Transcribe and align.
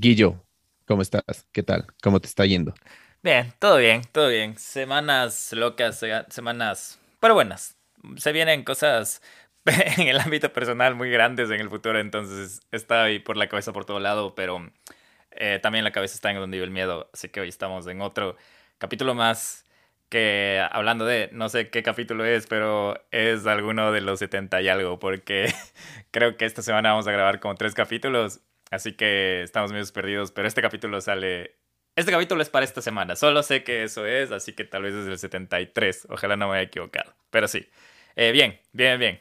Guillo, 0.00 0.44
¿cómo 0.86 1.02
estás? 1.02 1.48
¿Qué 1.50 1.64
tal? 1.64 1.86
¿Cómo 2.00 2.20
te 2.20 2.28
está 2.28 2.46
yendo? 2.46 2.72
Bien, 3.20 3.52
todo 3.58 3.78
bien, 3.78 4.02
todo 4.12 4.28
bien. 4.28 4.56
Semanas 4.56 5.52
locas, 5.52 6.04
semanas, 6.28 7.00
pero 7.18 7.34
buenas. 7.34 7.76
Se 8.16 8.30
vienen 8.30 8.62
cosas 8.62 9.20
en 9.98 10.06
el 10.06 10.20
ámbito 10.20 10.52
personal 10.52 10.94
muy 10.94 11.10
grandes 11.10 11.50
en 11.50 11.60
el 11.60 11.68
futuro, 11.68 11.98
entonces 11.98 12.60
está 12.70 13.02
ahí 13.02 13.18
por 13.18 13.36
la 13.36 13.48
cabeza 13.48 13.72
por 13.72 13.86
todo 13.86 13.98
lado, 13.98 14.36
pero 14.36 14.70
eh, 15.32 15.58
también 15.60 15.82
la 15.82 15.90
cabeza 15.90 16.14
está 16.14 16.30
en 16.30 16.36
donde 16.36 16.58
vive 16.58 16.66
el 16.66 16.70
miedo, 16.70 17.10
así 17.12 17.28
que 17.28 17.40
hoy 17.40 17.48
estamos 17.48 17.84
en 17.88 18.00
otro 18.00 18.36
capítulo 18.78 19.16
más 19.16 19.64
que 20.10 20.64
hablando 20.70 21.06
de, 21.06 21.28
no 21.32 21.48
sé 21.48 21.70
qué 21.70 21.82
capítulo 21.82 22.24
es, 22.24 22.46
pero 22.46 23.04
es 23.10 23.48
alguno 23.48 23.90
de 23.90 24.00
los 24.00 24.20
70 24.20 24.62
y 24.62 24.68
algo, 24.68 25.00
porque 25.00 25.52
creo 26.12 26.36
que 26.36 26.44
esta 26.44 26.62
semana 26.62 26.90
vamos 26.90 27.08
a 27.08 27.12
grabar 27.12 27.40
como 27.40 27.56
tres 27.56 27.74
capítulos 27.74 28.42
Así 28.70 28.92
que 28.92 29.42
estamos 29.42 29.72
medio 29.72 29.86
perdidos, 29.92 30.32
pero 30.32 30.48
este 30.48 30.62
capítulo 30.62 31.00
sale... 31.00 31.56
Este 31.96 32.12
capítulo 32.12 32.42
es 32.42 32.48
para 32.48 32.64
esta 32.64 32.80
semana, 32.80 33.16
solo 33.16 33.42
sé 33.42 33.64
que 33.64 33.82
eso 33.82 34.06
es, 34.06 34.30
así 34.30 34.52
que 34.52 34.64
tal 34.64 34.82
vez 34.82 34.94
es 34.94 35.06
del 35.06 35.18
73, 35.18 36.06
ojalá 36.10 36.36
no 36.36 36.48
me 36.48 36.58
haya 36.58 36.68
equivocado, 36.68 37.12
pero 37.30 37.48
sí. 37.48 37.68
Eh, 38.14 38.30
bien, 38.30 38.60
bien, 38.72 39.00
bien. 39.00 39.20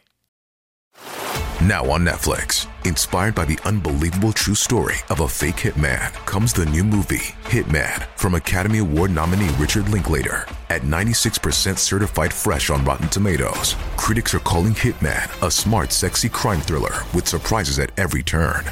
Now 1.60 1.84
on 1.90 2.06
Netflix, 2.06 2.68
inspired 2.86 3.34
by 3.34 3.46
the 3.46 3.58
unbelievable 3.66 4.32
true 4.32 4.54
story 4.54 4.98
of 5.10 5.22
a 5.22 5.28
fake 5.28 5.56
hitman, 5.56 6.14
comes 6.28 6.54
the 6.54 6.68
new 6.68 6.84
movie, 6.84 7.34
Hitman, 7.46 8.06
from 8.16 8.36
Academy 8.36 8.78
Award 8.78 9.10
nominee 9.10 9.50
Richard 9.58 9.90
Linklater. 9.90 10.46
At 10.70 10.84
96% 10.84 11.80
certified 11.80 12.32
fresh 12.32 12.70
on 12.70 12.86
Rotten 12.86 13.10
Tomatoes, 13.10 13.76
critics 13.98 14.36
are 14.36 14.40
calling 14.40 14.74
Hitman 14.74 15.26
a 15.46 15.50
smart, 15.50 15.92
sexy 15.92 16.30
crime 16.30 16.62
thriller 16.62 17.04
with 17.16 17.28
surprises 17.28 17.80
at 17.80 17.90
every 17.98 18.22
turn 18.22 18.66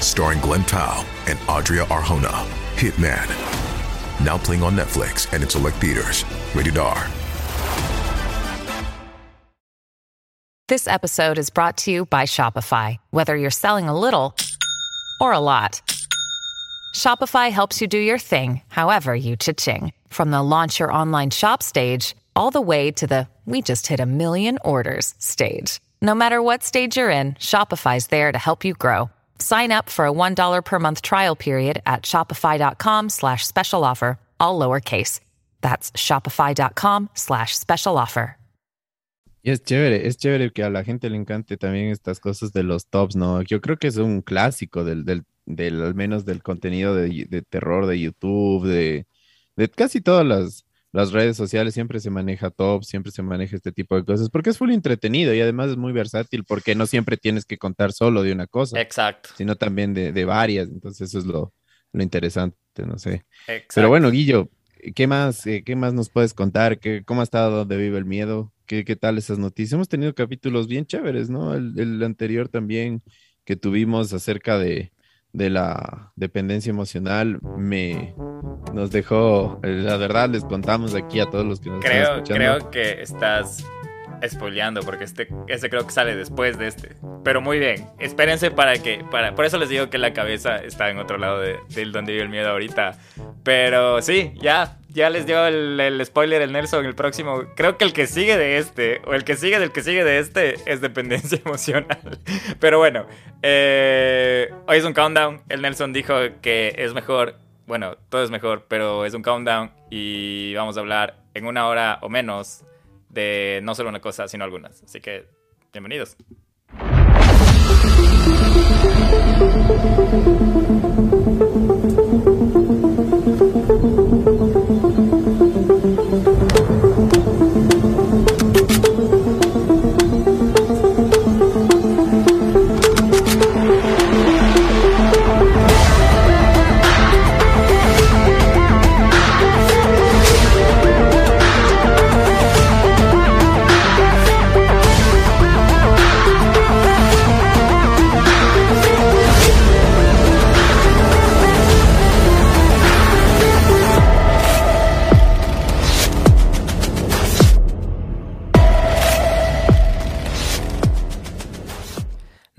starring 0.00 0.40
Glenn 0.40 0.64
Powell 0.64 1.04
and 1.26 1.38
Adria 1.48 1.84
Arjona. 1.86 2.46
Hitman. 2.76 3.26
Now 4.24 4.38
playing 4.38 4.62
on 4.62 4.76
Netflix 4.76 5.32
and 5.32 5.42
in 5.42 5.48
select 5.48 5.76
theaters. 5.76 6.24
Rated 6.54 6.78
R. 6.78 7.08
This 10.68 10.88
episode 10.88 11.38
is 11.38 11.48
brought 11.48 11.76
to 11.78 11.92
you 11.92 12.06
by 12.06 12.24
Shopify. 12.24 12.96
Whether 13.10 13.36
you're 13.36 13.50
selling 13.50 13.88
a 13.88 13.98
little 13.98 14.34
or 15.20 15.32
a 15.32 15.38
lot, 15.38 15.80
Shopify 16.94 17.52
helps 17.52 17.80
you 17.80 17.86
do 17.86 17.98
your 17.98 18.18
thing, 18.18 18.62
however 18.66 19.14
you 19.14 19.36
cha-ching. 19.36 19.92
From 20.08 20.32
the 20.32 20.42
launch 20.42 20.80
your 20.80 20.92
online 20.92 21.30
shop 21.30 21.62
stage, 21.62 22.16
all 22.34 22.50
the 22.50 22.60
way 22.60 22.90
to 22.90 23.06
the 23.06 23.28
we 23.44 23.62
just 23.62 23.86
hit 23.86 24.00
a 24.00 24.06
million 24.06 24.58
orders 24.64 25.14
stage. 25.18 25.78
No 26.02 26.16
matter 26.16 26.42
what 26.42 26.64
stage 26.64 26.96
you're 26.96 27.10
in, 27.10 27.34
Shopify's 27.34 28.08
there 28.08 28.32
to 28.32 28.38
help 28.38 28.64
you 28.64 28.74
grow. 28.74 29.08
Sign 29.38 29.72
up 29.72 29.88
for 29.88 30.06
a 30.06 30.12
$1 30.12 30.64
per 30.64 30.78
month 30.78 31.02
trial 31.02 31.36
period 31.36 31.82
at 31.86 32.02
shopify.com 32.02 33.08
slash 33.08 33.46
special 33.46 33.84
offer, 33.84 34.18
all 34.38 34.58
lowercase. 34.58 35.20
That's 35.60 35.90
shopify.com 35.92 37.10
slash 37.14 37.56
special 37.56 37.98
offer. 37.98 38.36
Y 39.46 39.50
es 39.50 39.62
chévere, 39.62 40.08
es 40.08 40.16
chévere 40.16 40.50
que 40.52 40.64
a 40.64 40.70
la 40.70 40.82
gente 40.82 41.08
le 41.08 41.16
encante 41.16 41.56
también 41.56 41.92
estas 41.92 42.18
cosas 42.18 42.52
de 42.52 42.64
los 42.64 42.88
tops, 42.88 43.14
¿no? 43.14 43.42
Yo 43.42 43.60
creo 43.60 43.76
que 43.76 43.86
es 43.86 43.96
un 43.96 44.20
clásico 44.20 44.82
del, 44.82 45.04
del, 45.04 45.22
del 45.44 45.84
al 45.84 45.94
menos 45.94 46.24
del 46.24 46.42
contenido 46.42 46.96
de, 46.96 47.26
de 47.30 47.42
terror 47.42 47.86
de 47.86 48.00
YouTube, 48.00 48.66
de, 48.66 49.06
de 49.54 49.68
casi 49.68 50.00
todas 50.00 50.26
las 50.26 50.65
las 50.92 51.12
redes 51.12 51.36
sociales 51.36 51.74
siempre 51.74 52.00
se 52.00 52.10
maneja 52.10 52.50
top, 52.50 52.84
siempre 52.84 53.12
se 53.12 53.22
maneja 53.22 53.56
este 53.56 53.72
tipo 53.72 53.96
de 53.96 54.04
cosas, 54.04 54.30
porque 54.30 54.50
es 54.50 54.58
full 54.58 54.70
entretenido 54.70 55.34
y 55.34 55.40
además 55.40 55.70
es 55.70 55.76
muy 55.76 55.92
versátil, 55.92 56.44
porque 56.44 56.74
no 56.74 56.86
siempre 56.86 57.16
tienes 57.16 57.44
que 57.44 57.58
contar 57.58 57.92
solo 57.92 58.22
de 58.22 58.32
una 58.32 58.46
cosa. 58.46 58.80
Exacto. 58.80 59.30
Sino 59.36 59.56
también 59.56 59.94
de, 59.94 60.12
de 60.12 60.24
varias, 60.24 60.68
entonces 60.68 61.08
eso 61.08 61.18
es 61.18 61.26
lo, 61.26 61.52
lo 61.92 62.02
interesante, 62.02 62.56
no 62.86 62.98
sé. 62.98 63.24
Exacto. 63.46 63.72
Pero 63.74 63.88
bueno, 63.88 64.10
Guillo, 64.10 64.48
¿qué 64.94 65.06
más, 65.06 65.46
eh, 65.46 65.62
qué 65.64 65.76
más 65.76 65.92
nos 65.92 66.08
puedes 66.08 66.34
contar? 66.34 66.78
¿Qué, 66.78 67.02
¿Cómo 67.04 67.20
ha 67.20 67.24
estado 67.24 67.56
donde 67.58 67.76
vive 67.76 67.98
el 67.98 68.04
miedo? 68.04 68.52
¿Qué, 68.66 68.84
¿Qué 68.84 68.96
tal 68.96 69.18
esas 69.18 69.38
noticias? 69.38 69.74
Hemos 69.74 69.88
tenido 69.88 70.14
capítulos 70.14 70.66
bien 70.66 70.86
chéveres, 70.86 71.30
¿no? 71.30 71.54
El, 71.54 71.78
el 71.78 72.02
anterior 72.02 72.48
también 72.48 73.02
que 73.44 73.56
tuvimos 73.56 74.12
acerca 74.12 74.58
de, 74.58 74.92
de 75.32 75.50
la 75.50 76.12
dependencia 76.16 76.70
emocional 76.70 77.38
me 77.42 78.14
nos 78.76 78.90
dejó, 78.90 79.58
eh, 79.62 79.68
la 79.68 79.96
verdad 79.96 80.28
les 80.28 80.44
contamos 80.44 80.94
aquí 80.94 81.18
a 81.18 81.26
todos 81.26 81.46
los 81.46 81.60
que 81.60 81.70
nos 81.70 81.80
creo, 81.80 82.02
están 82.02 82.14
escuchando. 82.14 82.68
Creo 82.68 82.70
que 82.70 83.02
estás 83.02 83.64
spoileando 84.26 84.82
porque 84.82 85.04
este, 85.04 85.28
este 85.48 85.70
creo 85.70 85.86
que 85.86 85.92
sale 85.92 86.14
después 86.14 86.58
de 86.58 86.68
este. 86.68 86.96
Pero 87.24 87.40
muy 87.40 87.58
bien, 87.58 87.88
espérense 87.98 88.50
para 88.50 88.74
que, 88.78 89.04
para, 89.10 89.34
por 89.34 89.44
eso 89.44 89.58
les 89.58 89.68
digo 89.68 89.90
que 89.90 89.98
la 89.98 90.12
cabeza 90.12 90.56
está 90.56 90.90
en 90.90 90.98
otro 90.98 91.18
lado 91.18 91.40
del 91.40 91.58
de, 91.68 91.84
donde 91.86 92.12
vive 92.12 92.24
el 92.24 92.28
miedo 92.28 92.50
ahorita. 92.50 92.98
Pero 93.42 94.02
sí, 94.02 94.32
ya, 94.40 94.78
ya 94.88 95.10
les 95.10 95.26
dio 95.26 95.46
el, 95.46 95.78
el, 95.80 96.04
spoiler 96.04 96.42
el 96.42 96.52
Nelson, 96.52 96.84
el 96.84 96.94
próximo. 96.94 97.44
Creo 97.56 97.78
que 97.78 97.84
el 97.84 97.92
que 97.92 98.06
sigue 98.06 98.36
de 98.36 98.58
este, 98.58 99.00
o 99.06 99.14
el 99.14 99.24
que 99.24 99.36
sigue 99.36 99.58
del 99.58 99.72
que 99.72 99.82
sigue 99.82 100.04
de 100.04 100.18
este, 100.18 100.56
es 100.66 100.80
dependencia 100.80 101.40
emocional. 101.44 102.20
Pero 102.60 102.78
bueno, 102.78 103.06
eh, 103.42 104.52
hoy 104.66 104.78
es 104.78 104.84
un 104.84 104.92
countdown. 104.92 105.42
El 105.48 105.62
Nelson 105.62 105.92
dijo 105.92 106.14
que 106.42 106.74
es 106.78 106.94
mejor, 106.94 107.38
bueno, 107.66 107.96
todo 108.08 108.22
es 108.22 108.30
mejor, 108.30 108.66
pero 108.68 109.04
es 109.04 109.14
un 109.14 109.22
countdown 109.22 109.70
y 109.90 110.54
vamos 110.54 110.76
a 110.76 110.80
hablar 110.80 111.16
en 111.34 111.46
una 111.46 111.66
hora 111.66 111.98
o 112.02 112.08
menos 112.08 112.64
de 113.08 113.60
no 113.62 113.74
solo 113.74 113.88
una 113.88 114.00
cosa, 114.00 114.28
sino 114.28 114.44
algunas. 114.44 114.82
Así 114.82 115.00
que, 115.00 115.26
bienvenidos. 115.72 116.16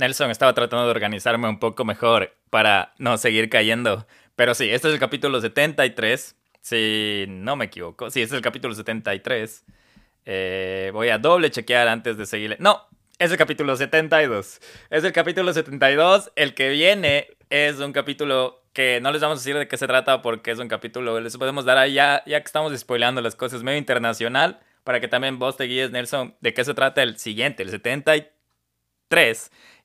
Nelson 0.08 0.32
estaba 0.32 0.54
tratando 0.54 0.86
de 0.86 0.92
organizarme 0.92 1.50
un 1.50 1.60
poco 1.60 1.84
mejor 1.84 2.34
para 2.50 2.94
no 2.98 3.18
seguir 3.18 3.50
cayendo. 3.50 4.08
Pero 4.38 4.56
sí, 4.56 4.70
este 4.70 4.88
es 4.88 4.94
el 4.94 5.00
capítulo 5.02 5.42
73. 5.42 6.36
Si 6.62 7.26
no 7.28 7.58
me 7.58 7.66
equivoco. 7.66 8.10
Sí, 8.10 8.22
este 8.22 8.36
es 8.36 8.38
el 8.38 8.42
capítulo 8.42 8.74
73. 8.74 9.66
Eh, 10.26 10.92
voy 10.94 11.10
a 11.10 11.18
doble 11.18 11.52
chequear 11.52 11.90
antes 11.90 12.18
de 12.18 12.26
seguirle. 12.26 12.56
No, 12.60 12.88
es 13.20 13.32
el 13.32 13.38
capítulo 13.38 13.76
72. 13.76 14.62
Es 14.90 15.04
el 15.04 15.12
capítulo 15.12 15.52
72. 15.52 16.32
El 16.38 16.54
que 16.54 16.70
viene 16.70 17.28
es 17.50 17.80
un 17.80 17.92
capítulo 17.92 18.64
que 18.72 19.02
no 19.02 19.12
les 19.12 19.22
vamos 19.22 19.40
a 19.40 19.42
decir 19.42 19.58
de 19.58 19.68
qué 19.68 19.76
se 19.76 19.88
trata 19.88 20.22
porque 20.22 20.52
es 20.52 20.60
un 20.60 20.70
capítulo, 20.70 21.20
les 21.20 21.36
podemos 21.36 21.66
dar 21.66 21.80
ahí 21.80 21.96
ya, 21.96 22.24
que 22.24 22.38
estamos 22.38 22.78
spoileando 22.78 23.22
las 23.22 23.36
cosas, 23.36 23.64
medio 23.64 23.80
internacional, 23.80 24.60
para 24.84 25.00
que 25.00 25.08
también 25.08 25.40
vos 25.40 25.58
te 25.58 25.64
guíes, 25.64 25.90
Nelson, 25.90 26.36
de 26.42 26.54
qué 26.54 26.64
se 26.64 26.76
trata 26.76 27.02
el 27.02 27.18
siguiente, 27.18 27.64
el 27.64 27.72
73. 27.72 28.37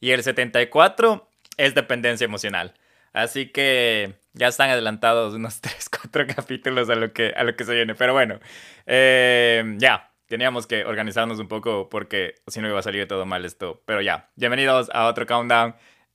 Y 0.01 0.11
el 0.11 0.23
74 0.23 1.29
es 1.57 1.75
dependencia 1.75 2.25
emocional. 2.25 2.75
Así 3.13 3.47
que 3.47 4.15
ya 4.33 4.49
están 4.49 4.71
adelantados 4.71 5.35
unos 5.35 5.61
3, 5.61 5.89
4 5.89 6.27
capítulos 6.35 6.91
a 6.91 6.95
lo 6.95 7.13
que, 7.13 7.33
a 7.37 7.45
lo 7.45 7.55
que 7.57 7.65
se 7.65 7.75
viene. 7.75 7.95
Pero 7.95 8.13
bueno, 8.13 8.41
eh, 8.87 9.77
ya, 9.79 10.13
teníamos 10.27 10.67
que 10.67 10.85
organizarnos 10.85 11.39
un 11.39 11.49
poco 11.49 11.89
porque 11.89 12.37
si 12.47 12.61
no 12.61 12.69
iba 12.69 12.79
a 12.79 12.83
salir 12.83 13.07
todo 13.07 13.27
mal 13.27 13.45
esto. 13.45 13.83
Pero 13.87 14.01
ya, 14.01 14.31
bienvenidos 14.37 14.91
a 14.93 15.07
otro 15.07 15.27
countdown. 15.27 15.75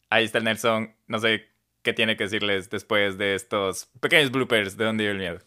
Ahí 0.10 0.26
está 0.26 0.40
el 0.40 0.46
Nelson. 0.46 0.94
No 1.08 1.20
sé 1.20 1.48
qué 1.84 1.94
tiene 1.94 2.18
que 2.18 2.26
decirles 2.26 2.70
después 2.70 3.18
de 3.18 3.36
estos 3.36 3.86
pequeños 4.02 4.32
bloopers 4.32 4.76
de 4.76 4.86
dónde 4.86 5.04
iba 5.06 5.14
el 5.14 5.20
miedo. 5.20 5.40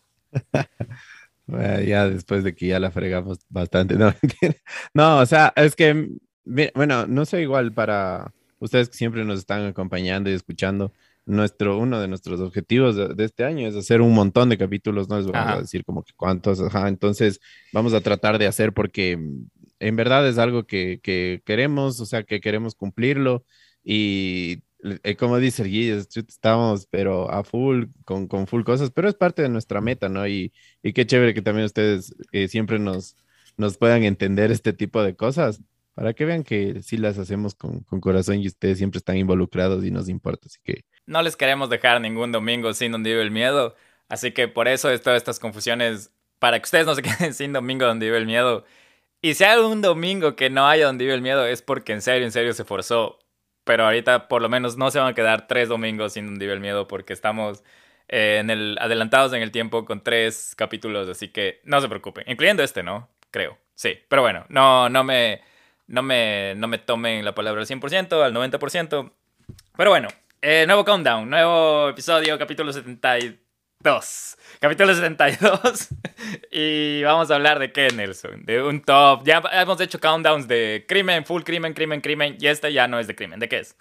bueno, 1.46 1.80
ya 1.84 2.08
después 2.08 2.44
de 2.44 2.54
que 2.54 2.68
ya 2.68 2.80
la 2.80 2.90
fregamos 2.90 3.40
bastante. 3.48 3.96
No, 3.98 4.14
no 4.94 5.18
o 5.18 5.26
sea, 5.26 5.52
es 5.56 5.76
que 5.76 6.08
bueno, 6.44 7.06
no 7.06 7.24
sé 7.24 7.42
igual 7.42 7.72
para 7.72 8.32
ustedes 8.58 8.88
que 8.88 8.96
siempre 8.96 9.24
nos 9.24 9.38
están 9.38 9.66
acompañando 9.66 10.30
y 10.30 10.34
escuchando. 10.34 10.92
Nuestro, 11.26 11.78
uno 11.78 12.00
de 12.00 12.08
nuestros 12.08 12.40
objetivos 12.40 12.96
de, 12.96 13.14
de 13.14 13.24
este 13.24 13.44
año 13.44 13.68
es 13.68 13.76
hacer 13.76 14.00
un 14.00 14.14
montón 14.14 14.48
de 14.48 14.58
capítulos, 14.58 15.08
no 15.08 15.18
les 15.18 15.26
vamos 15.26 15.48
ajá. 15.48 15.58
a 15.58 15.60
decir 15.60 15.84
como 15.84 16.02
que 16.02 16.12
cuántos, 16.16 16.60
ajá. 16.60 16.88
entonces 16.88 17.40
vamos 17.72 17.92
a 17.92 18.00
tratar 18.00 18.38
de 18.38 18.46
hacer 18.46 18.72
porque 18.72 19.18
en 19.80 19.96
verdad 19.96 20.26
es 20.26 20.38
algo 20.38 20.66
que, 20.66 20.98
que 21.02 21.42
queremos, 21.44 22.00
o 22.00 22.06
sea, 22.06 22.24
que 22.24 22.40
queremos 22.40 22.74
cumplirlo 22.74 23.44
y 23.84 24.62
eh, 25.02 25.16
como 25.16 25.38
dice 25.38 25.64
Guillo, 25.64 25.96
estamos, 25.98 26.86
pero 26.86 27.30
a 27.30 27.44
full, 27.44 27.86
con, 28.04 28.26
con, 28.26 28.46
full 28.46 28.62
cosas, 28.62 28.90
pero 28.90 29.08
es 29.08 29.14
parte 29.14 29.42
de 29.42 29.48
nuestra 29.50 29.80
meta, 29.80 30.08
¿no? 30.08 30.26
Y, 30.26 30.52
y 30.82 30.92
qué 30.92 31.06
chévere 31.06 31.34
que 31.34 31.42
también 31.42 31.66
ustedes 31.66 32.14
eh, 32.32 32.48
siempre 32.48 32.78
nos, 32.78 33.16
nos 33.56 33.76
puedan 33.76 34.04
entender 34.04 34.50
este 34.50 34.72
tipo 34.72 35.02
de 35.02 35.14
cosas, 35.16 35.60
para 36.00 36.14
que 36.14 36.24
vean 36.24 36.44
que 36.44 36.80
sí 36.80 36.96
las 36.96 37.18
hacemos 37.18 37.54
con, 37.54 37.80
con 37.80 38.00
corazón 38.00 38.40
y 38.40 38.46
ustedes 38.46 38.78
siempre 38.78 38.96
están 38.96 39.18
involucrados 39.18 39.84
y 39.84 39.90
nos 39.90 40.08
importa, 40.08 40.46
así 40.46 40.58
que... 40.64 40.86
No 41.04 41.20
les 41.20 41.36
queremos 41.36 41.68
dejar 41.68 42.00
ningún 42.00 42.32
domingo 42.32 42.72
sin 42.72 42.92
donde 42.92 43.10
vive 43.10 43.20
el 43.20 43.30
miedo, 43.30 43.76
así 44.08 44.32
que 44.32 44.48
por 44.48 44.66
eso 44.66 44.88
es 44.90 45.02
todas 45.02 45.18
estas 45.18 45.38
confusiones, 45.38 46.10
para 46.38 46.58
que 46.58 46.64
ustedes 46.64 46.86
no 46.86 46.94
se 46.94 47.02
queden 47.18 47.34
sin 47.34 47.52
domingo 47.52 47.84
donde 47.84 48.06
vive 48.06 48.16
el 48.16 48.24
miedo. 48.24 48.64
Y 49.20 49.34
si 49.34 49.44
hay 49.44 49.60
un 49.60 49.82
domingo 49.82 50.36
que 50.36 50.48
no 50.48 50.66
haya 50.66 50.86
donde 50.86 51.04
vive 51.04 51.14
el 51.14 51.20
miedo, 51.20 51.44
es 51.44 51.60
porque 51.60 51.92
en 51.92 52.00
serio, 52.00 52.24
en 52.24 52.32
serio 52.32 52.54
se 52.54 52.64
forzó 52.64 53.18
pero 53.64 53.84
ahorita 53.84 54.26
por 54.26 54.42
lo 54.42 54.48
menos 54.48 54.76
no 54.76 54.90
se 54.90 54.98
van 54.98 55.08
a 55.08 55.14
quedar 55.14 55.46
tres 55.46 55.68
domingos 55.68 56.14
sin 56.14 56.26
hundir 56.26 56.50
el 56.50 56.60
miedo 56.60 56.88
porque 56.88 57.12
estamos 57.12 57.62
eh, 58.08 58.38
en 58.40 58.50
el, 58.50 58.76
adelantados 58.80 59.32
en 59.32 59.42
el 59.42 59.52
tiempo 59.52 59.84
con 59.84 60.02
tres 60.02 60.54
capítulos, 60.56 61.08
así 61.08 61.28
que 61.28 61.60
no 61.64 61.80
se 61.80 61.88
preocupen, 61.88 62.24
incluyendo 62.26 62.62
este, 62.62 62.82
¿no? 62.82 63.08
Creo, 63.30 63.58
sí, 63.74 63.98
pero 64.08 64.22
bueno, 64.22 64.44
no, 64.48 64.88
no, 64.88 65.04
me, 65.04 65.42
no, 65.90 66.02
me, 66.02 66.54
no 66.56 66.68
me 66.68 66.78
tomen 66.78 67.24
la 67.24 67.34
palabra 67.34 67.60
al 67.60 67.66
100%, 67.66 68.22
al 68.22 68.32
90%, 68.32 69.12
pero 69.76 69.90
bueno, 69.90 70.08
eh, 70.40 70.64
nuevo 70.66 70.84
countdown, 70.84 71.28
nuevo 71.28 71.88
episodio, 71.88 72.38
capítulo 72.38 72.72
72. 72.72 74.36
Capítulo 74.60 74.94
72. 74.94 75.88
y 76.52 77.02
vamos 77.02 77.30
a 77.30 77.34
hablar 77.34 77.58
de 77.58 77.72
qué, 77.72 77.88
Nelson. 77.90 78.44
De 78.44 78.62
un 78.62 78.80
top. 78.82 79.24
Ya 79.24 79.42
hemos 79.52 79.80
hecho 79.80 79.98
countdowns 79.98 80.46
de 80.46 80.84
crimen, 80.86 81.24
full 81.24 81.42
crimen, 81.42 81.74
crimen, 81.74 82.00
crimen. 82.00 82.36
Y 82.38 82.46
este 82.46 82.72
ya 82.72 82.86
no 82.86 82.98
es 83.00 83.06
de 83.06 83.16
crimen. 83.16 83.40
¿De 83.40 83.48
qué 83.48 83.58
es? 83.58 83.76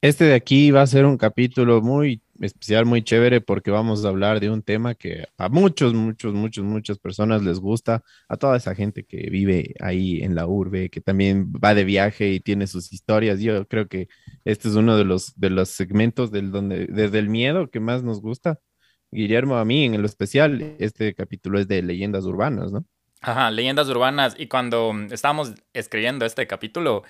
Este 0.00 0.24
de 0.24 0.34
aquí 0.34 0.70
va 0.70 0.82
a 0.82 0.86
ser 0.86 1.04
un 1.04 1.18
capítulo 1.18 1.82
muy 1.82 2.20
especial, 2.46 2.86
muy 2.86 3.02
chévere, 3.02 3.40
porque 3.40 3.70
vamos 3.70 4.04
a 4.04 4.08
hablar 4.08 4.40
de 4.40 4.50
un 4.50 4.62
tema 4.62 4.94
que 4.94 5.26
a 5.38 5.48
muchos, 5.48 5.94
muchos, 5.94 6.34
muchos, 6.34 6.64
muchas 6.64 6.98
personas 6.98 7.42
les 7.42 7.58
gusta, 7.60 8.02
a 8.28 8.36
toda 8.36 8.56
esa 8.56 8.74
gente 8.74 9.04
que 9.04 9.30
vive 9.30 9.74
ahí 9.80 10.22
en 10.22 10.34
la 10.34 10.46
urbe, 10.46 10.90
que 10.90 11.00
también 11.00 11.52
va 11.52 11.74
de 11.74 11.84
viaje 11.84 12.30
y 12.32 12.40
tiene 12.40 12.66
sus 12.66 12.92
historias. 12.92 13.40
Yo 13.40 13.66
creo 13.66 13.88
que 13.88 14.08
este 14.44 14.68
es 14.68 14.74
uno 14.74 14.96
de 14.96 15.04
los, 15.04 15.38
de 15.38 15.50
los 15.50 15.68
segmentos 15.70 16.30
del 16.30 16.50
donde, 16.50 16.86
desde 16.86 17.18
el 17.18 17.28
miedo 17.28 17.70
que 17.70 17.80
más 17.80 18.02
nos 18.02 18.20
gusta 18.20 18.58
Guillermo, 19.12 19.56
a 19.56 19.64
mí 19.64 19.84
en 19.84 19.94
el 19.94 20.04
especial, 20.06 20.74
este 20.78 21.14
capítulo 21.14 21.58
es 21.58 21.68
de 21.68 21.82
leyendas 21.82 22.24
urbanas, 22.24 22.72
¿no? 22.72 22.84
Ajá, 23.20 23.50
leyendas 23.50 23.88
urbanas. 23.88 24.34
Y 24.38 24.48
cuando 24.48 24.94
estábamos 25.10 25.52
escribiendo 25.74 26.24
este 26.24 26.46
capítulo, 26.46 27.02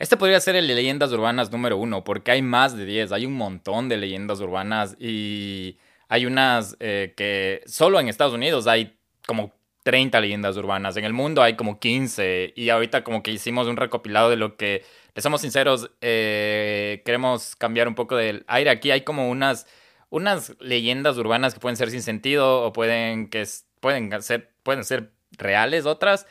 este 0.00 0.16
podría 0.16 0.40
ser 0.40 0.56
el 0.56 0.66
de 0.66 0.74
leyendas 0.74 1.12
urbanas 1.12 1.52
número 1.52 1.76
uno, 1.76 2.02
porque 2.02 2.32
hay 2.32 2.42
más 2.42 2.76
de 2.76 2.86
10, 2.86 3.12
hay 3.12 3.26
un 3.26 3.34
montón 3.34 3.88
de 3.88 3.98
leyendas 3.98 4.40
urbanas 4.40 4.96
y 4.98 5.78
hay 6.08 6.26
unas 6.26 6.76
eh, 6.80 7.14
que 7.16 7.62
solo 7.66 8.00
en 8.00 8.08
Estados 8.08 8.34
Unidos 8.34 8.66
hay 8.66 8.96
como 9.26 9.52
30 9.84 10.20
leyendas 10.20 10.56
urbanas, 10.56 10.96
en 10.96 11.04
el 11.04 11.12
mundo 11.12 11.42
hay 11.42 11.54
como 11.54 11.78
15 11.78 12.54
y 12.56 12.70
ahorita 12.70 13.04
como 13.04 13.22
que 13.22 13.30
hicimos 13.30 13.68
un 13.68 13.76
recopilado 13.76 14.30
de 14.30 14.36
lo 14.36 14.56
que, 14.56 14.84
les 15.14 15.22
somos 15.22 15.42
sinceros, 15.42 15.90
eh, 16.00 17.02
queremos 17.04 17.54
cambiar 17.54 17.86
un 17.86 17.94
poco 17.94 18.16
del 18.16 18.44
aire. 18.48 18.70
Aquí 18.70 18.90
hay 18.90 19.02
como 19.02 19.30
unas 19.30 19.66
unas 20.10 20.56
leyendas 20.60 21.16
urbanas 21.18 21.54
que 21.54 21.60
pueden 21.60 21.76
ser 21.76 21.90
sin 21.90 22.02
sentido 22.02 22.62
o 22.62 22.72
pueden, 22.72 23.30
que 23.30 23.46
pueden, 23.80 24.22
ser, 24.22 24.50
pueden 24.62 24.84
ser 24.84 25.12
reales 25.32 25.86
otras, 25.86 26.26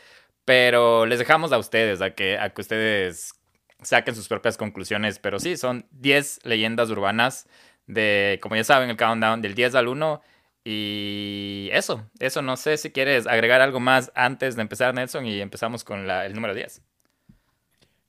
pero 0.45 1.05
les 1.05 1.19
dejamos 1.19 1.51
a 1.51 1.57
ustedes, 1.57 2.01
a 2.01 2.11
que, 2.15 2.37
a 2.37 2.49
que 2.49 2.61
ustedes 2.61 3.38
saquen 3.81 4.15
sus 4.15 4.27
propias 4.27 4.57
conclusiones. 4.57 5.19
Pero 5.19 5.39
sí, 5.39 5.57
son 5.57 5.87
10 5.91 6.41
leyendas 6.43 6.89
urbanas 6.89 7.47
de, 7.87 8.39
como 8.41 8.55
ya 8.55 8.63
saben, 8.63 8.89
el 8.89 8.97
countdown 8.97 9.41
del 9.41 9.55
10 9.55 9.75
al 9.75 9.87
1. 9.87 10.21
Y 10.65 11.69
eso, 11.71 12.09
eso 12.19 12.41
no 12.41 12.57
sé 12.57 12.77
si 12.77 12.91
quieres 12.91 13.27
agregar 13.27 13.61
algo 13.61 13.79
más 13.79 14.11
antes 14.13 14.55
de 14.55 14.61
empezar, 14.61 14.93
Nelson, 14.93 15.25
y 15.25 15.39
empezamos 15.41 15.83
con 15.83 16.09
el 16.09 16.33
número 16.33 16.53
10. 16.53 16.81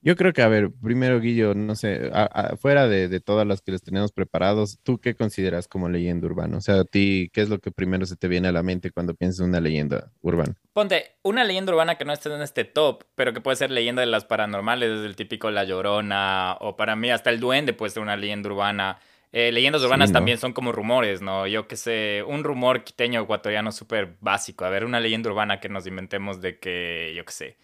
Yo 0.02 0.16
creo 0.16 0.32
que, 0.32 0.40
a 0.40 0.48
ver, 0.48 0.70
primero, 0.82 1.20
Guillo, 1.20 1.54
no 1.54 1.74
sé, 1.74 2.10
fuera 2.58 2.88
de, 2.88 3.20
todas 3.20 3.46
las 3.46 3.60
que 3.60 3.72
les 3.72 3.82
tenemos 3.82 4.12
preparados, 4.12 4.78
¿tú 4.82 4.98
qué 4.98 5.14
consideras 5.14 5.68
como 5.68 5.90
leyenda 5.90 6.26
urbana? 6.26 6.56
O 6.56 6.60
sea, 6.62 6.80
a 6.80 6.84
ti, 6.84 7.30
¿qué 7.34 7.42
es 7.42 7.50
lo 7.50 7.58
que 7.58 7.70
primero 7.70 8.06
se 8.06 8.16
te 8.16 8.26
viene 8.26 8.48
a 8.48 8.52
la 8.52 8.62
mente 8.62 8.90
cuando 8.92 9.14
piensas 9.14 9.40
en 9.40 9.50
una 9.50 9.60
leyenda 9.60 10.10
urbana? 10.22 10.54
Ponte, 10.72 11.16
una 11.22 11.44
leyenda 11.44 11.72
urbana 11.72 11.96
que 11.96 12.06
no 12.06 12.14
esté 12.14 12.32
en 12.32 12.40
este 12.40 12.64
top, 12.64 13.04
pero 13.14 13.34
que 13.34 13.42
puede 13.42 13.56
ser 13.56 13.70
leyenda 13.70 14.00
de 14.00 14.06
las 14.06 14.24
paranormales, 14.24 14.88
desde 14.88 15.06
el 15.06 15.16
típico 15.16 15.50
La 15.50 15.64
Llorona, 15.64 16.56
o 16.60 16.76
para 16.76 16.96
mí 16.96 17.10
hasta 17.10 17.28
el 17.28 17.38
Duende 17.38 17.74
puede 17.74 17.90
ser 17.90 18.02
una 18.02 18.16
leyenda 18.16 18.48
urbana. 18.48 18.98
Eh, 19.32 19.52
leyendas 19.52 19.82
urbanas 19.82 20.12
también 20.12 20.38
son 20.38 20.54
como 20.54 20.72
rumores, 20.72 21.20
¿no? 21.20 21.46
Yo 21.46 21.68
qué 21.68 21.76
sé, 21.76 22.24
un 22.26 22.42
rumor 22.42 22.84
quiteño 22.84 23.20
ecuatoriano 23.20 23.70
súper 23.70 24.16
básico. 24.20 24.64
A 24.64 24.70
ver, 24.70 24.86
una 24.86 24.98
leyenda 24.98 25.28
urbana 25.28 25.60
que 25.60 25.68
nos 25.68 25.86
inventemos 25.86 26.40
de 26.40 26.58
que, 26.58 27.12
yo 27.14 27.24
qué 27.26 27.32
sé. 27.32 27.56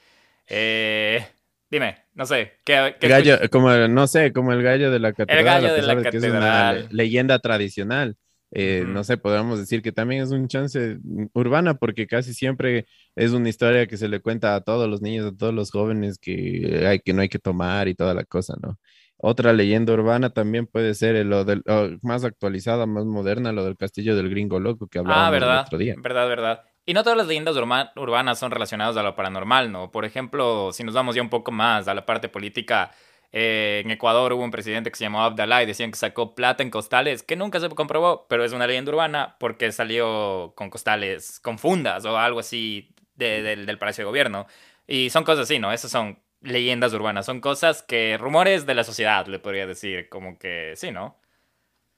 Eh, 0.48 1.26
Dime, 1.70 1.96
no 2.14 2.26
sé. 2.26 2.52
¿qué, 2.64 2.94
gallo, 3.00 3.38
como, 3.50 3.70
no 3.70 4.06
sé, 4.06 4.32
como 4.32 4.52
el 4.52 4.62
gallo 4.62 4.90
de 4.90 5.00
la 5.00 5.12
catedral. 5.12 5.38
El 5.38 5.44
gallo 5.44 5.74
de 5.74 5.82
la 5.82 6.02
catedral. 6.02 6.24
es 6.24 6.30
una 6.30 6.72
leyenda 6.90 7.38
tradicional. 7.40 8.16
Eh, 8.52 8.84
no 8.86 9.02
sé, 9.02 9.16
podríamos 9.16 9.58
decir 9.58 9.82
que 9.82 9.90
también 9.90 10.22
es 10.22 10.30
un 10.30 10.46
chance 10.46 10.98
urbana 11.32 11.74
porque 11.74 12.06
casi 12.06 12.32
siempre 12.32 12.86
es 13.16 13.32
una 13.32 13.48
historia 13.48 13.86
que 13.86 13.96
se 13.96 14.08
le 14.08 14.20
cuenta 14.20 14.54
a 14.54 14.60
todos 14.60 14.88
los 14.88 15.02
niños, 15.02 15.26
a 15.26 15.36
todos 15.36 15.52
los 15.52 15.72
jóvenes 15.72 16.18
que, 16.18 16.84
hay, 16.86 17.00
que 17.00 17.12
no 17.12 17.22
hay 17.22 17.28
que 17.28 17.40
tomar 17.40 17.88
y 17.88 17.94
toda 17.94 18.14
la 18.14 18.24
cosa, 18.24 18.54
¿no? 18.62 18.78
Otra 19.18 19.52
leyenda 19.52 19.94
urbana 19.94 20.30
también 20.30 20.66
puede 20.66 20.94
ser 20.94 21.24
lo 21.26 21.44
del, 21.44 21.62
más 22.02 22.24
actualizada, 22.24 22.86
más 22.86 23.06
moderna, 23.06 23.50
lo 23.50 23.64
del 23.64 23.76
castillo 23.76 24.14
del 24.14 24.28
gringo 24.28 24.60
loco 24.60 24.88
que 24.88 24.98
hablábamos 24.98 25.26
ah, 25.26 25.30
¿verdad? 25.30 25.54
el 25.54 25.66
otro 25.66 25.78
día. 25.78 25.94
Verdad, 25.98 26.28
verdad. 26.28 26.60
Y 26.88 26.94
no 26.94 27.02
todas 27.02 27.18
las 27.18 27.26
leyendas 27.26 27.56
urbanas 27.56 28.38
son 28.38 28.52
relacionadas 28.52 28.96
a 28.96 29.02
lo 29.02 29.16
paranormal, 29.16 29.72
¿no? 29.72 29.90
Por 29.90 30.04
ejemplo, 30.04 30.70
si 30.72 30.84
nos 30.84 30.94
vamos 30.94 31.16
ya 31.16 31.22
un 31.22 31.28
poco 31.28 31.50
más 31.50 31.88
a 31.88 31.94
la 31.94 32.06
parte 32.06 32.28
política, 32.28 32.92
eh, 33.32 33.82
en 33.84 33.90
Ecuador 33.90 34.32
hubo 34.32 34.44
un 34.44 34.52
presidente 34.52 34.90
que 34.90 34.96
se 34.96 35.02
llamó 35.04 35.22
Abdalá 35.22 35.64
y 35.64 35.66
decían 35.66 35.90
que 35.90 35.98
sacó 35.98 36.36
plata 36.36 36.62
en 36.62 36.70
costales, 36.70 37.24
que 37.24 37.34
nunca 37.34 37.58
se 37.58 37.68
comprobó, 37.70 38.26
pero 38.28 38.44
es 38.44 38.52
una 38.52 38.68
leyenda 38.68 38.92
urbana 38.92 39.36
porque 39.40 39.72
salió 39.72 40.52
con 40.56 40.70
costales, 40.70 41.40
con 41.40 41.58
fundas 41.58 42.04
o 42.04 42.16
algo 42.16 42.38
así 42.38 42.94
del 43.16 43.78
Palacio 43.78 44.02
de 44.02 44.06
Gobierno. 44.06 44.46
Y 44.86 45.10
son 45.10 45.24
cosas 45.24 45.44
así, 45.44 45.58
¿no? 45.58 45.72
Esas 45.72 45.90
son 45.90 46.20
leyendas 46.40 46.92
urbanas, 46.94 47.26
son 47.26 47.40
cosas 47.40 47.82
que, 47.82 48.16
rumores 48.18 48.64
de 48.64 48.74
la 48.74 48.84
sociedad, 48.84 49.26
le 49.26 49.40
podría 49.40 49.66
decir, 49.66 50.08
como 50.08 50.38
que 50.38 50.74
sí, 50.76 50.92
¿no? 50.92 51.16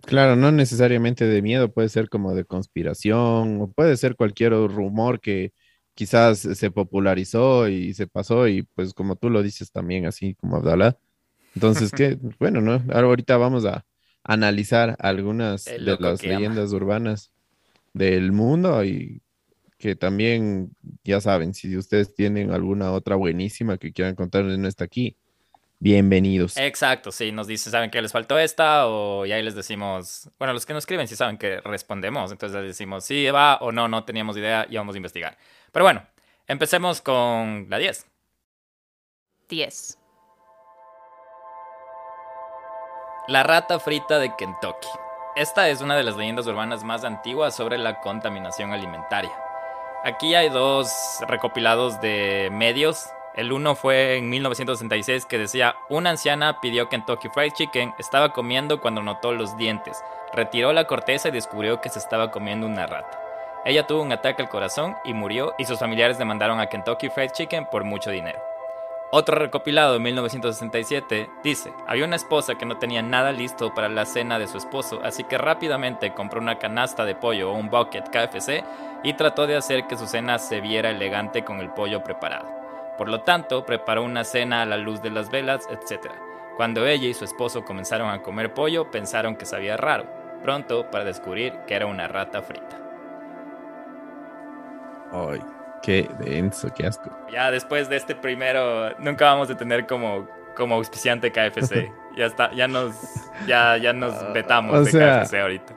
Claro, 0.02 0.36
no 0.36 0.52
necesariamente 0.52 1.26
de 1.26 1.42
miedo, 1.42 1.72
puede 1.72 1.88
ser 1.88 2.08
como 2.08 2.34
de 2.34 2.44
conspiración, 2.44 3.61
o 3.61 3.68
puede 3.70 3.96
ser 3.96 4.16
cualquier 4.16 4.52
rumor 4.52 5.20
que 5.20 5.52
quizás 5.94 6.38
se 6.38 6.70
popularizó 6.70 7.68
y 7.68 7.92
se 7.94 8.06
pasó, 8.06 8.49
y 8.49 8.62
pues 8.62 8.94
como 8.94 9.16
tú 9.16 9.30
lo 9.30 9.42
dices 9.42 9.73
también, 9.73 10.06
así 10.06 10.34
como 10.34 10.56
Abdalá. 10.56 10.96
Entonces, 11.54 11.90
que, 11.92 12.18
bueno, 12.38 12.61
¿no? 12.61 12.82
Ahorita 12.92 13.37
vamos 13.37 13.64
a 13.64 13.84
analizar 14.23 14.96
algunas 15.00 15.64
de 15.64 15.96
las 15.99 16.23
leyendas 16.23 16.73
urbanas 16.73 17.32
del 17.92 18.32
mundo 18.32 18.84
y 18.84 19.23
que 19.78 19.96
también, 19.96 20.70
ya 21.04 21.20
saben, 21.20 21.54
si 21.54 21.76
ustedes 21.76 22.14
tienen 22.14 22.50
alguna 22.50 22.92
otra 22.92 23.16
buenísima 23.16 23.78
que 23.78 23.92
quieran 23.92 24.14
contarles, 24.14 24.58
no 24.58 24.68
está 24.68 24.84
aquí 24.84 25.16
bienvenidos. 25.80 26.56
Exacto, 26.56 27.12
sí, 27.12 27.32
nos 27.32 27.47
dice, 27.47 27.70
¿saben 27.70 27.90
que 27.90 28.02
les 28.02 28.12
faltó 28.12 28.38
esta? 28.38 28.87
O 28.87 29.26
ya 29.26 29.37
ahí 29.37 29.42
les 29.42 29.54
decimos, 29.54 30.30
bueno, 30.38 30.52
los 30.52 30.66
que 30.66 30.73
nos 30.73 30.82
escriben 30.82 31.08
sí 31.08 31.16
saben 31.16 31.38
que 31.38 31.61
respondemos, 31.61 32.32
entonces 32.32 32.56
les 32.61 32.68
decimos, 32.68 33.04
sí, 33.04 33.26
va 33.30 33.56
o 33.56 33.73
no, 33.73 33.88
no 33.88 34.04
teníamos 34.04 34.37
idea 34.37 34.66
y 34.68 34.76
vamos 34.76 34.94
a 34.94 34.99
investigar. 34.99 35.38
Pero 35.73 35.85
bueno, 35.85 36.04
empecemos 36.47 37.00
con 37.00 37.66
la 37.68 37.78
10. 37.78 38.06
10. 39.49 39.99
La 43.28 43.42
rata 43.42 43.78
frita 43.78 44.18
de 44.18 44.35
Kentucky. 44.37 44.88
Esta 45.37 45.68
es 45.68 45.80
una 45.80 45.97
de 45.97 46.02
las 46.02 46.16
leyendas 46.16 46.47
urbanas 46.47 46.82
más 46.82 47.04
antiguas 47.04 47.54
sobre 47.54 47.78
la 47.78 48.00
contaminación 48.00 48.73
alimentaria. 48.73 49.32
Aquí 50.02 50.35
hay 50.35 50.49
dos 50.49 50.90
recopilados 51.26 52.00
de 52.00 52.49
medios 52.50 53.06
el 53.38 53.52
uno 53.52 53.76
fue 53.76 54.16
en 54.16 54.28
1966 54.30 55.25
que 55.25 55.38
decía, 55.38 55.76
una 55.88 56.11
anciana 56.11 56.61
pidió 56.61 56.88
Kentucky 56.88 57.28
Fried 57.28 57.52
Chicken, 57.52 57.95
estaba 57.97 58.33
comiendo 58.33 58.80
cuando 58.80 59.00
notó 59.00 59.33
los 59.33 59.57
dientes, 59.57 60.02
retiró 60.35 60.73
la 60.73 60.88
corteza 60.88 61.28
y 61.28 61.30
descubrió 61.30 61.80
que 61.80 61.88
se 61.88 62.00
estaba 62.00 62.33
comiendo 62.33 62.66
una 62.66 62.88
rata. 62.88 63.16
Ella 63.64 63.87
tuvo 63.87 64.02
un 64.02 64.11
ataque 64.11 64.42
al 64.42 64.49
corazón 64.49 64.97
y 65.04 65.14
murió 65.14 65.54
y 65.57 65.66
sus 65.66 65.78
familiares 65.78 66.18
demandaron 66.18 66.59
a 66.59 66.66
Kentucky 66.66 67.11
Fried 67.11 67.30
Chicken 67.30 67.66
por 67.66 67.85
mucho 67.85 68.11
dinero. 68.11 68.40
Otro 69.12 69.38
recopilado 69.38 69.95
en 69.95 70.02
1967 70.02 71.30
dice, 71.45 71.73
había 71.87 72.07
una 72.07 72.16
esposa 72.16 72.57
que 72.57 72.66
no 72.66 72.78
tenía 72.78 73.02
nada 73.02 73.30
listo 73.30 73.73
para 73.73 73.88
la 73.88 74.04
cena 74.04 74.40
de 74.40 74.49
su 74.49 74.59
esposo, 74.59 74.99
así 75.04 75.23
que 75.23 75.38
rápidamente 75.38 76.12
compró 76.12 76.40
una 76.40 76.59
canasta 76.59 77.04
de 77.04 77.14
pollo 77.14 77.52
o 77.52 77.54
un 77.54 77.71
bucket 77.71 78.11
KFC 78.11 78.64
y 79.04 79.12
trató 79.12 79.47
de 79.47 79.54
hacer 79.54 79.87
que 79.87 79.97
su 79.97 80.09
cena 80.09 80.40
se 80.40 80.61
viera 80.61 80.90
elegante 80.90 81.45
con 81.45 81.61
el 81.61 81.71
pollo 81.71 82.02
preparado. 82.02 82.57
Por 82.99 83.09
lo 83.09 83.21
tanto, 83.21 83.64
preparó 83.64 84.02
una 84.02 84.25
cena 84.25 84.62
a 84.62 84.67
la 84.67 84.76
luz 84.76 85.00
de 85.00 85.11
las 85.11 85.31
velas, 85.31 85.67
etc. 85.71 86.11
Cuando 86.57 86.85
ella 86.85 87.07
y 87.07 87.14
su 87.14 87.25
esposo 87.25 87.64
comenzaron 87.64 88.11
a 88.11 88.21
comer 88.21 88.52
pollo, 88.52 88.90
pensaron 88.90 89.37
que 89.37 89.47
sabía 89.47 89.76
raro, 89.76 90.05
pronto 90.43 90.90
para 90.90 91.05
descubrir 91.05 91.52
que 91.69 91.75
era 91.75 91.87
una 91.87 92.09
rata 92.09 92.43
frita. 92.43 92.76
Ay, 95.12 95.40
qué 95.83 96.11
denso, 96.19 96.69
qué 96.75 96.87
asco. 96.87 97.11
Ya 97.31 97.50
después 97.52 97.88
de 97.88 97.97
este 97.97 98.14
primero, 98.17 98.90
nunca 98.99 99.26
vamos 99.26 99.49
a 99.50 99.57
tener 99.57 99.87
como, 99.87 100.28
como 100.57 100.75
auspiciante 100.75 101.31
KFC. 101.31 101.93
ya 102.17 102.26
está, 102.26 102.52
ya 102.52 102.67
nos, 102.67 102.97
ya, 103.47 103.76
ya 103.76 103.93
nos 103.93 104.12
ah, 104.14 104.33
vetamos 104.35 104.85
de 104.85 104.90
KFC 104.90 105.35
ahorita. 105.35 105.75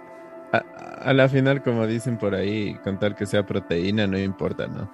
A, 0.51 1.13
la 1.13 1.29
final, 1.29 1.61
como 1.61 1.87
dicen 1.87 2.17
por 2.17 2.35
ahí, 2.35 2.75
con 2.83 2.99
tal 2.99 3.15
que 3.15 3.25
sea 3.25 3.45
proteína, 3.45 4.05
no 4.07 4.17
importa, 4.17 4.67
¿no? 4.67 4.91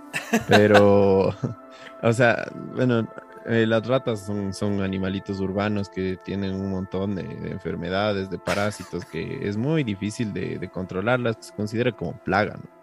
Pero, 0.48 1.34
o 2.04 2.14
sea, 2.14 2.52
bueno, 2.76 3.08
eh, 3.46 3.66
las 3.66 3.88
ratas 3.88 4.26
son, 4.26 4.54
son 4.54 4.82
animalitos 4.82 5.40
urbanos 5.40 5.90
que 5.90 6.18
tienen 6.24 6.54
un 6.54 6.70
montón 6.70 7.16
de, 7.16 7.24
enfermedades, 7.50 8.30
de 8.30 8.38
parásitos, 8.38 9.06
que 9.06 9.48
es 9.48 9.56
muy 9.56 9.84
difícil 9.84 10.34
de, 10.34 10.60
de 10.60 10.70
controlarlas, 10.70 11.38
se 11.40 11.54
considera 11.54 11.92
como 11.92 12.18
plaga, 12.24 12.56
¿no? 12.56 12.78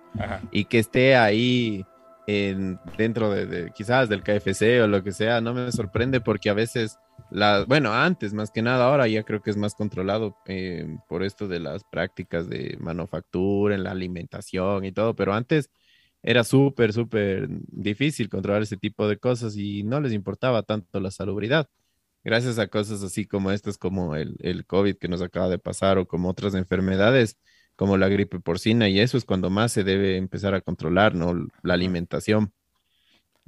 Y 0.52 0.66
que 0.66 0.78
esté 0.78 1.16
ahí 1.16 1.84
en, 2.26 2.78
dentro 2.96 3.30
de, 3.30 3.72
quizás 3.74 4.08
del 4.08 4.22
KFC 4.22 4.82
o 4.82 4.86
lo 4.86 5.02
que 5.02 5.12
sea, 5.12 5.40
no 5.40 5.54
me 5.54 5.70
sorprende 5.72 6.20
porque 6.20 6.50
a 6.50 6.54
veces, 6.54 6.98
la, 7.30 7.64
bueno, 7.64 7.92
antes 7.92 8.32
más 8.32 8.50
que 8.50 8.62
nada, 8.62 8.86
ahora 8.86 9.06
ya 9.08 9.22
creo 9.24 9.42
que 9.42 9.50
es 9.50 9.56
más 9.56 9.74
controlado 9.74 10.36
eh, 10.46 10.96
por 11.08 11.22
esto 11.22 11.48
de 11.48 11.60
las 11.60 11.84
prácticas 11.84 12.48
de 12.48 12.76
manufactura, 12.80 13.74
en 13.74 13.84
la 13.84 13.90
alimentación 13.90 14.84
y 14.84 14.92
todo, 14.92 15.14
pero 15.14 15.34
antes 15.34 15.70
era 16.24 16.42
súper, 16.42 16.94
súper 16.94 17.46
difícil 17.48 18.30
controlar 18.30 18.62
ese 18.62 18.78
tipo 18.78 19.06
de 19.06 19.18
cosas 19.18 19.56
y 19.56 19.82
no 19.82 20.00
les 20.00 20.14
importaba 20.14 20.62
tanto 20.62 20.98
la 20.98 21.10
salubridad. 21.10 21.68
Gracias 22.24 22.58
a 22.58 22.68
cosas 22.68 23.02
así 23.02 23.26
como 23.26 23.50
estas, 23.50 23.76
como 23.76 24.16
el, 24.16 24.36
el 24.40 24.64
COVID 24.64 24.96
que 24.96 25.08
nos 25.08 25.20
acaba 25.20 25.50
de 25.50 25.58
pasar 25.58 25.98
o 25.98 26.08
como 26.08 26.30
otras 26.30 26.54
enfermedades, 26.54 27.36
como 27.76 27.98
la 27.98 28.08
gripe 28.08 28.40
porcina, 28.40 28.88
y 28.88 29.00
eso 29.00 29.18
es 29.18 29.26
cuando 29.26 29.50
más 29.50 29.72
se 29.72 29.84
debe 29.84 30.16
empezar 30.16 30.54
a 30.54 30.62
controlar, 30.62 31.14
¿no? 31.14 31.46
La 31.62 31.74
alimentación. 31.74 32.52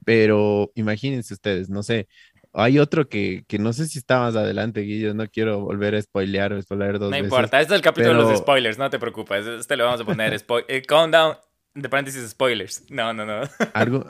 Pero 0.05 0.71
imagínense 0.75 1.33
ustedes, 1.33 1.71
no 1.71 1.83
sé, 1.83 2.09
hay 2.53 2.79
otro 2.79 3.09
que, 3.09 3.45
que 3.49 3.59
no 3.59 3.73
sé 3.73 3.87
si 3.87 3.99
está 3.99 4.21
más 4.21 4.37
adelante, 4.37 4.83
Guillo, 4.83 5.15
no 5.15 5.27
quiero 5.29 5.61
volver 5.61 5.95
a 5.95 6.03
spoilear, 6.03 6.61
spoiler 6.63 6.99
dos 6.99 7.11
No 7.11 7.17
importa, 7.17 7.59
este 7.63 7.73
es 7.73 7.79
el 7.79 7.83
capítulo 7.83 8.27
de 8.27 8.33
los 8.33 8.39
spoilers, 8.39 8.77
no 8.77 8.91
te 8.91 8.99
preocupes, 8.99 9.47
este 9.47 9.77
le 9.79 9.85
vamos 9.85 10.03
a 10.03 10.05
poner 10.05 10.35
eh, 10.69 10.83
countdown 10.83 11.37
de 11.77 11.89
paréntesis 11.89 12.29
spoilers. 12.31 12.83
No, 12.91 13.13
no, 13.13 13.25
no. 13.25 13.43
Algo, 13.75 14.05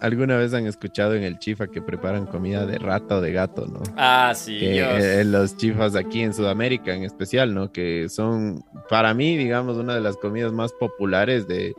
¿Alguna 0.00 0.36
vez 0.36 0.52
han 0.52 0.66
escuchado 0.66 1.14
en 1.14 1.22
el 1.22 1.38
chifa 1.38 1.68
que 1.68 1.80
preparan 1.80 2.26
comida 2.26 2.66
de 2.66 2.78
rata 2.78 3.16
o 3.16 3.20
de 3.22 3.32
gato, 3.32 3.66
no? 3.66 3.80
Ah, 3.96 4.32
sí. 4.34 4.58
Que, 4.58 5.24
los 5.24 5.56
chifas 5.56 5.96
aquí 5.96 6.20
en 6.20 6.34
Sudamérica 6.34 6.94
en 6.94 7.02
especial, 7.02 7.54
¿no? 7.54 7.72
Que 7.72 8.08
son, 8.10 8.62
para 8.90 9.14
mí, 9.14 9.38
digamos, 9.38 9.78
una 9.78 9.94
de 9.94 10.02
las 10.02 10.18
comidas 10.18 10.52
más 10.52 10.72
populares 10.74 11.46
de, 11.48 11.74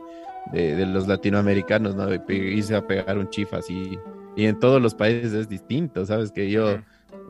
los 0.52 1.06
latinoamericanos, 1.06 1.94
¿no? 1.94 2.08
Irse 2.28 2.74
a 2.74 2.84
pegar 2.84 3.18
un 3.18 3.30
chifa 3.30 3.58
así. 3.58 3.96
Y 4.34 4.46
en 4.46 4.58
todos 4.58 4.82
los 4.82 4.94
países 4.94 5.32
es 5.32 5.48
distinto, 5.48 6.04
¿sabes? 6.04 6.32
Que 6.32 6.50
yo 6.50 6.78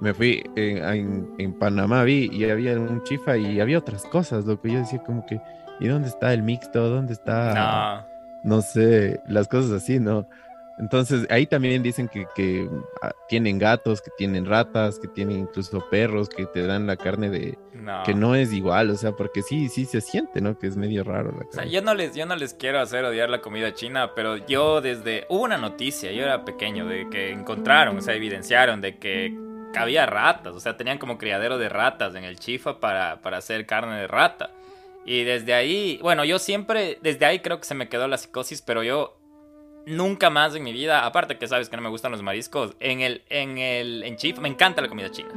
me 0.01 0.15
fui 0.15 0.43
en, 0.57 1.29
en, 1.37 1.53
Panamá, 1.53 2.05
vi 2.05 2.31
y 2.33 2.45
había 2.45 2.79
un 2.79 3.03
chifa 3.03 3.37
y 3.37 3.61
había 3.61 3.79
otras 3.79 4.05
cosas, 4.05 4.47
lo 4.47 4.59
que 4.61 4.73
yo 4.73 4.79
decía 4.79 5.03
como 5.03 5.27
que, 5.27 5.39
¿y 5.81 5.89
dónde 5.89 6.09
está 6.09 6.33
el 6.33 6.43
mixto? 6.43 6.89
¿Dónde 6.89 7.13
está? 7.13 8.05
No. 8.43 8.57
no 8.57 8.63
sé, 8.63 9.21
las 9.27 9.49
cosas 9.49 9.83
así, 9.83 9.99
¿no? 9.99 10.27
Entonces, 10.79 11.27
ahí 11.29 11.45
también 11.47 11.83
dicen 11.83 12.09
que, 12.09 12.69
ah, 13.03 13.11
tienen 13.29 13.59
gatos, 13.59 14.01
que 14.01 14.13
tienen 14.17 14.47
ratas, 14.47 15.01
que 15.01 15.09
tienen 15.09 15.41
incluso 15.41 15.85
perros, 15.91 16.29
que 16.29 16.47
te 16.47 16.65
dan 16.67 16.87
la 16.87 16.97
carne 16.97 17.31
de... 17.31 17.59
Que 18.05 18.15
no 18.15 18.37
es 18.37 18.53
igual, 18.53 18.91
o 18.91 18.97
sea, 18.97 19.13
porque 19.13 19.43
sí, 19.43 19.69
sí 19.69 19.87
se 19.87 20.01
siente, 20.01 20.41
¿no? 20.41 20.57
Que 20.57 20.69
es 20.69 20.77
medio 20.77 21.03
raro 21.03 21.33
la 21.33 21.39
carne. 21.39 21.51
O 21.51 21.53
sea, 21.53 21.65
yo 21.65 21.83
no, 21.83 21.95
les, 21.95 22.15
yo 22.15 22.27
no 22.27 22.37
les 22.37 22.55
quiero 22.55 22.81
hacer 22.81 23.05
odiar 23.05 23.29
la 23.29 23.41
comida 23.41 23.75
china, 23.75 24.13
pero 24.15 24.37
yo 24.37 24.81
desde... 24.81 25.27
Hubo 25.29 25.43
una 25.43 25.59
noticia, 25.59 26.13
yo 26.13 26.23
era 26.23 26.45
pequeño, 26.45 26.87
de 26.87 27.09
que 27.11 27.33
encontraron, 27.33 27.97
o 27.99 28.01
sea, 28.01 28.15
evidenciaron 28.15 28.81
de 28.81 28.99
que 28.99 29.37
había 29.77 30.07
ratas, 30.07 30.55
o 30.55 30.61
sea, 30.61 30.77
tenían 30.77 30.99
como 30.99 31.19
criadero 31.19 31.59
de 31.59 31.69
ratas 31.69 32.15
en 32.15 32.25
el 32.25 32.39
chifa 32.39 32.79
para, 32.79 33.21
para 33.21 33.39
hacer 33.39 33.67
carne 33.67 33.97
de 33.97 34.07
rata. 34.07 34.51
Y 35.09 35.25
desde 35.25 35.55
ahí, 35.55 35.99
bueno, 36.03 36.23
yo 36.27 36.39
siempre, 36.39 36.99
desde 37.01 37.25
ahí 37.25 37.39
creo 37.39 37.59
que 37.59 37.65
se 37.65 37.75
me 37.75 37.89
quedó 37.89 38.07
la 38.09 38.19
psicosis, 38.19 38.61
pero 38.61 38.83
yo 38.83 39.17
nunca 39.87 40.29
más 40.29 40.55
en 40.55 40.63
mi 40.63 40.75
vida, 40.75 41.07
aparte 41.07 41.39
que 41.39 41.49
sabes 41.49 41.71
que 41.71 41.77
no 41.77 41.83
me 41.83 41.89
gustan 41.89 42.13
los 42.13 42.21
mariscos, 42.21 42.77
en 42.79 43.01
el 43.01 43.23
en 43.31 43.57
el 43.57 44.03
en 44.03 44.17
Chif 44.17 44.39
me 44.39 44.51
encanta 44.51 44.83
la 44.83 44.89
comida 44.89 45.11
china. 45.11 45.31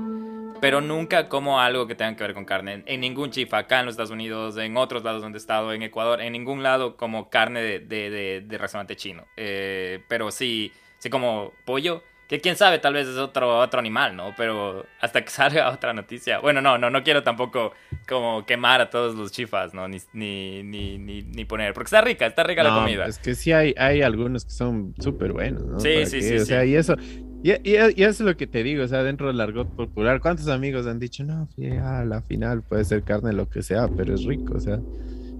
Pero 0.59 0.81
nunca 0.81 1.29
como 1.29 1.61
algo 1.61 1.87
que 1.87 1.95
tenga 1.95 2.17
que 2.17 2.23
ver 2.23 2.33
con 2.33 2.43
carne. 2.43 2.83
En, 2.85 2.99
ningún 2.99 3.31
chif, 3.31 3.53
acá 3.53 3.79
en 3.79 3.85
los 3.85 3.93
Estados 3.93 4.11
Unidos, 4.11 4.57
en 4.57 4.75
otros 4.75 5.03
lados 5.03 5.21
donde 5.21 5.37
he 5.37 5.39
estado, 5.39 5.71
en 5.71 5.83
Ecuador, 5.83 6.21
en 6.21 6.33
ningún 6.33 6.63
lado 6.63 6.97
como 6.97 7.29
carne 7.29 7.61
de, 7.61 7.79
de, 7.79 8.41
de, 8.45 8.57
restaurante 8.57 8.97
chino. 8.97 9.25
Eh, 9.37 10.03
pero 10.09 10.31
sí, 10.31 10.73
sí 10.99 11.09
como 11.09 11.53
pollo 11.65 12.03
que 12.31 12.39
quién 12.39 12.55
sabe, 12.55 12.79
tal 12.79 12.93
vez 12.93 13.09
es 13.09 13.17
otro, 13.17 13.59
otro 13.59 13.77
animal, 13.77 14.15
¿no? 14.15 14.33
Pero 14.37 14.85
hasta 15.01 15.21
que 15.21 15.29
salga 15.29 15.69
otra 15.69 15.93
noticia. 15.93 16.39
Bueno, 16.39 16.61
no, 16.61 16.77
no, 16.77 16.89
no 16.89 17.03
quiero 17.03 17.23
tampoco 17.23 17.73
como 18.07 18.45
quemar 18.45 18.79
a 18.79 18.89
todos 18.89 19.15
los 19.15 19.33
chifas, 19.33 19.73
¿no? 19.73 19.85
Ni, 19.89 19.97
ni, 20.13 20.63
ni, 20.63 20.97
ni, 20.97 21.45
poner. 21.45 21.73
Porque 21.73 21.87
está 21.87 21.99
rica, 21.99 22.25
está 22.25 22.43
rica 22.43 22.63
la 22.63 22.73
comida. 22.73 23.05
Es 23.05 23.19
que 23.19 23.35
sí 23.35 23.51
hay, 23.51 23.75
hay 23.77 24.01
algunos 24.01 24.45
que 24.45 24.51
son 24.51 24.95
súper 24.99 25.33
buenos, 25.33 25.65
¿no? 25.65 25.79
Sí, 25.81 26.05
sí, 26.05 26.21
sí. 26.21 26.37
O 26.37 26.45
sea, 26.45 26.63
y 26.63 26.75
eso. 26.75 26.95
Y, 27.43 27.51
y, 27.69 27.75
eso 27.75 27.97
es 28.07 28.19
lo 28.21 28.37
que 28.37 28.47
te 28.47 28.63
digo, 28.63 28.85
o 28.85 28.87
sea, 28.87 29.03
dentro 29.03 29.27
del 29.27 29.41
argot 29.41 29.67
popular, 29.75 30.21
¿cuántos 30.21 30.47
amigos 30.47 30.87
han 30.87 30.99
dicho, 30.99 31.25
no, 31.25 31.49
a 31.83 32.05
la 32.05 32.21
final 32.21 32.61
puede 32.61 32.85
ser 32.85 33.03
carne, 33.03 33.33
lo 33.33 33.49
que 33.49 33.61
sea, 33.61 33.89
pero 33.89 34.13
es 34.13 34.23
rico, 34.23 34.53
o 34.55 34.59
sea. 34.59 34.79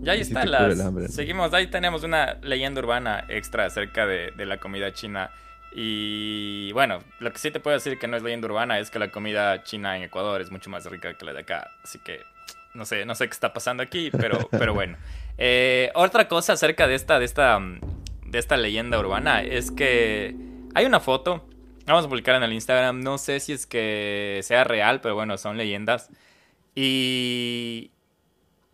Ya 0.02 0.14
ahí 0.14 0.22
está, 0.22 0.46
las... 0.46 0.78
Seguimos, 1.14 1.54
ahí 1.54 1.68
tenemos 1.68 2.04
una 2.04 2.34
leyenda 2.42 2.82
urbana 2.82 3.24
extra 3.30 3.66
acerca 3.66 4.06
de, 4.08 4.32
de 4.36 4.46
la 4.46 4.58
comida 4.58 4.92
china. 4.92 5.30
Y 5.74 6.72
bueno, 6.74 7.00
lo 7.20 7.32
que 7.32 7.40
sí 7.40 7.50
te 7.52 7.60
puedo 7.60 7.76
decir 7.76 7.98
que 7.98 8.08
no 8.08 8.18
es 8.18 8.24
leyenda 8.24 8.48
urbana 8.48 8.80
es 8.80 8.92
que 8.92 9.00
la 9.00 9.12
comida 9.12 9.64
china 9.64 9.96
en 9.96 10.04
Ecuador 10.04 10.42
es 10.42 10.52
mucho 10.52 10.70
más 10.70 10.86
rica 10.86 11.14
que 11.14 11.26
la 11.26 11.34
de 11.34 11.40
acá. 11.40 11.72
Así 11.84 12.00
que 12.00 12.22
no 12.74 12.86
sé, 12.86 13.06
no 13.06 13.16
sé 13.16 13.28
qué 13.28 13.34
está 13.34 13.54
pasando 13.54 13.84
aquí, 13.84 14.12
pero, 14.12 14.38
pero 14.52 14.74
bueno. 14.74 14.98
Eh, 15.38 15.92
otra 15.96 16.28
cosa 16.28 16.54
acerca 16.54 16.88
de 16.88 16.96
esta, 16.96 17.20
de 17.20 17.26
esta, 17.26 17.60
de 18.26 18.40
esta 18.40 18.58
leyenda 18.58 19.00
urbana 19.00 19.42
es 19.42 19.72
que 19.72 20.36
hay 20.76 20.86
una 20.86 21.00
foto. 21.00 21.48
Vamos 21.86 22.06
a 22.06 22.10
publicar 22.10 22.36
en 22.36 22.44
el 22.44 22.54
Instagram. 22.54 23.02
No 23.02 23.18
sé 23.18 23.40
si 23.40 23.54
es 23.54 23.66
que 23.66 24.42
sea 24.44 24.64
real, 24.64 25.02
pero 25.02 25.16
bueno, 25.16 25.38
son 25.38 25.58
leyendas. 25.58 26.10
Y 26.76 27.92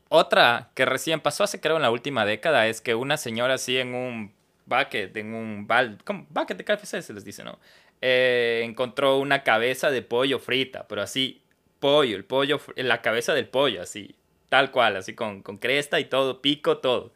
otra 0.09 0.69
que 0.75 0.85
recién 0.85 1.19
pasó 1.19 1.43
hace 1.43 1.59
creo 1.59 1.77
en 1.77 1.81
la 1.81 1.91
última 1.91 2.25
década 2.25 2.67
es 2.67 2.81
que 2.81 2.95
una 2.95 3.17
señora 3.17 3.55
así 3.55 3.77
en 3.77 3.95
un 3.95 4.36
bucket, 4.67 5.15
en 5.17 5.33
un 5.33 5.65
bal, 5.65 5.97
¿cómo? 6.03 6.27
bucket 6.29 6.57
de 6.57 6.63
KFC 6.63 7.01
se 7.01 7.13
les 7.13 7.25
dice, 7.25 7.43
¿no? 7.43 7.59
Eh, 8.01 8.61
encontró 8.63 9.17
una 9.17 9.43
cabeza 9.43 9.89
de 9.89 10.03
pollo 10.03 10.37
frita, 10.37 10.87
pero 10.87 11.01
así, 11.01 11.41
pollo, 11.79 12.15
el 12.15 12.25
pollo, 12.25 12.59
la 12.75 13.01
cabeza 13.01 13.33
del 13.33 13.47
pollo, 13.47 13.81
así, 13.81 14.15
tal 14.49 14.71
cual, 14.71 14.97
así 14.97 15.15
con, 15.15 15.41
con 15.41 15.57
cresta 15.57 15.99
y 15.99 16.05
todo, 16.05 16.41
pico, 16.41 16.77
todo, 16.77 17.11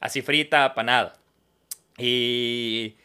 así 0.00 0.20
frita, 0.22 0.64
apanada. 0.64 1.16
Y 1.98 2.96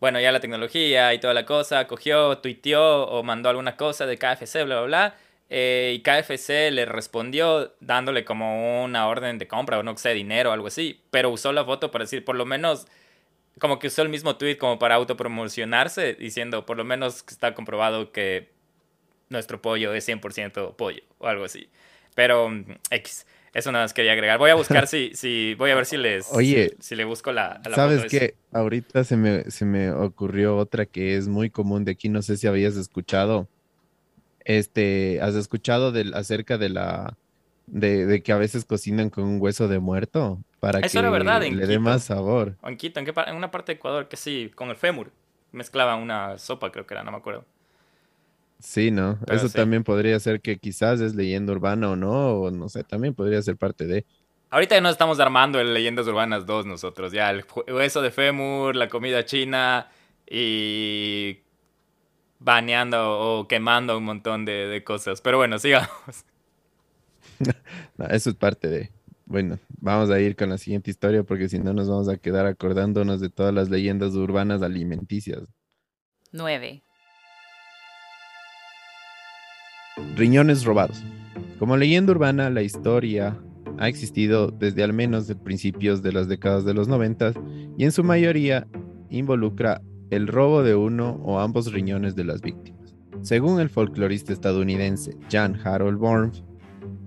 bueno, 0.00 0.20
ya 0.20 0.32
la 0.32 0.40
tecnología 0.40 1.12
y 1.12 1.18
toda 1.18 1.34
la 1.34 1.44
cosa, 1.44 1.86
cogió, 1.86 2.38
tuiteó 2.38 3.06
o 3.08 3.22
mandó 3.22 3.48
alguna 3.50 3.76
cosa 3.76 4.06
de 4.06 4.16
KFC, 4.16 4.64
bla, 4.64 4.76
bla, 4.76 4.82
bla. 4.82 5.16
Eh, 5.50 5.94
y 5.96 6.02
KFC 6.02 6.70
le 6.70 6.84
respondió 6.84 7.74
dándole 7.80 8.24
como 8.24 8.84
una 8.84 9.08
orden 9.08 9.38
de 9.38 9.48
compra 9.48 9.78
o 9.78 9.82
no 9.82 9.96
sé, 9.96 10.14
dinero 10.14 10.50
o 10.50 10.52
algo 10.52 10.68
así. 10.68 11.02
Pero 11.10 11.30
usó 11.30 11.52
la 11.52 11.64
foto 11.64 11.90
para 11.90 12.04
decir, 12.04 12.24
por 12.24 12.36
lo 12.36 12.46
menos 12.46 12.86
como 13.58 13.78
que 13.78 13.88
usó 13.88 14.02
el 14.02 14.08
mismo 14.08 14.36
tweet 14.36 14.56
como 14.56 14.78
para 14.78 14.94
autopromocionarse, 14.96 16.14
diciendo 16.14 16.66
por 16.66 16.76
lo 16.76 16.84
menos 16.84 17.22
que 17.22 17.32
está 17.32 17.54
comprobado 17.54 18.12
que 18.12 18.50
nuestro 19.28 19.60
pollo 19.60 19.92
es 19.94 20.08
100% 20.08 20.76
pollo 20.76 21.02
o 21.18 21.26
algo 21.26 21.44
así. 21.44 21.68
Pero 22.14 22.48
mm, 22.48 22.64
X, 22.90 23.26
eso 23.54 23.72
nada 23.72 23.84
más 23.84 23.94
quería 23.94 24.12
agregar. 24.12 24.38
Voy 24.38 24.50
a 24.50 24.54
buscar 24.54 24.86
si, 24.88 25.12
si 25.14 25.54
voy 25.54 25.70
a 25.70 25.74
ver 25.74 25.86
si 25.86 25.96
les 25.96 26.26
Oye, 26.32 26.76
si, 26.80 26.94
le 26.94 27.04
busco 27.04 27.32
la, 27.32 27.60
¿Sabes 27.74 28.04
qué? 28.10 28.34
Ahorita 28.52 29.04
se 29.04 29.16
me, 29.16 29.50
se 29.50 29.64
me 29.64 29.90
ocurrió 29.90 30.56
otra 30.56 30.86
que 30.86 31.16
es 31.16 31.28
muy 31.28 31.50
común 31.50 31.84
de 31.84 31.92
aquí, 31.92 32.08
no 32.08 32.22
sé 32.22 32.36
si 32.36 32.46
habías 32.46 32.76
escuchado. 32.76 33.48
Este, 34.44 35.20
¿has 35.20 35.34
escuchado 35.34 35.92
del, 35.92 36.14
acerca 36.14 36.56
de 36.56 36.70
la 36.70 37.16
de, 37.66 38.06
de 38.06 38.22
que 38.22 38.32
a 38.32 38.38
veces 38.38 38.64
cocinan 38.64 39.10
con 39.10 39.24
un 39.24 39.40
hueso 39.40 39.68
de 39.68 39.78
muerto? 39.78 40.42
Para 40.60 40.80
que 40.80 41.00
verdad, 41.02 41.42
le 41.42 41.66
dé 41.66 41.78
más 41.78 42.04
sabor. 42.04 42.56
en 42.64 42.76
Quito, 42.76 43.00
¿en, 43.00 43.06
en 43.06 43.36
una 43.36 43.50
parte 43.50 43.72
de 43.72 43.76
Ecuador 43.76 44.08
que 44.08 44.16
sí, 44.16 44.50
con 44.54 44.70
el 44.70 44.76
fémur. 44.76 45.12
Mezclaban 45.52 46.00
una 46.00 46.36
sopa, 46.38 46.70
creo 46.72 46.86
que 46.86 46.94
era, 46.94 47.04
no 47.04 47.10
me 47.10 47.18
acuerdo. 47.18 47.44
Sí, 48.60 48.90
¿no? 48.90 49.18
Eso 49.28 49.48
también 49.48 49.84
podría 49.84 50.18
ser 50.18 50.40
que 50.40 50.58
quizás 50.58 51.00
es 51.00 51.14
leyenda 51.14 51.52
urbana 51.52 51.90
o 51.90 51.96
no, 51.96 52.32
o 52.32 52.50
no 52.50 52.68
sé, 52.68 52.82
también 52.82 53.14
podría 53.14 53.40
ser 53.40 53.56
parte 53.56 53.86
de... 53.86 54.04
Ahorita 54.50 54.74
ya 54.74 54.80
nos 54.80 54.92
estamos 54.92 55.20
armando 55.20 55.60
en 55.60 55.72
Leyendas 55.74 56.06
Urbanas 56.06 56.44
2 56.44 56.66
nosotros, 56.66 57.12
ya 57.12 57.30
el 57.30 57.44
hueso 57.68 58.02
de 58.02 58.10
fémur, 58.10 58.74
la 58.74 58.88
comida 58.88 59.24
china 59.24 59.88
y 60.28 61.40
baneando 62.40 63.18
o 63.18 63.46
quemando 63.46 63.96
un 63.96 64.04
montón 64.04 64.44
de, 64.44 64.82
cosas. 64.84 65.20
Pero 65.20 65.36
bueno, 65.36 65.58
sigamos. 65.58 66.24
eso 68.10 68.30
es 68.30 68.36
parte 68.36 68.68
de... 68.68 68.97
Bueno, 69.30 69.58
vamos 69.78 70.08
a 70.08 70.18
ir 70.20 70.36
con 70.36 70.48
la 70.48 70.56
siguiente 70.56 70.90
historia 70.90 71.22
porque 71.22 71.50
si 71.50 71.58
no 71.58 71.74
nos 71.74 71.86
vamos 71.86 72.08
a 72.08 72.16
quedar 72.16 72.46
acordándonos 72.46 73.20
de 73.20 73.28
todas 73.28 73.52
las 73.52 73.68
leyendas 73.68 74.14
urbanas 74.14 74.62
alimenticias. 74.62 75.42
9. 76.32 76.82
Riñones 80.16 80.64
robados. 80.64 81.04
Como 81.58 81.76
leyenda 81.76 82.12
urbana, 82.12 82.48
la 82.48 82.62
historia 82.62 83.38
ha 83.76 83.88
existido 83.88 84.50
desde 84.50 84.82
al 84.82 84.94
menos 84.94 85.26
de 85.26 85.36
principios 85.36 86.00
de 86.00 86.12
las 86.12 86.26
décadas 86.26 86.64
de 86.64 86.72
los 86.72 86.88
90 86.88 87.34
y 87.76 87.84
en 87.84 87.92
su 87.92 88.04
mayoría 88.04 88.66
involucra 89.10 89.82
el 90.08 90.26
robo 90.26 90.62
de 90.62 90.74
uno 90.74 91.20
o 91.22 91.38
ambos 91.38 91.70
riñones 91.70 92.16
de 92.16 92.24
las 92.24 92.40
víctimas. 92.40 92.96
Según 93.20 93.60
el 93.60 93.68
folclorista 93.68 94.32
estadounidense 94.32 95.18
Jan 95.30 95.60
Harold 95.62 95.98
Born, 95.98 96.32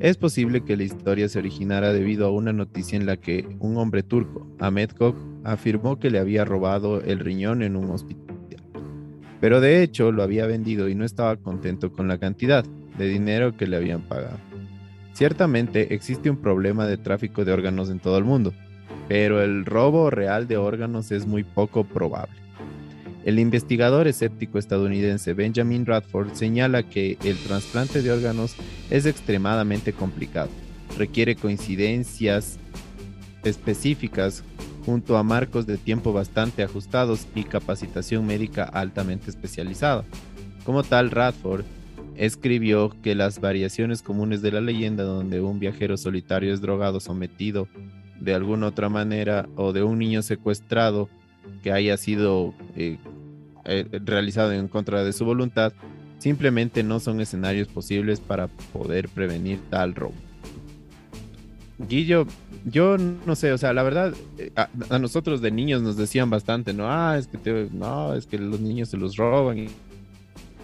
es 0.01 0.17
posible 0.17 0.61
que 0.61 0.75
la 0.75 0.83
historia 0.83 1.29
se 1.29 1.37
originara 1.37 1.93
debido 1.93 2.25
a 2.25 2.31
una 2.31 2.51
noticia 2.51 2.97
en 2.97 3.05
la 3.05 3.17
que 3.17 3.47
un 3.59 3.77
hombre 3.77 4.01
turco, 4.01 4.47
Ahmed 4.59 4.89
Kok, 4.91 5.15
afirmó 5.43 5.99
que 5.99 6.09
le 6.09 6.17
había 6.17 6.43
robado 6.43 7.01
el 7.01 7.19
riñón 7.19 7.61
en 7.61 7.75
un 7.75 7.91
hospital. 7.91 8.35
Pero 9.39 9.61
de 9.61 9.83
hecho 9.83 10.11
lo 10.11 10.23
había 10.23 10.47
vendido 10.47 10.89
y 10.89 10.95
no 10.95 11.05
estaba 11.05 11.35
contento 11.35 11.91
con 11.91 12.07
la 12.07 12.17
cantidad 12.17 12.65
de 12.97 13.07
dinero 13.07 13.55
que 13.55 13.67
le 13.67 13.77
habían 13.77 14.01
pagado. 14.01 14.39
Ciertamente 15.13 15.93
existe 15.93 16.29
un 16.29 16.37
problema 16.37 16.87
de 16.87 16.97
tráfico 16.97 17.45
de 17.45 17.51
órganos 17.51 17.89
en 17.89 17.99
todo 17.99 18.17
el 18.17 18.23
mundo, 18.23 18.53
pero 19.07 19.41
el 19.41 19.65
robo 19.65 20.09
real 20.09 20.47
de 20.47 20.57
órganos 20.57 21.11
es 21.11 21.27
muy 21.27 21.43
poco 21.43 21.83
probable. 21.83 22.40
El 23.23 23.37
investigador 23.37 24.07
escéptico 24.07 24.57
estadounidense 24.57 25.33
Benjamin 25.33 25.85
Radford 25.85 26.33
señala 26.33 26.83
que 26.83 27.17
el 27.23 27.37
trasplante 27.37 28.01
de 28.01 28.11
órganos 28.11 28.55
es 28.89 29.05
extremadamente 29.05 29.93
complicado, 29.93 30.49
requiere 30.97 31.35
coincidencias 31.35 32.57
específicas 33.43 34.43
junto 34.85 35.17
a 35.17 35.23
marcos 35.23 35.67
de 35.67 35.77
tiempo 35.77 36.13
bastante 36.13 36.63
ajustados 36.63 37.27
y 37.35 37.43
capacitación 37.43 38.25
médica 38.25 38.63
altamente 38.63 39.29
especializada. 39.29 40.03
Como 40.65 40.83
tal, 40.83 41.11
Radford 41.11 41.63
escribió 42.15 42.95
que 43.01 43.15
las 43.15 43.39
variaciones 43.39 44.01
comunes 44.01 44.41
de 44.41 44.51
la 44.51 44.61
leyenda 44.61 45.03
donde 45.03 45.41
un 45.41 45.59
viajero 45.59 45.97
solitario 45.97 46.53
es 46.53 46.61
drogado 46.61 46.99
sometido 46.99 47.67
de 48.19 48.33
alguna 48.33 48.67
otra 48.67 48.89
manera 48.89 49.47
o 49.55 49.73
de 49.73 49.83
un 49.83 49.97
niño 49.99 50.21
secuestrado 50.21 51.09
que 51.61 51.71
haya 51.71 51.97
sido 51.97 52.53
eh, 52.75 52.97
eh, 53.65 53.85
realizado 54.03 54.51
en 54.51 54.67
contra 54.67 55.03
de 55.03 55.13
su 55.13 55.25
voluntad, 55.25 55.73
simplemente 56.19 56.83
no 56.83 56.99
son 56.99 57.21
escenarios 57.21 57.67
posibles 57.67 58.19
para 58.19 58.47
poder 58.47 59.09
prevenir 59.09 59.59
tal 59.69 59.95
robo. 59.95 60.15
Guillo, 61.89 62.27
yo 62.63 62.97
no 62.97 63.35
sé, 63.35 63.51
o 63.51 63.57
sea, 63.57 63.73
la 63.73 63.81
verdad, 63.81 64.13
eh, 64.37 64.51
a, 64.55 64.99
nosotros 64.99 65.41
de 65.41 65.49
niños 65.49 65.81
nos 65.81 65.97
decían 65.97 66.29
bastante, 66.29 66.73
no, 66.73 66.85
ah, 66.87 67.17
es 67.17 67.27
que 67.27 67.69
no, 67.71 68.13
es 68.13 68.27
que 68.27 68.37
los 68.37 68.59
niños 68.59 68.89
se 68.89 68.97
los 68.97 69.15
roban 69.15 69.57
y 69.57 69.67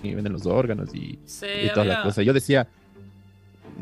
y 0.04 0.14
venden 0.14 0.34
los 0.34 0.46
órganos 0.46 0.94
y, 0.94 1.20
toda 1.74 1.86
la 1.86 2.04
cosa. 2.04 2.22
Yo 2.22 2.34
decía, 2.34 2.68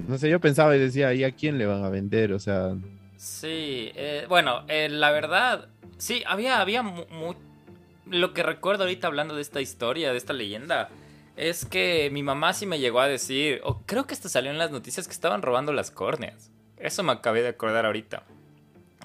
no 0.07 0.17
sé, 0.17 0.29
yo 0.29 0.39
pensaba 0.39 0.75
y 0.75 0.79
decía, 0.79 1.13
¿y 1.13 1.23
a 1.23 1.31
quién 1.31 1.57
le 1.57 1.65
van 1.65 1.83
a 1.83 1.89
vender? 1.89 2.33
O 2.33 2.39
sea... 2.39 2.75
Sí, 3.17 3.91
eh, 3.95 4.25
bueno, 4.27 4.63
eh, 4.67 4.89
la 4.89 5.11
verdad, 5.11 5.69
sí, 5.97 6.23
había, 6.27 6.61
había 6.61 6.83
lo 8.05 8.33
que 8.33 8.43
recuerdo 8.43 8.83
ahorita 8.83 9.07
hablando 9.07 9.35
de 9.35 9.41
esta 9.41 9.61
historia, 9.61 10.11
de 10.11 10.17
esta 10.17 10.33
leyenda, 10.33 10.89
es 11.35 11.65
que 11.65 12.09
mi 12.11 12.23
mamá 12.23 12.53
sí 12.53 12.65
me 12.65 12.79
llegó 12.79 12.99
a 12.99 13.07
decir, 13.07 13.61
o 13.63 13.81
creo 13.85 14.05
que 14.07 14.13
esto 14.13 14.29
salió 14.29 14.51
en 14.51 14.57
las 14.57 14.71
noticias 14.71 15.07
que 15.07 15.13
estaban 15.13 15.41
robando 15.41 15.73
las 15.73 15.91
córneas. 15.91 16.51
Eso 16.77 17.03
me 17.03 17.11
acabé 17.11 17.41
de 17.41 17.49
acordar 17.49 17.85
ahorita. 17.85 18.23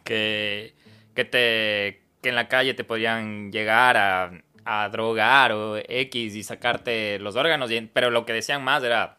Que, 0.05 0.75
que 1.15 1.25
te 1.25 2.03
que 2.23 2.29
en 2.29 2.35
la 2.35 2.49
calle 2.49 2.75
te 2.75 2.85
podían 2.85 3.51
llegar 3.51 3.97
a 3.97 4.43
a 4.65 4.89
drogar 4.89 5.53
o 5.53 5.77
X 5.77 6.35
y 6.37 6.43
sacarte 6.43 7.19
los 7.19 7.37
órganos, 7.37 7.71
pero 7.93 8.11
lo 8.11 8.25
que 8.25 8.33
decían 8.33 8.63
más 8.63 8.83
era 8.83 9.19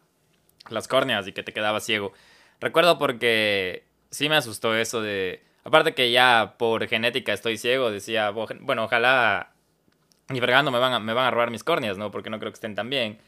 las 0.70 0.88
córneas 0.88 1.28
y 1.28 1.34
que 1.34 1.44
te 1.44 1.54
quedaba 1.54 1.80
ciego. 1.80 2.14
Recuerdo 2.60 2.98
porque 2.98 3.84
sí 4.10 4.30
me 4.30 4.36
asustó 4.36 4.76
eso 4.76 5.02
de... 5.02 5.44
Aparte 5.64 5.94
que 5.94 6.12
ya 6.12 6.56
por 6.58 6.88
genética 6.88 7.34
estoy 7.34 7.58
ciego, 7.58 7.92
decía, 7.92 8.32
bueno, 8.32 8.86
ojalá 8.86 9.52
ni 10.30 10.40
fregando 10.40 10.72
me 10.72 10.80
van, 10.80 10.94
a, 10.94 11.00
me 11.00 11.14
van 11.14 11.26
a 11.26 11.32
robar 11.32 11.52
mis 11.52 11.64
córneas, 11.64 11.98
¿no? 11.98 12.12
Porque 12.12 12.30
no 12.30 12.40
creo 12.40 12.52
que 12.52 12.56
estén 12.56 12.76
tan 12.76 12.90
bien. 12.90 13.20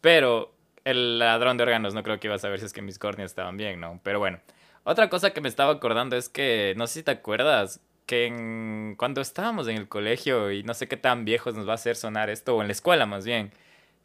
Pero 0.00 0.52
el 0.84 1.18
ladrón 1.18 1.56
de 1.56 1.64
órganos 1.64 1.94
no 1.94 2.02
creo 2.02 2.20
que 2.20 2.26
iba 2.28 2.34
a 2.36 2.38
saber 2.38 2.60
si 2.60 2.66
es 2.66 2.72
que 2.72 2.82
mis 2.82 2.98
córneas 2.98 3.30
estaban 3.30 3.56
bien, 3.56 3.80
¿no? 3.80 4.00
Pero 4.02 4.18
bueno. 4.18 4.40
Otra 4.84 5.10
cosa 5.10 5.30
que 5.32 5.40
me 5.40 5.48
estaba 5.48 5.72
acordando 5.72 6.16
es 6.16 6.28
que, 6.28 6.74
no 6.76 6.86
sé 6.86 7.00
si 7.00 7.02
te 7.02 7.10
acuerdas, 7.10 7.80
que 8.06 8.94
cuando 8.96 9.20
estábamos 9.20 9.68
en 9.68 9.76
el 9.76 9.88
colegio, 9.88 10.50
y 10.50 10.62
no 10.62 10.74
sé 10.74 10.88
qué 10.88 10.96
tan 10.96 11.24
viejos 11.24 11.54
nos 11.54 11.68
va 11.68 11.72
a 11.72 11.74
hacer 11.74 11.96
sonar 11.96 12.30
esto, 12.30 12.56
o 12.56 12.62
en 12.62 12.68
la 12.68 12.72
escuela 12.72 13.06
más 13.06 13.24
bien, 13.24 13.52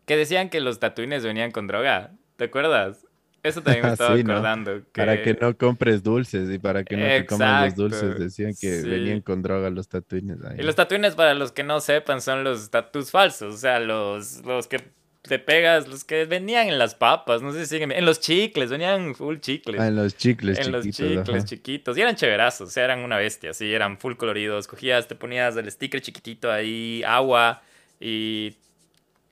que 0.05 0.17
decían 0.17 0.49
que 0.49 0.59
los 0.61 0.79
tatuines 0.79 1.23
venían 1.23 1.51
con 1.51 1.67
droga. 1.67 2.11
¿Te 2.35 2.45
acuerdas? 2.45 3.04
Eso 3.45 3.61
también 3.61 3.85
me 3.85 3.91
estaba 3.93 4.15
acordando. 4.15 4.81
Para 4.93 5.21
que 5.21 5.33
no 5.39 5.55
compres 5.55 6.01
dulces 6.01 6.49
y 6.49 6.57
para 6.57 6.83
que 6.83 6.97
no 6.97 7.05
te 7.05 7.25
coman 7.25 7.65
los 7.65 7.75
dulces. 7.75 8.19
Decían 8.19 8.53
que 8.59 8.81
venían 8.81 9.21
con 9.21 9.41
droga 9.41 9.69
los 9.69 9.87
tatuines. 9.87 10.37
Y 10.57 10.63
los 10.63 10.75
tatuines, 10.75 11.15
para 11.15 11.33
los 11.35 11.51
que 11.51 11.63
no 11.63 11.79
sepan, 11.79 12.21
son 12.21 12.43
los 12.43 12.69
tatus 12.71 13.11
falsos. 13.11 13.53
O 13.53 13.57
sea, 13.57 13.79
los, 13.79 14.43
los 14.45 14.67
que 14.67 14.79
te 15.21 15.39
pegas, 15.39 15.87
los 15.87 16.03
que 16.03 16.25
venían 16.25 16.67
en 16.67 16.77
las 16.77 16.95
papas, 16.95 17.41
no 17.41 17.51
sé 17.51 17.65
si 17.65 17.75
siguen, 17.75 17.91
en 17.91 18.05
los 18.05 18.19
chicles, 18.19 18.69
venían 18.69 19.15
full 19.15 19.37
chicles. 19.37 19.79
Ah, 19.79 19.87
en 19.87 19.95
los 19.95 20.15
chicles 20.15 20.59
En 20.59 20.71
los 20.71 20.85
chicles 20.89 21.45
chiquitos. 21.45 21.97
Y 21.97 22.01
eran 22.01 22.15
chéverazos, 22.15 22.69
o 22.69 22.71
sea, 22.71 22.85
eran 22.85 22.99
una 22.99 23.17
bestia, 23.17 23.53
sí, 23.53 23.73
eran 23.73 23.97
full 23.97 24.15
coloridos. 24.15 24.67
Cogías, 24.67 25.07
te 25.07 25.15
ponías 25.15 25.55
el 25.57 25.69
sticker 25.71 26.01
chiquitito 26.01 26.51
ahí, 26.51 27.03
agua 27.05 27.61
y... 27.99 28.55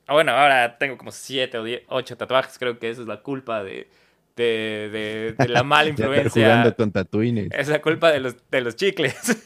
Ah, 0.06 0.12
bueno, 0.12 0.32
ahora 0.32 0.76
tengo 0.76 0.98
como 0.98 1.10
siete 1.10 1.58
o 1.58 1.64
ocho 1.88 2.16
tatuajes, 2.16 2.58
creo 2.58 2.78
que 2.78 2.90
esa 2.90 3.02
es 3.02 3.08
la 3.08 3.22
culpa 3.22 3.64
de... 3.64 3.88
De, 4.36 5.34
de, 5.38 5.48
la 5.48 5.62
mala 5.62 5.90
influencia. 5.90 6.48
jugando 6.48 6.74
con 6.74 6.90
tatuines. 6.90 7.48
Es 7.52 7.68
la 7.68 7.80
culpa 7.80 8.10
de 8.10 8.20
los, 8.20 8.34
de 8.50 8.60
los 8.60 8.74
chicles. 8.76 9.14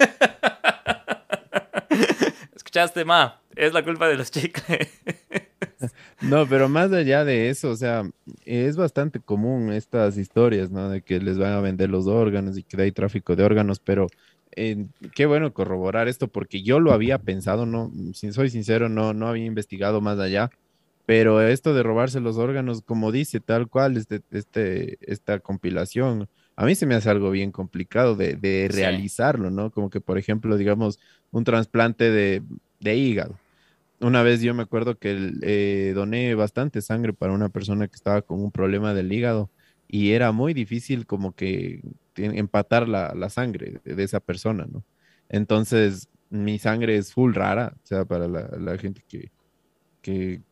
¿Escuchaste, 2.56 3.04
ma? 3.04 3.40
Es 3.54 3.72
la 3.72 3.82
culpa 3.82 4.08
de 4.08 4.16
los 4.16 4.30
chicles. 4.30 4.88
No, 6.20 6.46
pero 6.48 6.68
más 6.68 6.92
allá 6.92 7.24
de 7.24 7.48
eso, 7.48 7.70
o 7.70 7.76
sea, 7.76 8.02
es 8.44 8.76
bastante 8.76 9.20
común 9.20 9.72
estas 9.72 10.16
historias, 10.16 10.70
¿no? 10.70 10.88
De 10.88 11.02
que 11.02 11.20
les 11.20 11.38
van 11.38 11.52
a 11.52 11.60
vender 11.60 11.88
los 11.90 12.08
órganos 12.08 12.58
y 12.58 12.64
que 12.64 12.80
hay 12.82 12.90
tráfico 12.90 13.36
de 13.36 13.44
órganos, 13.44 13.78
pero 13.78 14.08
eh, 14.56 14.86
qué 15.14 15.26
bueno 15.26 15.52
corroborar 15.52 16.08
esto 16.08 16.26
porque 16.26 16.62
yo 16.62 16.80
lo 16.80 16.92
había 16.92 17.18
pensado, 17.18 17.66
no, 17.66 17.92
si 18.12 18.32
soy 18.32 18.50
sincero, 18.50 18.88
no, 18.88 19.14
no 19.14 19.28
había 19.28 19.44
investigado 19.44 20.00
más 20.00 20.18
allá, 20.18 20.50
pero 21.08 21.40
esto 21.40 21.72
de 21.72 21.82
robarse 21.82 22.20
los 22.20 22.36
órganos, 22.36 22.82
como 22.82 23.12
dice 23.12 23.40
tal 23.40 23.68
cual 23.68 23.96
este, 23.96 24.20
este, 24.30 24.98
esta 25.00 25.40
compilación, 25.40 26.28
a 26.54 26.66
mí 26.66 26.74
se 26.74 26.84
me 26.84 26.94
hace 26.94 27.08
algo 27.08 27.30
bien 27.30 27.50
complicado 27.50 28.14
de, 28.14 28.68
realizarlo, 28.70 29.50
¿no? 29.50 29.70
Como 29.70 29.88
que, 29.88 30.02
por 30.02 30.18
ejemplo, 30.18 30.58
digamos, 30.58 31.00
un 31.30 31.44
trasplante 31.44 32.10
de, 32.10 32.42
de 32.80 32.96
hígado 32.96 33.38
una 34.00 34.22
vez 34.22 34.40
yo 34.42 34.54
me 34.54 34.62
acuerdo 34.62 34.98
que 34.98 35.32
eh, 35.42 35.92
doné 35.94 36.34
bastante 36.34 36.82
sangre 36.82 37.12
para 37.12 37.32
una 37.32 37.48
persona 37.48 37.88
que 37.88 37.96
estaba 37.96 38.22
con 38.22 38.40
un 38.40 38.52
problema 38.52 38.94
del 38.94 39.12
hígado 39.12 39.50
y 39.88 40.12
era 40.12 40.32
muy 40.32 40.54
difícil 40.54 41.06
como 41.06 41.34
que 41.34 41.82
empatar 42.16 42.88
la, 42.88 43.30
sangre 43.30 43.80
de, 43.84 44.02
esa 44.02 44.20
persona, 44.20 44.66
¿no? 44.70 44.84
Entonces, 45.28 46.08
mi 46.30 46.58
sangre 46.58 46.96
es 46.96 47.12
full 47.12 47.34
rara, 47.34 47.74
o 47.82 47.86
sea, 47.86 48.04
para 48.04 48.28
la, 48.28 48.78
gente 48.78 49.02
que, 49.08 49.30
que, 50.02 50.42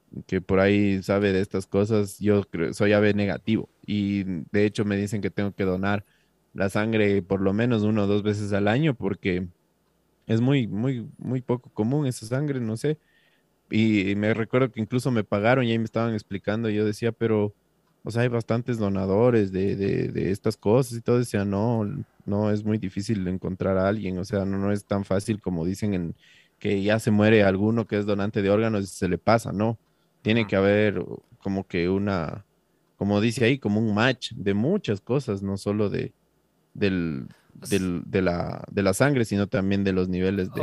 por 0.46 0.60
ahí 0.60 1.02
sabe 1.02 1.32
de 1.32 1.40
estas 1.40 1.66
cosas, 1.66 2.18
yo 2.18 2.42
soy 2.72 2.92
AB 2.92 3.14
negativo 3.14 3.68
y 3.86 4.24
de 4.24 4.64
hecho 4.64 4.84
me 4.84 4.96
dicen 4.96 5.20
que 5.20 5.30
tengo 5.30 5.52
que 5.54 5.64
donar 5.64 6.04
la 6.54 6.70
sangre 6.70 7.22
por 7.22 7.40
lo 7.40 7.52
menos 7.52 7.82
uno 7.82 8.04
o 8.04 8.06
dos 8.06 8.22
veces 8.22 8.52
al 8.52 8.68
año 8.68 8.94
porque 8.94 9.48
es 10.26 10.40
muy, 10.40 10.66
muy, 10.66 11.08
muy 11.18 11.40
poco 11.42 11.70
común 11.70 12.06
esa 12.06 12.26
sangre, 12.26 12.60
no 12.60 12.76
sé. 12.76 12.98
Y 13.70 14.14
me 14.16 14.34
recuerdo 14.34 14.70
que 14.70 14.80
incluso 14.80 15.10
me 15.10 15.24
pagaron 15.24 15.64
y 15.64 15.72
ahí 15.72 15.78
me 15.78 15.84
estaban 15.84 16.14
explicando. 16.14 16.70
Y 16.70 16.76
yo 16.76 16.84
decía, 16.84 17.12
pero, 17.12 17.54
o 18.04 18.10
sea, 18.10 18.22
hay 18.22 18.28
bastantes 18.28 18.78
donadores 18.78 19.52
de, 19.52 19.76
de, 19.76 20.30
estas 20.30 20.56
cosas 20.56 20.98
y 20.98 21.00
todo. 21.00 21.18
Decía, 21.18 21.44
no, 21.44 21.84
no 22.26 22.50
es 22.50 22.64
muy 22.64 22.78
difícil 22.78 23.26
encontrar 23.28 23.78
a 23.78 23.88
alguien. 23.88 24.18
O 24.18 24.24
sea, 24.24 24.44
no, 24.44 24.58
no 24.58 24.72
es 24.72 24.84
tan 24.84 25.04
fácil 25.04 25.40
como 25.40 25.64
dicen 25.64 25.94
en 25.94 26.14
que 26.58 26.82
ya 26.82 26.98
se 27.00 27.10
muere 27.10 27.42
alguno 27.44 27.86
que 27.86 27.98
es 27.98 28.06
donante 28.06 28.42
de 28.42 28.50
órganos 28.50 28.84
y 28.84 28.86
se 28.86 29.08
le 29.08 29.18
pasa. 29.18 29.52
No, 29.52 29.78
tiene 30.26 30.48
que 30.48 30.56
haber 30.56 31.04
como 31.38 31.68
que 31.68 31.88
una, 31.88 32.44
como 32.96 33.20
dice 33.20 33.44
ahí, 33.44 33.58
como 33.60 33.78
un 33.78 33.94
match 33.94 34.32
de 34.32 34.54
muchas 34.54 35.00
cosas, 35.00 35.40
no 35.40 35.56
solo 35.56 35.88
de, 35.88 36.12
del, 36.74 37.28
del, 37.54 38.02
de, 38.06 38.22
la, 38.22 38.64
de 38.68 38.82
la 38.82 38.92
sangre, 38.92 39.24
sino 39.24 39.46
también 39.46 39.84
de 39.84 39.92
los 39.92 40.08
niveles 40.08 40.52
de 40.52 40.62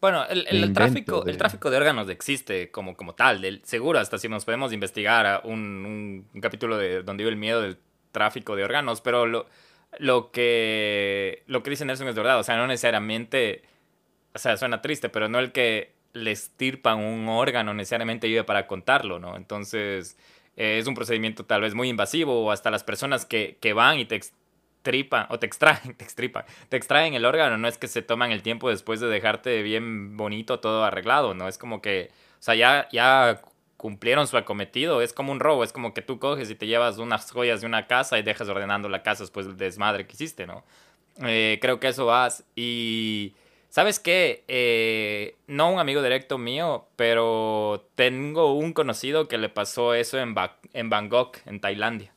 Bueno, 0.00 0.24
el, 0.26 0.72
tráfico, 0.72 1.26
el 1.26 1.36
tráfico 1.36 1.70
de 1.70 1.76
órganos 1.76 2.08
existe 2.08 2.70
como, 2.70 2.96
como 2.96 3.14
tal, 3.14 3.60
seguro, 3.62 3.98
hasta 3.98 4.16
si 4.16 4.30
nos 4.30 4.46
podemos 4.46 4.72
investigar 4.72 5.42
un, 5.44 6.24
un, 6.32 6.40
capítulo 6.40 6.78
de 6.78 7.02
donde 7.02 7.24
vive 7.24 7.32
el 7.32 7.38
miedo 7.38 7.60
del 7.60 7.76
tráfico 8.10 8.56
de 8.56 8.64
órganos, 8.64 9.02
pero 9.02 9.26
lo, 9.26 9.44
lo, 9.98 10.30
que, 10.30 11.42
lo 11.46 11.62
que 11.62 11.68
dice 11.68 11.84
Nelson 11.84 12.08
es 12.08 12.14
verdad, 12.14 12.38
o 12.38 12.42
sea, 12.42 12.56
no 12.56 12.66
necesariamente, 12.66 13.64
o 14.34 14.38
sea, 14.38 14.56
suena 14.56 14.80
triste, 14.80 15.10
pero 15.10 15.28
no 15.28 15.40
el 15.40 15.52
que 15.52 15.92
le 16.12 16.32
estirpan 16.32 16.98
un 16.98 17.28
órgano 17.28 17.74
necesariamente 17.74 18.26
ayuda 18.26 18.44
para 18.46 18.66
contarlo, 18.66 19.18
¿no? 19.18 19.36
Entonces, 19.36 20.16
eh, 20.56 20.78
es 20.78 20.86
un 20.86 20.94
procedimiento 20.94 21.44
tal 21.44 21.62
vez 21.62 21.74
muy 21.74 21.88
invasivo 21.88 22.44
o 22.44 22.50
hasta 22.50 22.70
las 22.70 22.84
personas 22.84 23.24
que, 23.24 23.58
que 23.60 23.72
van 23.72 23.98
y 23.98 24.04
te 24.04 24.16
extripan 24.16 25.26
o 25.30 25.38
te 25.38 25.46
extraen, 25.46 25.94
te 25.96 26.04
extripan, 26.04 26.44
te 26.68 26.76
extraen 26.76 27.14
el 27.14 27.24
órgano, 27.24 27.56
no 27.58 27.68
es 27.68 27.78
que 27.78 27.88
se 27.88 28.02
toman 28.02 28.32
el 28.32 28.42
tiempo 28.42 28.68
después 28.68 29.00
de 29.00 29.08
dejarte 29.08 29.62
bien 29.62 30.16
bonito 30.16 30.60
todo 30.60 30.84
arreglado, 30.84 31.34
¿no? 31.34 31.48
Es 31.48 31.58
como 31.58 31.80
que, 31.80 32.10
o 32.40 32.42
sea, 32.42 32.54
ya, 32.54 32.88
ya 32.92 33.40
cumplieron 33.76 34.26
su 34.28 34.36
acometido, 34.36 35.02
es 35.02 35.12
como 35.12 35.32
un 35.32 35.40
robo, 35.40 35.64
es 35.64 35.72
como 35.72 35.94
que 35.94 36.02
tú 36.02 36.18
coges 36.18 36.50
y 36.50 36.54
te 36.54 36.66
llevas 36.66 36.98
unas 36.98 37.30
joyas 37.30 37.62
de 37.62 37.66
una 37.66 37.86
casa 37.86 38.18
y 38.18 38.22
dejas 38.22 38.48
ordenando 38.48 38.88
la 38.88 39.02
casa 39.02 39.24
después 39.24 39.46
del 39.46 39.56
desmadre 39.56 40.06
que 40.06 40.14
hiciste, 40.14 40.46
¿no? 40.46 40.64
Eh, 41.20 41.58
creo 41.60 41.80
que 41.80 41.88
eso 41.88 42.06
vas 42.06 42.44
y 42.56 43.34
¿Sabes 43.72 43.98
qué? 43.98 44.44
Eh, 44.48 45.34
no 45.46 45.72
un 45.72 45.78
amigo 45.78 46.02
directo 46.02 46.36
mío, 46.36 46.88
pero 46.94 47.88
tengo 47.94 48.52
un 48.52 48.74
conocido 48.74 49.28
que 49.28 49.38
le 49.38 49.48
pasó 49.48 49.94
eso 49.94 50.18
en, 50.20 50.34
en 50.74 50.90
Bangkok, 50.90 51.38
en 51.46 51.58
Tailandia. 51.58 52.12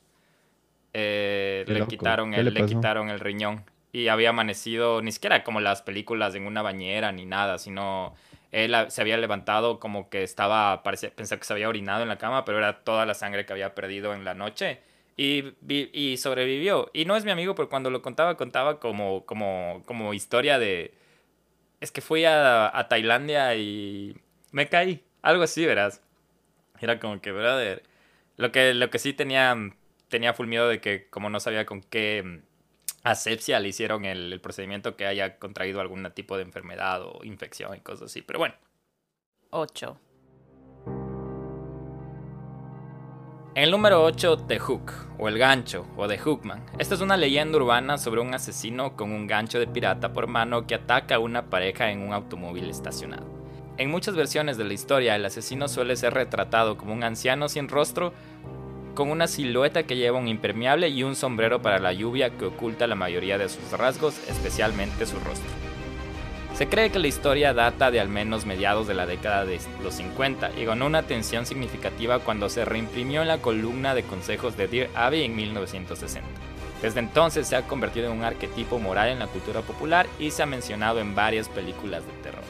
Eh, 0.91 1.63
le, 1.65 1.87
quitaron 1.87 2.33
el, 2.33 2.53
le, 2.53 2.65
quitaron 2.65 3.09
el 3.09 3.21
riñón 3.21 3.63
y 3.93 4.09
había 4.09 4.31
amanecido, 4.31 5.01
ni 5.01 5.13
siquiera 5.13 5.45
como 5.45 5.61
las 5.61 5.81
películas 5.81 6.35
en 6.35 6.45
una 6.45 6.61
bañera 6.61 7.13
ni 7.13 7.25
nada, 7.25 7.57
sino 7.57 8.13
él 8.51 8.75
se 8.89 8.99
había 8.99 9.15
levantado 9.15 9.79
como 9.79 10.09
que 10.09 10.23
estaba, 10.23 10.83
parecía, 10.83 11.09
pensaba 11.11 11.39
que 11.39 11.45
se 11.45 11.53
había 11.53 11.69
orinado 11.69 12.03
en 12.03 12.09
la 12.09 12.17
cama, 12.17 12.43
pero 12.43 12.57
era 12.57 12.83
toda 12.83 13.05
la 13.05 13.13
sangre 13.13 13.45
que 13.45 13.53
había 13.53 13.73
perdido 13.75 14.13
en 14.13 14.25
la 14.25 14.33
noche. 14.33 14.81
Y, 15.15 15.53
y 15.69 16.17
sobrevivió. 16.17 16.89
Y 16.91 17.05
no 17.05 17.15
es 17.15 17.23
mi 17.23 17.31
amigo, 17.31 17.55
pero 17.55 17.69
cuando 17.69 17.89
lo 17.89 18.01
contaba, 18.01 18.35
contaba 18.35 18.81
como, 18.81 19.25
como, 19.25 19.81
como 19.85 20.13
historia 20.13 20.59
de, 20.59 20.91
es 21.79 21.91
que 21.91 22.01
fui 22.01 22.25
a, 22.25 22.85
Tailandia 22.89 23.55
y 23.55 24.17
me 24.51 24.67
caí. 24.69 25.03
Algo 25.21 25.43
así, 25.43 25.65
verás. 25.65 26.01
Era 26.79 26.99
como 26.99 27.21
que, 27.21 27.31
brother. 27.31 27.83
Lo 28.37 28.51
que, 28.51 28.73
lo 28.73 28.89
que 28.89 28.99
sí 28.99 29.13
tenía, 29.13 29.55
tenía 30.09 30.33
full 30.33 30.47
miedo 30.47 30.67
de 30.67 30.81
que, 30.81 31.09
como 31.09 31.29
no 31.29 31.39
sabía 31.39 31.65
con 31.65 31.81
qué 31.81 32.23
mm, 32.23 32.41
asepsia 33.03 33.59
le 33.59 33.69
hicieron 33.69 34.05
el, 34.05 34.33
el 34.33 34.41
procedimiento, 34.41 34.95
que 34.95 35.05
haya 35.05 35.37
contraído 35.39 35.81
algún 35.81 36.09
tipo 36.13 36.37
de 36.37 36.43
enfermedad 36.43 37.01
o 37.03 37.23
infección 37.23 37.75
y 37.75 37.79
cosas 37.81 38.11
así. 38.11 38.21
Pero 38.21 38.39
bueno. 38.39 38.55
8. 39.51 39.99
El 43.55 43.71
número 43.71 44.03
8, 44.03 44.39
The 44.49 44.59
Hook, 44.59 44.91
o 45.17 45.29
El 45.29 45.37
Gancho, 45.37 45.85
o 45.95 46.09
The 46.09 46.19
Hookman. 46.19 46.61
Esta 46.77 46.95
es 46.95 46.99
una 46.99 47.15
leyenda 47.15 47.57
urbana 47.57 47.97
sobre 47.97 48.19
un 48.19 48.33
asesino 48.33 48.97
con 48.97 49.13
un 49.13 49.27
gancho 49.27 49.59
de 49.59 49.67
pirata 49.67 50.11
por 50.11 50.27
mano 50.27 50.67
que 50.67 50.75
ataca 50.75 51.15
a 51.15 51.19
una 51.19 51.49
pareja 51.49 51.89
en 51.89 52.01
un 52.01 52.11
automóvil 52.11 52.69
estacionado. 52.69 53.25
En 53.77 53.89
muchas 53.89 54.15
versiones 54.15 54.57
de 54.57 54.65
la 54.65 54.73
historia, 54.73 55.15
el 55.15 55.23
asesino 55.23 55.69
suele 55.69 55.95
ser 55.95 56.13
retratado 56.13 56.77
como 56.77 56.91
un 56.91 57.05
anciano 57.05 57.47
sin 57.47 57.69
rostro, 57.69 58.11
con 58.93 59.09
una 59.09 59.27
silueta 59.27 59.83
que 59.83 59.95
lleva 59.95 60.19
un 60.19 60.27
impermeable 60.27 60.89
y 60.89 61.03
un 61.03 61.15
sombrero 61.15 61.61
para 61.61 61.79
la 61.79 61.93
lluvia 61.93 62.31
que 62.31 62.45
oculta 62.45 62.87
la 62.87 62.95
mayoría 62.95 63.37
de 63.37 63.47
sus 63.47 63.71
rasgos, 63.71 64.17
especialmente 64.27 65.05
su 65.05 65.17
rostro. 65.19 65.64
Se 66.55 66.69
cree 66.69 66.89
que 66.89 66.99
la 66.99 67.07
historia 67.07 67.53
data 67.53 67.91
de 67.91 67.99
al 67.99 68.07
menos 68.07 68.45
mediados 68.45 68.87
de 68.87 68.93
la 68.93 69.05
década 69.05 69.43
de 69.43 69.59
los 69.83 69.95
50 69.95 70.51
y 70.57 70.63
ganó 70.63 70.85
una 70.85 70.99
atención 70.99 71.45
significativa 71.45 72.19
cuando 72.19 72.47
se 72.47 72.63
reimprimió 72.63 73.21
en 73.21 73.27
la 73.27 73.39
columna 73.39 73.93
de 73.93 74.03
consejos 74.03 74.55
de 74.55 74.69
Dear 74.69 74.89
Abby 74.95 75.23
en 75.23 75.35
1960. 75.35 76.25
Desde 76.81 77.01
entonces 77.01 77.45
se 77.45 77.57
ha 77.57 77.67
convertido 77.67 78.09
en 78.09 78.19
un 78.19 78.23
arquetipo 78.23 78.79
moral 78.79 79.09
en 79.09 79.19
la 79.19 79.27
cultura 79.27 79.63
popular 79.63 80.07
y 80.17 80.31
se 80.31 80.43
ha 80.43 80.45
mencionado 80.45 81.01
en 81.01 81.13
varias 81.13 81.49
películas 81.49 82.05
de 82.05 82.13
terror. 82.23 82.43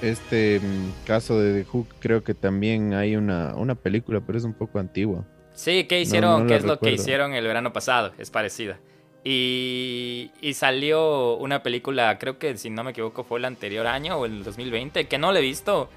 Este 0.00 0.60
mm, 0.60 1.06
caso 1.06 1.38
de 1.38 1.62
The 1.62 1.70
Hook 1.70 1.88
creo 2.00 2.24
que 2.24 2.32
también 2.32 2.94
hay 2.94 3.16
una, 3.16 3.54
una 3.54 3.74
película, 3.74 4.22
pero 4.24 4.38
es 4.38 4.44
un 4.44 4.54
poco 4.54 4.78
antigua. 4.78 5.26
Sí, 5.52 5.84
¿qué 5.84 6.00
hicieron? 6.00 6.46
¿Qué 6.46 6.56
es 6.56 6.64
lo 6.64 6.78
que 6.78 6.90
hicieron 6.90 7.34
el 7.34 7.46
verano 7.46 7.74
pasado? 7.74 8.12
Es 8.16 8.30
parecida. 8.30 8.78
Y, 9.24 10.30
salió 10.54 11.36
una 11.36 11.62
película, 11.62 12.18
creo 12.18 12.38
que 12.38 12.56
si 12.56 12.70
no 12.70 12.84
me 12.84 12.92
equivoco 12.92 13.24
fue 13.24 13.38
el 13.38 13.44
anterior 13.44 13.86
año 13.86 14.16
o 14.16 14.26
el 14.26 14.42
2020, 14.42 15.06
que 15.06 15.18
no 15.18 15.32
la 15.32 15.38
he 15.40 15.42
visto. 15.42 15.90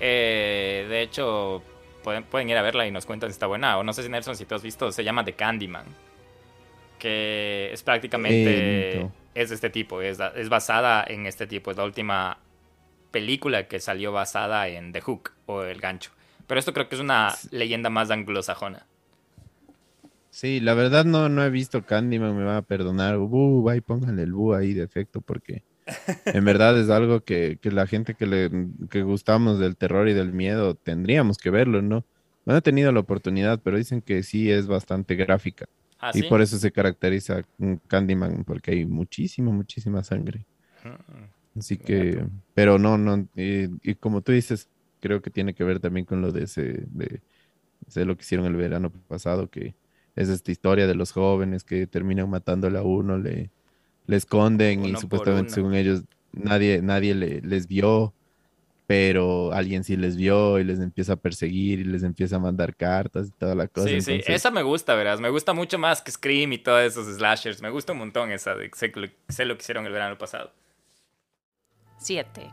Eh, 0.00 0.86
de 0.88 1.02
hecho, 1.02 1.62
pueden, 2.02 2.50
ir 2.50 2.56
a 2.56 2.62
verla 2.62 2.86
y 2.86 2.90
nos 2.90 3.06
cuentan 3.06 3.30
si 3.30 3.34
está 3.34 3.46
buena. 3.46 3.78
O 3.78 3.84
no 3.84 3.92
sé 3.92 4.02
si 4.02 4.08
Nelson, 4.08 4.36
si 4.36 4.44
tú 4.44 4.54
has 4.54 4.62
visto, 4.62 4.92
se 4.92 5.04
llama 5.04 5.24
The 5.24 5.32
Candyman. 5.32 5.86
Que 6.98 7.70
es 7.72 7.82
prácticamente... 7.82 9.08
Es 9.34 9.48
de 9.48 9.56
este 9.56 9.68
tipo, 9.68 10.00
es, 10.00 10.18
es 10.36 10.48
basada 10.48 11.04
en 11.08 11.26
este 11.26 11.48
tipo. 11.48 11.72
Es 11.72 11.76
la 11.76 11.82
última 11.84 12.38
película 13.10 13.66
que 13.66 13.80
salió 13.80 14.12
basada 14.12 14.68
en 14.68 14.92
The 14.92 15.00
Hook 15.00 15.32
o 15.46 15.62
El 15.62 15.80
Gancho. 15.80 16.12
Pero 16.46 16.58
esto 16.58 16.72
creo 16.72 16.88
que 16.88 16.94
es 16.94 17.00
una 17.00 17.34
leyenda 17.50 17.90
más 17.90 18.10
anglosajona. 18.10 18.86
Sí, 20.34 20.58
la 20.58 20.74
verdad 20.74 21.04
no, 21.04 21.28
no 21.28 21.44
he 21.44 21.48
visto 21.48 21.86
Candyman, 21.86 22.36
me 22.36 22.42
va 22.42 22.56
a 22.56 22.62
perdonar. 22.62 23.18
Uh, 23.18 23.70
ahí 23.70 23.80
pónganle 23.80 24.24
el 24.24 24.32
bu 24.32 24.52
ahí 24.52 24.74
de 24.74 24.82
efecto 24.82 25.20
porque 25.20 25.62
en 26.26 26.44
verdad 26.44 26.76
es 26.76 26.90
algo 26.90 27.20
que, 27.20 27.56
la 27.62 27.86
gente 27.86 28.14
que 28.14 28.26
le 28.26 28.50
que 28.90 29.04
gustamos 29.04 29.60
del 29.60 29.76
terror 29.76 30.08
y 30.08 30.12
del 30.12 30.32
miedo 30.32 30.74
tendríamos 30.74 31.38
que 31.38 31.50
verlo, 31.50 31.82
¿no? 31.82 32.04
No 32.46 32.56
he 32.56 32.60
tenido 32.62 32.90
la 32.90 32.98
oportunidad, 32.98 33.60
pero 33.62 33.76
dicen 33.76 34.02
que 34.02 34.24
sí 34.24 34.50
es 34.50 34.66
bastante 34.66 35.14
gráfica. 35.14 35.66
¿Ah, 36.00 36.10
y 36.12 36.24
por 36.24 36.42
eso 36.42 36.58
se 36.58 36.72
caracteriza 36.72 37.42
Candyman, 37.86 38.42
porque 38.42 38.72
hay 38.72 38.86
muchísima, 38.86 39.52
muchísima 39.52 40.02
sangre. 40.02 40.46
Así 41.56 41.76
que, 41.76 42.26
pero 42.54 42.80
no, 42.80 42.98
no, 42.98 43.28
y, 43.36 43.94
como 44.00 44.20
tú 44.20 44.32
dices, 44.32 44.68
creo 44.98 45.22
que 45.22 45.30
tiene 45.30 45.54
que 45.54 45.62
ver 45.62 45.78
también 45.78 46.04
con 46.04 46.20
lo 46.20 46.32
de 46.32 46.42
ese, 46.42 46.86
de, 46.88 47.20
de 47.94 48.04
lo 48.04 48.16
que 48.16 48.22
hicieron 48.22 48.46
el 48.46 48.56
verano 48.56 48.90
pasado, 48.90 49.48
que 49.48 49.76
es 50.16 50.28
esta 50.28 50.52
historia 50.52 50.86
de 50.86 50.94
los 50.94 51.12
jóvenes 51.12 51.64
que 51.64 51.86
terminan 51.86 52.30
matándole 52.30 52.78
a 52.78 52.82
uno, 52.82 53.18
le, 53.18 53.50
le 54.06 54.16
esconden 54.16 54.84
y 54.84 54.96
supuestamente 54.96 55.52
según 55.52 55.74
ellos 55.74 56.02
nadie, 56.32 56.80
nadie 56.82 57.14
le, 57.14 57.40
les 57.40 57.66
vio, 57.66 58.12
pero 58.86 59.52
alguien 59.52 59.82
sí 59.82 59.96
les 59.96 60.16
vio 60.16 60.58
y 60.58 60.64
les 60.64 60.78
empieza 60.78 61.14
a 61.14 61.16
perseguir 61.16 61.80
y 61.80 61.84
les 61.84 62.02
empieza 62.02 62.36
a 62.36 62.38
mandar 62.38 62.76
cartas 62.76 63.28
y 63.28 63.30
toda 63.32 63.54
la 63.54 63.66
cosa. 63.66 63.88
Sí, 63.88 64.00
sí, 64.00 64.20
esa 64.26 64.50
me 64.50 64.62
gusta, 64.62 64.94
verás, 64.94 65.20
me 65.20 65.30
gusta 65.30 65.52
mucho 65.52 65.78
más 65.78 66.02
que 66.02 66.10
Scream 66.10 66.52
y 66.52 66.58
todos 66.58 66.82
esos 66.82 67.06
slashers, 67.16 67.62
me 67.62 67.70
gusta 67.70 67.92
un 67.92 67.98
montón 67.98 68.30
esa 68.30 68.54
de 68.54 68.70
sé, 68.74 68.92
sé 69.28 69.44
lo 69.44 69.56
que 69.56 69.62
hicieron 69.62 69.86
el 69.86 69.92
verano 69.92 70.18
pasado. 70.18 70.52
7. 71.98 72.52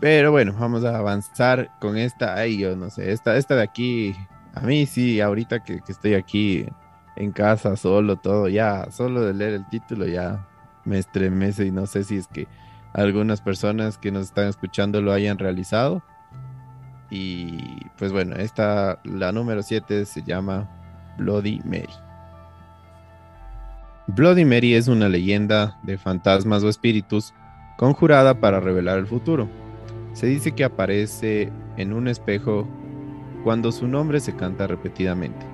Pero 0.00 0.32
bueno, 0.32 0.54
vamos 0.58 0.84
a 0.84 0.98
avanzar 0.98 1.70
con 1.80 1.96
esta, 1.96 2.34
ay, 2.34 2.58
yo 2.58 2.76
no 2.76 2.90
sé, 2.90 3.12
esta, 3.12 3.36
esta 3.36 3.54
de 3.54 3.62
aquí 3.62 4.14
a 4.54 4.60
mí 4.60 4.86
sí, 4.86 5.20
ahorita 5.20 5.62
que, 5.64 5.80
estoy 5.88 6.14
aquí 6.14 6.66
en 7.16 7.32
casa 7.32 7.76
solo, 7.76 8.16
todo, 8.16 8.48
ya, 8.48 8.90
solo 8.90 9.22
de 9.22 9.34
leer 9.34 9.54
el 9.54 9.68
título 9.68 10.06
ya 10.06 10.46
me 10.84 10.98
estremece 10.98 11.66
y 11.66 11.70
no 11.70 11.86
sé 11.86 12.04
si 12.04 12.16
es 12.16 12.28
que 12.28 12.46
algunas 12.92 13.40
personas 13.40 13.98
que 13.98 14.12
nos 14.12 14.24
están 14.24 14.48
escuchando 14.48 15.00
lo 15.00 15.12
hayan 15.12 15.38
realizado. 15.38 16.02
Y 17.10 17.86
pues 17.98 18.12
bueno, 18.12 18.36
esta, 18.36 19.00
la 19.04 19.32
número 19.32 19.62
7 19.62 20.04
se 20.04 20.22
llama 20.22 20.68
Bloody 21.18 21.60
Mary. 21.64 21.88
Bloody 24.06 24.44
Mary 24.44 24.74
es 24.74 24.88
una 24.88 25.08
leyenda 25.08 25.78
de 25.82 25.96
fantasmas 25.98 26.62
o 26.62 26.68
espíritus 26.68 27.32
conjurada 27.76 28.40
para 28.40 28.60
revelar 28.60 28.98
el 28.98 29.06
futuro. 29.06 29.48
Se 30.12 30.26
dice 30.26 30.52
que 30.52 30.64
aparece 30.64 31.50
en 31.76 31.92
un 31.92 32.06
espejo 32.06 32.68
cuando 33.44 33.70
su 33.70 33.86
nombre 33.86 34.18
se 34.18 34.34
canta 34.34 34.66
repetidamente. 34.66 35.46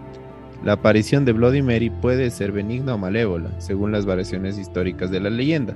La 0.64 0.72
aparición 0.72 1.24
de 1.24 1.32
Bloody 1.32 1.62
Mary 1.62 1.90
puede 1.90 2.30
ser 2.30 2.52
benigna 2.52 2.94
o 2.94 2.98
malévola, 2.98 3.50
según 3.58 3.92
las 3.92 4.06
variaciones 4.06 4.58
históricas 4.58 5.10
de 5.10 5.20
la 5.20 5.30
leyenda. 5.30 5.74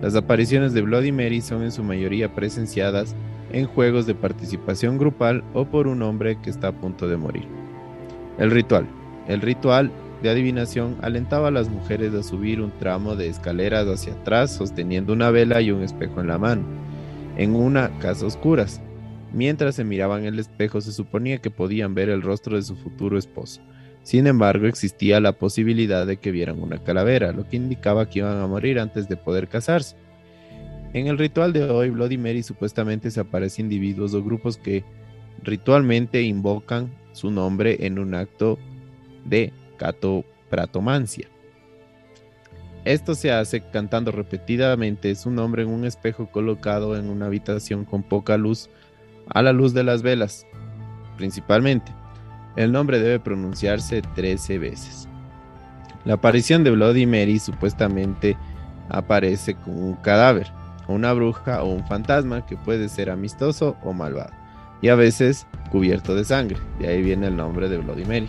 Las 0.00 0.14
apariciones 0.14 0.72
de 0.72 0.82
Bloody 0.82 1.12
Mary 1.12 1.40
son 1.40 1.62
en 1.62 1.72
su 1.72 1.82
mayoría 1.82 2.34
presenciadas 2.34 3.16
en 3.52 3.66
juegos 3.66 4.06
de 4.06 4.14
participación 4.14 4.98
grupal 4.98 5.42
o 5.54 5.64
por 5.64 5.88
un 5.88 6.02
hombre 6.02 6.38
que 6.40 6.50
está 6.50 6.68
a 6.68 6.72
punto 6.72 7.08
de 7.08 7.16
morir. 7.16 7.46
El 8.38 8.50
ritual. 8.50 8.86
El 9.26 9.40
ritual 9.40 9.90
de 10.22 10.30
adivinación 10.30 10.96
alentaba 11.00 11.48
a 11.48 11.52
las 11.52 11.68
mujeres 11.68 12.14
a 12.14 12.22
subir 12.22 12.60
un 12.60 12.70
tramo 12.78 13.16
de 13.16 13.28
escaleras 13.28 13.86
hacia 13.86 14.12
atrás 14.12 14.54
sosteniendo 14.54 15.12
una 15.12 15.30
vela 15.30 15.60
y 15.60 15.70
un 15.70 15.82
espejo 15.82 16.20
en 16.20 16.28
la 16.28 16.38
mano, 16.38 16.62
en 17.36 17.54
una 17.54 17.90
casa 17.98 18.26
oscuras. 18.26 18.80
Mientras 19.32 19.74
se 19.74 19.84
miraban 19.84 20.20
en 20.20 20.34
el 20.34 20.38
espejo 20.38 20.80
se 20.80 20.92
suponía 20.92 21.38
que 21.38 21.50
podían 21.50 21.94
ver 21.94 22.08
el 22.08 22.22
rostro 22.22 22.56
de 22.56 22.62
su 22.62 22.76
futuro 22.76 23.18
esposo. 23.18 23.60
Sin 24.02 24.26
embargo, 24.26 24.66
existía 24.66 25.20
la 25.20 25.32
posibilidad 25.32 26.06
de 26.06 26.16
que 26.16 26.30
vieran 26.30 26.62
una 26.62 26.82
calavera, 26.82 27.32
lo 27.32 27.46
que 27.46 27.56
indicaba 27.56 28.08
que 28.08 28.20
iban 28.20 28.38
a 28.38 28.46
morir 28.46 28.78
antes 28.78 29.08
de 29.08 29.16
poder 29.16 29.48
casarse. 29.48 29.96
En 30.94 31.08
el 31.08 31.18
ritual 31.18 31.52
de 31.52 31.64
hoy, 31.64 31.90
Bloody 31.90 32.16
Mary 32.16 32.42
supuestamente 32.42 33.10
se 33.10 33.20
aparece 33.20 33.60
individuos 33.60 34.14
o 34.14 34.24
grupos 34.24 34.56
que 34.56 34.84
ritualmente 35.42 36.22
invocan 36.22 36.90
su 37.12 37.30
nombre 37.30 37.84
en 37.86 37.98
un 37.98 38.14
acto 38.14 38.58
de 39.26 39.52
catopratomancia. 39.76 41.28
Esto 42.84 43.14
se 43.14 43.30
hace 43.30 43.60
cantando 43.60 44.12
repetidamente 44.12 45.14
su 45.14 45.30
nombre 45.30 45.62
en 45.62 45.68
un 45.68 45.84
espejo 45.84 46.30
colocado 46.30 46.96
en 46.96 47.10
una 47.10 47.26
habitación 47.26 47.84
con 47.84 48.02
poca 48.02 48.38
luz, 48.38 48.70
a 49.30 49.42
la 49.42 49.52
luz 49.52 49.74
de 49.74 49.84
las 49.84 50.02
velas, 50.02 50.46
principalmente. 51.16 51.92
El 52.56 52.72
nombre 52.72 52.98
debe 52.98 53.20
pronunciarse 53.20 54.02
13 54.02 54.58
veces. 54.58 55.08
La 56.04 56.14
aparición 56.14 56.64
de 56.64 56.70
Bloody 56.70 57.06
Mary 57.06 57.38
supuestamente 57.38 58.36
aparece 58.88 59.54
con 59.54 59.80
un 59.80 59.94
cadáver, 59.94 60.50
una 60.88 61.12
bruja 61.12 61.62
o 61.62 61.68
un 61.68 61.86
fantasma 61.86 62.46
que 62.46 62.56
puede 62.56 62.88
ser 62.88 63.10
amistoso 63.10 63.76
o 63.82 63.92
malvado, 63.92 64.32
y 64.80 64.88
a 64.88 64.94
veces 64.94 65.46
cubierto 65.70 66.14
de 66.14 66.24
sangre, 66.24 66.56
de 66.78 66.88
ahí 66.88 67.02
viene 67.02 67.26
el 67.26 67.36
nombre 67.36 67.68
de 67.68 67.78
Bloody 67.78 68.04
Mary. 68.04 68.28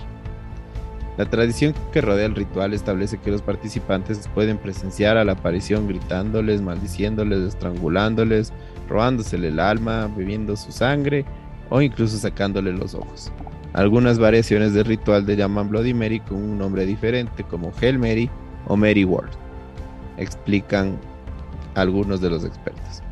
La 1.18 1.26
tradición 1.26 1.74
que 1.92 2.00
rodea 2.00 2.28
el 2.28 2.36
ritual 2.36 2.74
establece 2.74 3.18
que 3.18 3.32
los 3.32 3.42
participantes 3.42 4.30
pueden 4.34 4.58
presenciar 4.58 5.18
a 5.18 5.26
la 5.26 5.34
aparición 5.34 5.88
gritándoles, 5.88 6.62
maldiciéndoles, 6.62 7.40
estrangulándoles, 7.40 8.54
robándosele 8.90 9.50
el 9.50 9.60
alma, 9.60 10.12
bebiendo 10.16 10.56
su 10.56 10.72
sangre 10.72 11.24
o 11.70 11.82
incluso 11.82 12.18
sacándole 12.18 12.74
los 12.74 12.94
ojos. 12.96 13.32
Algunas 13.74 14.18
variaciones 14.18 14.74
del 14.74 14.86
ritual 14.86 15.26
de 15.26 15.36
llaman 15.36 15.70
Bloody 15.70 15.94
Mary 15.94 16.20
con 16.20 16.38
un 16.38 16.58
nombre 16.58 16.86
diferente 16.86 17.44
como 17.44 17.72
Hail 17.80 18.00
Mary 18.00 18.30
o 18.66 18.76
Mary 18.76 19.06
Ward. 19.06 19.30
Explican 20.18 21.00
algunos 21.76 22.20
de 22.20 22.32
los 22.32 22.44
expertos. 22.44 23.04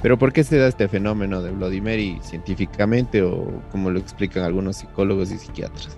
Pero 0.00 0.18
¿por 0.18 0.32
qué 0.32 0.44
se 0.44 0.56
da 0.56 0.68
este 0.68 0.88
fenómeno 0.88 1.42
de 1.42 1.50
Bloody 1.50 1.80
Mary 1.80 2.18
científicamente 2.22 3.22
o 3.22 3.60
como 3.70 3.90
lo 3.90 3.98
explican 3.98 4.44
algunos 4.44 4.76
psicólogos 4.76 5.30
y 5.32 5.38
psiquiatras? 5.38 5.96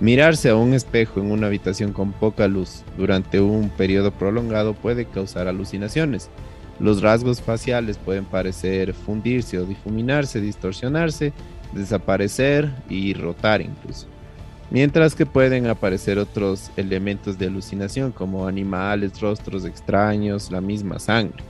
Mirarse 0.00 0.48
a 0.48 0.56
un 0.56 0.74
espejo 0.74 1.20
en 1.20 1.30
una 1.30 1.48
habitación 1.48 1.92
con 1.92 2.12
poca 2.12 2.48
luz 2.48 2.84
durante 2.96 3.40
un 3.40 3.68
periodo 3.68 4.10
prolongado 4.10 4.74
puede 4.74 5.04
causar 5.04 5.48
alucinaciones. 5.48 6.30
Los 6.80 7.02
rasgos 7.02 7.40
faciales 7.40 7.98
pueden 7.98 8.24
parecer 8.24 8.94
fundirse 8.94 9.58
o 9.58 9.64
difuminarse, 9.64 10.40
distorsionarse, 10.40 11.32
desaparecer 11.72 12.70
y 12.88 13.14
rotar 13.14 13.60
incluso. 13.60 14.06
Mientras 14.70 15.14
que 15.14 15.26
pueden 15.26 15.66
aparecer 15.66 16.18
otros 16.18 16.70
elementos 16.76 17.38
de 17.38 17.46
alucinación 17.46 18.12
como 18.12 18.46
animales, 18.46 19.20
rostros 19.20 19.64
extraños, 19.64 20.50
la 20.50 20.60
misma 20.60 20.98
sangre. 20.98 21.42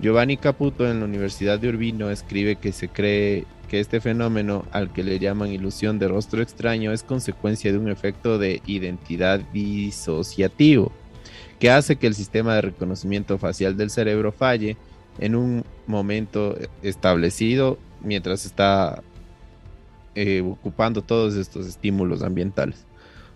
Giovanni 0.00 0.36
Caputo 0.36 0.90
en 0.90 0.98
la 0.98 1.04
Universidad 1.04 1.60
de 1.60 1.68
Urbino 1.68 2.10
escribe 2.10 2.56
que 2.56 2.72
se 2.72 2.88
cree 2.88 3.46
que 3.68 3.78
este 3.78 4.00
fenómeno, 4.00 4.66
al 4.72 4.92
que 4.92 5.04
le 5.04 5.20
llaman 5.20 5.52
ilusión 5.52 6.00
de 6.00 6.08
rostro 6.08 6.42
extraño, 6.42 6.92
es 6.92 7.04
consecuencia 7.04 7.70
de 7.70 7.78
un 7.78 7.88
efecto 7.88 8.38
de 8.38 8.60
identidad 8.66 9.40
disociativo, 9.52 10.92
que 11.62 11.70
hace 11.70 11.94
que 11.94 12.08
el 12.08 12.16
sistema 12.16 12.56
de 12.56 12.62
reconocimiento 12.62 13.38
facial 13.38 13.76
del 13.76 13.88
cerebro 13.88 14.32
falle 14.32 14.76
en 15.20 15.36
un 15.36 15.64
momento 15.86 16.58
establecido 16.82 17.78
mientras 18.00 18.44
está 18.46 19.00
eh, 20.16 20.40
ocupando 20.40 21.02
todos 21.02 21.36
estos 21.36 21.68
estímulos 21.68 22.24
ambientales. 22.24 22.84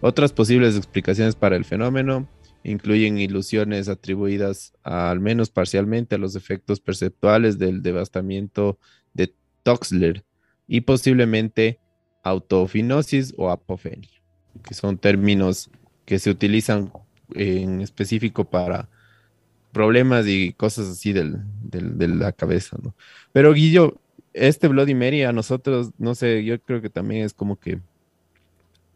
Otras 0.00 0.32
posibles 0.32 0.76
explicaciones 0.76 1.36
para 1.36 1.54
el 1.54 1.64
fenómeno 1.64 2.26
incluyen 2.64 3.16
ilusiones 3.16 3.88
atribuidas 3.88 4.72
al 4.82 5.20
menos 5.20 5.50
parcialmente 5.50 6.16
a 6.16 6.18
los 6.18 6.34
efectos 6.34 6.80
perceptuales 6.80 7.60
del 7.60 7.80
devastamiento 7.80 8.76
de 9.14 9.32
Toxler 9.62 10.24
y 10.66 10.80
posiblemente 10.80 11.78
autofinosis 12.24 13.34
o 13.36 13.50
apofenia, 13.50 14.20
que 14.64 14.74
son 14.74 14.98
términos 14.98 15.70
que 16.04 16.18
se 16.18 16.30
utilizan 16.30 16.90
en 17.34 17.80
específico 17.80 18.44
para 18.44 18.88
problemas 19.72 20.26
y 20.26 20.52
cosas 20.54 20.88
así 20.88 21.12
del, 21.12 21.42
de 21.62 22.08
la 22.08 22.32
cabeza, 22.32 22.78
¿no? 22.82 22.94
Pero 23.32 23.52
Guillo, 23.52 24.00
este 24.32 24.68
Bloody 24.68 24.94
Mary 24.94 25.22
a 25.22 25.32
nosotros, 25.32 25.90
no 25.98 26.14
sé, 26.14 26.44
yo 26.44 26.60
creo 26.60 26.80
que 26.80 26.90
también 26.90 27.24
es 27.24 27.34
como 27.34 27.58
que 27.58 27.80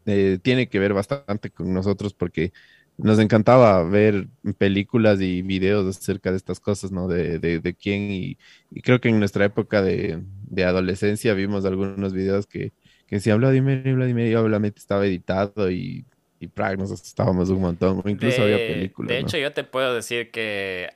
eh, 0.06 0.38
tiene 0.42 0.68
que 0.68 0.78
ver 0.78 0.94
bastante 0.94 1.50
con 1.50 1.72
nosotros 1.72 2.14
porque 2.14 2.52
nos 2.96 3.18
encantaba 3.18 3.82
ver 3.84 4.28
películas 4.58 5.20
y 5.20 5.42
videos 5.42 5.96
acerca 5.96 6.30
de 6.30 6.36
estas 6.36 6.60
cosas, 6.60 6.92
¿no? 6.92 7.08
De, 7.08 7.38
de, 7.38 7.74
quién 7.74 8.10
y, 8.10 8.36
creo 8.82 9.00
que 9.00 9.08
en 9.08 9.18
nuestra 9.18 9.44
época 9.44 9.82
de, 9.82 10.22
adolescencia 10.64 11.34
vimos 11.34 11.64
algunos 11.64 12.12
videos 12.12 12.46
que, 12.46 12.72
que 13.06 13.16
decían 13.16 13.38
Vladimir, 13.38 13.94
Vladimir, 13.94 14.26
y 14.28 14.34
obviamente 14.34 14.78
estaba 14.78 15.06
editado 15.06 15.70
y, 15.70 16.04
y 16.40 16.50
nos 16.78 16.90
asustábamos 16.90 17.50
un 17.50 17.60
montón, 17.60 18.02
incluso 18.06 18.42
había 18.42 18.56
películas. 18.56 19.08
De 19.08 19.18
hecho, 19.18 19.36
yo 19.36 19.52
te 19.52 19.62
puedo 19.62 19.94
decir 19.94 20.30
que 20.30 20.90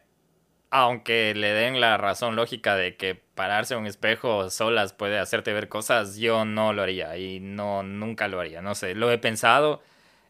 aunque 0.71 1.35
le 1.35 1.53
den 1.53 1.81
la 1.81 1.99
razón 1.99 2.35
lógica 2.35 2.75
de 2.75 2.97
que 2.97 3.15
pararse 3.15 3.77
un 3.77 3.87
espejo 3.87 4.51
solas 4.51 4.93
puede 4.93 5.19
hacerte 5.19 5.53
ver 5.53 5.69
cosas, 5.69 6.17
yo 6.17 6.45
no 6.45 6.73
lo 6.73 6.83
haría 6.83 7.17
y 7.17 7.39
no, 7.39 7.83
nunca 7.83 8.27
lo 8.27 8.41
haría, 8.41 8.63
no 8.63 8.75
sé, 8.75 8.95
lo 8.95 9.13
he 9.13 9.19
pensado 9.19 9.83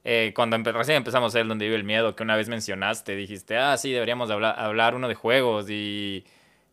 eh, 0.04 0.32
cuando 0.36 0.58
recién 0.58 0.98
empezamos 0.98 1.34
a 1.34 1.38
ver 1.38 1.48
Donde 1.48 1.64
vive 1.64 1.76
el 1.76 1.84
miedo, 1.84 2.14
que 2.14 2.22
una 2.22 2.36
vez 2.36 2.48
mencionaste, 2.48 3.16
dijiste, 3.16 3.56
ah, 3.56 3.76
sí, 3.78 3.90
deberíamos 3.90 4.30
hablar, 4.30 4.54
hablar 4.58 4.94
uno 4.94 5.08
de 5.08 5.14
juegos 5.14 5.70
y 5.70 6.24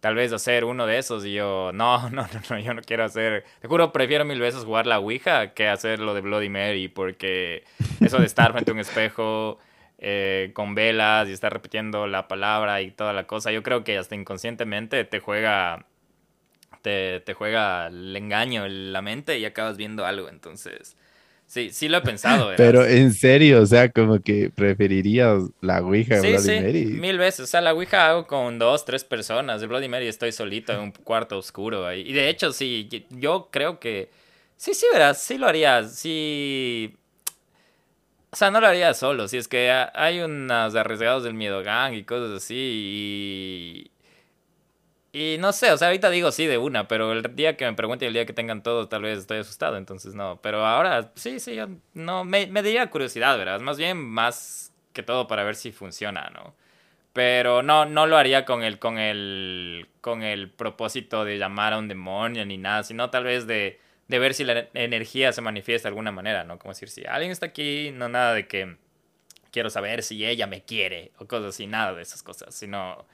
tal 0.02 0.16
vez 0.16 0.34
hacer 0.34 0.66
uno 0.66 0.86
de 0.86 0.98
esos. 0.98 1.26
Y 1.26 1.34
yo, 1.34 1.72
no, 1.74 2.10
no, 2.10 2.24
no, 2.24 2.42
no, 2.50 2.60
yo 2.60 2.74
no 2.74 2.82
quiero 2.82 3.06
hacer. 3.06 3.46
Te 3.62 3.70
juro, 3.70 3.94
prefiero 3.94 4.26
mil 4.26 4.42
veces 4.42 4.66
jugar 4.66 4.86
la 4.86 5.00
Ouija 5.00 5.54
que 5.54 5.70
hacer 5.70 6.00
lo 6.02 6.14
de 6.14 6.20
Bloody 6.20 6.50
Mary, 6.50 6.90
porque 6.90 7.64
eso 8.02 8.18
de 8.18 8.26
estar 8.26 8.52
frente 8.52 8.72
a 8.72 8.74
un 8.74 8.80
espejo 8.82 9.60
eh, 10.00 10.52
con 10.54 10.76
velas 10.76 11.30
y 11.30 11.32
estar 11.32 11.54
repitiendo 11.54 12.08
la 12.08 12.28
palabra 12.28 12.82
y 12.82 12.92
toda 12.92 13.14
la 13.14 13.28
cosa, 13.28 13.52
yo 13.52 13.64
creo 13.64 13.84
que 13.84 13.98
hasta 13.98 14.16
inconscientemente 14.16 15.06
te 15.06 15.20
juega. 15.22 15.86
Te, 16.82 17.20
te 17.20 17.36
juega 17.36 17.88
el 17.88 18.16
engaño 18.16 18.66
en 18.66 18.92
la 18.92 19.04
mente 19.04 19.38
y 19.38 19.46
acabas 19.46 19.78
viendo 19.78 20.04
algo. 20.04 20.30
Entonces, 20.30 20.98
Sí, 21.52 21.70
sí 21.72 21.90
lo 21.90 21.98
he 21.98 22.02
pensado. 22.02 22.54
Pero 22.56 22.86
en 22.86 23.14
serio, 23.14 23.62
o 23.62 23.66
sea, 23.66 23.92
como 23.92 24.22
que 24.22 24.50
preferirías 24.56 25.44
la 25.60 25.82
Ouija 25.82 26.22
sí, 26.22 26.30
Bloody 26.30 26.62
Mary. 26.62 26.86
Mil 26.86 27.18
veces. 27.18 27.42
O 27.42 27.46
sea, 27.46 27.60
la 27.60 27.74
Ouija 27.74 28.08
hago 28.08 28.26
con 28.26 28.58
dos, 28.58 28.86
tres 28.86 29.04
personas. 29.04 29.60
De 29.60 29.68
Bloody 29.68 29.90
Mary 29.90 30.08
estoy 30.08 30.32
solito 30.32 30.72
en 30.72 30.80
un 30.80 30.92
cuarto 30.92 31.38
oscuro 31.38 31.86
ahí. 31.86 32.04
Y 32.08 32.14
de 32.14 32.30
hecho, 32.30 32.54
sí, 32.54 32.88
yo 33.10 33.50
creo 33.52 33.82
que. 33.82 34.08
Sí, 34.56 34.74
sí, 34.74 34.86
verás, 34.94 35.22
sí 35.22 35.38
lo 35.38 35.46
haría. 35.46 35.84
Sí. 35.84 36.96
O 38.30 38.36
sea, 38.38 38.50
no 38.50 38.62
lo 38.62 38.68
haría 38.68 38.94
solo. 38.94 39.28
Si 39.28 39.36
es 39.36 39.50
que 39.50 39.70
hay 39.94 40.22
unos 40.22 40.74
arriesgados 40.74 41.26
del 41.26 41.34
miedo 41.34 41.64
gang 41.64 41.96
y 41.96 42.06
cosas 42.06 42.32
así. 42.32 42.56
Y. 42.56 43.92
Y 45.14 45.38
no 45.40 45.52
sé, 45.52 45.72
o 45.72 45.78
sea, 45.78 45.88
ahorita 45.90 46.10
digo 46.10 46.32
sí 46.32 46.48
de 46.48 46.58
una, 46.58 46.88
pero 46.88 47.12
el 47.12 47.36
día 47.36 47.58
que 47.58 47.66
me 47.66 47.74
pregunte 47.74 48.08
el 48.08 48.14
día 48.14 48.26
que 48.26 48.32
tengan 48.34 48.64
todo, 48.64 48.88
tal 48.88 49.02
vez 49.02 49.20
estoy 49.20 49.40
asustado, 49.40 49.76
entonces 49.76 50.16
no. 50.16 50.40
Pero 50.42 50.66
ahora 50.66 51.12
sí, 51.16 51.40
sí, 51.42 51.56
yo 51.56 51.68
no, 51.94 52.24
me, 52.24 52.48
me 52.48 52.64
diría 52.64 52.90
curiosidad, 52.90 53.38
¿verdad? 53.38 53.60
Más 53.60 53.78
bien, 53.78 53.98
más 53.98 54.74
que 54.94 55.04
todo 55.04 55.28
para 55.28 55.44
ver 55.44 55.56
si 55.56 55.72
funciona, 55.74 56.30
¿no? 56.34 56.56
Pero 57.14 57.62
no, 57.62 57.86
no 57.86 58.08
lo 58.08 58.18
haría 58.18 58.46
con 58.46 58.64
el, 58.64 58.80
con 58.80 58.98
el, 59.00 59.90
con 60.00 60.24
el 60.24 60.50
propósito 60.50 61.26
de 61.26 61.38
llamar 61.38 61.74
a 61.74 61.78
un 61.78 61.90
demonio 61.90 62.46
ni 62.46 62.58
nada, 62.58 62.84
sino 62.84 63.10
tal 63.10 63.26
vez 63.26 63.48
de, 63.48 63.82
de 64.08 64.20
ver 64.20 64.34
si 64.34 64.46
la 64.46 64.70
energía 64.74 65.34
se 65.34 65.42
manifiesta 65.42 65.90
de 65.90 65.92
alguna 65.92 66.14
manera, 66.14 66.46
¿no? 66.46 66.58
Como 66.58 66.72
decir, 66.72 66.90
si 66.90 67.06
alguien 67.06 67.32
está 67.32 67.48
aquí, 67.48 67.92
no 67.94 68.08
nada 68.08 68.34
de 68.34 68.48
que 68.48 68.78
quiero 69.52 69.70
saber 69.70 70.04
si 70.04 70.26
ella 70.26 70.48
me 70.48 70.64
quiere 70.64 71.12
o 71.18 71.28
cosas 71.28 71.50
así, 71.50 71.68
nada 71.68 71.94
de 71.94 72.02
esas 72.02 72.24
cosas, 72.24 72.56
sino 72.56 73.06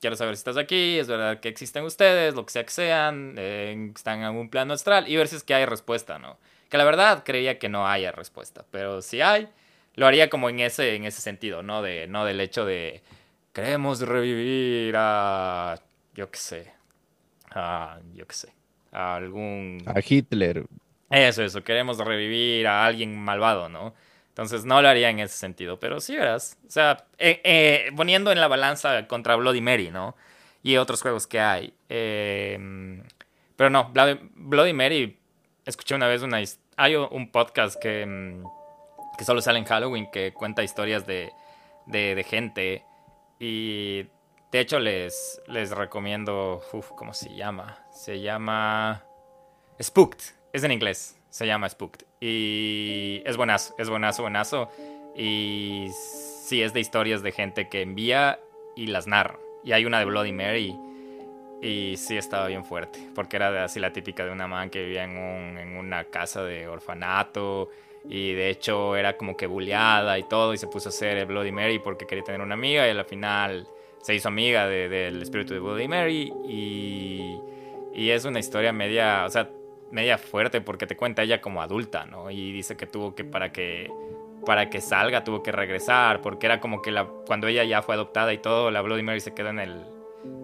quiero 0.00 0.16
saber 0.16 0.36
si 0.36 0.40
estás 0.40 0.56
aquí, 0.56 0.98
es 0.98 1.08
verdad 1.08 1.40
que 1.40 1.48
existen 1.48 1.84
ustedes, 1.84 2.34
lo 2.34 2.44
que 2.44 2.52
sea 2.52 2.64
que 2.64 2.70
sean, 2.70 3.34
eh, 3.38 3.92
están 3.94 4.18
en 4.18 4.24
algún 4.24 4.48
plano 4.48 4.74
astral 4.74 5.08
y 5.08 5.16
ver 5.16 5.28
si 5.28 5.36
es 5.36 5.42
que 5.42 5.54
hay 5.54 5.64
respuesta, 5.64 6.18
¿no? 6.18 6.38
Que 6.68 6.78
la 6.78 6.84
verdad 6.84 7.22
creía 7.24 7.58
que 7.58 7.68
no 7.68 7.86
haya 7.86 8.12
respuesta, 8.12 8.64
pero 8.70 9.02
si 9.02 9.20
hay, 9.20 9.48
lo 9.94 10.06
haría 10.06 10.30
como 10.30 10.48
en 10.48 10.60
ese, 10.60 10.94
en 10.94 11.04
ese 11.04 11.20
sentido, 11.20 11.62
¿no? 11.62 11.82
De, 11.82 12.06
no 12.06 12.24
del 12.24 12.40
hecho 12.40 12.64
de 12.64 13.02
queremos 13.52 14.00
revivir 14.00 14.94
a, 14.96 15.78
yo 16.14 16.30
qué 16.30 16.38
sé, 16.38 16.72
a, 17.50 17.98
yo 18.14 18.26
qué 18.26 18.34
sé, 18.34 18.52
a 18.92 19.16
algún... 19.16 19.82
A 19.86 20.00
Hitler. 20.06 20.64
Eso, 21.10 21.42
eso, 21.42 21.62
queremos 21.62 21.98
revivir 21.98 22.66
a 22.66 22.86
alguien 22.86 23.18
malvado, 23.18 23.68
¿no? 23.68 23.94
Entonces 24.32 24.64
no 24.64 24.80
lo 24.80 24.88
haría 24.88 25.10
en 25.10 25.18
ese 25.18 25.36
sentido, 25.36 25.78
pero 25.78 26.00
sí 26.00 26.16
verás. 26.16 26.56
O 26.66 26.70
sea, 26.70 27.04
eh, 27.18 27.42
eh, 27.44 27.92
poniendo 27.94 28.32
en 28.32 28.40
la 28.40 28.48
balanza 28.48 29.06
contra 29.06 29.36
Bloody 29.36 29.60
Mary, 29.60 29.90
¿no? 29.90 30.16
Y 30.62 30.78
otros 30.78 31.02
juegos 31.02 31.26
que 31.26 31.38
hay. 31.38 31.74
Em, 31.90 33.02
pero 33.56 33.68
no, 33.68 33.92
Bloody 33.92 34.72
Mary, 34.72 35.18
escuché 35.66 35.94
una 35.94 36.08
vez 36.08 36.22
una... 36.22 36.40
Hay 36.78 36.96
un 36.96 37.30
podcast 37.30 37.78
que, 37.78 38.00
em, 38.00 38.42
que 39.18 39.24
solo 39.24 39.42
sale 39.42 39.58
en 39.58 39.66
Halloween, 39.66 40.10
que 40.10 40.32
cuenta 40.32 40.62
historias 40.62 41.06
de, 41.06 41.30
de, 41.84 42.24
gente. 42.24 42.86
Y 43.38 44.04
de 44.50 44.60
hecho 44.60 44.80
les, 44.80 45.42
les 45.46 45.72
recomiendo, 45.72 46.62
uf, 46.72 46.90
¿cómo 46.96 47.12
se 47.12 47.34
llama? 47.34 47.84
Se 47.92 48.20
llama 48.20 49.04
Spooked, 49.78 50.22
es 50.54 50.64
en 50.64 50.72
inglés, 50.72 51.18
se 51.32 51.46
llama 51.46 51.68
Spooked. 51.68 52.04
Y 52.20 53.22
es 53.24 53.38
buenazo, 53.38 53.74
es 53.78 53.88
buenazo, 53.88 54.22
buenazo. 54.22 54.68
Y 55.16 55.88
sí, 56.44 56.62
es 56.62 56.74
de 56.74 56.80
historias 56.80 57.22
de 57.22 57.32
gente 57.32 57.68
que 57.68 57.80
envía 57.80 58.38
y 58.76 58.88
las 58.88 59.06
narra. 59.06 59.38
Y 59.64 59.72
hay 59.72 59.86
una 59.86 59.98
de 59.98 60.04
Bloody 60.04 60.32
Mary. 60.32 60.76
Y 61.62 61.96
sí 61.96 62.18
estaba 62.18 62.48
bien 62.48 62.64
fuerte, 62.64 62.98
porque 63.14 63.36
era 63.36 63.64
así 63.64 63.80
la 63.80 63.92
típica 63.92 64.26
de 64.26 64.32
una 64.32 64.46
man 64.46 64.68
que 64.68 64.82
vivía 64.82 65.04
en, 65.04 65.56
en 65.56 65.76
una 65.76 66.04
casa 66.04 66.42
de 66.42 66.66
orfanato 66.66 67.70
y 68.08 68.32
de 68.32 68.50
hecho 68.50 68.96
era 68.96 69.16
como 69.16 69.36
que 69.36 69.46
bulleada 69.46 70.18
y 70.18 70.24
todo 70.24 70.54
y 70.54 70.58
se 70.58 70.66
puso 70.66 70.88
a 70.88 70.90
hacer 70.90 71.24
Bloody 71.24 71.52
Mary 71.52 71.78
porque 71.78 72.04
quería 72.04 72.24
tener 72.24 72.40
una 72.40 72.54
amiga 72.54 72.84
y 72.84 72.90
al 72.90 73.04
final 73.04 73.64
se 74.00 74.12
hizo 74.12 74.26
amiga 74.26 74.66
del 74.66 75.22
espíritu 75.22 75.54
de 75.54 75.60
Bloody 75.60 75.86
Mary 75.86 76.32
y, 76.48 77.38
y 77.94 78.10
es 78.10 78.24
una 78.24 78.40
historia 78.40 78.72
media, 78.72 79.24
o 79.24 79.30
sea, 79.30 79.48
media 79.92 80.18
fuerte 80.18 80.60
porque 80.60 80.86
te 80.86 80.96
cuenta 80.96 81.22
ella 81.22 81.40
como 81.40 81.62
adulta, 81.62 82.06
¿no? 82.06 82.30
Y 82.30 82.52
dice 82.52 82.76
que 82.76 82.86
tuvo 82.86 83.14
que 83.14 83.24
para 83.24 83.52
que 83.52 83.90
para 84.44 84.70
que 84.70 84.80
salga 84.80 85.22
tuvo 85.22 85.42
que 85.42 85.52
regresar 85.52 86.20
porque 86.20 86.46
era 86.46 86.58
como 86.58 86.82
que 86.82 86.90
la, 86.90 87.04
cuando 87.04 87.46
ella 87.46 87.62
ya 87.62 87.80
fue 87.82 87.94
adoptada 87.94 88.32
y 88.32 88.38
todo, 88.38 88.72
la 88.72 88.80
Bloody 88.82 89.04
Mary 89.04 89.20
se 89.20 89.34
quedó 89.34 89.50
en 89.50 89.60
el 89.60 89.84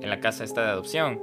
en 0.01 0.11
la 0.11 0.21
casa 0.21 0.45
esta 0.45 0.63
de 0.63 0.71
adopción 0.71 1.21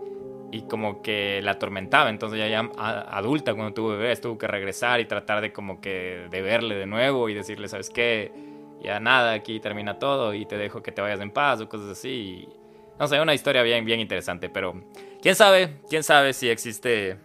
y 0.51 0.63
como 0.63 1.01
que 1.01 1.41
la 1.41 1.51
atormentaba. 1.51 2.09
Entonces 2.09 2.39
ya, 2.39 2.47
ya 2.47 2.69
adulta 3.09 3.53
cuando 3.53 3.73
tuvo 3.73 3.89
bebés 3.89 4.21
tuvo 4.21 4.37
que 4.37 4.47
regresar 4.47 4.99
y 4.99 5.05
tratar 5.05 5.41
de 5.41 5.51
como 5.51 5.79
que 5.81 6.27
de 6.29 6.41
verle 6.41 6.75
de 6.75 6.85
nuevo 6.85 7.29
y 7.29 7.33
decirle, 7.33 7.67
¿sabes 7.67 7.89
qué? 7.89 8.31
Ya 8.81 8.99
nada, 8.99 9.33
aquí 9.33 9.59
termina 9.59 9.99
todo 9.99 10.33
y 10.33 10.45
te 10.45 10.57
dejo 10.57 10.81
que 10.81 10.91
te 10.91 11.01
vayas 11.01 11.19
en 11.19 11.31
paz 11.31 11.61
o 11.61 11.69
cosas 11.69 11.89
así. 11.89 12.47
No 12.99 13.07
sé, 13.07 13.19
una 13.19 13.33
historia 13.33 13.63
bien, 13.63 13.83
bien 13.83 13.99
interesante, 13.99 14.49
pero 14.49 14.73
quién 15.21 15.35
sabe, 15.35 15.81
quién 15.89 16.03
sabe 16.03 16.33
si 16.33 16.49
existe 16.49 17.17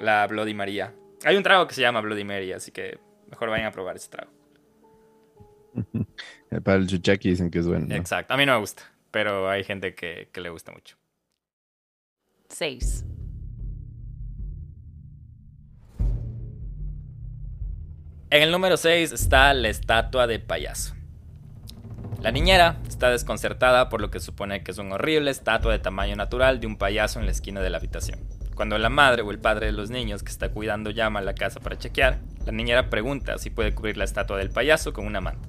la 0.00 0.26
Bloody 0.26 0.54
María. 0.54 0.94
Hay 1.24 1.36
un 1.36 1.42
trago 1.42 1.66
que 1.66 1.74
se 1.74 1.80
llama 1.80 2.00
Bloody 2.00 2.24
Mary, 2.24 2.52
así 2.52 2.70
que 2.70 2.98
mejor 3.28 3.50
vayan 3.50 3.66
a 3.66 3.72
probar 3.72 3.96
ese 3.96 4.10
trago. 4.10 4.30
Para 6.64 6.78
el 6.78 6.86
chuchaki 6.86 7.30
dicen 7.30 7.50
que 7.50 7.58
es 7.58 7.66
bueno. 7.66 7.94
Exacto, 7.94 8.34
a 8.34 8.36
mí 8.36 8.46
no 8.46 8.52
me 8.52 8.60
gusta, 8.60 8.82
pero 9.10 9.48
hay 9.48 9.64
gente 9.64 9.94
que 9.94 10.28
le 10.34 10.48
gusta 10.50 10.72
mucho. 10.72 10.96
6. 12.48 13.04
En 18.30 18.42
el 18.42 18.50
número 18.50 18.76
6 18.76 19.12
está 19.12 19.54
la 19.54 19.68
estatua 19.68 20.26
de 20.26 20.40
payaso. 20.40 20.94
La 22.20 22.32
niñera 22.32 22.80
está 22.88 23.10
desconcertada 23.10 23.88
por 23.88 24.00
lo 24.00 24.10
que 24.10 24.18
supone 24.18 24.64
que 24.64 24.70
es 24.70 24.78
una 24.78 24.94
horrible 24.94 25.30
estatua 25.30 25.72
de 25.72 25.78
tamaño 25.78 26.16
natural 26.16 26.58
de 26.58 26.66
un 26.66 26.76
payaso 26.76 27.20
en 27.20 27.26
la 27.26 27.32
esquina 27.32 27.60
de 27.60 27.70
la 27.70 27.78
habitación. 27.78 28.18
Cuando 28.54 28.78
la 28.78 28.88
madre 28.88 29.22
o 29.22 29.30
el 29.30 29.38
padre 29.38 29.66
de 29.66 29.72
los 29.72 29.90
niños 29.90 30.22
que 30.22 30.30
está 30.30 30.50
cuidando 30.50 30.90
llama 30.90 31.20
a 31.20 31.22
la 31.22 31.34
casa 31.34 31.60
para 31.60 31.78
chequear, 31.78 32.18
la 32.46 32.52
niñera 32.52 32.90
pregunta 32.90 33.38
si 33.38 33.50
puede 33.50 33.74
cubrir 33.74 33.96
la 33.96 34.04
estatua 34.04 34.38
del 34.38 34.50
payaso 34.50 34.92
con 34.92 35.06
una 35.06 35.20
manta. 35.20 35.48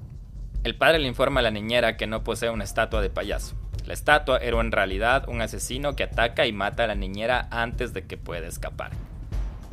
El 0.64 0.76
padre 0.76 1.00
le 1.00 1.08
informa 1.08 1.42
a 1.42 1.44
la 1.44 1.52
niñera 1.52 1.98
que 1.98 2.08
no 2.08 2.24
posee 2.24 2.50
una 2.50 2.64
estatua 2.64 3.02
de 3.02 3.10
payaso, 3.10 3.56
la 3.86 3.94
estatua 3.94 4.40
era 4.40 4.60
en 4.60 4.72
realidad 4.72 5.30
un 5.30 5.42
asesino 5.42 5.96
que 5.96 6.04
ataca 6.04 6.48
y 6.48 6.52
mata 6.52 6.86
a 6.86 6.88
la 6.88 6.96
niñera 6.96 7.48
antes 7.52 7.94
de 7.94 8.06
que 8.06 8.18
pueda 8.18 8.48
escapar. 8.48 8.92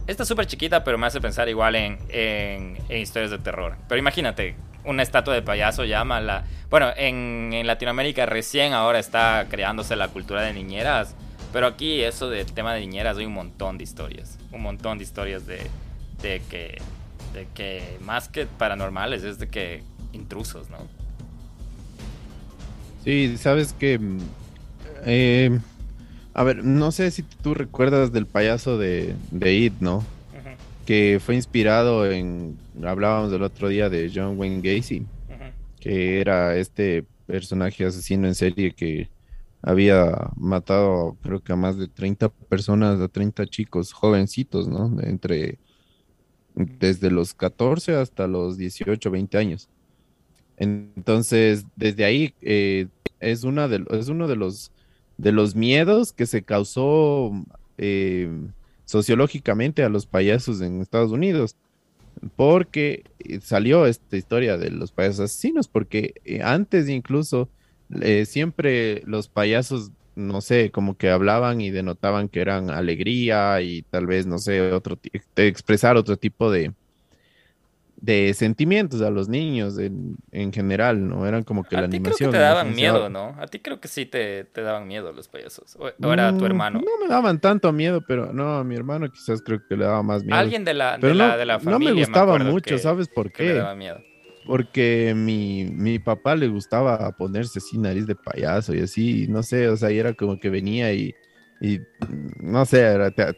Esta 0.06 0.24
es 0.24 0.28
súper 0.28 0.46
chiquita, 0.46 0.84
pero 0.84 0.98
me 0.98 1.06
hace 1.06 1.20
pensar 1.20 1.48
igual 1.48 1.76
en, 1.76 2.76
historias 2.90 3.30
de 3.30 3.38
terror. 3.38 3.76
Pero 3.88 3.98
imagínate, 3.98 4.56
una 4.84 5.02
estatua 5.02 5.32
de 5.32 5.42
payaso 5.42 5.84
llama 5.84 6.20
la... 6.20 6.44
Bueno, 6.68 6.90
en, 6.96 7.66
Latinoamérica 7.66 8.26
recién 8.26 8.74
ahora 8.74 8.98
está 8.98 9.46
creándose 9.48 9.96
la 9.96 10.08
cultura 10.08 10.42
de 10.42 10.52
niñeras. 10.52 11.14
Pero 11.52 11.66
aquí 11.66 12.00
eso 12.00 12.30
del 12.30 12.46
tema 12.52 12.72
de 12.74 12.80
niñeras 12.80 13.18
hay 13.18 13.26
un 13.26 13.34
montón 13.34 13.76
de 13.76 13.84
historias. 13.84 14.38
Un 14.52 14.62
montón 14.62 14.98
de 14.98 15.04
historias 15.04 15.46
de, 15.46 15.58
de, 16.22 16.40
que, 16.48 16.80
de 17.34 17.46
que 17.54 17.98
más 18.00 18.28
que 18.28 18.46
paranormales 18.46 19.22
es 19.22 19.38
de 19.38 19.48
que 19.48 19.82
intrusos, 20.12 20.70
¿no? 20.70 20.78
Sí, 23.04 23.36
sabes 23.36 23.72
que. 23.72 24.00
Eh, 25.04 25.58
a 26.34 26.44
ver, 26.44 26.64
no 26.64 26.92
sé 26.92 27.10
si 27.10 27.22
tú 27.22 27.52
recuerdas 27.52 28.12
del 28.12 28.26
payaso 28.26 28.78
de, 28.78 29.14
de 29.30 29.54
It, 29.54 29.74
¿no? 29.80 30.04
Que 30.86 31.20
fue 31.24 31.34
inspirado 31.34 32.10
en. 32.10 32.56
Hablábamos 32.82 33.30
del 33.30 33.42
otro 33.42 33.68
día 33.68 33.90
de 33.90 34.10
John 34.12 34.38
Wayne 34.38 34.60
Gacy, 34.62 35.04
que 35.80 36.20
era 36.20 36.56
este 36.56 37.04
personaje 37.26 37.84
asesino 37.84 38.26
en 38.26 38.34
serie 38.34 38.72
que 38.72 39.08
había 39.62 40.30
matado, 40.36 41.16
creo 41.22 41.42
que 41.42 41.52
a 41.52 41.56
más 41.56 41.78
de 41.78 41.88
30 41.88 42.28
personas, 42.28 43.00
a 43.00 43.08
30 43.08 43.46
chicos 43.46 43.92
jovencitos, 43.92 44.68
¿no? 44.68 45.00
Entre. 45.02 45.58
Desde 46.54 47.10
los 47.10 47.32
14 47.32 47.94
hasta 47.94 48.26
los 48.26 48.58
18, 48.58 49.10
20 49.10 49.38
años. 49.38 49.70
Entonces, 50.58 51.64
desde 51.76 52.04
ahí 52.04 52.34
eh, 52.42 52.88
es, 53.20 53.44
una 53.44 53.68
de, 53.68 53.84
es 53.90 54.08
uno 54.08 54.28
de 54.28 54.36
los, 54.36 54.70
de 55.16 55.32
los 55.32 55.54
miedos 55.54 56.12
que 56.12 56.26
se 56.26 56.42
causó 56.42 57.32
eh, 57.78 58.30
sociológicamente 58.84 59.82
a 59.82 59.88
los 59.88 60.04
payasos 60.04 60.60
en 60.60 60.82
Estados 60.82 61.10
Unidos, 61.10 61.56
porque 62.36 63.04
eh, 63.20 63.40
salió 63.40 63.86
esta 63.86 64.16
historia 64.16 64.58
de 64.58 64.70
los 64.70 64.92
payasos 64.92 65.20
asesinos, 65.20 65.68
porque 65.68 66.14
antes 66.44 66.88
incluso 66.88 67.48
siempre 68.26 69.02
los 69.06 69.28
payasos, 69.28 69.90
no 70.14 70.40
sé, 70.40 70.70
como 70.70 70.96
que 70.96 71.10
hablaban 71.10 71.60
y 71.60 71.70
denotaban 71.70 72.28
que 72.28 72.40
eran 72.40 72.70
alegría 72.70 73.60
y 73.60 73.82
tal 73.82 74.06
vez, 74.06 74.26
no 74.26 74.38
sé, 74.38 74.72
otro, 74.72 74.98
expresar 75.36 75.96
otro 75.96 76.16
tipo 76.16 76.50
de, 76.50 76.72
de 78.02 78.34
sentimientos 78.34 79.00
a 79.00 79.10
los 79.10 79.28
niños 79.28 79.78
en, 79.78 80.16
en 80.32 80.52
general, 80.52 81.08
¿no? 81.08 81.24
Eran 81.24 81.44
como 81.44 81.62
que 81.62 81.76
la 81.76 81.84
animación. 81.84 82.30
Creo 82.30 82.32
que 82.32 82.36
te 82.36 82.42
daban 82.42 82.74
miedo, 82.74 83.08
¿no? 83.08 83.36
A 83.38 83.46
ti 83.46 83.60
creo 83.60 83.80
que 83.80 83.86
sí 83.86 84.06
te, 84.06 84.42
te 84.42 84.60
daban 84.60 84.88
miedo 84.88 85.12
los 85.12 85.28
payasos. 85.28 85.76
O, 85.76 85.88
era 86.12 86.30
tu 86.30 86.42
mm, 86.42 86.44
hermano. 86.44 86.80
No 86.80 87.04
me 87.04 87.08
daban 87.08 87.40
tanto 87.40 87.72
miedo, 87.72 88.00
pero 88.06 88.32
no, 88.32 88.56
a 88.56 88.64
mi 88.64 88.74
hermano 88.74 89.08
quizás 89.10 89.40
creo 89.40 89.60
que 89.68 89.76
le 89.76 89.84
daba 89.84 90.02
más 90.02 90.24
miedo. 90.24 90.36
Alguien 90.36 90.64
de 90.64 90.74
la, 90.74 90.98
de, 90.98 91.14
la, 91.14 91.36
de 91.36 91.46
la 91.46 91.60
familia. 91.60 91.90
No 91.90 91.94
me 91.94 92.00
gustaba 92.00 92.38
mucho, 92.38 92.76
¿sabes 92.76 93.06
por 93.06 93.30
qué? 93.30 93.44
le 93.44 93.54
daba 93.54 93.76
miedo. 93.76 94.00
Porque 94.46 95.14
mi, 95.16 95.64
mi 95.64 95.98
papá 95.98 96.34
le 96.34 96.48
gustaba 96.48 97.10
ponerse 97.16 97.58
así 97.58 97.78
nariz 97.78 98.06
de 98.06 98.14
payaso 98.14 98.74
y 98.74 98.80
así, 98.80 99.26
no 99.28 99.42
sé, 99.42 99.68
o 99.68 99.76
sea, 99.76 99.90
y 99.90 99.98
era 99.98 100.14
como 100.14 100.38
que 100.38 100.50
venía 100.50 100.92
y 100.92 101.14
y 101.64 101.80
no 102.40 102.66
sé, 102.66 102.84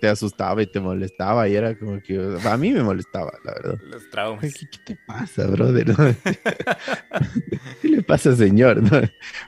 te, 0.01 0.09
asustaba 0.09 0.63
y 0.63 0.67
te 0.67 0.81
molestaba 0.81 1.47
y 1.47 1.57
era 1.57 1.79
como 1.79 2.01
que 2.01 2.39
a 2.43 2.57
mí 2.57 2.71
me 2.71 2.83
molestaba, 2.83 3.31
la 3.45 3.53
verdad. 3.53 3.79
Los 3.83 4.09
traumas. 4.09 4.55
¿Qué, 4.55 4.67
te 4.83 4.97
pasa, 5.07 5.47
brother? 5.47 5.95
¿Qué 7.83 7.89
le 7.89 8.03
pasa, 8.03 8.35
señor? 8.35 8.81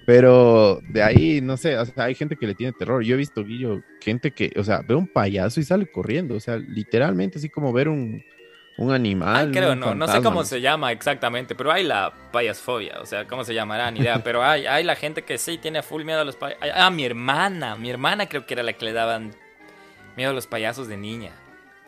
Pero 0.05 0.83
de 0.91 1.03
ahí, 1.03 1.41
no 1.41 1.57
sé, 1.57 1.79
o 1.79 1.87
sea, 1.87 2.05
hay 2.05 2.15
gente 2.15 2.37
que 2.37 2.47
le 2.47 2.55
tiene 2.55 2.75
terror. 2.79 3.03
Yo 3.03 3.15
he 3.15 3.19
visto, 3.19 3.43
Guillo, 3.43 3.83
gente 4.03 4.33
que, 4.33 4.53
o 4.59 4.63
sea, 4.63 4.83
ve 4.87 4.95
un 4.95 5.09
payaso 5.09 5.59
y 5.59 5.65
sale 5.65 5.91
corriendo, 5.91 6.35
o 6.35 6.41
sea, 6.41 6.59
literalmente 6.59 7.39
así 7.39 7.49
como 7.49 7.73
ver 7.73 7.89
un, 7.89 8.23
un 8.79 8.93
animal. 8.93 9.51
creo, 9.53 9.75
no, 9.75 9.95
no 9.95 10.07
sé 10.07 10.23
cómo 10.23 10.45
se 10.45 10.61
llama 10.61 10.93
exactamente, 10.93 11.55
pero 11.55 11.73
hay 11.73 11.85
la 11.85 12.13
payasfobia, 12.31 13.01
o 13.01 13.07
sea, 13.07 13.27
cómo 13.27 13.45
se 13.45 13.55
llamará, 13.55 13.91
ni 13.91 14.01
idea, 14.01 14.23
pero 14.23 14.45
hay, 14.45 14.67
hay 14.67 14.85
la 14.85 14.97
gente 14.97 15.23
que 15.23 15.39
sí 15.39 15.59
tiene 15.59 15.83
full 15.83 16.05
miedo 16.05 16.21
a 16.21 16.25
los 16.25 16.37
payasos. 16.37 16.69
Ah, 16.75 16.91
mi 16.91 17.05
hermana, 17.05 17.77
mi 17.77 17.91
hermana 17.91 18.29
creo 18.29 18.45
que 18.47 18.55
era 18.55 18.63
la 18.63 18.75
que 18.75 18.85
le 18.85 18.93
daban 18.93 19.35
miedo 20.17 20.31
a 20.31 20.35
los 20.35 20.47
payasos 20.47 20.89
de 20.89 20.97
niña. 20.97 21.33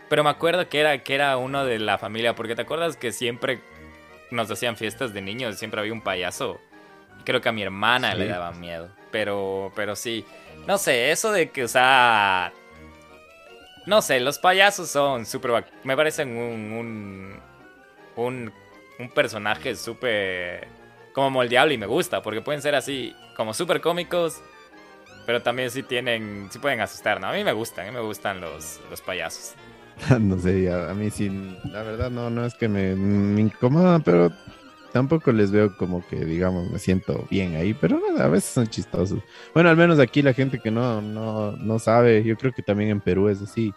Pero 0.08 0.24
me 0.24 0.30
acuerdo 0.30 0.68
que 0.68 0.80
era, 0.80 1.02
que 1.02 1.14
era 1.14 1.36
uno 1.36 1.64
de 1.66 1.78
la 1.78 1.98
familia, 1.98 2.34
porque 2.34 2.54
te 2.54 2.62
acuerdas 2.62 2.96
que 2.96 3.12
siempre 3.12 3.60
nos 4.30 4.50
hacían 4.50 4.76
fiestas 4.76 5.12
de 5.12 5.20
niños, 5.20 5.58
siempre 5.58 5.80
había 5.80 5.92
un 5.92 6.00
payaso. 6.00 6.60
Creo 7.24 7.42
que 7.42 7.48
a 7.50 7.52
mi 7.52 7.62
hermana 7.62 8.14
le 8.14 8.26
daba 8.26 8.52
miedo, 8.52 8.88
pero, 9.10 9.72
pero 9.76 9.94
sí. 9.94 10.24
No 10.66 10.78
sé, 10.78 11.10
eso 11.10 11.30
de 11.32 11.50
que, 11.50 11.64
o 11.64 11.68
sea, 11.68 12.52
no 13.88 14.02
sé, 14.02 14.20
los 14.20 14.38
payasos 14.38 14.90
son 14.90 15.24
súper... 15.24 15.64
Me 15.82 15.96
parecen 15.96 16.36
un, 16.36 17.40
un, 18.16 18.52
un, 18.98 19.10
personaje 19.10 19.74
súper... 19.74 20.68
Como 21.14 21.30
moldeable 21.30 21.74
y 21.74 21.78
me 21.78 21.86
gusta, 21.86 22.22
porque 22.22 22.42
pueden 22.42 22.60
ser 22.60 22.74
así, 22.74 23.16
como 23.34 23.54
súper 23.54 23.80
cómicos, 23.80 24.40
pero 25.26 25.42
también 25.42 25.70
sí 25.70 25.82
tienen, 25.82 26.48
sí 26.50 26.58
pueden 26.58 26.80
asustar, 26.80 27.18
¿no? 27.18 27.28
A 27.28 27.32
mí 27.32 27.42
me 27.42 27.52
gustan, 27.52 27.86
a 27.86 27.90
mí 27.90 27.96
me 27.96 28.02
gustan 28.02 28.40
los, 28.40 28.78
los 28.90 29.00
payasos. 29.00 29.54
no 30.20 30.38
sé, 30.38 30.70
a, 30.70 30.92
mí 30.94 31.10
sí, 31.10 31.30
la 31.64 31.82
verdad 31.82 32.10
no, 32.10 32.28
no 32.28 32.44
es 32.44 32.54
que 32.54 32.68
me, 32.68 32.94
me 32.94 33.40
incomoda, 33.40 33.98
pero 34.00 34.30
tampoco 34.92 35.32
les 35.32 35.50
veo 35.50 35.76
como 35.76 36.06
que, 36.06 36.24
digamos, 36.24 36.70
me 36.70 36.78
siento 36.78 37.26
bien 37.30 37.56
ahí, 37.56 37.74
pero 37.74 38.00
a 38.18 38.28
veces 38.28 38.50
son 38.50 38.66
chistosos. 38.68 39.20
Bueno, 39.54 39.70
al 39.70 39.76
menos 39.76 39.98
aquí 39.98 40.22
la 40.22 40.32
gente 40.32 40.58
que 40.58 40.70
no, 40.70 41.00
no, 41.00 41.52
no 41.52 41.78
sabe, 41.78 42.22
yo 42.24 42.36
creo 42.36 42.52
que 42.52 42.62
también 42.62 42.90
en 42.90 43.00
Perú 43.00 43.28
es 43.28 43.42
así. 43.42 43.72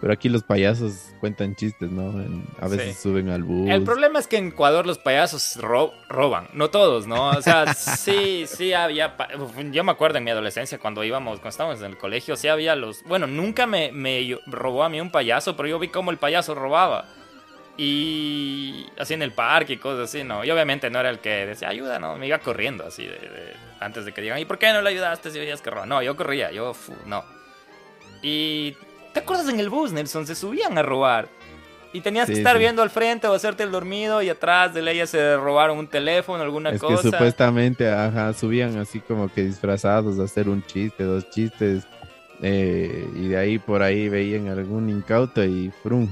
Pero 0.00 0.12
aquí 0.12 0.28
los 0.28 0.44
payasos 0.44 1.12
cuentan 1.18 1.56
chistes, 1.56 1.90
¿no? 1.90 2.14
a 2.60 2.68
veces 2.68 3.00
suben 3.00 3.30
al 3.30 3.42
bus. 3.42 3.68
El 3.68 3.82
problema 3.82 4.20
es 4.20 4.28
que 4.28 4.36
en 4.36 4.48
Ecuador 4.48 4.86
los 4.86 4.98
payasos 4.98 5.56
roban, 5.56 6.46
no 6.52 6.70
todos, 6.70 7.08
¿no? 7.08 7.30
O 7.30 7.42
sea, 7.42 7.74
sí, 7.74 8.44
sí 8.46 8.72
había... 8.72 9.16
Yo 9.72 9.82
me 9.82 9.90
acuerdo 9.90 10.18
en 10.18 10.24
mi 10.24 10.30
adolescencia 10.30 10.78
cuando 10.78 11.02
íbamos, 11.02 11.40
cuando 11.40 11.48
estábamos 11.48 11.80
en 11.80 11.86
el 11.86 11.98
colegio, 11.98 12.36
sí 12.36 12.46
había 12.46 12.76
los... 12.76 13.02
Bueno, 13.04 13.26
nunca 13.26 13.66
me, 13.66 13.90
me 13.90 14.38
robó 14.46 14.84
a 14.84 14.88
mí 14.88 15.00
un 15.00 15.10
payaso, 15.10 15.56
pero 15.56 15.68
yo 15.68 15.80
vi 15.80 15.88
cómo 15.88 16.12
el 16.12 16.18
payaso 16.18 16.54
robaba. 16.54 17.06
Y 17.78 18.86
así 18.98 19.14
en 19.14 19.22
el 19.22 19.32
parque 19.32 19.74
y 19.74 19.76
cosas 19.78 20.10
así, 20.10 20.24
¿no? 20.24 20.44
Y 20.44 20.50
obviamente 20.50 20.90
no 20.90 20.98
era 20.98 21.10
el 21.10 21.20
que 21.20 21.46
decía, 21.46 21.68
ayuda, 21.68 21.98
no, 21.98 22.16
me 22.16 22.26
iba 22.26 22.38
corriendo 22.38 22.84
así, 22.84 23.06
de, 23.06 23.54
antes 23.80 24.04
de 24.04 24.12
que 24.12 24.20
digan, 24.20 24.38
¿y 24.40 24.44
por 24.44 24.58
qué 24.58 24.72
no 24.72 24.82
le 24.82 24.90
ayudaste 24.90 25.30
si 25.30 25.38
veías 25.38 25.62
que 25.62 25.70
robaba? 25.70 25.86
No, 25.86 26.02
yo 26.02 26.16
corría, 26.16 26.50
yo, 26.50 26.74
no. 27.06 27.24
Y 28.20 28.76
¿Te 29.18 29.20
acuerdas 29.20 29.48
en 29.48 29.58
el 29.58 29.68
bus, 29.68 29.92
Nelson? 29.92 30.26
Se 30.26 30.36
subían 30.36 30.78
a 30.78 30.82
robar. 30.82 31.28
Y 31.92 32.02
tenías 32.02 32.26
que 32.26 32.34
estar 32.34 32.58
viendo 32.58 32.82
al 32.82 32.90
frente 32.90 33.26
o 33.26 33.32
hacerte 33.32 33.62
el 33.62 33.72
dormido 33.72 34.20
y 34.22 34.28
atrás 34.28 34.74
de 34.74 34.88
ella 34.88 35.06
se 35.06 35.36
robaron 35.36 35.78
un 35.78 35.88
teléfono, 35.88 36.42
alguna 36.42 36.78
cosa. 36.78 37.02
Que 37.02 37.10
supuestamente, 37.10 37.90
ajá, 37.90 38.32
subían 38.34 38.76
así 38.76 39.00
como 39.00 39.32
que 39.32 39.42
disfrazados 39.42 40.20
a 40.20 40.24
hacer 40.24 40.48
un 40.48 40.62
chiste, 40.64 41.02
dos 41.02 41.28
chistes. 41.30 41.84
Eh, 42.42 43.08
y 43.16 43.28
de 43.28 43.36
ahí 43.38 43.58
por 43.58 43.82
ahí 43.82 44.08
veían 44.08 44.48
algún 44.48 44.90
incauto 44.90 45.42
y 45.42 45.72
frum. 45.82 46.08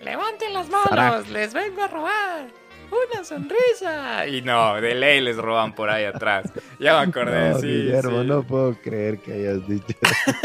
Levanten 0.00 0.52
las 0.52 0.68
manos, 0.68 1.28
les 1.28 1.52
vengo 1.52 1.82
a 1.82 1.88
robar 1.88 2.48
una 2.90 3.24
sonrisa. 3.24 4.26
Y 4.26 4.42
no, 4.42 4.80
de 4.80 4.94
ley 4.94 5.20
les 5.20 5.36
roban 5.36 5.74
por 5.74 5.90
ahí 5.90 6.04
atrás. 6.04 6.50
Ya 6.78 7.00
me 7.00 7.10
acordé, 7.10 7.50
no, 7.50 7.60
Guillermo, 7.60 8.24
no 8.24 8.42
puedo 8.42 8.74
creer 8.80 9.18
que 9.18 9.32
hayas 9.32 9.66
dicho. 9.68 9.94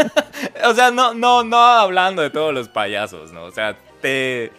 o 0.66 0.74
sea, 0.74 0.92
no, 0.92 1.14
no, 1.14 1.44
no 1.44 1.58
hablando 1.58 2.22
de 2.22 2.30
todos 2.30 2.54
los 2.54 2.70
payasos, 2.70 3.32
¿no? 3.32 3.44
O 3.44 3.52
sea, 3.52 3.78
te. 4.02 4.52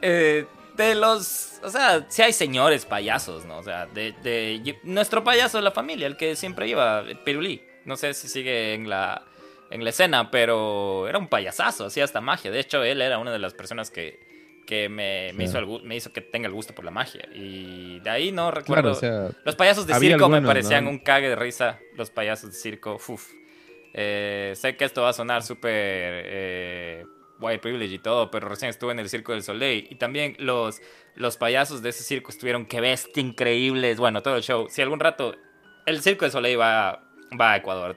Eh, 0.00 0.46
de 0.76 0.94
los. 0.94 1.60
O 1.62 1.70
sea, 1.70 2.06
si 2.08 2.22
hay 2.22 2.32
señores 2.32 2.84
payasos, 2.84 3.44
¿no? 3.44 3.58
O 3.58 3.62
sea, 3.62 3.86
de, 3.86 4.12
de, 4.22 4.78
nuestro 4.82 5.22
payaso 5.22 5.58
de 5.58 5.64
la 5.64 5.70
familia, 5.70 6.06
el 6.06 6.16
que 6.16 6.36
siempre 6.36 6.66
lleva, 6.66 7.04
Pirulí. 7.24 7.62
No 7.84 7.96
sé 7.96 8.14
si 8.14 8.28
sigue 8.28 8.74
en 8.74 8.88
la, 8.88 9.22
en 9.70 9.82
la 9.82 9.90
escena, 9.90 10.30
pero 10.30 11.08
era 11.08 11.18
un 11.18 11.28
payasazo, 11.28 11.86
hacía 11.86 12.04
hasta 12.04 12.20
magia. 12.20 12.50
De 12.50 12.60
hecho, 12.60 12.82
él 12.84 13.02
era 13.02 13.18
una 13.18 13.32
de 13.32 13.38
las 13.40 13.54
personas 13.54 13.90
que 13.90 14.31
que 14.66 14.88
me, 14.88 15.32
me, 15.34 15.44
hizo 15.44 15.60
me 15.82 15.96
hizo 15.96 16.12
que 16.12 16.20
tenga 16.20 16.48
el 16.48 16.54
gusto 16.54 16.74
por 16.74 16.84
la 16.84 16.90
magia. 16.90 17.28
Y 17.34 18.00
de 18.00 18.10
ahí 18.10 18.32
no 18.32 18.50
recuerdo. 18.50 18.98
los 19.44 19.56
payasos 19.56 19.86
de 19.86 19.94
circo 19.94 20.28
me 20.28 20.42
parecían 20.42 20.86
un 20.86 20.98
cague 20.98 21.28
de 21.28 21.36
risa. 21.36 21.78
Los 21.96 22.10
payasos 22.10 22.52
de 22.52 22.56
circo, 22.56 22.94
uff. 22.94 23.30
Eh, 23.94 24.52
sé 24.56 24.76
que 24.76 24.84
esto 24.84 25.02
va 25.02 25.10
a 25.10 25.12
sonar 25.12 25.42
súper 25.42 25.72
eh, 25.72 27.04
white 27.40 27.58
privilege 27.58 27.94
y 27.94 27.98
todo, 27.98 28.30
pero 28.30 28.48
recién 28.48 28.70
estuve 28.70 28.92
en 28.92 29.00
el 29.00 29.08
Circo 29.08 29.32
del 29.32 29.42
Soleil. 29.42 29.86
Y 29.90 29.96
también 29.96 30.34
los, 30.38 30.80
los 31.14 31.36
payasos 31.36 31.82
de 31.82 31.90
ese 31.90 32.02
circo 32.02 32.30
estuvieron 32.30 32.64
que 32.64 32.80
bestia 32.80 33.20
increíbles. 33.20 33.98
Bueno, 33.98 34.22
todo 34.22 34.36
el 34.36 34.42
show. 34.42 34.68
Si 34.70 34.80
algún 34.80 35.00
rato 35.00 35.34
el 35.84 36.00
Circo 36.00 36.24
del 36.24 36.32
Soleil 36.32 36.58
va, 36.58 37.04
va 37.38 37.52
a 37.52 37.56
Ecuador, 37.56 37.96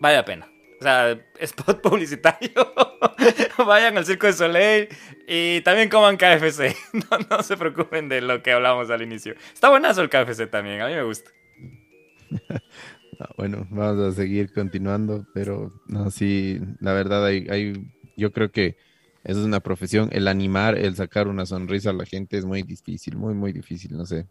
vale 0.00 0.16
la 0.16 0.24
pena. 0.24 0.48
O 0.78 0.82
sea, 0.82 1.18
spot 1.40 1.80
publicitario. 1.82 2.50
Vayan 3.66 3.96
al 3.96 4.04
Circo 4.04 4.26
de 4.26 4.32
Soleil 4.32 4.88
y 5.26 5.60
también 5.62 5.88
coman 5.88 6.16
KFC. 6.16 6.76
No, 7.30 7.42
se 7.42 7.56
preocupen 7.56 8.08
de 8.08 8.20
lo 8.20 8.42
que 8.42 8.52
hablábamos 8.52 8.90
al 8.90 9.02
inicio. 9.02 9.34
Está 9.52 9.70
buenazo 9.70 10.02
el 10.02 10.10
KFC 10.10 10.50
también, 10.50 10.80
a 10.80 10.88
mí 10.88 10.94
me 10.94 11.02
gusta. 11.02 11.30
bueno, 13.36 13.66
vamos 13.70 14.12
a 14.12 14.12
seguir 14.12 14.52
continuando, 14.52 15.26
pero 15.34 15.72
no, 15.86 16.10
sí, 16.10 16.60
la 16.80 16.92
verdad 16.92 17.24
hay, 17.24 17.72
yo 18.16 18.32
creo 18.32 18.50
que 18.50 18.76
eso 19.24 19.40
es 19.40 19.46
una 19.46 19.60
profesión. 19.60 20.08
El 20.12 20.28
animar, 20.28 20.78
el 20.78 20.94
sacar 20.94 21.28
una 21.28 21.46
sonrisa 21.46 21.90
a 21.90 21.94
la 21.94 22.04
gente 22.04 22.38
es 22.38 22.44
muy 22.44 22.62
difícil, 22.62 23.16
muy, 23.16 23.34
muy 23.34 23.52
difícil, 23.52 23.96
no 23.96 24.06
sé. 24.06 24.26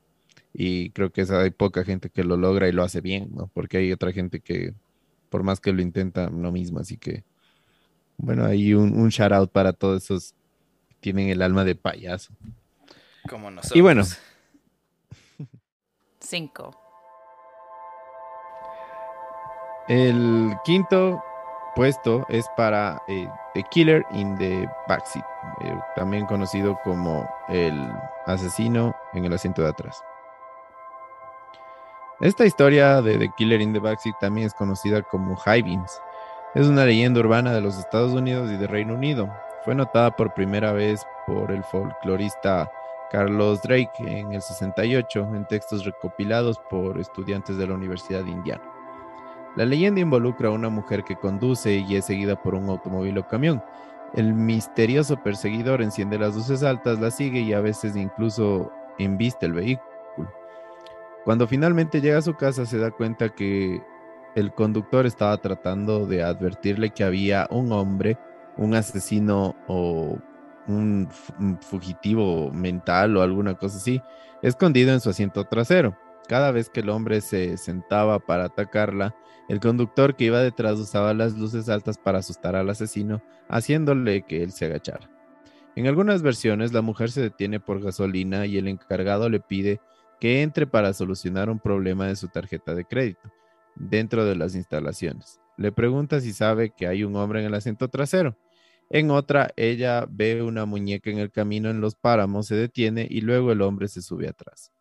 Y 0.53 0.91
creo 0.91 1.11
que 1.11 1.25
hay 1.29 1.49
poca 1.49 1.83
gente 1.83 2.09
que 2.09 2.23
lo 2.23 2.37
logra 2.37 2.69
y 2.69 2.71
lo 2.71 2.83
hace 2.83 3.01
bien, 3.01 3.29
¿no? 3.33 3.49
Porque 3.53 3.77
hay 3.77 3.91
otra 3.91 4.13
gente 4.13 4.39
que 4.39 4.73
por 5.29 5.43
más 5.43 5.59
que 5.59 5.73
lo 5.73 5.81
intenta, 5.81 6.29
lo 6.29 6.51
mismo. 6.51 6.79
Así 6.79 6.97
que, 6.97 7.23
bueno, 8.17 8.45
hay 8.45 8.73
un, 8.73 8.97
un 8.97 9.09
shout 9.09 9.31
out 9.31 9.51
para 9.51 9.73
todos 9.73 10.03
esos 10.03 10.33
que 10.89 10.95
tienen 10.99 11.29
el 11.29 11.41
alma 11.41 11.63
de 11.63 11.75
payaso. 11.75 12.33
Como 13.29 13.51
nosotros. 13.51 13.77
Y 13.77 13.81
bueno. 13.81 14.03
Cinco. 16.19 16.79
El 19.87 20.55
quinto 20.63 21.23
puesto 21.75 22.25
es 22.29 22.47
para 22.57 23.01
eh, 23.07 23.27
The 23.53 23.63
Killer 23.69 24.03
in 24.11 24.35
the 24.37 24.67
Backseat, 24.87 25.25
eh, 25.61 25.77
también 25.95 26.25
conocido 26.25 26.79
como 26.83 27.29
el 27.49 27.87
asesino 28.25 28.95
en 29.13 29.25
el 29.25 29.33
asiento 29.33 29.61
de 29.61 29.69
atrás. 29.69 30.01
Esta 32.25 32.43
historia 32.43 33.03
de 33.03 33.19
The 33.19 33.29
Killer 33.37 33.61
in 33.61 33.71
the 33.71 33.77
Backseat 33.77 34.17
también 34.19 34.47
es 34.47 34.53
conocida 34.55 35.03
como 35.03 35.37
Beams. 35.45 36.01
Es 36.55 36.65
una 36.65 36.83
leyenda 36.83 37.19
urbana 37.19 37.53
de 37.53 37.61
los 37.61 37.77
Estados 37.77 38.13
Unidos 38.13 38.49
y 38.51 38.57
de 38.57 38.65
Reino 38.65 38.95
Unido. 38.95 39.31
Fue 39.63 39.75
notada 39.75 40.09
por 40.15 40.33
primera 40.33 40.71
vez 40.71 41.05
por 41.27 41.51
el 41.51 41.63
folclorista 41.63 42.67
Carlos 43.11 43.61
Drake 43.61 43.91
en 43.99 44.33
el 44.33 44.41
68 44.41 45.35
en 45.35 45.45
textos 45.45 45.85
recopilados 45.85 46.57
por 46.67 46.99
estudiantes 46.99 47.57
de 47.57 47.67
la 47.67 47.75
Universidad 47.75 48.23
de 48.23 48.31
Indiana. 48.31 48.63
La 49.55 49.65
leyenda 49.65 50.01
involucra 50.01 50.47
a 50.47 50.53
una 50.53 50.69
mujer 50.69 51.03
que 51.03 51.17
conduce 51.17 51.75
y 51.75 51.95
es 51.95 52.05
seguida 52.05 52.41
por 52.41 52.55
un 52.55 52.67
automóvil 52.69 53.19
o 53.19 53.27
camión. 53.27 53.63
El 54.15 54.33
misterioso 54.33 55.15
perseguidor 55.21 55.83
enciende 55.83 56.17
las 56.17 56.33
luces 56.33 56.63
altas, 56.63 56.99
la 56.99 57.11
sigue 57.11 57.41
y 57.41 57.53
a 57.53 57.61
veces 57.61 57.95
incluso 57.95 58.71
embiste 58.97 59.45
el 59.45 59.53
vehículo. 59.53 59.94
Cuando 61.25 61.47
finalmente 61.47 62.01
llega 62.01 62.19
a 62.19 62.21
su 62.21 62.35
casa 62.35 62.67
se 62.67 62.77
da 62.77 62.91
cuenta 62.91 63.29
que 63.29 63.81
el 64.35 64.53
conductor 64.53 65.07
estaba 65.07 65.35
tratando 65.41 66.05
de 66.05 66.21
advertirle 66.21 66.91
que 66.91 67.03
había 67.03 67.47
un 67.49 67.71
hombre, 67.71 68.19
un 68.57 68.75
asesino 68.75 69.55
o 69.67 70.19
un, 70.67 71.09
fugitivo 71.61 72.51
mental 72.51 73.17
o 73.17 73.23
alguna 73.23 73.55
cosa 73.55 73.77
así, 73.77 74.03
escondido 74.43 74.93
en 74.93 74.99
su 74.99 75.09
asiento 75.09 75.45
trasero. 75.45 75.97
Cada 76.27 76.51
vez 76.51 76.69
que 76.69 76.81
el 76.81 76.89
hombre 76.89 77.21
se 77.21 77.57
sentaba 77.57 78.19
para 78.19 78.45
atacarla, 78.45 79.15
el 79.49 79.59
conductor 79.59 80.15
que 80.15 80.25
iba 80.25 80.39
detrás 80.41 80.73
usaba 80.77 81.15
las 81.15 81.35
luces 81.35 81.69
altas 81.69 81.97
para 81.97 82.19
asustar 82.19 82.55
al 82.55 82.69
asesino, 82.69 83.23
haciéndole 83.49 84.21
que 84.21 84.43
él 84.43 84.51
se 84.51 84.65
agachara. 84.65 85.09
En 85.75 85.87
algunas 85.87 86.21
versiones, 86.21 86.71
la 86.71 86.81
mujer 86.83 87.09
se 87.09 87.21
detiene 87.21 87.59
por 87.59 87.81
gasolina 87.81 88.45
y 88.45 88.57
el 88.57 88.67
encargado 88.67 89.27
le 89.27 89.39
pide 89.39 89.81
que 90.19 90.41
entre 90.41 90.67
para 90.67 90.93
solucionar 90.93 91.49
un 91.49 91.59
problema 91.59 92.07
de 92.07 92.15
su 92.15 92.27
tarjeta 92.27 92.73
de 92.73 92.85
crédito 92.85 93.31
dentro 93.75 94.25
de 94.25 94.35
las 94.35 94.55
instalaciones. 94.55 95.39
Le 95.57 95.71
pregunta 95.71 96.19
si 96.19 96.33
sabe 96.33 96.71
que 96.71 96.87
hay 96.87 97.03
un 97.03 97.15
hombre 97.15 97.39
en 97.39 97.47
el 97.47 97.53
asiento 97.53 97.87
trasero. 97.89 98.37
En 98.89 99.09
otra, 99.09 99.51
ella 99.55 100.05
ve 100.09 100.43
una 100.43 100.65
muñeca 100.65 101.09
en 101.09 101.17
el 101.17 101.31
camino 101.31 101.69
en 101.69 101.81
los 101.81 101.95
páramos, 101.95 102.47
se 102.47 102.55
detiene 102.55 103.07
y 103.09 103.21
luego 103.21 103.51
el 103.51 103.61
hombre 103.61 103.87
se 103.87 104.01
sube 104.01 104.27
atrás. 104.27 104.71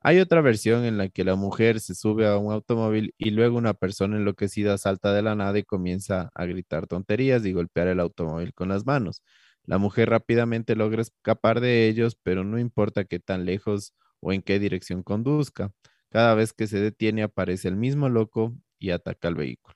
Hay 0.00 0.20
otra 0.20 0.40
versión 0.40 0.84
en 0.84 0.96
la 0.96 1.08
que 1.08 1.24
la 1.24 1.34
mujer 1.34 1.80
se 1.80 1.94
sube 1.94 2.26
a 2.26 2.38
un 2.38 2.52
automóvil 2.52 3.14
y 3.18 3.30
luego 3.30 3.58
una 3.58 3.74
persona 3.74 4.16
enloquecida 4.16 4.78
salta 4.78 5.12
de 5.12 5.22
la 5.22 5.34
nada 5.34 5.58
y 5.58 5.64
comienza 5.64 6.30
a 6.34 6.44
gritar 6.46 6.86
tonterías 6.86 7.44
y 7.44 7.52
golpear 7.52 7.88
el 7.88 7.98
automóvil 8.00 8.54
con 8.54 8.68
las 8.68 8.86
manos. 8.86 9.22
La 9.64 9.78
mujer 9.78 10.08
rápidamente 10.10 10.76
logra 10.76 11.02
escapar 11.02 11.60
de 11.60 11.88
ellos, 11.88 12.16
pero 12.22 12.44
no 12.44 12.58
importa 12.58 13.04
qué 13.04 13.18
tan 13.18 13.44
lejos 13.44 13.92
o 14.20 14.32
en 14.32 14.42
qué 14.42 14.58
dirección 14.58 15.02
conduzca. 15.02 15.72
Cada 16.10 16.34
vez 16.34 16.52
que 16.52 16.66
se 16.66 16.80
detiene 16.80 17.22
aparece 17.22 17.68
el 17.68 17.76
mismo 17.76 18.08
loco 18.08 18.54
y 18.78 18.90
ataca 18.90 19.28
al 19.28 19.34
vehículo. 19.36 19.74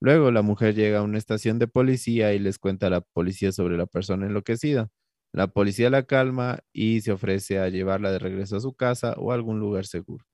Luego 0.00 0.30
la 0.30 0.42
mujer 0.42 0.74
llega 0.74 0.98
a 1.00 1.02
una 1.02 1.18
estación 1.18 1.58
de 1.58 1.68
policía 1.68 2.32
y 2.34 2.38
les 2.38 2.58
cuenta 2.58 2.88
a 2.88 2.90
la 2.90 3.00
policía 3.02 3.52
sobre 3.52 3.76
la 3.78 3.86
persona 3.86 4.26
enloquecida. 4.26 4.88
La 5.32 5.48
policía 5.48 5.90
la 5.90 6.04
calma 6.04 6.60
y 6.72 7.00
se 7.02 7.12
ofrece 7.12 7.58
a 7.60 7.68
llevarla 7.68 8.10
de 8.12 8.18
regreso 8.18 8.56
a 8.56 8.60
su 8.60 8.74
casa 8.74 9.14
o 9.18 9.32
a 9.32 9.34
algún 9.34 9.60
lugar 9.60 9.86
seguro. 9.86 10.24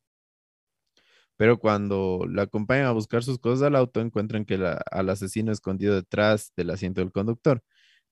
Pero 1.37 1.59
cuando 1.59 2.25
la 2.29 2.43
acompañan 2.43 2.87
a 2.87 2.93
buscar 2.93 3.23
sus 3.23 3.39
cosas 3.39 3.67
al 3.67 3.77
auto, 3.77 4.01
encuentran 4.01 4.45
que 4.45 4.55
al 4.91 5.11
asesino 5.11 5.53
escondido 5.53 5.95
detrás 5.95 6.53
del 6.57 6.71
asiento 6.71 7.01
del 7.03 7.13
conductor. 7.13 7.63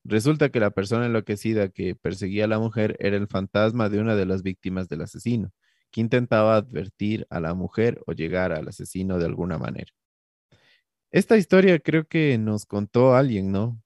Resulta 0.04 0.50
que 0.50 0.60
la 0.60 0.70
persona 0.70 1.06
enloquecida 1.06 1.70
que 1.70 1.94
perseguía 1.94 2.44
a 2.44 2.48
la 2.48 2.58
mujer 2.58 2.96
era 3.00 3.16
el 3.16 3.26
fantasma 3.26 3.88
de 3.88 4.00
una 4.00 4.14
de 4.14 4.26
las 4.26 4.42
víctimas 4.42 4.88
del 4.88 5.00
asesino, 5.00 5.50
que 5.90 6.02
intentaba 6.02 6.56
advertir 6.56 7.26
a 7.30 7.40
la 7.40 7.54
mujer 7.54 8.02
o 8.06 8.12
llegar 8.12 8.52
al 8.52 8.68
asesino 8.68 9.18
de 9.18 9.24
alguna 9.24 9.56
manera. 9.56 9.92
Esta 11.10 11.36
historia 11.36 11.78
creo 11.78 12.06
que 12.06 12.36
nos 12.36 12.66
contó 12.66 13.14
alguien, 13.14 13.50
¿no? 13.50 13.80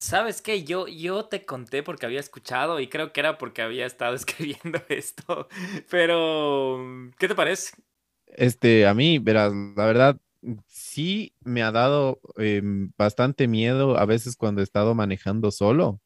¿Sabes 0.00 0.42
qué? 0.42 0.64
Yo, 0.64 0.86
yo 0.88 1.26
te 1.26 1.44
conté 1.46 1.82
porque 1.82 2.06
había 2.06 2.20
escuchado 2.20 2.80
y 2.80 2.88
creo 2.88 3.12
que 3.12 3.20
era 3.20 3.38
porque 3.38 3.62
había 3.62 3.86
estado 3.86 4.14
escribiendo 4.16 4.82
esto. 4.88 5.48
Pero, 5.88 6.78
¿qué 7.18 7.28
te 7.28 7.34
parece? 7.34 7.74
Este, 8.26 8.86
a 8.86 8.94
mí, 8.94 9.18
verás, 9.18 9.52
la 9.52 9.86
verdad, 9.86 10.18
sí 10.94 11.34
me 11.44 11.62
ha 11.62 11.72
dado 11.72 12.20
em, 12.36 12.92
bastante 12.96 13.48
miedo 13.48 13.98
a 13.98 14.06
veces 14.06 14.36
cuando 14.36 14.60
he 14.60 14.64
estado 14.64 14.94
manejando 14.94 15.50
solo 15.50 16.00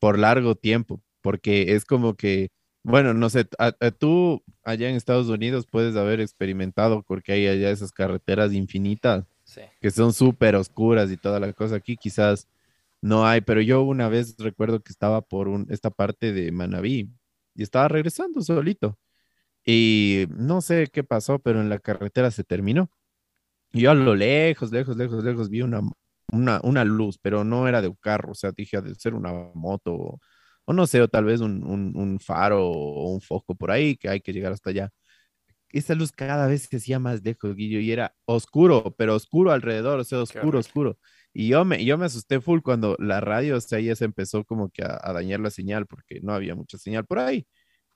por 0.00 0.18
largo 0.18 0.54
tiempo, 0.54 1.02
porque 1.22 1.74
es 1.74 1.84
como 1.84 2.14
que, 2.16 2.50
bueno, 2.84 3.14
no 3.14 3.30
sé, 3.30 3.46
tú 3.98 4.42
allá 4.64 4.88
en 4.90 4.96
Estados 4.96 5.28
Unidos 5.28 5.66
puedes 5.70 5.96
haber 5.96 6.20
experimentado 6.20 7.02
porque 7.02 7.32
hay 7.32 7.46
allá 7.48 7.70
esas 7.70 7.92
carreteras 7.92 8.52
infinitas 8.52 9.26
que 9.80 9.90
son 9.90 10.12
súper 10.12 10.56
oscuras 10.56 11.10
y 11.10 11.16
toda 11.16 11.40
la 11.40 11.52
cosa. 11.52 11.76
Aquí 11.76 11.96
quizás 11.96 12.48
no 13.00 13.26
hay, 13.26 13.40
pero 13.40 13.60
yo 13.62 13.82
una 13.82 14.08
vez 14.08 14.36
recuerdo 14.38 14.80
que 14.82 14.92
estaba 14.92 15.22
por 15.22 15.48
un, 15.48 15.66
esta 15.70 15.90
parte 15.90 16.32
de 16.32 16.52
Manabí 16.52 17.10
y 17.54 17.62
estaba 17.62 17.88
regresando 17.88 18.42
solito. 18.42 18.98
Y 19.64 20.26
no 20.30 20.60
sé 20.62 20.88
qué 20.92 21.04
pasó, 21.04 21.38
pero 21.40 21.60
en 21.60 21.68
la 21.68 21.78
carretera 21.78 22.30
se 22.30 22.44
terminó. 22.44 22.90
Y 23.72 23.82
yo 23.82 23.90
a 23.90 23.94
lo 23.94 24.14
lejos, 24.14 24.72
lejos, 24.72 24.96
lejos, 24.96 25.24
lejos 25.24 25.50
vi 25.50 25.62
una, 25.62 25.80
una, 26.32 26.60
una 26.62 26.84
luz, 26.84 27.18
pero 27.20 27.44
no 27.44 27.68
era 27.68 27.82
de 27.82 27.88
un 27.88 27.96
carro, 27.96 28.32
o 28.32 28.34
sea, 28.34 28.52
dije, 28.52 28.80
de 28.80 28.94
ser 28.94 29.14
una 29.14 29.32
moto, 29.54 30.18
o, 30.64 30.72
no 30.72 30.86
sé, 30.86 31.00
o 31.02 31.08
tal 31.08 31.24
vez 31.24 31.40
un, 31.40 31.64
un, 31.64 31.92
un, 31.96 32.20
faro 32.20 32.66
o 32.66 33.12
un 33.12 33.20
foco 33.20 33.54
por 33.54 33.70
ahí, 33.70 33.96
que 33.96 34.08
hay 34.08 34.20
que 34.20 34.32
llegar 34.32 34.52
hasta 34.52 34.70
allá. 34.70 34.90
Esa 35.70 35.94
luz 35.94 36.12
cada 36.12 36.46
vez 36.46 36.62
se 36.62 36.76
hacía 36.78 36.98
más 36.98 37.22
lejos, 37.22 37.54
Guillo, 37.54 37.80
y 37.80 37.92
era 37.92 38.14
oscuro, 38.26 38.94
pero 38.96 39.14
oscuro 39.14 39.52
alrededor, 39.52 40.00
o 40.00 40.04
sea, 40.04 40.20
oscuro, 40.22 40.58
oscuro. 40.58 40.98
Y 41.34 41.48
yo 41.48 41.64
me, 41.64 41.84
yo 41.84 41.98
me 41.98 42.06
asusté 42.06 42.40
full 42.40 42.60
cuando 42.62 42.96
la 42.98 43.20
radio, 43.20 43.56
o 43.56 43.60
sea, 43.60 43.80
ya 43.80 43.94
se 43.96 44.06
empezó 44.06 44.44
como 44.44 44.70
que 44.70 44.82
a, 44.84 44.98
a 45.02 45.12
dañar 45.12 45.40
la 45.40 45.50
señal, 45.50 45.86
porque 45.86 46.20
no 46.22 46.32
había 46.34 46.54
mucha 46.54 46.78
señal 46.78 47.04
por 47.06 47.18
ahí 47.18 47.46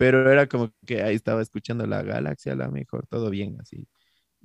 pero 0.03 0.29
era 0.31 0.49
como 0.49 0.73
que 0.85 1.03
ahí 1.03 1.15
estaba 1.15 1.43
escuchando 1.43 1.87
la 1.87 2.03
galaxia, 2.03 2.55
a 2.55 2.57
lo 2.57 2.71
mejor 2.73 3.07
todo 3.07 3.31
bien, 3.31 3.57
así. 3.61 3.87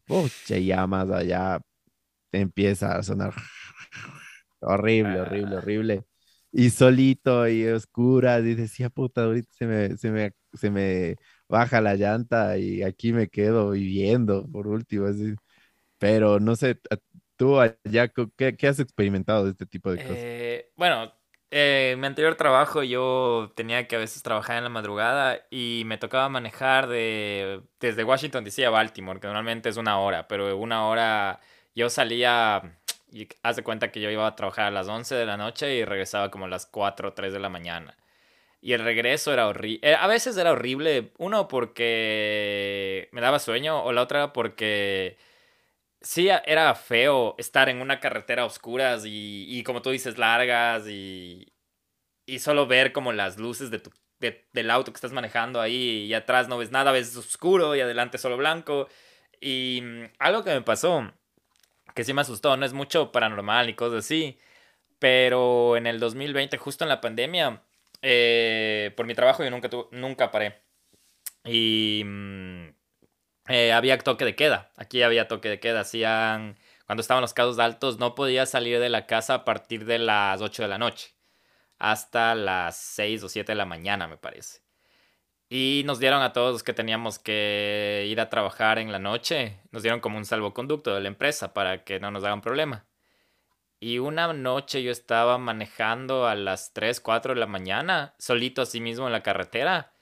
Pucha, 0.07 0.57
ya 0.57 0.87
más 0.87 1.09
allá 1.11 1.59
empieza 2.31 2.97
a 2.97 3.03
sonar 3.03 3.33
horrible, 4.61 5.21
horrible, 5.21 5.55
ah. 5.55 5.59
horrible. 5.59 6.03
Y 6.51 6.69
solito 6.69 7.47
y 7.47 7.67
oscura, 7.67 8.39
y 8.39 8.55
decía, 8.55 8.89
puta, 8.89 9.23
ahorita 9.25 9.49
se 9.51 9.65
me, 9.67 9.97
se 9.97 10.11
me, 10.11 10.31
se 10.53 10.71
me 10.71 11.15
baja 11.49 11.81
la 11.81 11.95
llanta 11.95 12.57
y 12.57 12.83
aquí 12.83 13.11
me 13.13 13.27
quedo 13.27 13.71
viviendo, 13.71 14.47
por 14.49 14.67
último, 14.67 15.07
así. 15.07 15.35
Pero 15.99 16.39
no 16.39 16.55
sé, 16.55 16.79
tú 17.35 17.59
allá, 17.59 18.07
¿qué, 18.37 18.55
qué 18.55 18.67
has 18.67 18.79
experimentado 18.79 19.45
de 19.45 19.51
este 19.51 19.65
tipo 19.65 19.91
de 19.91 19.97
cosas? 19.97 20.15
Eh, 20.15 20.71
bueno, 20.75 21.11
eh, 21.51 21.95
mi 21.97 22.07
anterior 22.07 22.35
trabajo 22.35 22.83
yo 22.83 23.51
tenía 23.55 23.87
que 23.87 23.95
a 23.95 23.99
veces 23.99 24.21
trabajar 24.23 24.57
en 24.57 24.63
la 24.63 24.69
madrugada 24.69 25.45
y 25.49 25.83
me 25.85 25.97
tocaba 25.97 26.29
manejar 26.29 26.87
de, 26.87 27.61
desde 27.79 28.03
Washington 28.03 28.43
DC 28.43 28.65
a 28.65 28.69
Baltimore, 28.69 29.19
que 29.19 29.27
normalmente 29.27 29.69
es 29.69 29.77
una 29.77 29.99
hora, 29.99 30.27
pero 30.27 30.57
una 30.57 30.87
hora 30.87 31.39
yo 31.75 31.89
salía 31.89 32.77
y 33.11 33.27
haz 33.43 33.55
de 33.55 33.63
cuenta 33.63 33.91
que 33.91 34.01
yo 34.01 34.09
iba 34.09 34.27
a 34.27 34.35
trabajar 34.35 34.65
a 34.65 34.71
las 34.71 34.87
11 34.87 35.15
de 35.15 35.25
la 35.25 35.37
noche 35.37 35.75
y 35.75 35.85
regresaba 35.85 36.31
como 36.31 36.45
a 36.45 36.49
las 36.49 36.65
4 36.65 37.09
o 37.09 37.13
3 37.13 37.31
de 37.33 37.39
la 37.39 37.49
mañana. 37.49 37.95
Y 38.61 38.73
el 38.73 38.83
regreso 38.83 39.31
era 39.31 39.47
horrible. 39.47 39.79
Eh, 39.89 39.95
a 39.95 40.07
veces 40.07 40.35
era 40.37 40.51
horrible, 40.51 41.11
uno 41.17 41.47
porque 41.47 43.07
me 43.11 43.21
daba 43.21 43.39
sueño 43.39 43.83
o 43.83 43.91
la 43.93 44.01
otra 44.01 44.33
porque 44.33 45.17
sí 46.01 46.29
era 46.29 46.73
feo 46.75 47.35
estar 47.37 47.69
en 47.69 47.81
una 47.81 47.99
carretera 47.99 48.43
a 48.43 48.45
oscuras 48.45 49.05
y, 49.05 49.45
y 49.47 49.63
como 49.63 49.81
tú 49.81 49.91
dices, 49.91 50.17
largas 50.17 50.87
y, 50.87 51.53
y 52.25 52.39
solo 52.39 52.67
ver 52.67 52.91
como 52.93 53.13
las 53.13 53.37
luces 53.37 53.71
de 53.71 53.79
tu, 53.79 53.91
del 54.19 54.71
auto 54.71 54.91
que 54.91 54.97
estás 54.97 55.11
manejando 55.13 55.61
ahí 55.61 56.05
y 56.05 56.13
atrás 56.13 56.47
no 56.47 56.57
ves 56.57 56.71
nada, 56.71 56.91
ves 56.91 57.15
oscuro 57.15 57.75
y 57.75 57.81
adelante 57.81 58.17
solo 58.17 58.37
blanco. 58.37 58.87
Y 59.41 59.81
mm, 59.83 60.03
algo 60.19 60.43
que 60.43 60.51
me 60.53 60.61
pasó, 60.61 61.11
que 61.95 62.03
sí 62.03 62.13
me 62.13 62.21
asustó, 62.21 62.57
no 62.57 62.65
es 62.65 62.73
mucho 62.73 63.11
paranormal 63.11 63.67
ni 63.67 63.75
cosas 63.75 64.05
así, 64.05 64.37
pero 64.99 65.77
en 65.77 65.87
el 65.87 65.99
2020, 65.99 66.57
justo 66.57 66.85
en 66.85 66.89
la 66.89 67.01
pandemia, 67.01 67.63
eh, 68.01 68.93
por 68.97 69.05
mi 69.07 69.15
trabajo 69.15 69.43
yo 69.43 69.51
nunca, 69.51 69.69
nunca 69.91 70.31
paré. 70.31 70.61
Y 71.45 72.03
mm, 72.05 72.69
eh, 73.47 73.73
había 73.73 73.97
toque 73.97 74.25
de 74.25 74.35
queda. 74.35 74.71
Aquí 74.77 75.03
había 75.03 75.27
toque 75.27 75.49
de 75.49 75.59
queda. 75.59 75.81
Hacían, 75.81 76.57
cuando 76.85 77.01
estaban 77.01 77.21
los 77.21 77.33
casos 77.33 77.59
altos, 77.59 77.99
no 77.99 78.15
podía 78.15 78.45
salir 78.45 78.79
de 78.79 78.89
la 78.89 79.05
casa 79.05 79.33
a 79.35 79.45
partir 79.45 79.85
de 79.85 79.99
las 79.99 80.41
8 80.41 80.63
de 80.63 80.67
la 80.69 80.77
noche. 80.77 81.13
Hasta 81.79 82.35
las 82.35 82.77
6 82.77 83.23
o 83.23 83.29
7 83.29 83.51
de 83.51 83.55
la 83.55 83.65
mañana, 83.65 84.07
me 84.07 84.17
parece. 84.17 84.61
Y 85.49 85.83
nos 85.85 85.99
dieron 85.99 86.21
a 86.23 86.33
todos 86.33 86.51
los 86.53 86.63
que 86.63 86.73
teníamos 86.73 87.19
que 87.19 88.05
ir 88.09 88.19
a 88.19 88.29
trabajar 88.29 88.79
en 88.79 88.91
la 88.91 88.99
noche, 88.99 89.59
nos 89.71 89.81
dieron 89.81 90.01
como 90.01 90.17
un 90.17 90.25
salvoconducto 90.25 90.93
de 90.93 90.99
la 91.01 91.07
empresa 91.07 91.53
para 91.53 91.85
que 91.85 91.99
no 92.01 92.11
nos 92.11 92.23
hagan 92.25 92.41
problema. 92.41 92.85
Y 93.79 93.99
una 93.99 94.33
noche 94.33 94.83
yo 94.83 94.91
estaba 94.91 95.37
manejando 95.37 96.27
a 96.27 96.35
las 96.35 96.73
3, 96.73 96.99
4 96.99 97.33
de 97.33 97.39
la 97.39 97.47
mañana, 97.47 98.15
solito 98.17 98.61
así 98.61 98.81
mismo 98.81 99.05
en 99.05 99.13
la 99.13 99.23
carretera. 99.23 99.93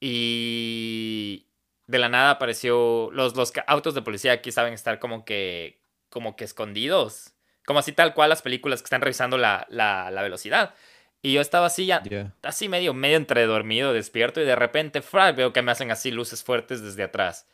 Y 0.00 1.49
de 1.90 1.98
la 1.98 2.08
nada 2.08 2.30
apareció. 2.30 3.10
Los, 3.12 3.36
los 3.36 3.52
autos 3.66 3.94
de 3.94 4.02
policía 4.02 4.32
aquí 4.32 4.52
saben 4.52 4.72
estar 4.72 4.98
como 4.98 5.24
que. 5.24 5.82
como 6.08 6.36
que 6.36 6.44
escondidos. 6.44 7.34
Como 7.66 7.78
así 7.80 7.92
tal 7.92 8.14
cual 8.14 8.30
las 8.30 8.42
películas 8.42 8.80
que 8.80 8.86
están 8.86 9.02
revisando 9.02 9.36
la, 9.36 9.66
la, 9.68 10.10
la 10.10 10.22
velocidad. 10.22 10.74
Y 11.22 11.34
yo 11.34 11.42
estaba 11.42 11.66
así 11.66 11.84
ya, 11.84 12.02
así 12.42 12.68
medio, 12.70 12.94
medio 12.94 13.18
entre 13.18 13.44
dormido, 13.44 13.92
despierto, 13.92 14.40
y 14.40 14.46
de 14.46 14.56
repente, 14.56 15.02
fra, 15.02 15.32
veo 15.32 15.52
que 15.52 15.60
me 15.60 15.70
hacen 15.70 15.90
así 15.90 16.10
luces 16.10 16.42
fuertes 16.42 16.80
desde 16.80 17.02
atrás. 17.02 17.46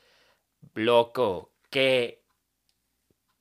Loco, 0.75 1.53
qué. 1.69 2.23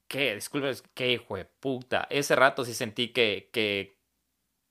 qué, 0.07 0.33
disculpe, 0.33 0.71
qué 0.95 1.11
hijo 1.11 1.37
de 1.37 1.45
puta. 1.45 2.07
Ese 2.09 2.35
rato 2.35 2.65
sí 2.65 2.73
sentí 2.73 3.09
que, 3.09 3.49
que, 3.53 3.99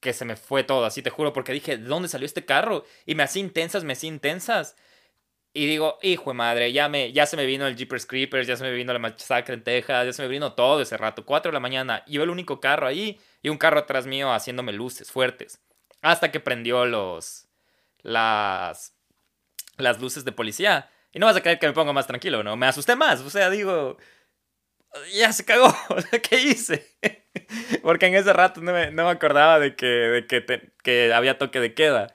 que 0.00 0.12
se 0.12 0.24
me 0.24 0.34
fue 0.36 0.64
todo, 0.64 0.84
así 0.84 1.02
te 1.02 1.10
juro, 1.10 1.32
porque 1.32 1.52
dije, 1.52 1.76
¿de 1.76 1.84
dónde 1.84 2.08
salió 2.08 2.26
este 2.26 2.44
carro? 2.44 2.84
Y 3.06 3.14
me 3.14 3.22
hacía 3.22 3.40
intensas, 3.40 3.84
me 3.84 3.92
hacía 3.92 4.08
intensas. 4.08 4.76
Y 5.56 5.66
digo, 5.68 6.00
hijo 6.02 6.30
de 6.30 6.34
madre, 6.34 6.72
ya, 6.72 6.88
me, 6.88 7.12
ya 7.12 7.26
se 7.26 7.36
me 7.36 7.46
vino 7.46 7.64
el 7.68 7.76
Jeepers 7.76 8.06
Creepers, 8.06 8.48
ya 8.48 8.56
se 8.56 8.64
me 8.64 8.72
vino 8.72 8.92
la 8.92 8.98
masacre 8.98 9.54
en 9.54 9.62
Texas, 9.62 10.04
ya 10.04 10.12
se 10.12 10.22
me 10.22 10.26
vino 10.26 10.54
todo 10.54 10.82
ese 10.82 10.96
rato. 10.96 11.24
4 11.24 11.52
de 11.52 11.52
la 11.52 11.60
mañana, 11.60 12.02
yo 12.08 12.24
el 12.24 12.30
único 12.30 12.58
carro 12.60 12.88
ahí 12.88 13.20
y 13.40 13.50
un 13.50 13.56
carro 13.56 13.78
atrás 13.78 14.04
mío 14.04 14.32
haciéndome 14.32 14.72
luces 14.72 15.12
fuertes. 15.12 15.60
Hasta 16.02 16.32
que 16.32 16.40
prendió 16.40 16.84
los. 16.86 17.46
las. 18.02 18.96
las 19.78 20.00
luces 20.00 20.24
de 20.24 20.32
policía. 20.32 20.90
Y 21.12 21.20
no 21.20 21.26
vas 21.26 21.36
a 21.36 21.40
creer 21.40 21.60
que 21.60 21.68
me 21.68 21.72
pongo 21.72 21.92
más 21.92 22.08
tranquilo, 22.08 22.42
¿no? 22.42 22.56
Me 22.56 22.66
asusté 22.66 22.96
más. 22.96 23.20
O 23.20 23.30
sea, 23.30 23.48
digo. 23.48 23.96
Ya 25.14 25.32
se 25.32 25.44
cagó. 25.44 25.72
¿Qué 26.28 26.40
hice? 26.40 26.96
Porque 27.82 28.06
en 28.06 28.16
ese 28.16 28.32
rato 28.32 28.60
no 28.60 28.72
me, 28.72 28.90
no 28.90 29.04
me 29.04 29.10
acordaba 29.10 29.60
de 29.60 29.76
que, 29.76 29.86
de 29.86 30.26
que, 30.26 30.72
que 30.82 31.12
había 31.14 31.38
toque 31.38 31.60
de 31.60 31.74
queda. 31.74 32.14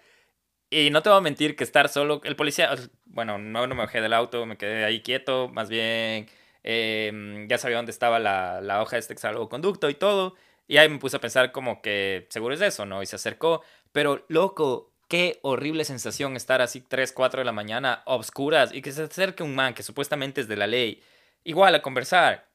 Y 0.69 0.91
no 0.91 1.01
te 1.01 1.09
voy 1.09 1.17
a 1.17 1.21
mentir 1.21 1.55
que 1.55 1.63
estar 1.63 1.89
solo, 1.89 2.21
el 2.23 2.35
policía, 2.35 2.75
bueno, 3.19 3.37
no, 3.37 3.67
me 3.67 3.75
bajé 3.75 3.99
del 3.99 4.13
auto, 4.13 4.45
me 4.45 4.57
quedé 4.57 4.85
ahí 4.85 5.01
quieto, 5.01 5.49
más 5.49 5.67
bien 5.67 6.27
em, 6.63 7.49
ya 7.49 7.57
sabía 7.57 7.75
dónde 7.75 7.91
estaba 7.91 8.17
la, 8.17 8.61
la 8.61 8.81
hoja 8.81 8.95
de 8.95 9.01
este 9.01 9.17
salvoconducto 9.17 9.89
y 9.89 9.95
todo. 9.95 10.35
Y 10.69 10.77
ahí 10.77 10.87
me 10.87 10.99
puse 10.99 11.17
a 11.17 11.19
pensar 11.19 11.51
como 11.51 11.81
que 11.81 12.27
seguro 12.29 12.53
es 12.55 12.61
eso, 12.61 12.85
¿no? 12.85 13.03
Y 13.03 13.05
se 13.07 13.17
acercó. 13.17 13.61
Pero 13.91 14.23
loco, 14.29 14.93
qué 15.09 15.39
horrible 15.41 15.83
sensación 15.83 16.37
estar 16.37 16.61
así 16.61 16.79
3, 16.79 17.11
4 17.11 17.41
de 17.41 17.45
la 17.45 17.51
mañana, 17.51 18.03
obscuras, 18.05 18.73
y 18.73 18.81
que 18.81 18.93
se 18.93 19.03
acerque 19.03 19.43
un 19.43 19.53
man 19.53 19.73
que 19.73 19.83
supuestamente 19.83 20.39
es 20.39 20.47
de 20.47 20.55
la 20.55 20.67
ley. 20.67 21.03
Igual 21.43 21.75
a 21.75 21.81
conversar. 21.81 22.47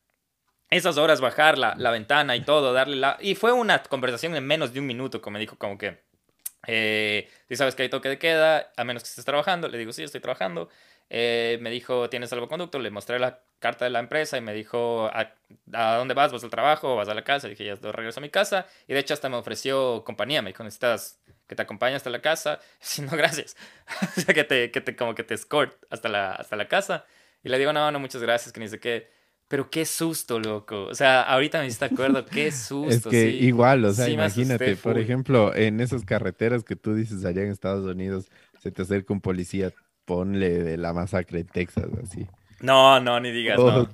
Esas 0.70 0.96
horas 0.96 1.20
bajar 1.20 1.58
la, 1.58 1.74
la 1.76 1.90
ventana 1.90 2.36
y 2.36 2.40
todo, 2.40 2.72
darle 2.72 2.96
la... 2.96 3.18
Y 3.20 3.34
fue 3.34 3.52
una 3.52 3.82
conversación 3.82 4.34
en 4.34 4.46
menos 4.46 4.72
de 4.72 4.80
un 4.80 4.86
minuto, 4.86 5.20
como 5.20 5.34
me 5.34 5.40
dijo 5.40 5.58
como 5.58 5.76
que 5.76 6.02
eh, 6.66 7.28
si 7.48 7.56
sabes 7.56 7.74
que 7.74 7.82
hay 7.82 7.88
toque 7.88 8.08
de 8.08 8.18
queda, 8.18 8.72
a 8.76 8.84
menos 8.84 9.02
que 9.02 9.08
estés 9.08 9.24
trabajando, 9.24 9.68
le 9.68 9.78
digo, 9.78 9.92
sí, 9.92 10.02
estoy 10.02 10.20
trabajando. 10.20 10.68
Eh, 11.10 11.58
me 11.60 11.70
dijo, 11.70 12.08
¿tienes 12.08 12.30
salvoconducto? 12.30 12.78
Le 12.78 12.90
mostré 12.90 13.18
la 13.18 13.40
carta 13.58 13.84
de 13.84 13.90
la 13.90 14.00
empresa 14.00 14.36
y 14.36 14.40
me 14.40 14.52
dijo, 14.52 15.10
¿a, 15.12 15.34
dónde 15.96 16.14
vas? 16.14 16.32
¿Vas 16.32 16.44
al 16.44 16.50
trabajo 16.50 16.96
vas 16.96 17.08
a 17.08 17.14
la 17.14 17.24
casa? 17.24 17.48
dije, 17.48 17.64
ya 17.64 17.76
regreso 17.76 18.20
a 18.20 18.22
mi 18.22 18.30
casa. 18.30 18.66
Y 18.86 18.94
de 18.94 19.00
hecho 19.00 19.14
hasta 19.14 19.28
me 19.28 19.36
ofreció 19.36 20.04
compañía. 20.04 20.42
Me 20.42 20.50
dijo, 20.50 20.64
¿necesitas 20.64 21.20
que 21.46 21.54
te 21.54 21.62
acompañe 21.62 21.94
hasta 21.96 22.10
la 22.10 22.20
casa? 22.20 22.60
Si 22.80 23.02
no, 23.02 23.12
gracias. 23.12 23.56
o 24.16 24.20
sea, 24.20 24.34
que 24.34 24.44
te, 24.44 24.70
que 24.70 24.80
te, 24.80 24.96
como 24.96 25.14
que 25.14 25.24
te 25.24 25.34
escort 25.34 25.76
hasta 25.90 26.08
la, 26.08 26.32
hasta 26.32 26.56
la 26.56 26.68
casa. 26.68 27.04
Y 27.42 27.48
le 27.48 27.58
digo, 27.58 27.72
no, 27.72 27.90
no, 27.90 27.98
muchas 28.00 28.22
gracias, 28.22 28.52
que 28.52 28.60
ni 28.60 28.68
sé 28.68 28.80
qué. 28.80 29.10
Pero 29.49 29.70
qué 29.70 29.84
susto, 29.84 30.40
loco. 30.40 30.84
O 30.84 30.95
sea, 30.95 31.22
ahorita 31.22 31.61
me 31.61 31.66
hiciste 31.66 31.84
acuerdo, 31.84 32.24
qué 32.24 32.51
susto. 32.53 32.88
Es 32.88 33.07
que 33.07 33.28
igual, 33.30 33.84
o 33.84 33.92
sea, 33.92 34.09
imagínate, 34.09 34.76
por 34.76 34.99
ejemplo, 34.99 35.55
en 35.55 35.80
esas 35.80 36.05
carreteras 36.05 36.64
que 36.64 36.76
tú 36.76 36.95
dices 36.95 37.24
allá 37.24 37.42
en 37.42 37.51
Estados 37.51 37.84
Unidos, 37.84 38.30
se 38.61 38.70
te 38.70 38.82
acerca 38.82 39.12
un 39.12 39.20
policía, 39.20 39.72
ponle 40.05 40.62
de 40.62 40.76
la 40.76 40.92
masacre 40.92 41.40
en 41.40 41.47
Texas, 41.47 41.86
así. 42.03 42.26
No, 42.64 42.98
no, 42.98 43.20
ni 43.20 43.30
digas, 43.30 43.58
no. 43.58 43.86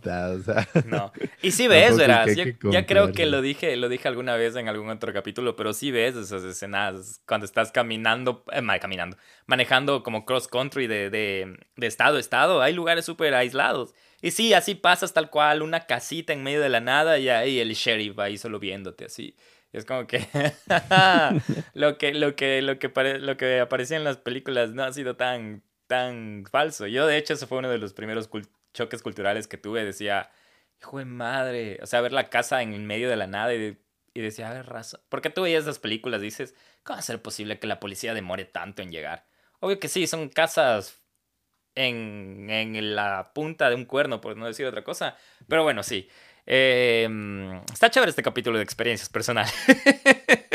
no. 0.86 1.12
Y 1.42 1.50
sí 1.50 1.66
ves, 1.66 1.96
verás. 1.96 2.30
ya 2.36 2.86
creo 2.86 3.12
que 3.12 3.26
lo 3.26 3.42
dije, 3.42 3.76
lo 3.76 3.88
dije 3.88 4.06
alguna 4.06 4.36
vez 4.36 4.54
en 4.54 4.68
algún 4.68 4.88
otro 4.88 5.12
capítulo, 5.12 5.56
pero 5.56 5.72
sí 5.72 5.90
ves 5.90 6.14
esas 6.14 6.44
escenas 6.44 7.20
cuando 7.26 7.46
estás 7.46 7.72
caminando, 7.72 8.44
eh, 8.52 8.62
caminando, 8.80 9.16
manejando 9.46 10.04
como 10.04 10.24
cross 10.24 10.46
country 10.46 10.86
de, 10.86 11.10
de, 11.10 11.58
de 11.74 11.86
estado 11.86 12.16
a 12.16 12.20
estado. 12.20 12.62
Hay 12.62 12.72
lugares 12.72 13.04
súper 13.04 13.34
aislados. 13.34 13.92
Y 14.22 14.30
sí, 14.30 14.54
así 14.54 14.76
pasas 14.76 15.12
tal 15.12 15.30
cual, 15.30 15.62
una 15.62 15.86
casita 15.86 16.32
en 16.32 16.44
medio 16.44 16.60
de 16.60 16.68
la 16.68 16.80
nada 16.80 17.18
y 17.18 17.28
ahí 17.28 17.58
el 17.58 17.72
sheriff 17.72 18.18
ahí 18.20 18.38
solo 18.38 18.60
viéndote 18.60 19.06
así. 19.06 19.34
es 19.72 19.84
como 19.84 20.06
que 20.06 20.28
lo 21.74 21.98
que 21.98 22.14
lo 22.14 22.36
que 22.36 22.62
lo 22.62 22.78
que 22.78 23.18
lo 23.18 23.36
que 23.36 23.60
aparecía 23.60 23.96
en 23.96 24.04
las 24.04 24.18
películas 24.18 24.70
no 24.74 24.84
ha 24.84 24.92
sido 24.92 25.16
tan 25.16 25.64
tan 25.86 26.44
falso. 26.48 26.86
Yo 26.86 27.06
de 27.06 27.16
hecho 27.16 27.34
ese 27.34 27.46
fue 27.48 27.58
uno 27.58 27.68
de 27.68 27.78
los 27.78 27.94
primeros 27.94 28.28
choques 28.72 29.02
culturales 29.02 29.48
que 29.48 29.58
tuve, 29.58 29.84
decía, 29.84 30.30
hijo 30.80 30.98
de 30.98 31.04
madre, 31.04 31.78
o 31.82 31.86
sea, 31.86 32.00
ver 32.00 32.12
la 32.12 32.30
casa 32.30 32.62
en 32.62 32.86
medio 32.86 33.08
de 33.10 33.16
la 33.16 33.26
nada 33.26 33.54
y, 33.54 33.78
y 34.14 34.20
decía, 34.20 34.50
a 34.50 34.62
raza, 34.62 35.00
¿por 35.08 35.20
qué 35.20 35.30
tú 35.30 35.42
veías 35.42 35.62
esas 35.64 35.78
películas? 35.78 36.20
Dices, 36.20 36.54
¿cómo 36.82 36.96
va 36.96 37.00
a 37.00 37.02
ser 37.02 37.22
posible 37.22 37.58
que 37.58 37.66
la 37.66 37.80
policía 37.80 38.14
demore 38.14 38.44
tanto 38.44 38.82
en 38.82 38.90
llegar? 38.90 39.26
Obvio 39.60 39.78
que 39.78 39.88
sí, 39.88 40.06
son 40.06 40.28
casas 40.28 41.02
en, 41.74 42.48
en 42.50 42.94
la 42.94 43.32
punta 43.34 43.68
de 43.68 43.76
un 43.76 43.84
cuerno, 43.84 44.20
por 44.20 44.36
no 44.36 44.46
decir 44.46 44.66
otra 44.66 44.84
cosa. 44.84 45.16
Pero 45.48 45.62
bueno, 45.62 45.82
sí. 45.82 46.08
Em, 46.46 47.56
está 47.72 47.90
chévere 47.90 48.10
este 48.10 48.22
capítulo 48.22 48.58
de 48.58 48.64
experiencias 48.64 49.08
personales. 49.08 49.52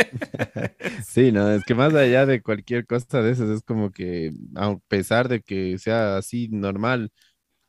Sí, 1.08 1.32
no, 1.32 1.52
es 1.52 1.64
que 1.64 1.76
más 1.76 1.94
allá 1.94 2.26
de 2.26 2.42
cualquier 2.42 2.86
cosa 2.86 3.22
de 3.22 3.32
esas, 3.32 3.50
es 3.50 3.64
como 3.64 3.92
que 3.92 4.32
a 4.56 4.78
pesar 4.88 5.30
de 5.30 5.42
que 5.42 5.78
sea 5.78 6.18
así 6.18 6.50
normal, 6.50 7.12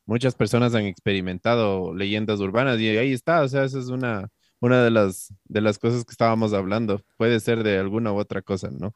muchas 0.07 0.35
personas 0.35 0.75
han 0.75 0.87
experimentado 0.87 1.95
leyendas 1.95 2.41
urbanas 2.41 2.81
y 2.81 2.97
ahí 2.97 3.13
está, 3.13 3.43
o 3.43 3.49
sea, 3.49 3.65
esa 3.65 3.79
es 3.79 3.89
una, 3.89 4.29
una 4.61 4.83
de 4.83 4.91
las, 4.91 5.35
de 5.45 5.61
las 5.61 5.79
cosas 5.79 6.05
que 6.05 6.13
estábamos 6.13 6.53
hablando. 6.53 7.03
Puede 7.17 7.41
ser 7.41 7.63
de 7.63 7.79
alguna 7.79 8.13
u 8.13 8.19
otra 8.19 8.41
cosa, 8.43 8.71
¿no? 8.71 8.95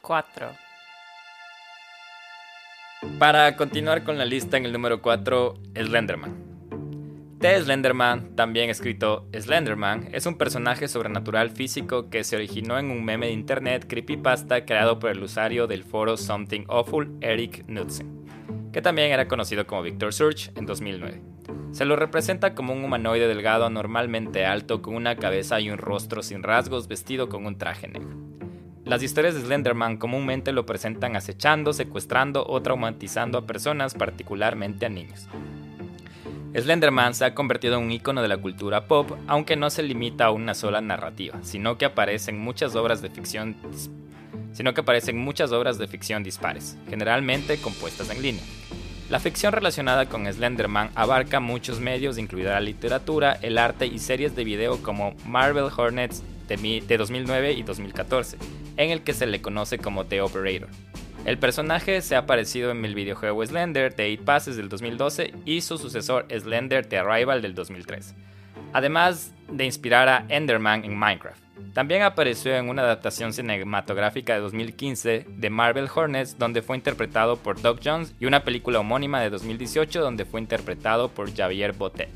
Cuatro. 0.00 0.50
Para 3.18 3.56
continuar 3.56 4.04
con 4.04 4.18
la 4.18 4.24
lista 4.24 4.56
en 4.56 4.66
el 4.66 4.72
número 4.72 5.02
4, 5.02 5.54
Slenderman. 5.74 6.54
T. 7.44 7.60
Slenderman, 7.60 8.34
también 8.36 8.70
escrito 8.70 9.28
Slenderman, 9.38 10.08
es 10.12 10.24
un 10.24 10.38
personaje 10.38 10.88
sobrenatural 10.88 11.50
físico 11.50 12.08
que 12.08 12.24
se 12.24 12.36
originó 12.36 12.78
en 12.78 12.90
un 12.90 13.04
meme 13.04 13.26
de 13.26 13.32
internet 13.32 13.84
creepypasta 13.86 14.64
creado 14.64 14.98
por 14.98 15.10
el 15.10 15.22
usuario 15.22 15.66
del 15.66 15.84
foro 15.84 16.16
Something 16.16 16.64
Awful, 16.68 17.18
Eric 17.20 17.66
Knudsen, 17.66 18.23
que 18.74 18.82
también 18.82 19.12
era 19.12 19.28
conocido 19.28 19.68
como 19.68 19.82
Victor 19.82 20.12
Surge 20.12 20.50
en 20.56 20.66
2009. 20.66 21.22
Se 21.70 21.84
lo 21.84 21.94
representa 21.94 22.56
como 22.56 22.72
un 22.72 22.82
humanoide 22.82 23.28
delgado 23.28 23.70
normalmente 23.70 24.46
alto 24.46 24.82
con 24.82 24.96
una 24.96 25.14
cabeza 25.14 25.60
y 25.60 25.70
un 25.70 25.78
rostro 25.78 26.24
sin 26.24 26.42
rasgos 26.42 26.88
vestido 26.88 27.28
con 27.28 27.46
un 27.46 27.56
traje 27.56 27.86
negro. 27.86 28.16
Las 28.84 29.00
historias 29.04 29.36
de 29.36 29.42
Slenderman 29.42 29.96
comúnmente 29.96 30.50
lo 30.50 30.66
presentan 30.66 31.14
acechando, 31.14 31.72
secuestrando 31.72 32.44
o 32.48 32.62
traumatizando 32.62 33.38
a 33.38 33.46
personas, 33.46 33.94
particularmente 33.94 34.86
a 34.86 34.88
niños. 34.88 35.28
Slenderman 36.52 37.14
se 37.14 37.26
ha 37.26 37.34
convertido 37.34 37.76
en 37.76 37.84
un 37.84 37.92
icono 37.92 38.22
de 38.22 38.28
la 38.28 38.38
cultura 38.38 38.88
pop, 38.88 39.12
aunque 39.28 39.54
no 39.54 39.70
se 39.70 39.84
limita 39.84 40.24
a 40.24 40.30
una 40.32 40.54
sola 40.54 40.80
narrativa, 40.80 41.38
sino 41.42 41.78
que 41.78 41.84
aparece 41.84 42.32
en 42.32 42.40
muchas 42.40 42.74
obras 42.74 43.02
de 43.02 43.10
ficción 43.10 43.54
sino 44.54 44.72
que 44.72 44.80
aparecen 44.80 45.18
muchas 45.18 45.52
obras 45.52 45.76
de 45.76 45.86
ficción 45.86 46.22
dispares, 46.22 46.78
generalmente 46.88 47.58
compuestas 47.58 48.08
en 48.08 48.22
línea. 48.22 48.44
La 49.10 49.20
ficción 49.20 49.52
relacionada 49.52 50.06
con 50.06 50.26
Slenderman 50.26 50.90
abarca 50.94 51.38
muchos 51.38 51.78
medios, 51.78 52.16
incluida 52.16 52.54
la 52.54 52.60
literatura, 52.60 53.38
el 53.42 53.58
arte 53.58 53.86
y 53.86 53.98
series 53.98 54.34
de 54.34 54.44
video 54.44 54.82
como 54.82 55.14
Marvel 55.26 55.68
Hornets 55.76 56.22
de 56.48 56.96
2009 56.96 57.52
y 57.52 57.62
2014, 57.62 58.38
en 58.78 58.90
el 58.90 59.02
que 59.02 59.12
se 59.12 59.26
le 59.26 59.42
conoce 59.42 59.78
como 59.78 60.06
The 60.06 60.22
Operator. 60.22 60.68
El 61.26 61.38
personaje 61.38 62.00
se 62.02 62.16
ha 62.16 62.20
aparecido 62.20 62.70
en 62.70 62.84
el 62.84 62.94
videojuego 62.94 63.44
Slender 63.44 63.94
de 63.94 64.14
8 64.14 64.24
Passes 64.24 64.56
del 64.56 64.68
2012 64.68 65.34
y 65.44 65.60
su 65.62 65.78
sucesor 65.78 66.26
Slender 66.30 66.86
The 66.86 66.98
Arrival 66.98 67.42
del 67.42 67.54
2003, 67.54 68.14
además 68.72 69.32
de 69.50 69.64
inspirar 69.64 70.08
a 70.08 70.24
Enderman 70.28 70.84
en 70.84 70.96
Minecraft. 70.96 71.43
También 71.72 72.02
apareció 72.02 72.54
en 72.54 72.68
una 72.68 72.82
adaptación 72.82 73.32
cinematográfica 73.32 74.34
de 74.34 74.40
2015 74.40 75.26
de 75.28 75.50
Marvel 75.50 75.88
Hornets 75.92 76.38
donde 76.38 76.62
fue 76.62 76.76
interpretado 76.76 77.36
por 77.36 77.60
Doug 77.60 77.80
Jones 77.84 78.14
y 78.20 78.26
una 78.26 78.44
película 78.44 78.80
homónima 78.80 79.20
de 79.20 79.30
2018 79.30 80.00
donde 80.00 80.24
fue 80.24 80.40
interpretado 80.40 81.08
por 81.08 81.34
Javier 81.34 81.72
Botet. 81.72 82.10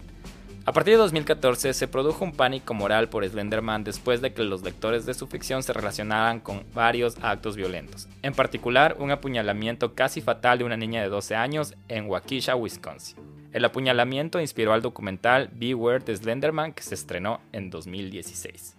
A 0.69 0.73
partir 0.73 0.95
de 0.95 0.99
2014 0.99 1.73
se 1.73 1.89
produjo 1.89 2.27
un 2.27 2.33
pánico 2.33 2.75
moral 2.75 3.09
por 3.09 3.27
Slenderman 3.27 3.85
después 3.85 4.21
de 4.21 4.35
que 4.35 4.45
los 4.45 4.63
lectores 4.63 5.07
de 5.07 5.15
su 5.15 5.27
ficción 5.27 5.63
se 5.63 5.73
relacionaran 5.73 6.41
con 6.41 6.63
varios 6.75 7.17
actos 7.23 7.57
violentos, 7.57 8.07
en 8.21 8.35
particular 8.35 8.95
un 8.99 9.11
apuñalamiento 9.11 9.95
casi 9.95 10.21
fatal 10.21 10.59
de 10.59 10.65
una 10.65 10.77
niña 10.77 11.01
de 11.01 11.09
12 11.09 11.35
años 11.37 11.75
en 11.89 12.07
Waukesha, 12.07 12.55
Wisconsin. 12.55 13.17
El 13.55 13.65
apuñalamiento 13.65 14.43
inspiró 14.43 14.75
al 14.75 14.83
documental 14.83 15.49
Beware 15.55 16.05
de 16.05 16.15
Slenderman 16.15 16.75
que 16.75 16.83
se 16.83 16.95
estrenó 16.95 17.41
en 17.53 17.71
2016. 17.71 18.78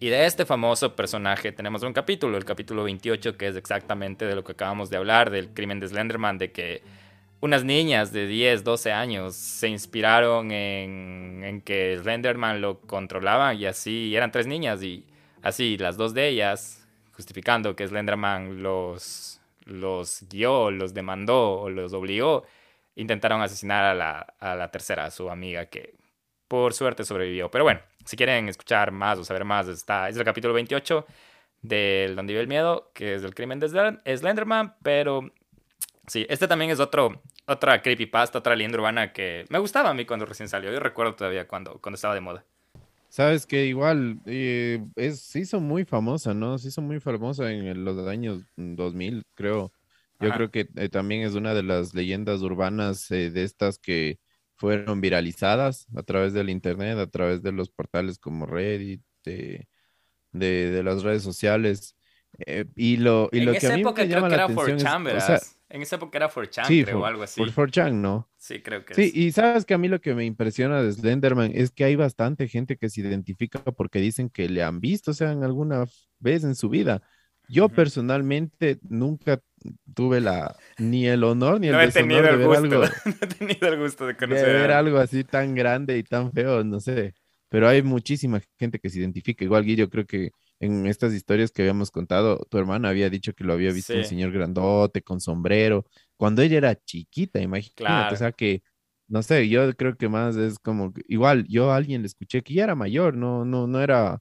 Y 0.00 0.10
de 0.10 0.26
este 0.26 0.46
famoso 0.46 0.94
personaje 0.94 1.50
tenemos 1.50 1.82
un 1.82 1.92
capítulo, 1.92 2.36
el 2.36 2.44
capítulo 2.44 2.84
28, 2.84 3.36
que 3.36 3.48
es 3.48 3.56
exactamente 3.56 4.26
de 4.26 4.36
lo 4.36 4.44
que 4.44 4.52
acabamos 4.52 4.90
de 4.90 4.96
hablar, 4.96 5.30
del 5.30 5.52
crimen 5.52 5.80
de 5.80 5.88
Slenderman, 5.88 6.38
de 6.38 6.52
que 6.52 6.82
unas 7.40 7.64
niñas 7.64 8.12
de 8.12 8.28
10, 8.28 8.62
12 8.62 8.92
años 8.92 9.34
se 9.34 9.66
inspiraron 9.68 10.52
en, 10.52 11.62
que 11.64 11.98
Slenderman 11.98 12.60
lo 12.60 12.80
controlaba 12.80 13.54
y 13.54 13.66
así 13.66 14.14
eran 14.14 14.30
tres 14.30 14.46
niñas 14.46 14.82
y 14.84 15.04
así 15.42 15.76
las 15.76 15.96
dos 15.96 16.14
de 16.14 16.28
ellas, 16.28 16.86
justificando 17.14 17.74
que 17.74 17.86
Slenderman 17.88 18.62
los, 18.62 19.40
los 19.64 20.24
guió, 20.30 20.70
los 20.70 20.94
demandó 20.94 21.62
o 21.62 21.70
los 21.70 21.92
obligó, 21.92 22.44
intentaron 22.94 23.42
asesinar 23.42 23.84
a 23.84 23.94
la, 23.94 24.34
a 24.38 24.54
la 24.54 24.70
tercera, 24.70 25.06
a 25.06 25.10
su 25.10 25.28
amiga 25.28 25.66
que 25.66 25.94
por 26.46 26.72
suerte 26.72 27.04
sobrevivió. 27.04 27.50
Pero 27.50 27.64
bueno, 27.64 27.80
si 28.08 28.16
quieren 28.16 28.48
escuchar 28.48 28.90
más 28.90 29.18
o 29.18 29.24
saber 29.24 29.44
más, 29.44 29.68
está, 29.68 30.08
es 30.08 30.16
el 30.16 30.24
capítulo 30.24 30.54
28 30.54 31.06
del 31.62 32.16
Donde 32.16 32.32
vive 32.32 32.42
el 32.42 32.48
miedo, 32.48 32.90
que 32.94 33.14
es 33.14 33.22
el 33.24 33.34
crimen 33.34 33.60
de 33.60 33.68
Slenderman, 33.68 34.76
pero 34.82 35.32
Sí, 36.08 36.24
este 36.30 36.48
también 36.48 36.70
es 36.70 36.80
otro, 36.80 37.22
otra 37.46 37.82
creepypasta, 37.82 38.38
otra 38.38 38.56
leyenda 38.56 38.78
urbana 38.78 39.12
que 39.12 39.44
me 39.50 39.58
gustaba 39.58 39.90
a 39.90 39.94
mí 39.94 40.06
cuando 40.06 40.24
recién 40.24 40.48
salió. 40.48 40.72
Yo 40.72 40.80
recuerdo 40.80 41.14
todavía 41.14 41.46
cuando, 41.46 41.78
cuando 41.80 41.96
estaba 41.96 42.14
de 42.14 42.22
moda. 42.22 42.44
Sabes 43.10 43.46
que 43.46 43.66
igual 43.66 44.18
eh, 44.24 44.82
es, 44.96 45.20
se 45.20 45.40
hizo 45.40 45.60
muy 45.60 45.84
famosa, 45.84 46.32
¿no? 46.32 46.58
Se 46.58 46.68
hizo 46.68 46.80
muy 46.80 46.98
famosa 46.98 47.50
en 47.50 47.84
los 47.84 48.06
años 48.06 48.42
2000, 48.56 49.22
creo. 49.34 49.72
Yo 50.20 50.30
creo 50.32 50.50
que 50.50 50.68
eh, 50.76 50.88
también 50.88 51.22
es 51.22 51.34
una 51.34 51.54
de 51.54 51.62
las 51.62 51.94
leyendas 51.94 52.40
urbanas 52.40 53.10
eh, 53.10 53.30
de 53.30 53.44
estas 53.44 53.78
que 53.78 54.18
fueron 54.58 55.00
viralizadas 55.00 55.86
a 55.96 56.02
través 56.02 56.32
del 56.32 56.50
internet, 56.50 56.98
a 56.98 57.06
través 57.06 57.42
de 57.42 57.52
los 57.52 57.70
portales 57.70 58.18
como 58.18 58.44
Reddit, 58.44 59.02
de, 59.24 59.68
de, 60.32 60.82
las 60.82 61.02
redes 61.02 61.22
sociales. 61.22 61.96
y 62.76 62.96
lo, 62.98 63.28
y 63.32 63.40
lo 63.40 63.52
que 63.52 63.66
a 63.66 63.76
mí 63.76 63.84
me 63.84 64.08
llama 64.08 64.28
la 64.28 64.44
atención 64.44 65.06
es, 65.06 65.58
en 65.70 65.82
esa 65.82 65.96
época 65.96 66.18
era 66.18 66.30
4chan, 66.30 66.66
sí, 66.66 66.84
creo, 66.84 67.00
o 67.00 67.04
algo 67.04 67.22
así. 67.22 67.40
Por 67.40 67.52
4chan, 67.52 67.94
¿no? 67.94 68.28
Sí, 68.36 68.60
creo 68.60 68.84
que 68.84 68.94
sí. 68.94 69.12
y 69.14 69.32
sabes 69.32 69.64
que 69.64 69.74
a 69.74 69.78
mí 69.78 69.88
lo 69.88 70.00
que 70.00 70.14
me 70.14 70.24
impresiona 70.24 70.82
de 70.82 70.92
Slenderman 70.92 71.52
es 71.54 71.70
que 71.70 71.84
hay 71.84 71.94
bastante 71.94 72.48
gente 72.48 72.76
que 72.76 72.88
se 72.88 73.02
identifica 73.02 73.60
porque 73.62 74.00
dicen 74.00 74.28
que 74.28 74.48
le 74.48 74.62
han 74.62 74.80
visto, 74.80 75.12
o 75.12 75.14
sea, 75.14 75.32
en 75.32 75.44
alguna 75.44 75.84
vez 76.18 76.44
en 76.44 76.54
su 76.54 76.68
vida. 76.68 77.02
Yo 77.48 77.68
personalmente 77.68 78.78
nunca 78.82 79.40
tuve 79.94 80.20
la 80.20 80.56
ni 80.78 81.06
el 81.06 81.24
honor 81.24 81.60
ni 81.60 81.68
el 81.68 81.76
deshonor 81.76 82.22
de 82.22 82.36
ver 82.36 82.56
algo. 82.56 82.82
no 83.04 83.14
he 83.20 83.26
tenido 83.26 83.68
el 83.68 83.78
gusto 83.78 84.06
de 84.06 84.16
conocer. 84.16 84.46
De 84.46 84.52
ver 84.52 84.72
algo 84.72 84.98
así 84.98 85.24
tan 85.24 85.54
grande 85.54 85.98
y 85.98 86.02
tan 86.02 86.32
feo, 86.32 86.64
no 86.64 86.80
sé. 86.80 87.14
Pero 87.48 87.68
hay 87.68 87.82
muchísima 87.82 88.40
gente 88.58 88.78
que 88.78 88.90
se 88.90 88.98
identifica. 88.98 89.44
Igual, 89.44 89.64
Guillo, 89.64 89.88
creo 89.88 90.06
que 90.06 90.32
en 90.60 90.86
estas 90.86 91.12
historias 91.14 91.50
que 91.50 91.62
habíamos 91.62 91.90
contado, 91.90 92.46
tu 92.50 92.58
hermana 92.58 92.88
había 92.88 93.10
dicho 93.10 93.32
que 93.32 93.44
lo 93.44 93.52
había 93.52 93.72
visto 93.72 93.94
un 93.94 94.04
señor 94.04 94.32
grandote 94.32 95.02
con 95.02 95.20
sombrero, 95.20 95.84
cuando 96.16 96.42
ella 96.42 96.58
era 96.58 96.74
chiquita, 96.74 97.40
imagínate, 97.40 98.14
o 98.14 98.16
sea 98.16 98.32
que, 98.32 98.62
no 99.06 99.22
sé, 99.22 99.48
yo 99.48 99.72
creo 99.74 99.96
que 99.96 100.08
más 100.08 100.36
es 100.36 100.58
como, 100.58 100.92
igual, 101.06 101.46
yo 101.48 101.70
a 101.70 101.76
alguien 101.76 102.02
le 102.02 102.06
escuché 102.08 102.42
que 102.42 102.54
ya 102.54 102.64
era 102.64 102.74
mayor, 102.74 103.16
no, 103.16 103.44
no, 103.44 103.66
no 103.66 103.80
era, 103.80 104.18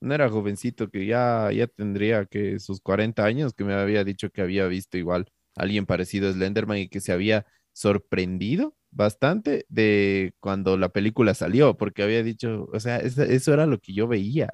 no 0.00 0.14
era 0.14 0.28
jovencito, 0.28 0.90
que 0.90 1.06
ya, 1.06 1.50
ya 1.52 1.66
tendría 1.66 2.26
que 2.26 2.58
sus 2.60 2.80
40 2.80 3.24
años, 3.24 3.54
que 3.54 3.64
me 3.64 3.74
había 3.74 4.04
dicho 4.04 4.30
que 4.30 4.42
había 4.42 4.66
visto 4.66 4.98
igual 4.98 5.26
alguien 5.54 5.86
parecido 5.86 6.28
a 6.28 6.32
Slenderman 6.32 6.78
y 6.78 6.88
que 6.88 7.00
se 7.00 7.12
había 7.12 7.46
sorprendido 7.72 8.74
bastante 8.90 9.66
de 9.68 10.32
cuando 10.40 10.76
la 10.76 10.88
película 10.88 11.34
salió, 11.34 11.76
porque 11.76 12.02
había 12.02 12.22
dicho, 12.22 12.68
o 12.72 12.80
sea, 12.80 12.98
eso, 12.98 13.52
era 13.52 13.66
lo 13.66 13.78
que 13.78 13.92
yo 13.92 14.08
veía 14.08 14.48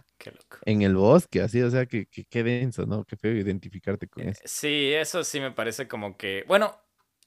en 0.64 0.82
el 0.82 0.96
bosque, 0.96 1.40
así, 1.40 1.62
o 1.62 1.70
sea, 1.70 1.86
que, 1.86 2.06
qué 2.06 2.42
denso, 2.42 2.86
¿no? 2.86 3.04
Qué 3.04 3.16
feo 3.16 3.32
identificarte 3.32 4.08
con 4.08 4.24
eh, 4.24 4.30
eso. 4.30 4.40
Sí, 4.44 4.92
eso 4.92 5.24
sí 5.24 5.40
me 5.40 5.52
parece 5.52 5.86
como 5.86 6.16
que, 6.16 6.44
bueno, 6.48 6.76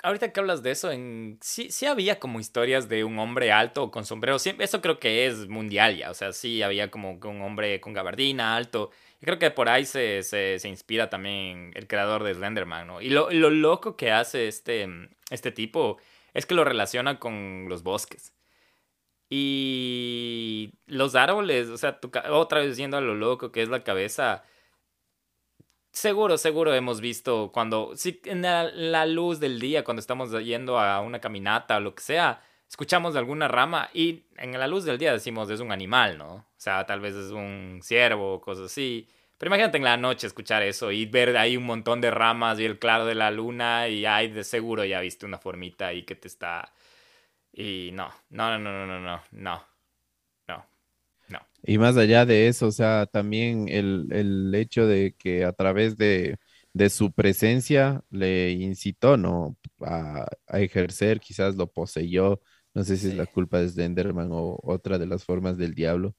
ahorita 0.04 0.32
que 0.32 0.40
hablas 0.40 0.64
de 0.64 0.72
eso, 0.72 0.92
en, 0.92 1.40
sí, 1.42 1.70
sí 1.72 1.86
había 1.86 2.20
como 2.20 2.40
historias 2.40 2.90
de 2.90 3.04
un 3.04 3.20
hombre 3.20 3.52
alto 3.52 3.92
con 3.92 4.06
sombrero. 4.06 4.38
eso 4.38 4.82
creo 4.82 5.00
que 5.00 5.28
es 5.28 5.48
mundial 5.48 5.98
ya. 5.98 6.12
O 6.12 6.14
sea, 6.14 6.34
sí 6.34 6.62
había 6.62 6.92
como 6.92 7.12
un 7.14 7.42
hombre 7.42 7.80
con 7.82 7.94
gabardina 7.94 8.56
alto. 8.56 8.92
Y 9.22 9.26
creo 9.26 9.40
que 9.40 9.52
por 9.52 9.70
ahí 9.70 9.86
se, 9.86 10.24
se, 10.24 10.60
se 10.60 10.70
inspira 10.70 11.10
también 11.10 11.72
el 11.76 11.88
creador 11.88 12.24
de 12.24 12.34
Slenderman, 12.34 12.88
¿no? 12.88 13.02
Y 13.02 13.10
lo, 13.10 13.32
lo, 13.32 13.50
loco 13.50 13.96
que 13.98 14.12
hace 14.12 14.48
este, 14.48 14.88
este 15.32 15.52
tipo 15.52 15.98
es 16.34 16.46
que 16.46 16.56
lo 16.56 16.64
relaciona 16.64 17.20
con 17.20 17.66
los 17.68 17.84
bosques. 17.84 18.34
Y 19.30 20.74
los 20.86 21.16
árboles, 21.16 21.68
o 21.70 21.78
sea, 21.78 22.00
otra 22.30 22.62
vez 22.62 22.78
yendo 22.78 22.98
a 22.98 23.02
lo 23.02 23.16
loco 23.16 23.52
que 23.52 23.62
es 23.62 23.70
la 23.70 23.84
cabeza 23.84 24.44
Seguro, 25.98 26.38
seguro 26.38 26.76
hemos 26.76 27.02
visto 27.02 27.52
cuando, 27.52 27.94
sí, 27.96 28.22
en 28.26 28.44
la, 28.44 29.06
luz 29.08 29.40
del 29.40 29.60
día, 29.60 29.84
cuando 29.84 30.00
estamos 30.00 30.32
yendo 30.44 30.78
a 30.78 31.02
una 31.02 31.20
caminata 31.20 31.78
o 31.78 31.80
lo 31.80 31.96
que 31.96 32.04
sea, 32.04 32.44
escuchamos 32.70 33.14
de 33.14 33.20
alguna 33.20 33.48
rama 33.48 33.90
y 33.96 34.28
en 34.38 34.52
la 34.60 34.68
luz 34.68 34.86
del 34.86 35.00
día 35.00 35.12
decimos 35.12 35.50
es 35.50 35.60
un 35.60 35.72
animal, 35.72 36.20
¿no? 36.20 36.34
O 36.36 36.46
sea, 36.56 36.86
tal 36.86 37.00
vez 37.00 37.16
es 37.16 37.32
un 37.32 37.80
ciervo 37.82 38.36
o 38.36 38.42
cosas 38.42 38.66
así. 38.66 39.10
Pero 39.40 39.50
imagínate 39.50 39.80
en 39.80 39.86
la 39.86 39.98
noche 39.98 40.28
escuchar 40.28 40.62
eso 40.62 40.92
y 40.92 41.08
ver 41.08 41.36
ahí 41.36 41.58
un 41.58 41.66
montón 41.66 42.00
de 42.00 42.12
ramas 42.12 42.60
y 42.60 42.66
el 42.66 42.78
claro 42.78 43.08
de 43.08 43.16
la 43.16 43.32
luna 43.32 43.88
y 43.88 44.06
ay, 44.06 44.28
de 44.28 44.44
seguro 44.44 44.86
ya 44.86 45.00
viste 45.00 45.26
una 45.26 45.40
formita 45.40 45.88
ahí 45.88 46.04
que 46.04 46.14
te 46.14 46.28
está... 46.28 46.74
Y 47.52 47.90
no, 47.94 48.14
no, 48.30 48.60
no, 48.60 48.60
no, 48.60 48.86
no, 48.86 49.00
no, 49.00 49.24
no. 49.32 49.77
Y 51.70 51.78
más 51.80 51.98
allá 51.98 52.26
de 52.26 52.48
eso, 52.48 52.68
o 52.68 52.72
sea, 52.72 53.08
también 53.08 53.68
el, 53.68 54.54
hecho 54.56 54.88
de 54.88 55.16
que 55.18 55.44
a 55.44 55.52
través 55.52 55.98
de, 55.98 56.38
su 56.90 57.12
presencia 57.12 58.04
le 58.10 58.52
incitó, 58.52 59.18
¿no? 59.18 59.58
A, 59.82 60.28
ejercer, 60.48 61.20
quizás 61.20 61.56
lo 61.56 61.68
poseyó, 61.72 62.42
no 62.74 62.84
sé 62.86 62.96
si 62.98 63.08
es 63.10 63.16
la 63.16 63.26
culpa 63.26 63.60
de 63.60 63.70
Slenderman 63.70 64.30
o 64.32 64.58
otra 64.64 64.98
de 64.98 65.08
las 65.08 65.26
formas 65.26 65.58
del 65.58 65.76
diablo, 65.76 66.16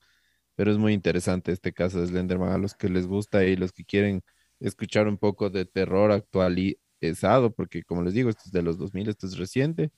pero 0.56 0.72
es 0.72 0.78
muy 0.78 0.94
interesante 0.94 1.52
este 1.52 1.72
caso 1.72 2.00
de 2.00 2.08
Slenderman 2.08 2.52
a 2.52 2.58
los 2.58 2.74
que 2.74 2.88
les 2.90 3.06
gusta 3.06 3.44
y 3.44 3.56
los 3.56 3.72
que 3.72 3.84
quieren 3.84 4.22
escuchar 4.60 5.08
un 5.08 5.18
poco 5.18 5.50
de 5.50 5.66
terror 5.66 6.12
actualizado, 6.12 7.52
porque 7.54 7.84
como 7.84 8.02
les 8.02 8.14
digo, 8.14 8.30
esto 8.30 8.42
es 8.46 8.52
de 8.52 8.62
los 8.62 8.78
2000, 8.78 9.08
esto 9.08 9.26
es 9.26 9.38
reciente, 9.38 9.92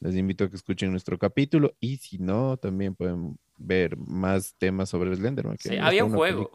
les 0.00 0.16
invito 0.16 0.44
a 0.44 0.50
que 0.50 0.56
escuchen 0.56 0.90
nuestro 0.92 1.18
capítulo 1.18 1.76
y 1.80 1.98
si 1.98 2.18
no, 2.18 2.56
también 2.58 2.94
pueden 2.94 3.38
ver 3.62 3.96
más 3.96 4.54
temas 4.58 4.88
sobre 4.88 5.14
Slenderman. 5.14 5.56
sí, 5.58 5.76
había 5.78 6.04
un 6.04 6.12
juego. 6.12 6.50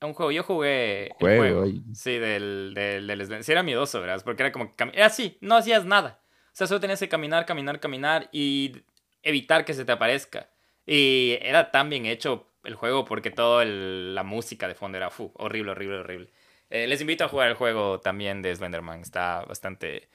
Un 0.00 0.12
juego, 0.12 0.32
yo 0.32 0.42
jugué 0.42 1.06
el 1.06 1.38
juego. 1.38 1.64
Sí, 1.94 2.18
del, 2.18 2.72
del, 2.74 3.06
del 3.06 3.44
Sí, 3.44 3.52
era 3.52 3.62
miedoso, 3.62 4.00
¿verdad? 4.00 4.20
Porque 4.24 4.42
era 4.42 4.52
como. 4.52 4.72
Era 4.92 5.06
así, 5.06 5.38
no 5.40 5.56
hacías 5.56 5.84
nada. 5.84 6.20
O 6.46 6.56
sea, 6.56 6.66
solo 6.66 6.80
tenías 6.80 7.00
que 7.00 7.08
caminar, 7.08 7.46
caminar, 7.46 7.80
caminar 7.80 8.28
y 8.32 8.82
evitar 9.22 9.64
que 9.64 9.74
se 9.74 9.84
te 9.84 9.92
aparezca. 9.92 10.50
Y 10.86 11.38
era 11.40 11.70
tan 11.70 11.88
bien 11.88 12.06
hecho 12.06 12.48
el 12.64 12.74
juego 12.74 13.04
porque 13.04 13.30
toda 13.30 13.64
la 13.64 14.22
música 14.22 14.68
de 14.68 14.74
fondo 14.74 14.98
era 14.98 15.10
fu, 15.10 15.32
horrible, 15.34 15.72
horrible, 15.72 15.98
horrible. 15.98 16.30
Eh, 16.70 16.86
les 16.86 17.00
invito 17.00 17.24
a 17.24 17.28
jugar 17.28 17.48
el 17.48 17.54
juego 17.54 18.00
también 18.00 18.42
de 18.42 18.54
Slenderman. 18.54 19.00
Está 19.00 19.44
bastante. 19.46 20.08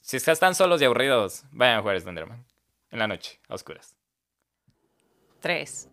Si 0.00 0.16
están 0.16 0.54
solos 0.54 0.80
y 0.80 0.84
aburridos, 0.84 1.44
vayan 1.50 1.78
a 1.78 1.80
jugar 1.80 2.00
Slenderman. 2.00 2.44
En 2.90 2.98
la 2.98 3.06
noche, 3.06 3.38
a 3.48 3.54
oscuras. 3.54 3.96
3. 5.40 5.88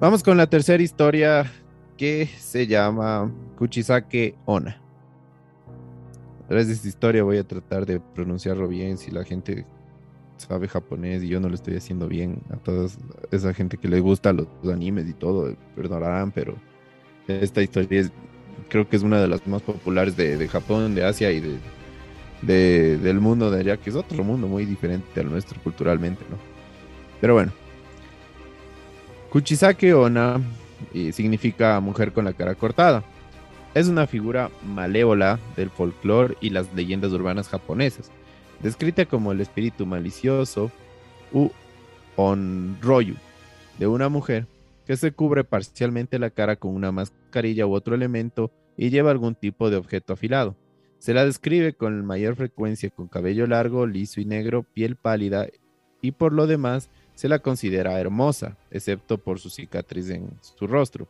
Vamos 0.00 0.22
con 0.22 0.36
la 0.36 0.48
tercera 0.48 0.82
historia 0.82 1.50
que 1.96 2.26
se 2.26 2.66
llama 2.66 3.32
Kuchisake 3.56 4.36
Ona. 4.44 4.80
A 6.44 6.48
través 6.48 6.68
de 6.68 6.74
esta 6.74 6.88
historia 6.88 7.24
voy 7.24 7.38
a 7.38 7.44
tratar 7.44 7.84
de 7.84 8.00
pronunciarlo 8.00 8.68
bien 8.68 8.96
si 8.96 9.10
la 9.10 9.24
gente 9.24 9.66
sabe 10.36 10.68
japonés 10.68 11.22
y 11.22 11.28
yo 11.28 11.40
no 11.40 11.48
lo 11.48 11.56
estoy 11.56 11.76
haciendo 11.76 12.06
bien 12.06 12.40
a 12.50 12.56
toda 12.56 12.88
esa 13.32 13.52
gente 13.52 13.76
que 13.76 13.88
le 13.88 14.00
gusta 14.00 14.32
los, 14.32 14.46
animes 14.72 15.08
y 15.08 15.12
todo, 15.12 15.54
perdonarán, 15.74 16.30
pero 16.30 16.56
esta 17.26 17.60
historia 17.60 18.00
es, 18.00 18.12
creo 18.68 18.88
que 18.88 18.96
es 18.96 19.02
una 19.02 19.20
de 19.20 19.26
las 19.26 19.46
más 19.46 19.62
populares 19.62 20.16
de, 20.16 20.36
de 20.36 20.48
Japón, 20.48 20.94
de 20.94 21.04
Asia 21.04 21.32
y 21.32 21.40
de, 21.40 21.58
del 22.42 23.20
mundo 23.20 23.50
de 23.50 23.60
allá, 23.60 23.76
que 23.76 23.90
es 23.90 23.96
otro 23.96 24.22
mundo 24.24 24.46
muy 24.46 24.64
diferente 24.64 25.20
al 25.20 25.30
nuestro 25.30 25.60
culturalmente, 25.60 26.24
¿no? 26.30 26.36
Pero 27.20 27.34
bueno. 27.34 27.52
Kuchisake 29.30 29.92
Ona 29.92 30.40
significa 31.12 31.78
mujer 31.80 32.12
con 32.12 32.24
la 32.24 32.32
cara 32.32 32.54
cortada. 32.54 33.02
Es 33.74 33.88
una 33.88 34.06
figura 34.06 34.50
malévola 34.64 35.38
del 35.56 35.70
folclore 35.70 36.36
y 36.40 36.50
las 36.50 36.72
leyendas 36.74 37.12
urbanas 37.12 37.48
japonesas, 37.48 38.10
descrita 38.62 39.04
como 39.04 39.32
el 39.32 39.40
espíritu 39.40 39.84
malicioso 39.84 40.70
u 41.32 41.50
de 43.78 43.86
una 43.86 44.08
mujer 44.08 44.46
que 44.86 44.96
se 44.96 45.12
cubre 45.12 45.44
parcialmente 45.44 46.18
la 46.18 46.30
cara 46.30 46.56
con 46.56 46.74
una 46.74 46.90
mascarilla 46.90 47.66
u 47.66 47.74
otro 47.74 47.94
elemento 47.94 48.50
y 48.76 48.90
lleva 48.90 49.12
algún 49.12 49.36
tipo 49.36 49.70
de 49.70 49.76
objeto 49.76 50.14
afilado. 50.14 50.56
Se 50.98 51.14
la 51.14 51.24
describe 51.24 51.74
con 51.74 52.04
mayor 52.04 52.36
frecuencia 52.36 52.90
con 52.90 53.08
cabello 53.08 53.46
largo, 53.46 53.86
liso 53.86 54.20
y 54.20 54.24
negro, 54.24 54.64
piel 54.64 54.96
pálida 54.96 55.46
y 56.00 56.12
por 56.12 56.32
lo 56.32 56.46
demás 56.46 56.90
se 57.14 57.28
la 57.28 57.38
considera 57.38 57.98
hermosa, 57.98 58.56
excepto 58.70 59.18
por 59.18 59.38
su 59.38 59.50
cicatriz 59.50 60.10
en 60.10 60.30
su 60.40 60.66
rostro. 60.66 61.08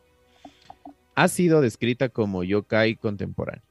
Ha 1.15 1.27
sido 1.27 1.61
descrita 1.61 2.09
como 2.09 2.43
yokai 2.43 2.95
contemporáneo. 2.95 3.63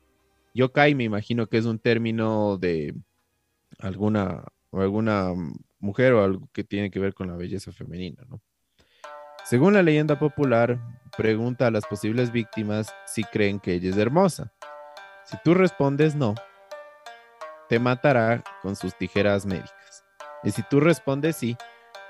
Yokai 0.54 0.94
me 0.94 1.04
imagino 1.04 1.46
que 1.46 1.58
es 1.58 1.64
un 1.64 1.78
término 1.78 2.58
de 2.58 2.94
alguna, 3.78 4.44
alguna 4.72 5.32
mujer 5.78 6.12
o 6.14 6.24
algo 6.24 6.48
que 6.52 6.64
tiene 6.64 6.90
que 6.90 6.98
ver 7.00 7.14
con 7.14 7.28
la 7.28 7.36
belleza 7.36 7.72
femenina, 7.72 8.24
¿no? 8.28 8.40
Según 9.44 9.72
la 9.72 9.82
leyenda 9.82 10.18
popular, 10.18 10.78
pregunta 11.16 11.68
a 11.68 11.70
las 11.70 11.86
posibles 11.86 12.32
víctimas 12.32 12.94
si 13.06 13.24
creen 13.24 13.60
que 13.60 13.74
ella 13.74 13.88
es 13.90 13.96
hermosa. 13.96 14.52
Si 15.30 15.36
tú 15.44 15.52
respondes 15.52 16.14
no, 16.14 16.34
te 17.68 17.78
matará 17.78 18.42
con 18.62 18.76
sus 18.76 18.96
tijeras 18.96 19.44
médicas. 19.44 20.02
Y 20.42 20.52
si 20.52 20.62
tú 20.62 20.80
respondes 20.80 21.36
sí, 21.36 21.54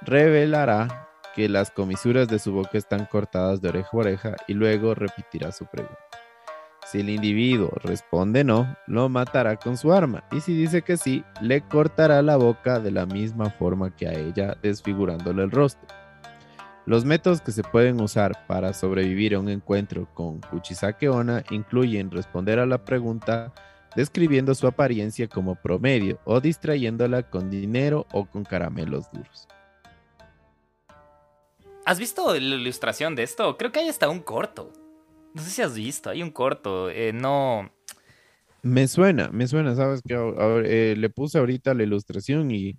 revelará 0.02 1.08
que 1.34 1.48
las 1.48 1.72
comisuras 1.72 2.28
de 2.28 2.38
su 2.38 2.52
boca 2.52 2.78
están 2.78 3.06
cortadas 3.06 3.60
de 3.60 3.70
oreja 3.70 3.88
a 3.92 3.96
oreja 3.96 4.36
y 4.46 4.54
luego 4.54 4.94
repetirá 4.94 5.50
su 5.50 5.66
pregunta. 5.66 5.98
Si 6.86 7.00
el 7.00 7.10
individuo 7.10 7.72
responde 7.82 8.44
no, 8.44 8.76
lo 8.86 9.08
matará 9.08 9.56
con 9.56 9.76
su 9.76 9.92
arma. 9.92 10.22
Y 10.30 10.40
si 10.40 10.54
dice 10.54 10.82
que 10.82 10.96
sí, 10.96 11.24
le 11.40 11.62
cortará 11.62 12.22
la 12.22 12.36
boca 12.36 12.78
de 12.78 12.92
la 12.92 13.04
misma 13.04 13.50
forma 13.50 13.94
que 13.96 14.06
a 14.06 14.12
ella, 14.12 14.56
desfigurándole 14.62 15.42
el 15.42 15.50
rostro. 15.50 15.88
Los 16.88 17.04
métodos 17.04 17.42
que 17.42 17.52
se 17.52 17.62
pueden 17.62 18.00
usar 18.00 18.46
para 18.46 18.72
sobrevivir 18.72 19.34
a 19.34 19.40
un 19.40 19.50
encuentro 19.50 20.08
con 20.14 20.40
Kuchisake 20.40 21.10
Ona 21.10 21.44
incluyen 21.50 22.10
responder 22.10 22.58
a 22.58 22.64
la 22.64 22.82
pregunta 22.82 23.52
describiendo 23.94 24.54
su 24.54 24.66
apariencia 24.66 25.28
como 25.28 25.54
promedio 25.54 26.18
o 26.24 26.40
distrayéndola 26.40 27.24
con 27.24 27.50
dinero 27.50 28.06
o 28.10 28.24
con 28.24 28.42
caramelos 28.42 29.04
duros. 29.12 29.46
¿Has 31.84 31.98
visto 31.98 32.32
la 32.32 32.38
ilustración 32.38 33.14
de 33.14 33.24
esto? 33.24 33.58
Creo 33.58 33.70
que 33.70 33.80
hay 33.80 33.90
hasta 33.90 34.08
un 34.08 34.20
corto. 34.20 34.72
No 35.34 35.42
sé 35.42 35.50
si 35.50 35.60
has 35.60 35.74
visto, 35.74 36.08
hay 36.08 36.22
un 36.22 36.30
corto. 36.30 36.88
Eh, 36.88 37.12
no. 37.12 37.70
Me 38.62 38.88
suena, 38.88 39.28
me 39.30 39.46
suena, 39.46 39.74
sabes 39.74 40.00
que 40.00 40.14
eh, 40.64 40.94
le 40.96 41.10
puse 41.10 41.36
ahorita 41.36 41.74
la 41.74 41.82
ilustración 41.82 42.50
y 42.50 42.78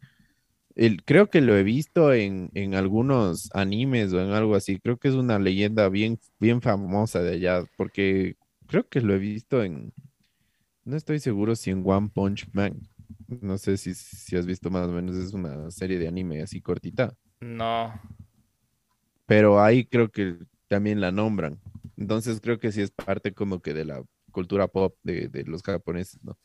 creo 1.05 1.29
que 1.29 1.41
lo 1.41 1.57
he 1.57 1.63
visto 1.63 2.13
en, 2.13 2.51
algunos 2.73 3.49
animes 3.53 4.13
o 4.13 4.21
en 4.21 4.31
algo 4.31 4.55
así. 4.55 4.79
Creo 4.79 4.97
que 4.97 5.09
es 5.09 5.15
una 5.15 5.39
leyenda 5.39 5.89
bien, 5.89 6.19
bien 6.39 6.61
famosa 6.61 7.21
de 7.21 7.33
allá, 7.33 7.63
porque 7.77 8.35
creo 8.67 8.87
que 8.87 9.01
lo 9.01 9.13
he 9.13 9.17
visto 9.17 9.63
en. 9.63 9.93
No 10.85 10.95
estoy 10.95 11.19
seguro 11.19 11.55
si 11.55 11.71
en 11.71 11.83
One 11.85 12.09
Punch 12.13 12.47
Man. 12.53 12.79
No 13.27 13.57
sé 13.57 13.77
si, 13.77 13.93
si 13.93 14.35
has 14.37 14.45
visto 14.45 14.69
más 14.69 14.87
o 14.87 14.91
menos, 14.91 15.15
es 15.15 15.33
una 15.33 15.69
serie 15.69 15.99
de 15.99 16.07
anime 16.07 16.41
así 16.41 16.61
cortita. 16.61 17.13
No. 17.41 17.93
Pero 19.25 19.61
ahí 19.61 19.85
creo 19.85 20.09
que 20.09 20.37
también 20.67 21.01
la 21.01 21.11
nombran. 21.11 21.59
Entonces 21.97 22.39
creo 22.41 22.59
que 22.59 22.71
sí 22.71 22.81
es 22.81 22.91
parte 22.91 23.33
como 23.33 23.61
que 23.61 23.73
de 23.73 23.85
la 23.85 24.03
cultura 24.31 24.67
pop 24.67 24.95
de, 25.03 25.27
de 25.27 25.43
los 25.43 25.61
japoneses, 25.61 26.23
¿no? 26.23 26.37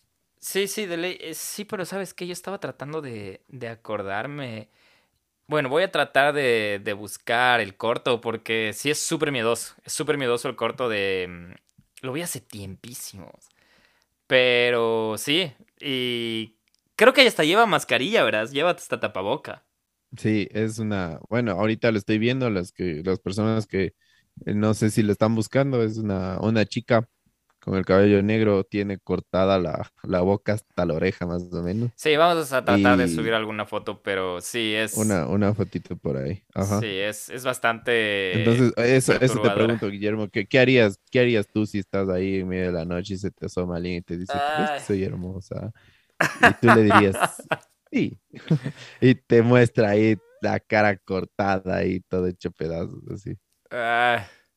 Sí, 0.44 0.68
sí, 0.68 0.84
de 0.84 0.98
ley. 0.98 1.16
Eh, 1.22 1.32
sí, 1.34 1.64
pero 1.64 1.86
¿sabes 1.86 2.12
qué? 2.12 2.26
Yo 2.26 2.34
estaba 2.34 2.60
tratando 2.60 3.00
de, 3.00 3.40
acordarme. 3.70 4.68
Bueno, 5.46 5.70
voy 5.70 5.84
a 5.84 5.90
tratar 5.90 6.34
de, 6.34 6.82
de 6.84 6.92
buscar 6.92 7.60
el 7.60 7.76
corto 7.76 8.20
porque 8.20 8.72
sí 8.74 8.90
es 8.90 8.98
súper 9.00 9.32
miedoso. 9.32 9.74
Es 9.84 9.94
súper 9.94 10.18
miedoso 10.18 10.48
el 10.50 10.56
corto 10.56 10.90
de... 10.90 11.26
Mm, 11.30 12.06
lo 12.06 12.12
vi 12.12 12.20
hace 12.22 12.40
tiempísimos. 12.40 13.48
Pero 14.26 15.16
sí, 15.16 15.52
y 15.80 16.56
creo 16.96 17.14
que 17.14 17.26
hasta 17.26 17.44
lleva 17.44 17.64
mascarilla, 17.64 18.22
¿verdad? 18.22 18.50
Lleva 18.50 18.72
hasta 18.72 19.00
tapaboca. 19.00 19.64
Sí, 20.18 20.48
es 20.52 20.78
una... 20.78 21.20
Bueno, 21.30 21.52
ahorita 21.52 21.90
lo 21.90 21.98
estoy 21.98 22.18
viendo, 22.18 22.50
las, 22.50 22.70
que, 22.72 23.02
las 23.02 23.18
personas 23.18 23.66
que 23.66 23.94
eh, 24.44 24.54
no 24.54 24.74
sé 24.74 24.90
si 24.90 25.02
lo 25.02 25.12
están 25.12 25.34
buscando, 25.34 25.82
es 25.82 25.96
una, 25.96 26.38
una 26.40 26.66
chica 26.66 27.08
con 27.64 27.76
el 27.76 27.86
cabello 27.86 28.22
negro, 28.22 28.62
tiene 28.64 28.98
cortada 28.98 29.58
la, 29.58 29.90
la, 30.02 30.20
boca 30.20 30.52
hasta 30.52 30.84
la 30.84 30.92
oreja 30.92 31.26
más 31.26 31.50
o 31.50 31.62
menos. 31.62 31.90
Sí, 31.96 32.14
vamos 32.14 32.52
a 32.52 32.62
tratar 32.62 32.98
de 32.98 33.08
subir 33.08 33.32
alguna 33.32 33.64
foto, 33.64 34.02
pero 34.02 34.42
sí 34.42 34.74
es... 34.74 34.98
Una, 34.98 35.26
una 35.26 35.54
fotito 35.54 35.96
por 35.96 36.18
ahí. 36.18 36.44
Ajá. 36.54 36.80
Sí, 36.80 36.86
es, 36.86 37.30
es 37.30 37.42
bastante... 37.42 38.38
Entonces, 38.38 38.72
eso, 38.76 39.14
eso 39.18 39.40
te 39.40 39.50
pregunto, 39.50 39.88
Guillermo, 39.88 40.28
¿qué, 40.28 40.46
¿qué, 40.46 40.58
harías, 40.58 41.00
¿qué 41.10 41.20
harías 41.20 41.46
tú 41.46 41.64
si 41.64 41.78
estás 41.78 42.08
ahí 42.10 42.40
en 42.40 42.48
medio 42.48 42.66
de 42.66 42.72
la 42.72 42.84
noche 42.84 43.14
y 43.14 43.16
se 43.16 43.30
te 43.30 43.46
asoma 43.46 43.76
alguien 43.76 43.96
y 43.96 44.02
te 44.02 44.18
dice, 44.18 44.34
¿crees 44.56 44.70
que 44.72 44.80
soy 44.80 45.04
hermosa? 45.04 45.72
Y 46.20 46.54
tú 46.60 46.66
le 46.74 46.82
dirías, 46.82 47.16
sí. 47.90 48.20
y 49.00 49.14
te 49.14 49.40
muestra 49.40 49.90
ahí 49.90 50.18
la 50.42 50.60
cara 50.60 50.98
cortada 50.98 51.82
y 51.86 52.00
todo 52.00 52.26
hecho 52.26 52.50
pedazos, 52.50 53.02
así. 53.10 53.38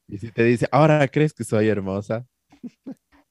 Y 0.09 0.17
si 0.17 0.29
te 0.29 0.43
dice, 0.43 0.67
ahora 0.71 1.07
crees 1.07 1.33
que 1.33 1.45
soy 1.45 1.69
hermosa. 1.69 2.25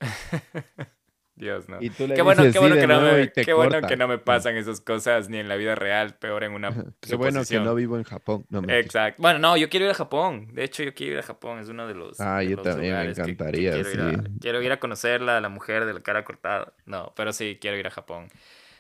Dios, 1.37 1.69
no. 1.69 1.79
qué 1.81 2.23
bueno, 2.23 2.51
qué 2.51 2.59
bueno, 2.59 2.77
que, 2.77 2.87
no 2.87 3.01
me, 3.03 3.31
qué 3.31 3.53
bueno 3.53 3.87
que 3.87 3.97
no 3.99 4.09
me 4.09 4.17
pasan 4.17 4.57
esas 4.57 4.81
cosas 4.81 5.29
ni 5.29 5.37
en 5.37 5.49
la 5.49 5.57
vida 5.57 5.75
real, 5.75 6.15
peor 6.15 6.45
en 6.45 6.53
una 6.53 6.71
Qué 7.01 7.15
bueno 7.15 7.43
que 7.45 7.61
no 7.61 7.75
vivo 7.75 7.99
en 7.99 8.05
Japón. 8.05 8.47
Exacto. 8.69 9.21
Bueno, 9.21 9.39
no, 9.39 9.57
yo 9.59 9.69
quiero 9.69 9.85
ir 9.85 9.91
a 9.91 9.95
Japón. 9.95 10.49
De 10.55 10.65
hecho, 10.65 10.83
yo 10.83 10.95
quiero 10.95 11.13
ir 11.13 11.19
a 11.19 11.23
Japón. 11.23 11.59
Es 11.59 11.69
uno 11.69 11.87
de 11.87 11.95
los. 11.95 12.19
Ah, 12.21 12.43
yo 12.43 12.57
también 12.57 12.95
me 12.95 13.11
encantaría. 13.11 13.73
quiero, 13.73 13.91
ir 13.91 14.01
a, 14.01 14.25
quiero, 14.41 14.63
ir 14.63 14.73
a, 14.73 14.81
conocerla, 14.81 15.39
la 15.43 15.51
mujer 15.51 15.85
de 15.85 15.93
la 15.93 16.01
cara 16.01 16.25
cortada. 16.25 16.73
No, 16.87 17.13
pero 17.15 17.35
sí, 17.35 17.59
quiero 17.61 17.77
ir 17.77 17.87
a 17.87 17.91
Japón. 17.91 18.29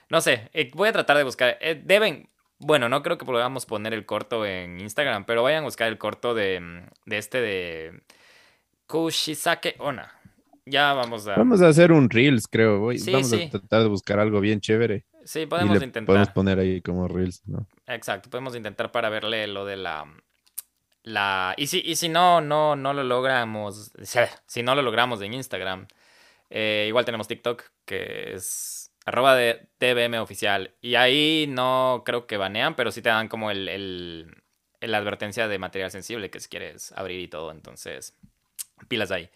No 0.08 0.22
sé, 0.22 0.48
eh, 0.54 0.70
voy 0.72 0.88
a 0.88 0.92
tratar 0.92 1.18
de 1.18 1.24
buscar. 1.24 1.58
Eh, 1.60 1.80
deben. 1.84 2.30
Bueno, 2.58 2.88
no 2.88 3.02
creo 3.02 3.18
que 3.18 3.26
podamos 3.26 3.66
poner 3.66 3.92
el 3.92 4.06
corto 4.06 4.46
en 4.46 4.80
Instagram, 4.80 5.26
pero 5.26 5.42
vayan 5.42 5.60
a 5.60 5.66
buscar 5.66 5.88
el 5.88 5.98
corto 5.98 6.32
de, 6.32 6.86
de 7.04 7.18
este 7.18 7.42
de 7.42 8.00
Kushisake 8.86 9.74
Ona 9.78 10.15
ya 10.66 10.92
vamos 10.92 11.26
a. 11.28 11.36
Vamos 11.36 11.62
a 11.62 11.68
hacer 11.68 11.92
un 11.92 12.10
Reels, 12.10 12.48
creo. 12.48 12.80
vamos 12.80 13.32
a 13.32 13.50
tratar 13.50 13.82
de 13.82 13.88
buscar 13.88 14.18
algo 14.18 14.40
bien 14.40 14.60
chévere. 14.60 15.06
Sí, 15.24 15.46
podemos 15.46 15.76
intentar. 15.76 16.04
Podemos 16.04 16.30
poner 16.30 16.58
ahí 16.58 16.82
como 16.82 17.08
Reels, 17.08 17.46
¿no? 17.46 17.66
Exacto, 17.86 18.28
podemos 18.28 18.54
intentar 18.54 18.92
para 18.92 19.08
verle 19.08 19.46
lo 19.46 19.64
de 19.64 19.76
la. 19.76 20.04
La. 21.02 21.54
Y 21.56 21.68
si, 21.68 21.80
y 21.84 21.96
si 21.96 22.08
no, 22.08 22.40
no, 22.40 22.76
no 22.76 22.92
lo 22.92 23.04
logramos. 23.04 23.92
Si 24.46 24.62
no 24.62 24.74
lo 24.74 24.82
logramos 24.82 25.22
en 25.22 25.34
Instagram. 25.34 25.86
Eh, 26.50 26.86
igual 26.88 27.04
tenemos 27.04 27.26
TikTok, 27.26 27.62
que 27.84 28.34
es 28.34 28.92
arroba 29.04 29.36
de 29.36 29.68
TVM 29.78 30.20
oficial. 30.20 30.74
Y 30.80 30.96
ahí 30.96 31.46
no 31.48 32.02
creo 32.04 32.26
que 32.26 32.36
banean, 32.36 32.74
pero 32.74 32.90
sí 32.90 33.02
te 33.02 33.08
dan 33.08 33.28
como 33.28 33.50
el, 33.50 33.68
el, 33.68 34.42
la 34.80 34.98
advertencia 34.98 35.48
de 35.48 35.58
material 35.58 35.90
sensible 35.90 36.30
que 36.30 36.40
si 36.40 36.48
quieres 36.48 36.92
abrir 36.92 37.20
y 37.20 37.28
todo. 37.28 37.50
Entonces, 37.52 38.14
pilas 38.88 39.10
ahí. 39.10 39.30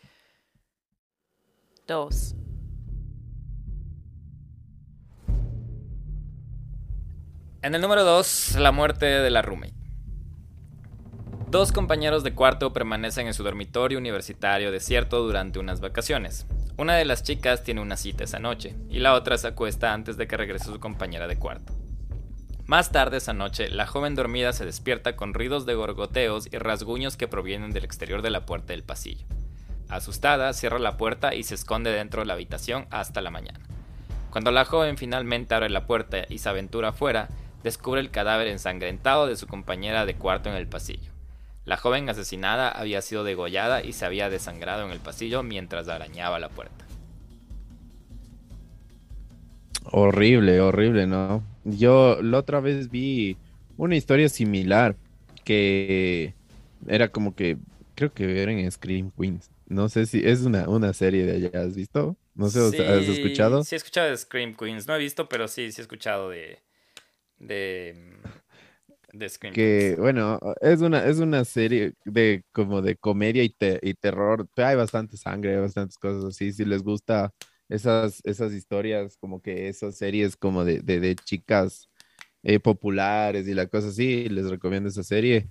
En 7.63 7.75
el 7.75 7.81
número 7.81 8.05
2, 8.05 8.57
la 8.59 8.73
muerte 8.73 9.07
de 9.07 9.31
la 9.31 9.43
roommate. 9.43 9.75
Dos 11.51 11.73
compañeros 11.73 12.23
de 12.23 12.33
cuarto 12.33 12.73
permanecen 12.73 13.27
en 13.27 13.35
su 13.35 13.43
dormitorio 13.43 13.99
universitario 13.99 14.71
desierto 14.71 15.21
durante 15.21 15.59
unas 15.59 15.81
vacaciones. 15.81 16.47
Una 16.79 16.95
de 16.95 17.05
las 17.05 17.23
chicas 17.23 17.65
tiene 17.65 17.81
una 17.81 17.97
cita 17.97 18.25
esa 18.25 18.39
noche 18.39 18.77
y 18.89 19.01
la 19.01 19.15
otra 19.15 19.37
se 19.37 19.49
acuesta 19.49 19.93
antes 19.93 20.17
de 20.17 20.29
que 20.29 20.37
regrese 20.37 20.67
su 20.67 20.79
compañera 20.81 21.27
de 21.27 21.39
cuarto. 21.39 21.75
Más 22.67 22.93
tarde 22.93 23.17
esa 23.17 23.33
noche, 23.33 23.69
la 23.69 23.87
joven 23.87 24.15
dormida 24.15 24.53
se 24.53 24.65
despierta 24.65 25.17
con 25.17 25.35
ruidos 25.35 25.67
de 25.67 25.75
gorgoteos 25.75 26.47
y 26.53 26.57
rasguños 26.57 27.17
que 27.17 27.27
provienen 27.27 27.73
del 27.73 27.85
exterior 27.85 28.23
de 28.23 28.31
la 28.31 28.47
puerta 28.47 28.73
del 28.73 28.85
pasillo. 28.85 29.27
Asustada, 29.91 30.53
cierra 30.53 30.79
la 30.79 30.97
puerta 30.97 31.35
y 31.35 31.43
se 31.43 31.57
esconde 31.57 31.91
dentro 31.91 32.23
de 32.23 32.27
la 32.27 32.35
habitación 32.35 32.87
hasta 32.91 33.21
la 33.21 33.31
mañana. 33.31 33.59
Cuando 34.31 34.53
la 34.53 34.65
joven 34.65 34.97
finalmente 34.97 35.55
abre 35.55 35.69
la 35.69 35.87
puerta 35.87 36.25
y 36.29 36.39
se 36.39 36.49
aventura 36.49 36.91
afuera, 36.91 37.29
descubre 37.65 38.01
el 38.01 38.11
cadáver 38.11 38.47
ensangrentado 38.47 39.27
de 39.27 39.35
su 39.35 39.49
compañera 39.49 40.07
de 40.07 40.15
cuarto 40.15 40.49
en 40.49 40.55
el 40.55 40.69
pasillo. 40.69 41.11
La 41.65 41.77
joven 41.77 42.09
asesinada 42.09 42.69
había 42.69 43.03
sido 43.03 43.25
degollada 43.25 43.83
y 43.83 43.93
se 43.93 44.07
había 44.07 44.31
desangrado 44.31 44.87
en 44.87 44.93
el 44.93 45.01
pasillo 45.01 45.43
mientras 45.43 45.89
arañaba 45.89 46.39
la 46.39 46.49
puerta. 46.49 46.85
Horrible, 49.91 50.61
horrible, 50.61 51.09
¿no? 51.09 51.43
Yo 51.65 52.23
la 52.23 52.39
otra 52.39 52.61
vez 52.61 52.91
vi 52.91 53.37
una 53.77 53.97
historia 53.97 54.29
similar 54.29 54.95
que 55.45 56.35
era 56.87 57.09
como 57.09 57.35
que 57.35 57.57
creo 57.97 58.13
que 58.13 58.41
era 58.41 58.53
en 58.53 58.71
Scream 58.71 59.11
Queens 59.19 59.51
no 59.71 59.89
sé 59.89 60.05
si 60.07 60.21
es 60.23 60.43
una, 60.43 60.69
una 60.69 60.93
serie 60.93 61.25
de 61.25 61.47
allá, 61.47 61.63
¿has 61.63 61.77
visto? 61.77 62.17
No 62.35 62.49
sé, 62.49 62.59
¿has 62.61 63.09
escuchado? 63.09 63.63
Sí, 63.63 63.77
he 63.77 63.79
escuchado 63.79 64.11
de 64.11 64.17
Scream 64.17 64.55
Queens. 64.55 64.87
No 64.87 64.97
he 64.97 64.99
visto, 64.99 65.29
pero 65.29 65.47
sí, 65.47 65.71
sí 65.73 65.81
he 65.81 65.83
escuchado 65.83 66.29
de. 66.29 66.59
de. 67.39 67.97
de 69.13 69.29
Scream 69.29 69.55
que, 69.55 69.95
bueno, 69.97 70.41
es 70.61 70.81
una, 70.81 71.07
es 71.07 71.19
una 71.19 71.45
serie 71.45 71.95
de 72.05 72.45
como 72.53 72.83
de 72.83 72.97
comedia 72.97 73.45
y, 73.45 73.55
y 73.83 73.95
terror. 73.95 74.49
Hay 74.57 74.75
bastante 74.75 75.17
sangre, 75.17 75.55
hay 75.55 75.61
bastantes 75.61 75.97
cosas 75.99 76.25
así. 76.25 76.53
Si 76.53 76.65
les 76.65 76.83
gusta 76.83 77.33
esas, 77.69 78.21
esas 78.25 78.53
historias, 78.53 79.17
como 79.19 79.41
que 79.41 79.69
esas 79.69 79.97
series 79.97 80.37
como 80.37 80.65
de, 80.65 80.81
de, 80.81 81.15
chicas 81.15 81.89
eh, 82.43 82.59
populares 82.59 83.47
y 83.47 83.55
la 83.55 83.67
cosa 83.67 83.89
así, 83.89 84.29
les 84.29 84.51
recomiendo 84.51 84.89
esa 84.89 85.05
serie. 85.05 85.49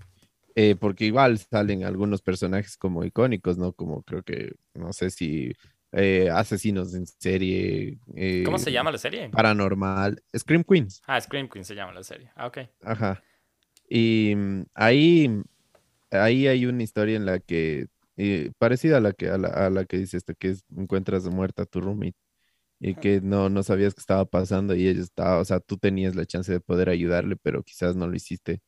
Eh, 0.55 0.75
porque 0.75 1.05
igual 1.05 1.37
salen 1.37 1.83
algunos 1.83 2.21
personajes 2.21 2.77
como 2.77 3.03
icónicos, 3.03 3.57
¿no? 3.57 3.73
Como 3.73 4.03
creo 4.03 4.23
que, 4.23 4.53
no 4.73 4.93
sé 4.93 5.09
si 5.09 5.53
eh, 5.91 6.29
asesinos 6.31 6.93
en 6.93 7.05
serie. 7.07 7.97
¿Cómo 8.45 8.57
se 8.57 8.69
eh, 8.69 8.73
llama 8.73 8.91
la 8.91 8.97
serie? 8.97 9.29
Paranormal. 9.29 10.21
Scream 10.37 10.63
Queens. 10.63 11.01
Ah, 11.07 11.19
Scream 11.19 11.47
Queens 11.47 11.67
se 11.67 11.75
llama 11.75 11.93
la 11.93 12.03
serie. 12.03 12.31
Ah, 12.35 12.47
ok. 12.47 12.59
Ajá. 12.81 13.23
Y 13.89 14.33
mm, 14.35 14.63
ahí, 14.73 15.41
ahí 16.11 16.47
hay 16.47 16.65
una 16.65 16.83
historia 16.83 17.15
en 17.15 17.25
la 17.25 17.39
que, 17.39 17.87
parecida 18.57 18.97
a 18.97 19.01
la 19.01 19.13
que, 19.13 19.29
a 19.29 19.37
la, 19.37 19.85
que 19.85 19.97
dice 19.97 20.17
esto, 20.17 20.33
que 20.37 20.55
encuentras 20.75 21.25
muerta 21.27 21.63
a 21.63 21.65
tu 21.65 21.81
roommate 21.81 22.17
y 22.81 22.95
que 22.95 23.19
no, 23.21 23.49
no 23.49 23.63
sabías 23.63 23.93
qué 23.93 23.99
estaba 23.99 24.25
pasando 24.25 24.75
y 24.75 24.87
ella 24.87 25.01
estaba, 25.01 25.39
o 25.39 25.45
sea, 25.45 25.59
tú 25.59 25.77
tenías 25.77 26.15
la 26.15 26.25
chance 26.25 26.51
de 26.51 26.59
poder 26.61 26.89
ayudarle, 26.89 27.35
pero 27.35 27.63
quizás 27.63 27.95
no 27.95 28.07
lo 28.07 28.15
hiciste 28.15 28.61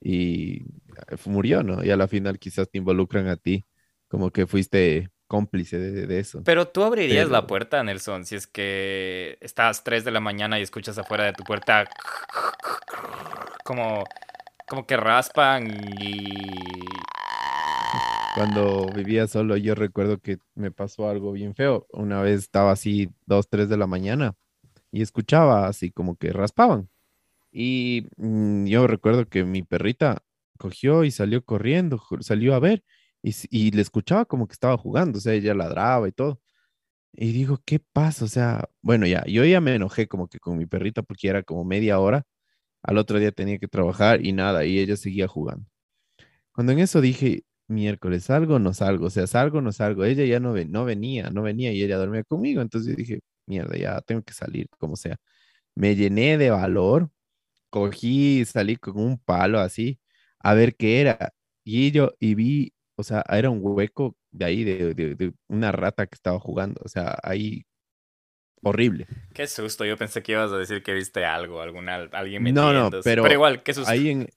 y 0.00 0.62
eh, 0.62 1.16
murió, 1.26 1.62
¿no? 1.62 1.84
Y 1.84 1.90
a 1.90 1.96
la 1.96 2.08
final 2.08 2.38
quizás 2.38 2.70
te 2.70 2.78
involucran 2.78 3.28
a 3.28 3.36
ti, 3.36 3.66
como 4.08 4.30
que 4.30 4.46
fuiste 4.46 5.10
cómplice 5.26 5.78
de, 5.78 6.18
eso. 6.18 6.42
Pero 6.44 6.68
tú 6.68 6.82
abrirías 6.82 7.28
la 7.28 7.46
puerta, 7.46 7.84
Nelson, 7.84 8.24
si 8.24 8.34
es 8.34 8.46
que 8.46 9.36
estás 9.40 9.84
3 9.84 10.04
de 10.04 10.10
la 10.10 10.20
mañana 10.20 10.58
y 10.58 10.62
escuchas 10.62 10.96
afuera 10.98 11.24
de 11.24 11.34
tu 11.34 11.44
puerta 11.44 11.88
como, 13.64 14.04
como 14.66 14.86
que 14.86 14.96
raspan 14.96 15.68
y... 16.00 16.40
Cuando 18.34 18.86
vivía 18.94 19.26
solo, 19.26 19.56
yo 19.56 19.74
recuerdo 19.74 20.18
que 20.18 20.38
me 20.54 20.70
pasó 20.70 21.08
algo 21.08 21.32
bien 21.32 21.54
feo. 21.54 21.86
Una 21.90 22.22
vez 22.22 22.40
estaba 22.40 22.70
así 22.70 23.10
2, 23.26 23.48
3 23.50 23.68
de 23.68 23.76
la 23.76 23.86
mañana 23.86 24.34
y 24.92 25.02
escuchaba 25.02 25.66
así 25.66 25.90
como 25.90 26.16
que 26.16 26.32
raspaban. 26.32 26.88
Y 27.60 28.06
mm, 28.18 28.66
yo 28.66 28.86
recuerdo 28.86 29.28
que 29.28 29.44
mi 29.44 29.62
perrita 29.64 30.22
cogió 30.58 31.04
y 31.04 31.10
salió 31.10 31.44
corriendo, 31.44 32.00
salió 32.20 32.54
a 32.54 32.60
ver 32.60 32.84
y, 33.22 33.72
le 33.72 33.82
escuchaba 33.82 34.26
como 34.26 34.46
que 34.48 34.52
estaba 34.54 34.78
jugando, 34.78 35.18
o 35.18 35.20
sea, 35.20 35.34
ella 35.34 35.54
ladraba 35.54 36.08
y 36.08 36.12
todo. 36.12 36.40
Y 37.12 37.32
digo, 37.32 37.60
¿qué 37.66 37.80
pasa? 37.80 38.24
O 38.26 38.28
sea, 38.28 38.68
bueno, 38.82 39.06
ya, 39.06 39.24
yo 39.26 39.44
ya 39.44 39.60
me 39.60 39.74
enojé 39.74 40.08
como 40.08 40.28
que 40.28 40.38
con 40.40 40.58
mi 40.58 40.66
perrita 40.66 41.02
porque 41.02 41.28
era 41.28 41.42
como 41.44 41.64
media 41.64 42.00
hora. 42.00 42.24
Al 42.82 42.98
otro 42.98 43.18
día 43.20 43.32
tenía 43.32 43.58
que 43.58 43.68
trabajar 43.68 44.24
y 44.26 44.32
nada, 44.32 44.64
y 44.66 44.78
ella 44.80 44.96
seguía 44.96 45.28
jugando. 45.28 45.66
Cuando 46.52 46.72
en 46.72 46.80
eso 46.80 47.00
dije, 47.00 47.44
miércoles, 47.68 48.24
salgo 48.24 48.58
no 48.60 48.74
salgo, 48.74 49.06
o 49.06 49.10
sea, 49.10 49.26
salgo 49.26 49.62
no 49.62 49.72
salgo, 49.72 50.04
ella 50.04 50.24
ya 50.26 50.40
no, 50.40 50.54
no 50.54 50.84
venía, 50.84 51.30
no 51.30 51.42
venía 51.42 51.72
y 51.72 51.82
ella 51.82 51.98
dormía 51.98 52.24
conmigo, 52.24 52.62
entonces 52.62 52.96
dije, 52.96 53.20
mierda, 53.46 53.76
ya 53.76 54.00
tengo 54.02 54.22
que 54.22 54.34
salir, 54.34 54.68
como 54.78 54.96
sea. 54.96 55.16
Me 55.74 55.96
llené 55.96 56.38
de 56.38 56.50
valor, 56.50 57.10
cogí, 57.70 58.44
salí 58.44 58.76
con 58.76 58.98
un 58.98 59.18
palo 59.18 59.60
así, 59.60 60.00
a 60.40 60.54
ver 60.54 60.76
qué 60.76 61.00
era. 61.00 61.34
Y 61.64 61.90
yo, 61.90 62.12
y 62.18 62.34
vi, 62.34 62.72
o 62.96 63.02
sea, 63.02 63.24
era 63.28 63.50
un 63.50 63.60
hueco 63.62 64.16
de 64.30 64.44
ahí, 64.44 64.64
de, 64.64 65.32
una 65.48 65.72
rata 65.72 66.06
que 66.06 66.14
estaba 66.14 66.38
jugando. 66.38 66.80
O 66.84 66.88
sea, 66.88 67.18
ahí, 67.22 67.64
horrible. 68.62 69.06
Qué 69.34 69.46
susto, 69.46 69.84
yo 69.84 69.96
pensé 69.96 70.22
que 70.22 70.32
ibas 70.32 70.52
a 70.52 70.58
decir 70.58 70.82
que 70.82 70.94
viste 70.94 71.24
algo, 71.24 71.60
alguna, 71.60 72.08
alguien 72.12 72.42
metiéndose. 72.42 72.74
No, 72.74 72.90
no, 72.90 73.02
pero, 73.02 73.32
igual, 73.32 73.62
qué 73.62 73.74
susto. 73.74 73.90
Ahí 73.90 74.08
en, 74.08 74.28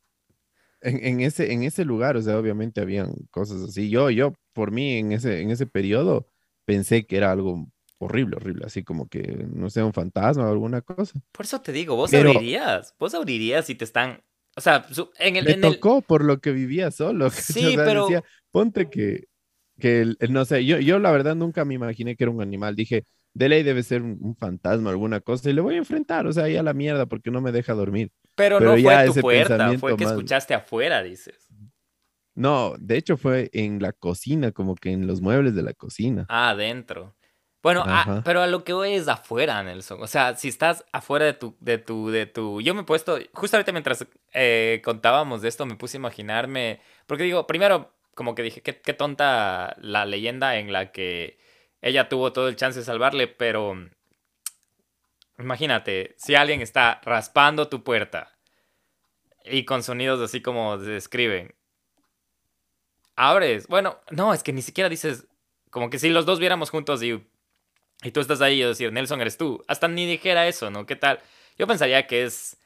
en, 0.81 1.21
ese, 1.21 1.53
en 1.53 1.63
ese 1.63 1.85
lugar, 1.85 2.17
o 2.17 2.21
sea, 2.21 2.37
obviamente 2.37 2.81
habían 2.81 3.13
cosas 3.29 3.61
así. 3.61 3.89
Yo, 3.89 4.09
yo, 4.09 4.33
por 4.53 4.71
mí, 4.71 4.97
en 4.97 5.11
ese, 5.11 5.41
en 5.41 5.51
ese 5.51 5.67
periodo, 5.67 6.27
pensé 6.65 7.05
que 7.05 7.17
era 7.17 7.31
algo 7.31 7.70
horrible, 8.05 8.37
horrible, 8.37 8.65
así 8.65 8.83
como 8.83 9.07
que 9.07 9.45
no 9.53 9.69
sea 9.69 9.85
un 9.85 9.93
fantasma 9.93 10.47
o 10.47 10.51
alguna 10.51 10.81
cosa. 10.81 11.19
Por 11.31 11.45
eso 11.45 11.61
te 11.61 11.71
digo, 11.71 11.95
vos 11.95 12.13
abrirías, 12.13 12.95
vos 12.99 13.13
abrirías 13.13 13.65
si 13.65 13.75
te 13.75 13.85
están, 13.85 14.23
o 14.55 14.61
sea, 14.61 14.85
en 15.19 15.35
el... 15.35 15.45
Me 15.45 15.55
tocó 15.55 16.01
por 16.01 16.23
lo 16.23 16.39
que 16.39 16.51
vivía 16.51 16.91
solo. 16.91 17.29
Sí, 17.31 17.73
pero... 17.75 18.03
Decía, 18.03 18.23
ponte 18.51 18.89
que, 18.89 19.25
que, 19.79 20.15
no 20.29 20.45
sé, 20.45 20.65
yo, 20.65 20.79
yo 20.79 20.99
la 20.99 21.11
verdad 21.11 21.35
nunca 21.35 21.63
me 21.65 21.75
imaginé 21.75 22.15
que 22.15 22.23
era 22.23 22.31
un 22.31 22.41
animal. 22.41 22.75
Dije, 22.75 23.05
de 23.33 23.49
ley 23.49 23.63
debe 23.63 23.83
ser 23.83 24.01
un, 24.01 24.35
fantasma 24.35 24.89
o 24.89 24.91
alguna 24.91 25.21
cosa 25.21 25.49
y 25.49 25.53
le 25.53 25.61
voy 25.61 25.75
a 25.75 25.79
enfrentar, 25.79 26.27
o 26.27 26.33
sea, 26.33 26.45
ahí 26.45 26.57
a 26.57 26.63
la 26.63 26.73
mierda 26.73 27.05
porque 27.05 27.31
no 27.31 27.41
me 27.41 27.51
deja 27.51 27.73
dormir. 27.73 28.11
Pero, 28.35 28.59
no 28.59 28.77
fue 28.77 29.05
tu 29.05 29.21
puerta, 29.21 29.77
fue 29.77 29.95
que 29.95 30.03
escuchaste 30.03 30.53
afuera, 30.53 31.01
dices. 31.03 31.47
No, 32.33 32.75
de 32.79 32.97
hecho 32.97 33.17
fue 33.17 33.49
en 33.53 33.81
la 33.81 33.91
cocina, 33.91 34.51
como 34.51 34.75
que 34.75 34.91
en 34.91 35.05
los 35.05 35.21
muebles 35.21 35.53
de 35.53 35.63
la 35.63 35.73
cocina. 35.73 36.25
Ah, 36.29 36.49
adentro. 36.49 37.15
Bueno, 37.63 37.83
ah, 37.85 38.21
pero 38.25 38.41
a 38.41 38.47
lo 38.47 38.63
que 38.63 38.73
voy 38.73 38.93
es 38.93 39.07
afuera, 39.07 39.61
Nelson. 39.61 40.01
O 40.01 40.07
sea, 40.07 40.35
si 40.35 40.47
estás 40.47 40.83
afuera 40.91 41.25
de 41.25 41.33
tu, 41.33 41.55
de 41.59 41.77
tu, 41.77 42.09
de 42.09 42.25
tu. 42.25 42.59
Yo 42.61 42.73
me 42.73 42.81
he 42.81 42.85
puesto, 42.85 43.19
justamente 43.33 43.71
mientras 43.71 44.05
eh, 44.33 44.81
contábamos 44.83 45.43
de 45.43 45.49
esto, 45.49 45.65
me 45.67 45.75
puse 45.75 45.97
a 45.97 45.99
imaginarme. 45.99 46.81
Porque 47.05 47.23
digo, 47.23 47.45
primero, 47.45 47.93
como 48.15 48.33
que 48.33 48.41
dije, 48.41 48.61
qué, 48.61 48.81
qué 48.81 48.93
tonta 48.93 49.75
la 49.79 50.05
leyenda 50.05 50.57
en 50.57 50.73
la 50.73 50.91
que 50.91 51.37
ella 51.81 52.09
tuvo 52.09 52.31
todo 52.31 52.47
el 52.47 52.55
chance 52.55 52.79
de 52.79 52.85
salvarle, 52.85 53.27
pero 53.27 53.75
imagínate, 55.39 56.15
si 56.17 56.35
alguien 56.35 56.61
está 56.61 57.01
raspando 57.03 57.67
tu 57.67 57.83
puerta 57.83 58.37
y 59.43 59.65
con 59.65 59.81
sonidos 59.81 60.21
así 60.21 60.41
como 60.41 60.77
describen, 60.77 61.55
abres, 63.15 63.67
bueno, 63.67 63.99
no, 64.11 64.33
es 64.33 64.43
que 64.43 64.53
ni 64.53 64.61
siquiera 64.61 64.89
dices, 64.89 65.27
como 65.71 65.89
que 65.89 65.99
si 65.99 66.09
los 66.09 66.25
dos 66.25 66.39
viéramos 66.39 66.69
juntos 66.69 67.01
y, 67.01 67.25
y 68.03 68.11
tú 68.11 68.19
estás 68.19 68.41
ahí 68.41 68.61
y 68.61 68.65
decir, 68.65 68.91
Nelson 68.91 69.21
eres 69.21 69.37
tú, 69.37 69.63
hasta 69.67 69.87
ni 69.87 70.05
dijera 70.05 70.47
eso, 70.47 70.71
¿no? 70.71 70.85
¿Qué 70.85 70.95
tal? 70.95 71.19
Yo 71.57 71.67
pensaría 71.67 72.07
que 72.07 72.23
es 72.23 72.57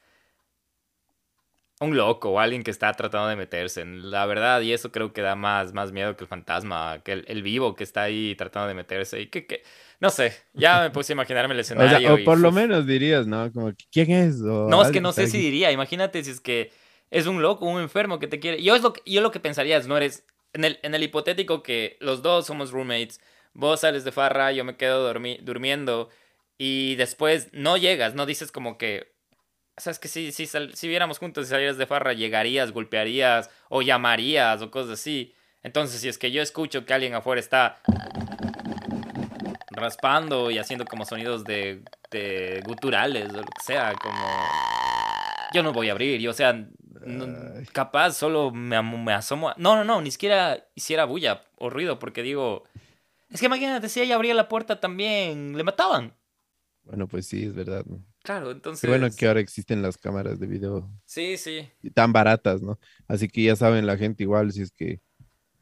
un 1.80 1.96
loco 1.96 2.30
o 2.30 2.40
alguien 2.40 2.62
que 2.62 2.70
está 2.70 2.92
tratando 2.94 3.28
de 3.28 3.36
meterse. 3.36 3.84
La 3.84 4.24
verdad, 4.24 4.60
y 4.62 4.72
eso 4.72 4.90
creo 4.90 5.12
que 5.12 5.20
da 5.20 5.34
más, 5.34 5.74
más 5.74 5.92
miedo 5.92 6.16
que 6.16 6.24
el 6.24 6.28
fantasma, 6.28 7.02
que 7.04 7.12
el, 7.12 7.42
vivo 7.42 7.74
que 7.74 7.84
está 7.84 8.04
ahí 8.04 8.34
tratando 8.34 8.68
de 8.68 8.74
meterse. 8.74 9.20
Y 9.20 9.26
que, 9.26 9.46
que 9.46 9.62
no 10.00 10.08
sé, 10.10 10.34
ya 10.54 10.80
me 10.80 10.90
puse 10.90 11.12
a 11.12 11.14
imaginarme 11.14 11.54
el 11.54 11.60
escenario. 11.60 12.14
o, 12.14 12.24
por 12.24 12.38
lo 12.38 12.50
menos 12.50 12.86
dirías, 12.86 13.26
¿no? 13.26 13.52
Como, 13.52 13.72
¿quién 13.92 14.10
es? 14.10 14.38
no, 14.38 14.82
es 14.82 14.90
que 14.90 15.00
no 15.00 15.12
sé 15.12 15.26
si 15.26 15.38
diría. 15.38 15.70
Imagínate 15.70 16.24
si 16.24 16.30
es 16.30 16.40
que 16.40 16.72
es 17.10 17.26
un 17.26 17.42
loco, 17.42 17.66
un 17.66 17.80
enfermo 17.80 18.18
que 18.18 18.26
te 18.26 18.40
quiere. 18.40 18.62
Yo, 18.62 18.74
es 18.74 18.82
lo 18.82 18.94
que, 18.94 19.02
yo 19.04 19.20
lo 19.20 19.30
que 19.30 19.40
pensaría 19.40 19.76
es, 19.76 19.86
no 19.86 19.96
eres. 19.96 20.24
En 20.52 20.64
el, 20.64 20.78
en 20.82 20.94
el 20.94 21.02
hipotético 21.02 21.62
que 21.62 21.98
los 22.00 22.22
dos 22.22 22.46
somos 22.46 22.70
roommates, 22.70 23.20
vos 23.56 23.80
sales 23.80 24.04
de 24.04 24.12
farra, 24.12 24.52
yo 24.52 24.64
me 24.64 24.76
quedo 24.76 25.12
durmiendo. 25.12 26.10
Y 26.58 26.94
después 26.96 27.48
no 27.52 27.76
llegas, 27.76 28.14
no 28.14 28.26
dices 28.26 28.52
como 28.52 28.78
que, 28.78 29.12
o 29.76 29.80
sea, 29.80 29.90
es 29.90 29.98
que 29.98 30.08
si, 30.08 30.32
si, 30.32 30.46
si 30.46 30.88
viéramos 30.88 31.18
juntos 31.18 31.46
y 31.46 31.50
salieras 31.50 31.76
de 31.76 31.86
farra, 31.86 32.12
llegarías, 32.12 32.72
golpearías 32.72 33.50
o 33.68 33.82
llamarías 33.82 34.62
o 34.62 34.70
cosas 34.70 34.92
así. 34.92 35.34
Entonces, 35.62 36.00
si 36.00 36.08
es 36.08 36.18
que 36.18 36.30
yo 36.30 36.40
escucho 36.42 36.86
que 36.86 36.94
alguien 36.94 37.14
afuera 37.14 37.40
está 37.40 37.80
raspando 39.70 40.50
y 40.50 40.58
haciendo 40.58 40.84
como 40.84 41.04
sonidos 41.04 41.44
de, 41.44 41.82
de 42.10 42.62
guturales 42.64 43.30
o 43.30 43.38
lo 43.38 43.42
que 43.42 43.62
sea, 43.64 43.94
como... 43.94 44.26
Yo 45.52 45.62
no 45.62 45.72
voy 45.72 45.88
a 45.88 45.92
abrir, 45.92 46.20
yo, 46.20 46.30
o 46.30 46.34
sea, 46.34 46.66
capaz 47.72 48.12
solo 48.12 48.50
me, 48.50 48.80
me 48.82 49.12
asomo... 49.12 49.52
No, 49.56 49.76
no, 49.76 49.84
no, 49.84 50.00
ni 50.00 50.10
siquiera 50.10 50.66
hiciera 50.74 51.04
bulla 51.04 51.42
o 51.56 51.70
ruido, 51.70 51.98
porque 51.98 52.22
digo... 52.22 52.64
Es 53.28 53.40
que 53.40 53.46
imagínate, 53.46 53.88
si 53.88 54.00
ella 54.00 54.14
abría 54.14 54.34
la 54.34 54.48
puerta 54.48 54.80
también, 54.80 55.56
le 55.56 55.64
mataban. 55.64 56.14
Bueno, 56.84 57.08
pues 57.08 57.26
sí, 57.26 57.44
es 57.44 57.54
verdad. 57.54 57.84
Claro, 58.22 58.52
entonces. 58.52 58.80
Qué 58.80 58.88
bueno 58.88 59.08
que 59.16 59.26
ahora 59.26 59.40
existen 59.40 59.82
las 59.82 59.98
cámaras 59.98 60.38
de 60.38 60.46
video. 60.46 60.88
Sí, 61.04 61.36
sí. 61.36 61.68
Tan 61.94 62.12
baratas, 62.12 62.62
¿no? 62.62 62.78
Así 63.08 63.28
que 63.28 63.42
ya 63.42 63.56
saben 63.56 63.86
la 63.86 63.96
gente 63.96 64.22
igual 64.22 64.52
si 64.52 64.62
es 64.62 64.70
que 64.70 65.00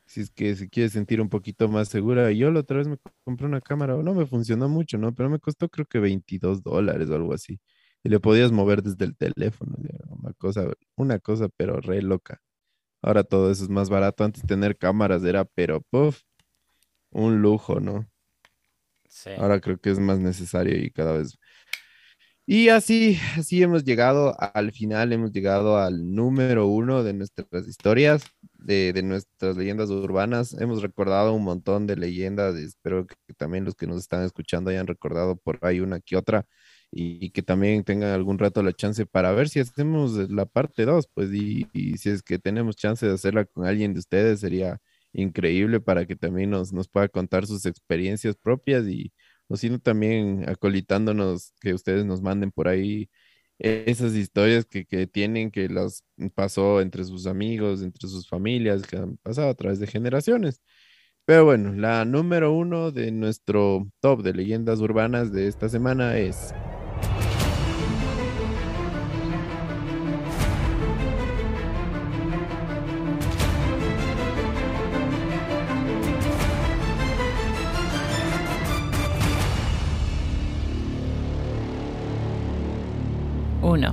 si 0.06 0.20
es 0.20 0.30
que 0.30 0.54
se 0.54 0.68
quiere 0.68 0.90
sentir 0.90 1.20
un 1.20 1.30
poquito 1.30 1.68
más 1.68 1.88
segura. 1.88 2.30
Yo 2.30 2.50
la 2.50 2.60
otra 2.60 2.76
vez 2.76 2.88
me 2.88 2.98
compré 3.24 3.46
una 3.46 3.60
cámara, 3.60 3.96
no 3.96 4.14
me 4.14 4.26
funcionó 4.26 4.68
mucho, 4.68 4.98
¿no? 4.98 5.14
Pero 5.14 5.30
me 5.30 5.38
costó 5.38 5.68
creo 5.68 5.86
que 5.86 5.98
22 5.98 6.62
dólares 6.62 7.08
o 7.08 7.14
algo 7.14 7.32
así. 7.32 7.58
Y 8.02 8.10
le 8.10 8.20
podías 8.20 8.52
mover 8.52 8.82
desde 8.82 9.06
el 9.06 9.16
teléfono. 9.16 9.76
Una 10.08 10.32
cosa, 10.34 10.66
una 10.94 11.18
cosa, 11.18 11.48
pero 11.56 11.80
re 11.80 12.02
loca. 12.02 12.42
Ahora 13.00 13.24
todo 13.24 13.50
eso 13.50 13.64
es 13.64 13.70
más 13.70 13.88
barato. 13.88 14.24
Antes 14.24 14.46
tener 14.46 14.76
cámaras 14.76 15.24
era, 15.24 15.46
pero 15.46 15.80
puff, 15.80 16.20
un 17.14 17.40
lujo, 17.40 17.80
¿no? 17.80 18.06
Sí. 19.08 19.30
Ahora 19.38 19.60
creo 19.60 19.78
que 19.78 19.90
es 19.90 19.98
más 19.98 20.18
necesario 20.18 20.76
y 20.76 20.90
cada 20.90 21.12
vez 21.12 21.38
y 22.46 22.68
así, 22.68 23.18
así 23.38 23.62
hemos 23.62 23.84
llegado 23.84 24.36
al 24.38 24.70
final, 24.72 25.12
hemos 25.14 25.32
llegado 25.32 25.78
al 25.78 26.14
número 26.14 26.66
uno 26.66 27.02
de 27.02 27.14
nuestras 27.14 27.66
historias, 27.66 28.22
de, 28.52 28.92
nuestras 29.02 29.56
leyendas 29.56 29.88
urbanas. 29.88 30.52
Hemos 30.60 30.82
recordado 30.82 31.32
un 31.32 31.42
montón 31.42 31.86
de 31.86 31.96
leyendas, 31.96 32.56
espero 32.56 33.06
que 33.06 33.16
también 33.34 33.64
los 33.64 33.74
que 33.74 33.86
nos 33.86 33.98
están 34.00 34.24
escuchando 34.24 34.70
hayan 34.70 34.86
recordado 34.86 35.36
por 35.36 35.58
ahí 35.62 35.80
una 35.80 36.00
que 36.00 36.16
otra 36.18 36.46
y, 36.90 37.30
que 37.30 37.42
también 37.42 37.82
tengan 37.82 38.10
algún 38.10 38.38
rato 38.38 38.62
la 38.62 38.74
chance 38.74 39.06
para 39.06 39.32
ver 39.32 39.48
si 39.48 39.60
hacemos 39.60 40.12
la 40.30 40.44
parte 40.46 40.84
dos, 40.84 41.08
pues 41.14 41.30
y, 41.32 41.66
y, 41.72 41.96
si 41.96 42.10
es 42.10 42.22
que 42.22 42.38
tenemos 42.38 42.76
chance 42.76 43.06
de 43.06 43.14
hacerla 43.14 43.46
con 43.46 43.66
alguien 43.66 43.94
de 43.94 44.00
ustedes, 44.00 44.40
sería 44.40 44.80
increíble 45.14 45.80
para 45.80 46.06
que 46.06 46.16
también 46.16 46.50
nos, 46.50 46.72
nos 46.72 46.88
pueda 46.88 47.08
contar 47.08 47.46
sus 47.46 47.66
experiencias 47.66 48.36
propias 48.36 48.86
y 48.88 49.12
o 49.48 49.56
sino 49.56 49.78
también 49.78 50.48
acolitándonos 50.48 51.52
que 51.60 51.74
ustedes 51.74 52.04
nos 52.06 52.22
manden 52.22 52.50
por 52.50 52.68
ahí 52.68 53.10
esas 53.58 54.14
historias 54.14 54.66
que, 54.66 54.84
tienen, 55.06 55.50
que 55.50 55.68
las 55.68 56.04
pasó 56.34 56.80
entre 56.80 57.04
sus 57.04 57.26
amigos, 57.26 57.82
entre 57.82 58.08
sus 58.08 58.28
familias, 58.28 58.82
que 58.82 58.96
han 58.96 59.16
pasado 59.18 59.48
a 59.50 59.54
través 59.54 59.78
de 59.78 59.86
generaciones. 59.86 60.60
Pero 61.24 61.44
bueno, 61.46 61.72
la 61.74 62.04
número 62.04 62.52
uno 62.52 62.90
de 62.90 63.10
nuestro 63.12 63.88
top 64.00 64.22
de 64.22 64.34
leyendas 64.34 64.80
urbanas 64.80 65.32
de 65.32 65.48
esta 65.48 65.68
semana 65.68 66.18
es 66.18 66.52
1. 83.74 83.92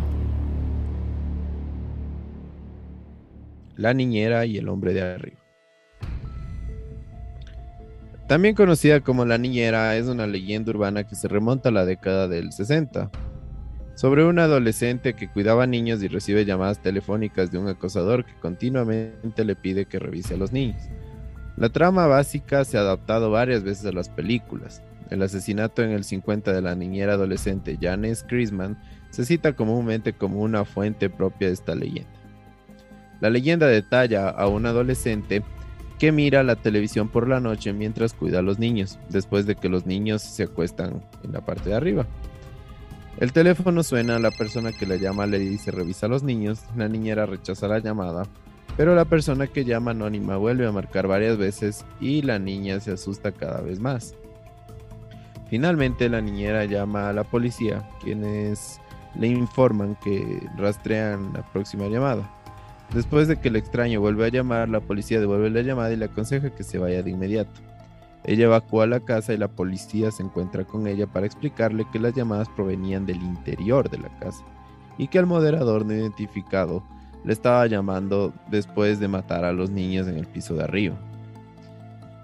La 3.78 3.96
niñera 3.96 4.46
y 4.46 4.60
el 4.60 4.70
hombre 4.70 4.94
de 4.94 5.02
arriba. 5.02 5.40
También 8.28 8.54
conocida 8.54 9.00
como 9.00 9.26
La 9.26 9.40
Niñera, 9.40 9.98
es 9.98 10.06
una 10.06 10.28
leyenda 10.28 10.70
urbana 10.70 11.08
que 11.08 11.16
se 11.16 11.28
remonta 11.28 11.70
a 11.70 11.72
la 11.72 11.84
década 11.84 12.28
del 12.28 12.52
60, 12.52 13.10
sobre 13.96 14.24
una 14.24 14.44
adolescente 14.44 15.16
que 15.16 15.30
cuidaba 15.30 15.66
niños 15.66 16.04
y 16.04 16.08
recibe 16.08 16.46
llamadas 16.46 16.80
telefónicas 16.82 17.52
de 17.52 17.58
un 17.58 17.68
acosador 17.68 18.24
que 18.24 18.40
continuamente 18.40 19.44
le 19.44 19.56
pide 19.56 19.86
que 19.86 19.98
revise 19.98 20.36
a 20.36 20.38
los 20.38 20.52
niños. 20.52 20.82
La 21.58 21.70
trama 21.70 22.06
básica 22.06 22.64
se 22.66 22.78
ha 22.78 22.82
adaptado 22.82 23.32
varias 23.32 23.64
veces 23.64 23.88
a 23.88 23.92
las 23.92 24.10
películas. 24.10 24.84
El 25.10 25.24
asesinato 25.24 25.82
en 25.82 25.90
el 25.90 26.04
50 26.04 26.54
de 26.54 26.62
la 26.62 26.76
niñera 26.76 27.14
adolescente 27.14 27.80
Janice 27.82 28.26
Chrisman 28.28 28.78
se 29.12 29.26
cita 29.26 29.54
comúnmente 29.54 30.14
como 30.14 30.42
una 30.42 30.66
fuente 30.66 31.10
propia 31.10 31.48
de 31.48 31.54
esta 31.54 31.76
leyenda. 31.76 32.10
La 33.20 33.30
leyenda 33.30 33.68
detalla 33.68 34.30
a 34.30 34.48
un 34.48 34.66
adolescente 34.66 35.44
que 36.00 36.12
mira 36.12 36.42
la 36.42 36.56
televisión 36.56 37.10
por 37.10 37.28
la 37.28 37.40
noche 37.40 37.74
mientras 37.74 38.14
cuida 38.14 38.40
a 38.40 38.42
los 38.42 38.58
niños, 38.58 38.98
después 39.10 39.46
de 39.46 39.56
que 39.56 39.70
los 39.70 39.86
niños 39.86 40.24
se 40.24 40.44
acuestan 40.44 41.04
en 41.24 41.32
la 41.32 41.46
parte 41.46 41.70
de 41.70 41.76
arriba. 41.76 42.08
El 43.18 43.34
teléfono 43.34 43.84
suena, 43.84 44.18
la 44.18 44.32
persona 44.32 44.72
que 44.72 44.88
la 44.88 44.96
llama 44.96 45.28
le 45.28 45.38
dice 45.38 45.70
revisa 45.70 46.08
a 46.08 46.10
los 46.10 46.24
niños, 46.24 46.64
la 46.76 46.88
niñera 46.88 47.28
rechaza 47.28 47.68
la 47.68 47.78
llamada, 47.78 48.24
pero 48.78 48.96
la 48.96 49.06
persona 49.06 49.46
que 49.46 49.66
llama 49.66 49.92
anónima 49.92 50.38
vuelve 50.38 50.66
a 50.66 50.72
marcar 50.72 51.06
varias 51.06 51.38
veces 51.38 51.86
y 52.00 52.24
la 52.24 52.40
niña 52.40 52.80
se 52.80 52.94
asusta 52.94 53.32
cada 53.32 53.62
vez 53.62 53.80
más. 53.80 54.16
Finalmente 55.52 56.10
la 56.10 56.22
niñera 56.22 56.66
llama 56.66 57.10
a 57.10 57.14
la 57.14 57.26
policía, 57.26 57.88
quienes 58.02 58.80
le 59.16 59.28
informan 59.28 59.96
que 60.04 60.48
rastrean 60.58 61.34
la 61.34 61.44
próxima 61.52 61.88
llamada. 61.88 62.30
Después 62.94 63.28
de 63.28 63.40
que 63.40 63.48
el 63.48 63.56
extraño 63.56 64.02
vuelve 64.02 64.26
a 64.26 64.30
llamar, 64.30 64.68
la 64.68 64.82
policía 64.82 65.20
devuelve 65.20 65.50
la 65.50 65.62
llamada 65.62 65.94
y 65.94 65.96
le 65.96 66.06
aconseja 66.06 66.50
que 66.50 66.64
se 66.64 66.78
vaya 66.78 67.04
de 67.04 67.12
inmediato. 67.12 67.62
Ella 68.24 68.46
evacúa 68.46 68.86
la 68.86 69.00
casa 69.00 69.34
y 69.34 69.38
la 69.38 69.48
policía 69.48 70.12
se 70.12 70.24
encuentra 70.24 70.66
con 70.66 70.88
ella 70.88 71.08
para 71.08 71.26
explicarle 71.26 71.88
que 71.92 72.00
las 72.00 72.14
llamadas 72.14 72.50
provenían 72.50 73.06
del 73.06 73.22
interior 73.24 73.90
de 73.90 73.98
la 73.98 74.10
casa 74.20 74.44
y 74.98 75.08
que 75.08 75.18
el 75.18 75.26
moderador 75.26 75.86
no 75.86 75.94
identificado 75.94 76.84
le 77.24 77.34
estaba 77.34 77.66
llamando 77.68 78.34
después 78.50 79.00
de 79.00 79.08
matar 79.08 79.46
a 79.46 79.54
los 79.54 79.70
niños 79.70 80.08
en 80.08 80.18
el 80.18 80.28
piso 80.28 80.56
de 80.56 80.64
arriba. 80.64 80.96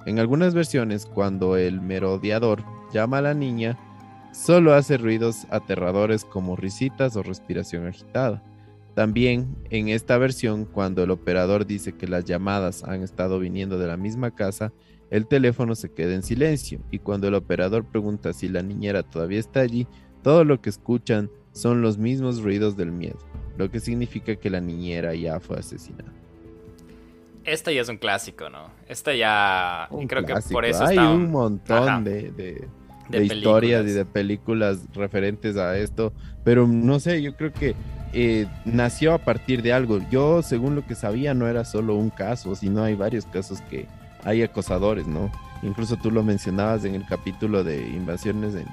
En 0.05 0.19
algunas 0.19 0.53
versiones, 0.53 1.05
cuando 1.05 1.57
el 1.57 1.81
merodeador 1.81 2.63
llama 2.93 3.17
a 3.17 3.21
la 3.21 3.33
niña, 3.33 3.77
Solo 4.32 4.73
hace 4.73 4.97
ruidos 4.97 5.47
aterradores 5.49 6.25
como 6.25 6.55
risitas 6.55 7.15
o 7.15 7.23
respiración 7.23 7.88
agitada. 7.88 8.43
También 8.93 9.55
en 9.69 9.89
esta 9.89 10.17
versión, 10.17 10.65
cuando 10.65 11.03
el 11.03 11.11
operador 11.11 11.65
dice 11.65 11.93
que 11.93 12.07
las 12.07 12.25
llamadas 12.25 12.84
han 12.84 13.03
estado 13.03 13.39
viniendo 13.39 13.78
de 13.78 13.88
la 13.88 13.97
misma 13.97 14.32
casa, 14.32 14.71
El 15.09 15.25
teléfono 15.25 15.75
se 15.75 15.93
queda 15.93 16.13
en 16.13 16.23
silencio 16.23 16.82
y 16.91 16.99
cuando 16.99 17.28
el 17.28 17.36
operador 17.36 17.86
pregunta 17.86 18.34
si 18.34 18.49
la 18.49 18.61
niñera 18.61 19.03
todavía 19.03 19.39
está 19.39 19.61
allí, 19.61 19.88
todo 20.21 20.43
lo 20.43 20.61
que 20.61 20.69
escuchan 20.69 21.30
son 21.53 21.82
los 21.82 21.97
mismos 21.97 22.41
ruidos 22.41 22.75
del 22.75 22.91
miedo, 22.91 23.17
lo 23.57 23.71
que 23.71 23.80
significa 23.80 24.36
que 24.36 24.49
la 24.49 24.59
niñera 24.59 25.15
ya 25.15 25.39
fue 25.39 25.59
asesinada. 25.59 26.11
Este 27.45 27.73
ya 27.73 27.82
es 27.82 27.89
un 27.89 27.97
clásico, 27.97 28.49
¿no? 28.49 28.69
Este 28.89 29.17
ya... 29.17 29.88
creo 30.07 30.25
que 30.25 30.34
por 30.51 30.65
eso 30.65 30.86
Hay 30.86 30.97
un 30.97 31.32
montón 31.32 32.03
de, 32.03 32.67
historias 33.12 33.86
y 33.86 33.91
de 33.91 34.05
películas 34.05 34.80
referentes 34.93 35.58
a 35.58 35.78
esto, 35.78 36.14
pero 36.43 36.68
no 36.68 36.99
sé, 36.99 37.22
yo 37.22 37.36
creo 37.36 37.53
que 37.53 37.76
eh, 38.14 38.47
nació 38.66 39.14
a 39.14 39.18
partir 39.18 39.62
de 39.62 39.74
algo. 39.74 39.99
Yo, 40.10 40.41
según 40.41 40.76
lo 40.76 40.86
que 40.86 40.95
sabía, 40.95 41.34
no 41.34 41.47
era 41.47 41.66
solo 41.66 41.95
un 41.95 42.10
caso, 42.10 42.55
sino 42.55 42.84
hay 42.84 42.95
varios 42.95 43.26
casos 43.26 43.62
que 43.62 43.88
hay 44.24 44.41
acosadores, 44.43 45.08
¿no? 45.08 45.32
Incluso 45.64 45.97
tú 45.97 46.12
lo 46.12 46.24
mencionabas 46.24 46.86
en 46.86 46.95
el 46.95 47.05
capítulo 47.05 47.64
de 47.64 47.88
invasiones 47.89 48.55
en 48.55 48.68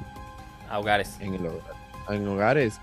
hogares. 0.72 1.16
En, 1.20 1.34
en 1.34 2.28
hogares. 2.28 2.80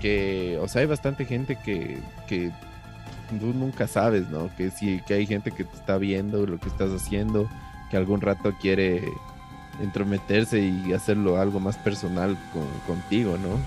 Que, 0.00 0.58
o 0.62 0.68
sea, 0.68 0.80
hay 0.80 0.86
bastante 0.86 1.26
gente 1.26 1.56
que, 1.56 1.98
que 2.26 2.50
tú 3.38 3.52
nunca 3.54 3.86
sabes, 3.86 4.28
¿no? 4.30 4.50
Que 4.56 4.70
sí, 4.70 5.00
que 5.06 5.14
hay 5.14 5.26
gente 5.26 5.50
que 5.50 5.64
te 5.64 5.76
está 5.76 5.98
viendo 5.98 6.46
lo 6.46 6.58
que 6.58 6.68
estás 6.68 6.90
haciendo, 6.90 7.48
que 7.90 7.96
algún 7.96 8.20
rato 8.20 8.54
quiere 8.60 9.02
entrometerse 9.82 10.60
y 10.60 10.92
hacerlo 10.92 11.38
algo 11.38 11.60
más 11.60 11.78
personal 11.78 12.36
con, 12.52 12.66
contigo, 12.86 13.36
¿no? 13.38 13.58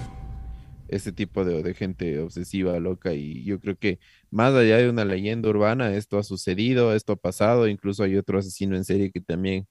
Ese 0.88 1.12
tipo 1.12 1.44
de, 1.44 1.64
de, 1.64 1.74
gente 1.74 2.20
obsesiva, 2.20 2.80
loca, 2.80 3.14
y 3.14 3.44
yo 3.44 3.60
creo 3.60 3.78
que 3.78 4.00
más 4.30 4.54
allá 4.54 4.78
de 4.78 4.90
una 4.90 5.06
leyenda 5.06 5.50
urbana, 5.50 5.94
esto 5.94 6.18
ha 6.20 6.24
sucedido, 6.24 6.94
esto 6.94 7.14
ha 7.14 7.16
pasado, 7.16 7.68
incluso 7.68 8.04
hay 8.04 8.16
otro 8.18 8.40
asesino 8.40 8.76
en 8.76 8.84
serie 8.86 9.12
que 9.12 9.22
también, 9.22 9.68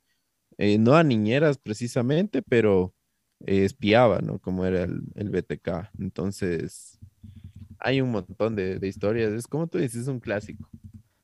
eh, 0.59 0.79
no 0.79 0.97
a 0.97 1.05
niñeras 1.05 1.59
precisamente, 1.59 2.43
pero 2.43 2.95
eh, 3.47 3.65
espiaba, 3.65 4.21
¿no? 4.21 4.39
Como 4.39 4.67
era 4.67 4.85
el, 4.85 5.03
el 5.15 5.31
BTK. 5.31 5.91
Entonces, 5.99 6.99
hay 7.83 8.01
un 8.01 8.11
montón 8.11 8.55
de, 8.55 8.79
historias. 8.83 9.33
Es 9.33 9.47
como 9.47 9.67
tú 9.67 9.79
dices, 9.79 10.03
es 10.03 10.09
un 10.09 10.21
clásico. 10.21 10.69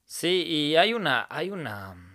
Sí, 0.05 0.45
y 0.47 0.77
hay 0.77 0.93
una, 0.95 1.27
hay 1.31 1.51
una, 1.51 2.08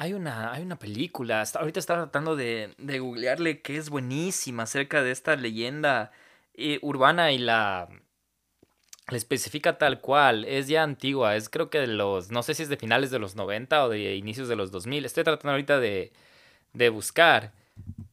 hay 0.00 0.14
una, 0.14 0.50
hay 0.54 0.62
una 0.62 0.78
película. 0.78 1.44
ahorita 1.54 1.78
estaba 1.78 2.00
tratando 2.04 2.34
de, 2.34 2.74
de, 2.78 3.00
googlearle 3.00 3.60
que 3.60 3.76
es 3.76 3.90
buenísima 3.90 4.62
acerca 4.62 5.02
de 5.02 5.10
esta 5.10 5.36
leyenda 5.36 6.10
eh, 6.54 6.78
urbana 6.80 7.32
y 7.32 7.38
la, 7.38 7.86
la 9.08 9.16
especifica 9.18 9.76
tal 9.76 10.00
cual. 10.00 10.46
Es 10.46 10.68
ya 10.68 10.84
antigua. 10.84 11.36
Es 11.36 11.50
creo 11.50 11.68
que 11.68 11.80
de 11.80 11.86
los, 11.86 12.30
no 12.30 12.42
sé 12.42 12.54
si 12.54 12.62
es 12.62 12.70
de 12.70 12.78
finales 12.78 13.10
de 13.10 13.18
los 13.18 13.36
90 13.36 13.84
o 13.84 13.90
de 13.90 14.16
inicios 14.16 14.48
de 14.48 14.56
los 14.56 14.70
2000. 14.70 15.04
Estoy 15.04 15.22
tratando 15.22 15.50
ahorita 15.50 15.78
de, 15.78 16.12
de 16.72 16.88
buscar. 16.88 17.52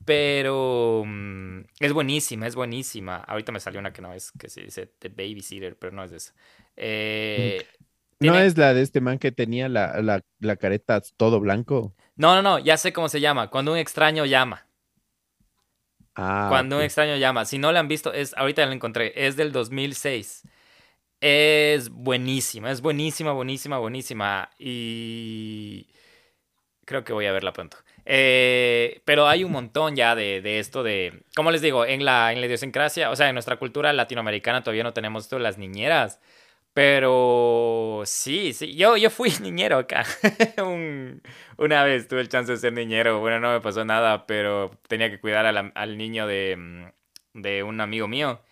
Pero 0.03 1.03
mm, 1.05 1.61
es 1.79 1.93
buenísima, 1.93 2.47
es 2.47 2.55
buenísima. 2.55 3.15
Ahorita 3.15 3.53
me 3.53 3.61
salió 3.61 3.79
una 3.79 3.93
que 3.93 4.01
no 4.01 4.11
es, 4.11 4.33
que 4.33 4.49
se 4.49 4.61
dice 4.61 4.87
The 4.99 5.07
Babysitter, 5.07 5.77
pero 5.77 5.93
no 5.93 6.03
es 6.03 6.11
de 6.11 6.17
eso. 6.17 6.33
¿No 8.19 8.37
es 8.37 8.57
la 8.57 8.73
de 8.73 8.81
este 8.81 9.01
man 9.01 9.19
que 9.19 9.31
tenía 9.31 9.69
la, 9.69 10.21
la, 10.39 10.55
careta 10.55 11.01
todo 11.17 11.39
blanco? 11.39 11.93
No, 12.15 12.33
no, 12.35 12.41
no, 12.41 12.59
ya 12.59 12.77
sé 12.77 12.93
cómo 12.93 13.09
se 13.09 13.21
llama. 13.21 13.49
Cuando 13.49 13.73
un 13.73 13.77
extraño 13.77 14.25
llama. 14.25 14.67
Ah, 16.15 16.47
Cuando 16.49 16.77
un 16.77 16.81
extraño 16.81 17.15
llama. 17.17 17.45
Si 17.45 17.59
no 17.59 17.71
la 17.71 17.79
han 17.79 17.87
visto, 17.87 18.11
es, 18.13 18.33
ahorita 18.35 18.65
la 18.65 18.73
encontré. 18.73 19.13
Es 19.27 19.35
del 19.35 19.51
2006. 19.51 20.43
Es 21.19 21.89
buenísima, 21.89 22.71
es 22.71 22.81
buenísima, 22.81 23.31
buenísima, 23.33 23.77
buenísima. 23.77 24.49
Y 24.57 25.87
creo 26.85 27.03
que 27.03 27.13
voy 27.13 27.27
a 27.27 27.31
verla 27.31 27.53
pronto. 27.53 27.77
Eh, 28.05 29.01
pero 29.05 29.27
hay 29.27 29.43
un 29.43 29.51
montón 29.51 29.95
ya 29.95 30.15
de, 30.15 30.41
de, 30.41 30.59
esto 30.59 30.81
de, 30.81 31.23
como 31.35 31.51
les 31.51 31.61
digo, 31.61 31.85
en 31.85 32.05
la, 32.05 32.31
en 32.31 32.39
la 32.39 32.47
idiosincrasia, 32.47 33.11
o 33.11 33.15
sea, 33.15 33.27
en 33.27 33.35
nuestra 33.35 33.57
cultura 33.57 33.91
latinoamericana 33.93 34.63
todavía 34.63 34.83
no 34.83 34.93
tenemos 34.93 35.25
esto 35.25 35.35
de 35.35 35.43
las 35.43 35.57
niñeras. 35.57 36.19
Pero 36.77 38.03
sí, 38.05 38.53
sí, 38.53 38.75
yo, 38.75 38.97
yo 38.97 39.09
fui 39.09 39.31
niñero 39.41 39.79
acá. 39.79 40.05
una 41.57 41.83
vez 41.83 42.07
tuve 42.07 42.21
el 42.21 42.29
chance 42.29 42.51
de 42.51 42.57
ser 42.59 42.73
niñero. 42.73 43.19
Bueno, 43.19 43.39
no 43.39 43.51
me 43.51 43.61
pasó 43.61 43.83
nada, 43.83 44.27
pero 44.27 44.69
tenía 44.87 45.09
que 45.09 45.19
cuidar 45.19 45.47
al 45.47 45.97
niño 45.97 46.27
de, 46.27 46.55
mm, 46.55 47.41
de 47.41 47.63
un 47.63 47.81
amigo 47.81 48.07
mío. 48.07 48.43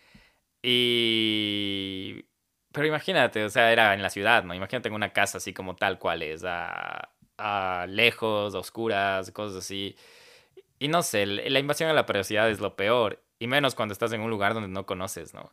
Y... 0.62 2.24
Pero 2.72 2.86
imagínate, 2.88 3.44
o 3.44 3.50
sea, 3.50 3.72
era 3.72 3.94
en 3.94 4.02
la 4.02 4.10
ciudad, 4.10 4.44
¿no? 4.44 4.54
Imagínate 4.54 4.88
en 4.88 4.94
una 4.94 5.12
casa 5.12 5.38
así 5.38 5.54
como 5.54 5.76
tal 5.76 5.98
cual 5.98 6.22
es, 6.22 6.44
a 6.44 7.10
a 7.38 7.86
lejos, 7.88 8.54
oscuras, 8.54 9.30
cosas 9.32 9.58
así. 9.58 9.96
Y 10.78 10.88
no 10.88 11.02
sé, 11.02 11.26
la 11.26 11.58
invasión 11.60 11.90
a 11.90 11.94
la 11.94 12.06
privacidad 12.06 12.50
es 12.50 12.60
lo 12.60 12.76
peor. 12.76 13.22
Y 13.38 13.46
menos 13.48 13.74
cuando 13.74 13.92
estás 13.92 14.12
en 14.12 14.20
un 14.22 14.30
lugar 14.30 14.54
donde 14.54 14.68
no 14.70 14.86
conoces, 14.86 15.34
¿no? 15.34 15.52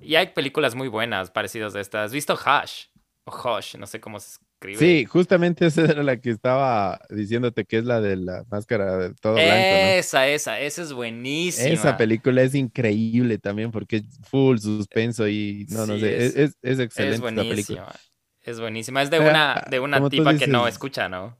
Y 0.00 0.16
hay 0.16 0.28
películas 0.28 0.74
muy 0.74 0.88
buenas 0.88 1.30
parecidas 1.30 1.74
a 1.74 1.80
estas. 1.80 2.06
¿Has 2.06 2.12
visto 2.12 2.34
Hush? 2.34 2.86
O 3.24 3.30
Hush, 3.30 3.76
no 3.76 3.86
sé 3.86 4.00
cómo 4.00 4.20
se 4.20 4.38
escribe. 4.40 4.78
Sí, 4.78 5.04
justamente 5.04 5.66
esa 5.66 5.84
era 5.84 6.02
la 6.02 6.20
que 6.20 6.30
estaba 6.30 7.00
diciéndote 7.10 7.64
que 7.64 7.78
es 7.78 7.84
la 7.84 8.00
de 8.00 8.16
la 8.16 8.44
máscara 8.50 8.96
de 8.96 9.14
todo 9.14 9.34
blanco. 9.34 9.52
Esa, 9.52 10.26
esa, 10.26 10.60
esa 10.60 10.82
es 10.82 10.92
buenísima. 10.92 11.68
Esa 11.68 11.96
película 11.96 12.42
es 12.42 12.54
increíble 12.54 13.38
también 13.38 13.70
porque 13.70 13.96
es 13.96 14.04
full 14.28 14.58
suspenso 14.58 15.28
y 15.28 15.66
no, 15.70 15.86
no 15.86 15.98
sé, 15.98 16.26
es, 16.26 16.36
es, 16.36 16.58
es 16.62 16.78
excelente 16.78 17.30
la 17.30 17.42
película. 17.42 17.94
Es 18.40 18.60
buenísima. 18.60 19.02
Es 19.02 19.10
de 19.10 19.20
una, 19.20 19.64
de 19.68 19.80
una 19.80 20.08
tipa 20.08 20.34
que 20.36 20.46
no 20.46 20.66
escucha, 20.66 21.08
¿no? 21.08 21.36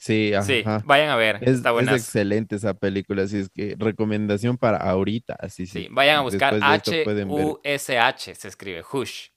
Sí, 0.00 0.32
ajá. 0.32 0.44
Sí, 0.44 0.64
vayan 0.86 1.10
a 1.10 1.16
ver. 1.16 1.36
Es, 1.42 1.56
está 1.56 1.72
buena. 1.72 1.94
Es 1.94 2.04
excelente 2.04 2.56
esa 2.56 2.72
película, 2.72 3.24
así 3.24 3.36
es 3.36 3.50
que 3.50 3.76
recomendación 3.78 4.56
para 4.56 4.78
ahorita, 4.78 5.36
así 5.38 5.66
sí. 5.66 5.82
Sí, 5.82 5.88
vayan 5.90 6.16
a 6.16 6.20
buscar 6.22 6.58
H-U-S-H, 6.58 8.34
se 8.34 8.48
escribe, 8.48 8.82
Hush. 8.90 9.28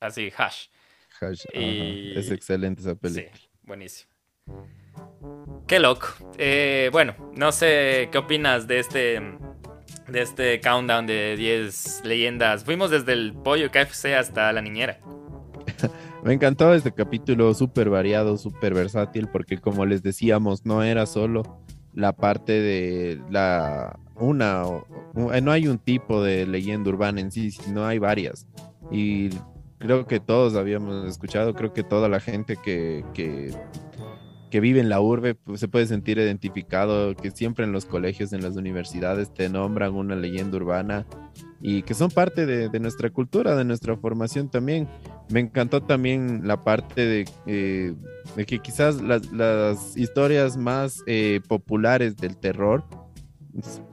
Así, 0.00 0.32
Hush. 0.36 0.66
Hush, 1.22 1.44
es 1.54 2.32
excelente 2.32 2.80
esa 2.80 2.96
película. 2.96 3.36
Sí, 3.36 3.48
buenísimo. 3.62 4.12
Qué 5.68 5.78
loco. 5.78 6.08
Eh, 6.36 6.88
bueno, 6.90 7.14
no 7.36 7.52
sé 7.52 8.08
qué 8.10 8.18
opinas 8.18 8.66
de 8.66 8.80
este 8.80 9.22
de 10.08 10.20
este 10.20 10.60
countdown 10.60 11.06
de 11.06 11.36
10 11.36 12.02
leyendas. 12.04 12.64
Fuimos 12.64 12.90
desde 12.90 13.12
el 13.12 13.34
pollo 13.34 13.70
KFC 13.70 14.14
hasta 14.16 14.52
la 14.52 14.62
niñera. 14.62 14.98
Me 16.28 16.34
encantó 16.34 16.74
este 16.74 16.92
capítulo, 16.92 17.54
súper 17.54 17.88
variado, 17.88 18.36
súper 18.36 18.74
versátil, 18.74 19.28
porque 19.28 19.56
como 19.56 19.86
les 19.86 20.02
decíamos, 20.02 20.66
no 20.66 20.82
era 20.82 21.06
solo 21.06 21.58
la 21.94 22.12
parte 22.14 22.52
de 22.52 23.18
la 23.30 23.98
una, 24.14 24.62
eh, 25.32 25.40
no 25.40 25.50
hay 25.50 25.68
un 25.68 25.78
tipo 25.78 26.22
de 26.22 26.46
leyenda 26.46 26.90
urbana 26.90 27.22
en 27.22 27.32
sí, 27.32 27.50
sino 27.50 27.86
hay 27.86 27.98
varias. 27.98 28.46
Y 28.90 29.30
creo 29.78 30.06
que 30.06 30.20
todos 30.20 30.54
habíamos 30.54 31.08
escuchado, 31.08 31.54
creo 31.54 31.72
que 31.72 31.82
toda 31.82 32.10
la 32.10 32.20
gente 32.20 32.58
que, 32.62 33.06
que, 33.14 34.60
vive 34.60 34.80
en 34.80 34.90
la 34.90 35.00
urbe 35.00 35.34
pues, 35.34 35.60
se 35.60 35.68
puede 35.68 35.86
sentir 35.86 36.18
identificado, 36.18 37.16
que 37.16 37.30
siempre 37.30 37.64
en 37.64 37.72
los 37.72 37.86
colegios, 37.86 38.34
en 38.34 38.42
las 38.42 38.54
universidades 38.54 39.32
te 39.32 39.48
nombran 39.48 39.94
una 39.94 40.14
leyenda 40.14 40.58
urbana 40.58 41.06
y 41.60 41.82
que 41.82 41.94
son 41.94 42.10
parte 42.10 42.46
de, 42.46 42.80
nuestra 42.80 43.10
cultura, 43.10 43.56
de 43.56 43.64
nuestra 43.64 43.96
formación 43.96 44.48
también. 44.48 44.88
Me 45.28 45.40
encantó 45.40 45.82
también 45.82 46.46
la 46.46 46.62
parte 46.62 47.04
de, 47.04 47.28
eh, 47.46 47.94
que 48.46 48.60
quizás 48.60 49.00
las, 49.02 49.96
historias 49.96 50.56
más 50.56 51.02
eh, 51.06 51.40
populares 51.48 52.16
del 52.16 52.36
terror 52.36 52.84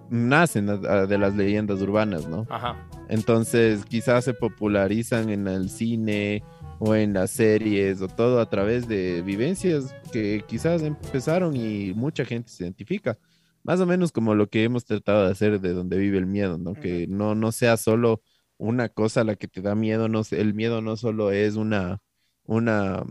nacen 0.09 0.67
de 0.67 1.17
las 1.17 1.35
leyendas 1.35 1.81
urbanas, 1.81 2.27
¿no? 2.27 2.45
Ajá. 2.49 2.75
Entonces 3.09 3.83
quizás 3.85 4.25
se 4.25 4.33
popularizan 4.33 5.29
en 5.29 5.47
el 5.47 5.69
cine 5.69 6.43
o 6.79 6.93
en 6.93 7.13
las 7.13 7.31
series 7.31 8.01
o 8.01 8.07
todo 8.07 8.39
a 8.39 8.49
través 8.49 8.87
de 8.87 9.21
vivencias 9.21 9.95
que 10.11 10.43
quizás 10.47 10.81
empezaron 10.81 11.55
y 11.55 11.93
mucha 11.93 12.25
gente 12.25 12.49
se 12.49 12.63
identifica 12.63 13.17
más 13.65 13.79
o 13.79 13.87
menos 13.87 14.11
como 14.11 14.35
lo 14.35 14.47
que 14.47 14.63
hemos 14.63 14.85
tratado 14.85 15.25
de 15.25 15.31
hacer 15.31 15.59
de 15.59 15.73
donde 15.73 15.97
vive 15.97 16.19
el 16.19 16.27
miedo, 16.27 16.59
¿no? 16.59 16.75
Que 16.75 17.07
no, 17.07 17.33
no 17.33 17.51
sea 17.51 17.77
solo 17.77 18.21
una 18.57 18.89
cosa 18.89 19.23
la 19.23 19.35
que 19.35 19.47
te 19.47 19.61
da 19.61 19.73
miedo, 19.73 20.07
no 20.07 20.21
el 20.29 20.53
miedo 20.53 20.81
no 20.81 20.95
solo 20.95 21.31
es 21.31 21.55
una, 21.55 21.99
una, 22.43 23.03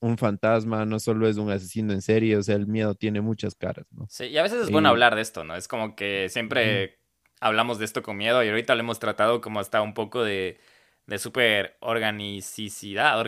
un 0.00 0.16
fantasma, 0.16 0.86
no 0.86 0.98
solo 0.98 1.28
es 1.28 1.36
un 1.36 1.50
asesino 1.50 1.92
en 1.92 2.00
serie, 2.00 2.38
o 2.38 2.42
sea, 2.42 2.56
el 2.56 2.66
miedo 2.66 2.94
tiene 2.94 3.20
muchas 3.20 3.54
caras, 3.54 3.84
¿no? 3.90 4.06
Sí, 4.08 4.24
y 4.24 4.38
a 4.38 4.42
veces 4.42 4.62
es 4.62 4.70
bueno 4.70 4.88
hablar 4.88 5.14
de 5.14 5.20
esto, 5.20 5.44
¿no? 5.44 5.56
Es 5.56 5.68
como 5.68 5.94
que 5.94 6.30
siempre 6.30 6.98
hablamos 7.38 7.78
de 7.78 7.84
esto 7.84 8.02
con 8.02 8.16
miedo 8.16 8.42
y 8.42 8.48
ahorita 8.48 8.74
lo 8.74 8.80
hemos 8.80 8.98
tratado 8.98 9.42
como 9.42 9.60
hasta 9.60 9.82
un 9.82 9.92
poco 9.92 10.24
de, 10.24 10.58
de 11.06 11.18
súper 11.18 11.76
organicidad, 11.80 13.20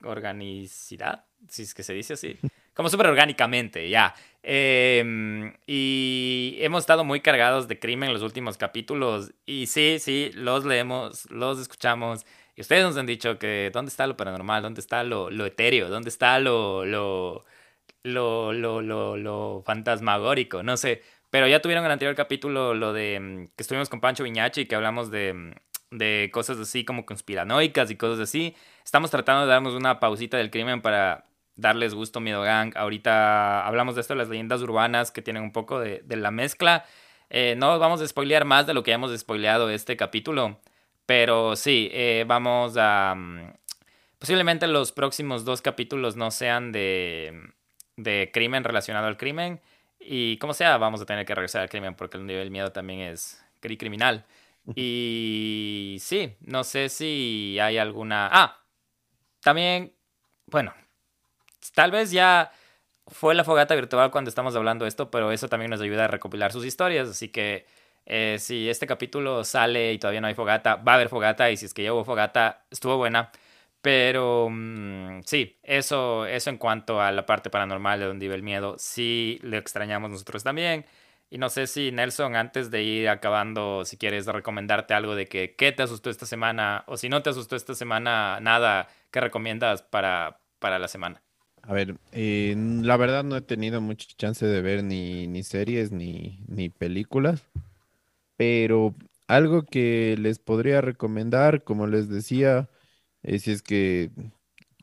organicidad, 0.00 1.26
si 1.48 1.62
es 1.64 1.74
que 1.74 1.82
se 1.82 1.92
dice 1.92 2.14
así. 2.14 2.38
como 2.74 2.88
súper 2.88 3.06
orgánicamente, 3.06 3.88
ya. 3.88 4.14
Em, 4.42 5.54
y 5.66 6.56
hemos 6.60 6.80
estado 6.80 7.04
muy 7.04 7.20
cargados 7.20 7.68
de 7.68 7.78
crimen 7.78 8.08
en 8.08 8.14
los 8.14 8.22
últimos 8.22 8.56
capítulos. 8.56 9.32
Y 9.46 9.66
sí, 9.66 9.98
sí, 9.98 10.30
los 10.34 10.64
leemos, 10.64 11.30
los 11.30 11.60
escuchamos. 11.60 12.26
Y 12.56 12.60
ustedes 12.62 12.84
nos 12.84 12.96
han 12.96 13.06
dicho 13.06 13.38
que 13.38 13.70
dónde 13.72 13.90
está 13.90 14.06
lo 14.06 14.16
paranormal, 14.16 14.62
dónde 14.62 14.80
está 14.80 15.04
lo, 15.04 15.30
lo 15.30 15.46
etéreo, 15.46 15.88
dónde 15.88 16.08
está 16.10 16.38
lo, 16.38 16.84
lo, 16.84 17.44
lo, 18.02 18.52
lo, 18.52 18.82
lo, 18.82 19.16
lo 19.16 19.62
fantasmagórico, 19.64 20.62
no 20.62 20.76
sé. 20.76 21.02
Pero 21.30 21.46
ya 21.48 21.62
tuvieron 21.62 21.84
en 21.84 21.86
el 21.86 21.92
anterior 21.92 22.14
capítulo 22.14 22.74
lo 22.74 22.92
de 22.92 23.18
mm, 23.20 23.46
que 23.56 23.62
estuvimos 23.62 23.88
con 23.88 24.00
Pancho 24.00 24.24
Viñachi, 24.24 24.66
que 24.66 24.74
hablamos 24.74 25.10
de, 25.10 25.32
mm, 25.32 25.52
de 25.98 26.30
cosas 26.32 26.58
así 26.58 26.84
como 26.84 27.06
conspiranoicas 27.06 27.90
y 27.90 27.96
cosas 27.96 28.20
así. 28.20 28.54
Estamos 28.84 29.10
tratando 29.10 29.42
de 29.46 29.48
darnos 29.52 29.74
una 29.74 30.00
pausita 30.00 30.36
del 30.36 30.50
crimen 30.50 30.82
para 30.82 31.24
darles 31.62 31.94
gusto 31.94 32.20
Miedo 32.20 32.42
Gang. 32.42 32.76
Ahorita 32.76 33.66
hablamos 33.66 33.94
de 33.94 34.02
esto, 34.02 34.14
las 34.14 34.28
leyendas 34.28 34.60
urbanas 34.60 35.10
que 35.10 35.22
tienen 35.22 35.42
un 35.42 35.52
poco 35.52 35.80
de, 35.80 36.02
de 36.04 36.16
la 36.16 36.30
mezcla. 36.30 36.84
Eh, 37.30 37.54
no 37.56 37.78
vamos 37.78 38.02
a 38.02 38.06
spoilear 38.06 38.44
más 38.44 38.66
de 38.66 38.74
lo 38.74 38.82
que 38.82 38.90
ya 38.90 38.96
hemos 38.96 39.18
spoileado 39.18 39.70
este 39.70 39.96
capítulo. 39.96 40.60
Pero 41.06 41.56
sí, 41.56 41.88
eh, 41.92 42.24
vamos 42.26 42.74
a... 42.76 43.14
Mm, 43.16 43.54
posiblemente 44.18 44.66
los 44.66 44.92
próximos 44.92 45.44
dos 45.44 45.62
capítulos 45.62 46.14
no 46.16 46.30
sean 46.30 46.72
de, 46.72 47.40
de 47.96 48.30
crimen 48.34 48.64
relacionado 48.64 49.06
al 49.06 49.16
crimen. 49.16 49.60
Y 49.98 50.36
como 50.38 50.52
sea, 50.52 50.76
vamos 50.76 51.00
a 51.00 51.06
tener 51.06 51.24
que 51.24 51.34
regresar 51.34 51.62
al 51.62 51.70
crimen 51.70 51.94
porque 51.94 52.18
el 52.18 52.26
nivel 52.26 52.50
miedo 52.50 52.70
también 52.70 53.00
es 53.00 53.42
criminal. 53.60 54.26
Y 54.74 55.96
sí, 56.00 56.36
no 56.40 56.64
sé 56.64 56.88
si 56.88 57.58
hay 57.60 57.78
alguna... 57.78 58.28
Ah, 58.30 58.58
también, 59.42 59.92
bueno, 60.46 60.72
tal 61.74 61.90
vez 61.90 62.10
ya 62.10 62.50
fue 63.06 63.34
la 63.34 63.44
fogata 63.44 63.74
virtual 63.74 64.10
cuando 64.10 64.28
estamos 64.28 64.56
hablando 64.56 64.84
de 64.84 64.88
esto, 64.88 65.10
pero 65.10 65.32
eso 65.32 65.48
también 65.48 65.70
nos 65.70 65.80
ayuda 65.80 66.04
a 66.04 66.08
recopilar 66.08 66.52
sus 66.52 66.64
historias. 66.64 67.08
Así 67.08 67.28
que 67.28 67.66
eh, 68.06 68.36
si 68.38 68.68
este 68.68 68.86
capítulo 68.86 69.44
sale 69.44 69.92
y 69.92 69.98
todavía 69.98 70.20
no 70.20 70.26
hay 70.28 70.34
fogata, 70.34 70.76
va 70.76 70.92
a 70.92 70.94
haber 70.96 71.08
fogata. 71.08 71.50
Y 71.50 71.56
si 71.56 71.66
es 71.66 71.74
que 71.74 71.82
ya 71.82 71.92
hubo 71.92 72.04
fogata, 72.04 72.64
estuvo 72.70 72.96
buena. 72.96 73.30
Pero 73.80 74.48
mm, 74.50 75.22
sí, 75.26 75.58
eso, 75.62 76.26
eso 76.26 76.50
en 76.50 76.58
cuanto 76.58 77.00
a 77.00 77.10
la 77.12 77.26
parte 77.26 77.50
paranormal 77.50 77.98
de 78.00 78.06
donde 78.06 78.26
vive 78.26 78.36
el 78.36 78.42
miedo, 78.42 78.76
sí 78.78 79.38
lo 79.42 79.56
extrañamos 79.58 80.10
nosotros 80.10 80.44
también. 80.44 80.86
Y 81.30 81.38
no 81.38 81.48
sé 81.48 81.66
si 81.66 81.90
Nelson, 81.92 82.36
antes 82.36 82.70
de 82.70 82.82
ir 82.82 83.08
acabando, 83.08 83.84
si 83.84 83.96
quieres 83.96 84.26
recomendarte 84.26 84.94
algo 84.94 85.14
de 85.16 85.26
que 85.26 85.56
qué 85.56 85.72
te 85.72 85.82
asustó 85.82 86.10
esta 86.10 86.26
semana, 86.26 86.84
o 86.86 86.96
si 86.96 87.08
no 87.08 87.22
te 87.22 87.30
asustó 87.30 87.56
esta 87.56 87.74
semana, 87.74 88.38
nada, 88.40 88.88
¿qué 89.10 89.20
recomiendas 89.20 89.82
para, 89.82 90.40
para 90.58 90.78
la 90.78 90.88
semana? 90.88 91.22
A 91.62 91.72
ver, 91.72 91.96
eh, 92.10 92.54
la 92.56 92.96
verdad 92.96 93.22
no 93.24 93.36
he 93.36 93.40
tenido 93.40 93.80
mucha 93.80 94.08
chance 94.16 94.44
de 94.44 94.60
ver 94.62 94.82
ni, 94.82 95.28
ni 95.28 95.44
series 95.44 95.92
ni, 95.92 96.40
ni 96.48 96.68
películas, 96.68 97.44
pero 98.36 98.94
algo 99.28 99.64
que 99.64 100.16
les 100.18 100.38
podría 100.38 100.80
recomendar, 100.80 101.64
como 101.64 101.86
les 101.86 102.08
decía, 102.08 102.68
eh, 103.22 103.38
si 103.38 103.52
es 103.52 103.62
que 103.62 104.10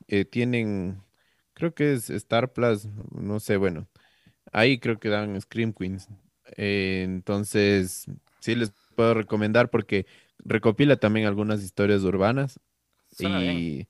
eh, 0.08 0.24
tienen, 0.24 1.02
creo 1.54 1.74
que 1.74 1.92
es 1.92 2.10
Star 2.10 2.52
Plus, 2.52 2.86
no 3.12 3.40
sé, 3.40 3.56
bueno, 3.58 3.86
ahí 4.52 4.78
creo 4.78 4.98
que 4.98 5.10
dan 5.10 5.40
Scream 5.40 5.72
Queens. 5.72 6.08
Eh, 6.56 7.02
entonces, 7.04 8.06
sí 8.40 8.54
les 8.54 8.72
puedo 8.96 9.14
recomendar 9.14 9.70
porque 9.70 10.06
recopila 10.38 10.96
también 10.96 11.26
algunas 11.26 11.62
historias 11.62 12.02
urbanas 12.02 12.58
y 13.18 13.86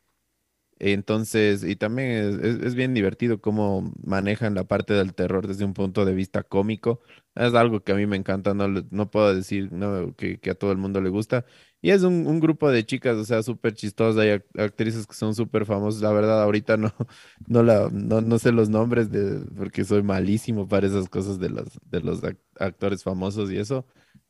entonces, 0.80 1.62
y 1.62 1.76
también 1.76 2.40
es, 2.42 2.74
bien 2.74 2.94
divertido 2.94 3.40
cómo 3.40 3.92
manejan 4.02 4.54
la 4.54 4.64
parte 4.64 4.94
del 4.94 5.14
terror 5.14 5.46
desde 5.46 5.66
un 5.66 5.74
punto 5.74 6.06
de 6.06 6.14
vista 6.14 6.42
cómico. 6.42 7.00
Es 7.34 7.54
algo 7.54 7.84
que 7.84 7.92
a 7.92 7.94
mí 7.96 8.06
me 8.06 8.16
encanta, 8.16 8.54
no, 8.54 8.66
no 8.68 9.10
puedo 9.10 9.34
decir 9.34 9.70
no, 9.72 10.14
que, 10.16 10.40
a 10.50 10.54
todo 10.54 10.72
el 10.72 10.78
mundo 10.78 11.02
le 11.02 11.10
gusta. 11.10 11.44
Y 11.82 11.90
es 11.90 12.02
un, 12.02 12.40
grupo 12.40 12.70
de 12.70 12.84
chicas, 12.86 13.16
o 13.16 13.24
sea, 13.24 13.42
súper 13.42 13.74
chistosas. 13.74 14.22
Hay 14.22 14.30
actrices 14.58 15.06
que 15.06 15.14
son 15.14 15.34
súper 15.34 15.66
famosas. 15.66 16.00
La 16.00 16.12
verdad, 16.12 16.42
ahorita 16.42 16.78
no, 16.78 16.94
no, 17.46 17.62
la, 17.62 17.90
no, 17.92 18.38
sé 18.38 18.50
los 18.50 18.70
nombres 18.70 19.10
de, 19.10 19.44
porque 19.56 19.84
soy 19.84 20.02
malísimo 20.02 20.66
para 20.66 20.86
esas 20.86 21.10
cosas 21.10 21.38
de 21.38 21.50
los, 21.50 21.78
de 21.90 22.00
los 22.00 22.22
actores 22.58 23.02
famosos 23.02 23.50
y 23.52 23.58
eso. 23.58 23.86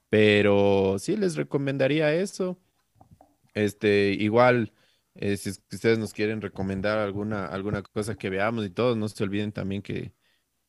Pero 0.09 0.97
sí 0.98 1.16
les 1.16 1.36
recomendaría 1.36 2.12
eso. 2.14 2.59
Este, 3.55 4.12
igual 4.18 4.72
eh, 5.15 5.37
si 5.37 5.51
ustedes 5.51 5.99
nos 5.99 6.12
quieren 6.12 6.41
recomendar 6.41 6.99
alguna, 6.99 7.47
alguna 7.47 7.82
cosa 7.82 8.15
que 8.15 8.31
veamos 8.31 8.65
y 8.65 8.70
todos, 8.70 8.97
no 8.97 9.09
se 9.09 9.23
olviden 9.24 9.53
también 9.53 9.82
que, 9.82 10.12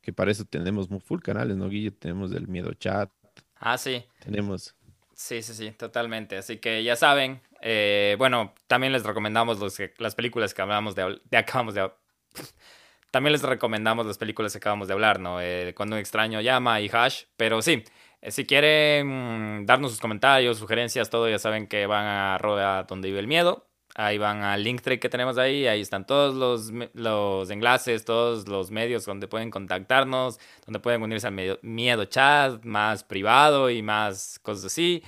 que 0.01 0.13
para 0.13 0.31
eso 0.31 0.45
tenemos 0.45 0.89
full 1.03 1.21
canales, 1.21 1.57
¿no, 1.57 1.69
Guille? 1.69 1.91
Tenemos 1.91 2.31
el 2.33 2.47
Miedo 2.47 2.73
Chat. 2.73 3.11
Ah, 3.55 3.77
sí. 3.77 4.03
Tenemos. 4.19 4.75
Sí, 5.13 5.43
sí, 5.43 5.53
sí, 5.53 5.71
totalmente. 5.71 6.37
Así 6.37 6.57
que 6.57 6.83
ya 6.83 6.95
saben, 6.95 7.41
eh, 7.61 8.15
bueno, 8.17 8.55
también 8.67 8.91
les 8.91 9.03
recomendamos 9.03 9.59
los 9.59 9.77
las 9.99 10.15
películas 10.15 10.53
que 10.53 10.63
hablamos 10.63 10.95
de, 10.95 11.21
de 11.29 11.37
acabamos 11.37 11.75
de 11.75 11.91
también 13.11 13.33
les 13.33 13.43
recomendamos 13.43 14.05
las 14.05 14.17
películas 14.17 14.51
que 14.51 14.57
acabamos 14.57 14.87
de 14.87 14.93
hablar, 14.93 15.19
¿no? 15.19 15.39
Eh, 15.41 15.73
Cuando 15.75 15.95
un 15.95 15.99
extraño 15.99 16.41
llama 16.41 16.81
y 16.81 16.89
Hash, 16.91 17.25
pero 17.37 17.61
sí, 17.61 17.83
si 18.29 18.45
quieren 18.45 19.65
darnos 19.65 19.91
sus 19.91 19.99
comentarios, 19.99 20.57
sugerencias, 20.57 21.09
todo, 21.09 21.29
ya 21.29 21.39
saben 21.39 21.67
que 21.67 21.85
van 21.87 22.05
a 22.05 22.37
Roda 22.37 22.83
donde 22.83 23.09
vive 23.09 23.19
el 23.19 23.27
miedo. 23.27 23.70
Ahí 23.95 24.17
van 24.17 24.43
al 24.43 24.63
link 24.63 24.81
que 24.81 25.09
tenemos 25.09 25.37
ahí, 25.37 25.67
ahí 25.67 25.81
están 25.81 26.05
todos 26.05 26.33
los, 26.33 26.71
los 26.93 27.49
enlaces, 27.49 28.05
todos 28.05 28.47
los 28.47 28.71
medios 28.71 29.05
donde 29.05 29.27
pueden 29.27 29.51
contactarnos, 29.51 30.39
donde 30.65 30.79
pueden 30.79 31.01
unirse 31.03 31.27
al 31.27 31.59
miedo 31.61 32.05
chat 32.05 32.63
más 32.63 33.03
privado 33.03 33.69
y 33.69 33.81
más 33.81 34.39
cosas 34.43 34.65
así. 34.65 35.03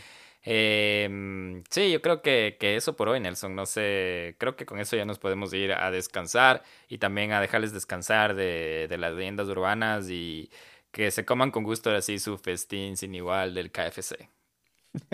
Em, 0.46 1.64
sí, 1.70 1.92
yo 1.92 2.02
creo 2.02 2.22
que, 2.22 2.58
que, 2.60 2.76
eso 2.76 2.96
por 2.96 3.08
hoy, 3.10 3.20
Nelson. 3.20 3.56
No 3.56 3.66
sé, 3.66 4.36
creo 4.40 4.56
que 4.56 4.66
con 4.66 4.80
eso 4.80 4.96
ya 4.98 5.06
nos 5.06 5.20
podemos 5.20 5.54
ir 5.54 5.72
a 5.74 5.90
descansar 5.92 6.64
y 6.90 6.98
también 6.98 7.32
a 7.32 7.40
dejarles 7.42 7.72
descansar 7.74 8.36
de, 8.36 8.88
de 8.90 8.98
las 8.98 9.14
leyendas 9.14 9.48
urbanas 9.48 10.10
y 10.10 10.52
que 10.92 11.12
se 11.12 11.26
coman 11.26 11.52
con 11.52 11.64
gusto 11.64 11.92
así 11.92 12.20
su 12.20 12.38
festín 12.38 12.98
sin 12.98 13.16
igual 13.16 13.54
del 13.54 13.72
KFC. 13.72 14.30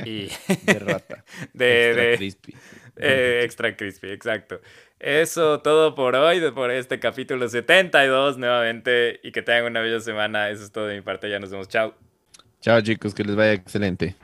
Y 0.05 0.29
de 0.65 0.79
rata. 0.79 1.23
de, 1.53 1.89
extra 1.89 2.17
crispy. 2.17 2.53
Eh, 2.97 3.41
extra 3.43 3.75
crispy, 3.77 4.11
exacto. 4.11 4.61
Eso 4.99 5.61
todo 5.61 5.95
por 5.95 6.15
hoy, 6.15 6.41
por 6.51 6.71
este 6.71 6.99
capítulo 6.99 7.47
72 7.47 8.37
nuevamente. 8.37 9.19
Y 9.23 9.31
que 9.31 9.41
tengan 9.41 9.65
una 9.65 9.81
bella 9.81 9.99
semana. 9.99 10.49
Eso 10.49 10.63
es 10.63 10.71
todo 10.71 10.87
de 10.87 10.95
mi 10.95 11.01
parte. 11.01 11.29
Ya 11.29 11.39
nos 11.39 11.51
vemos. 11.51 11.67
Chao. 11.67 11.93
Chao 12.61 12.81
chicos, 12.81 13.13
que 13.13 13.23
les 13.23 13.35
vaya 13.35 13.53
excelente. 13.53 14.15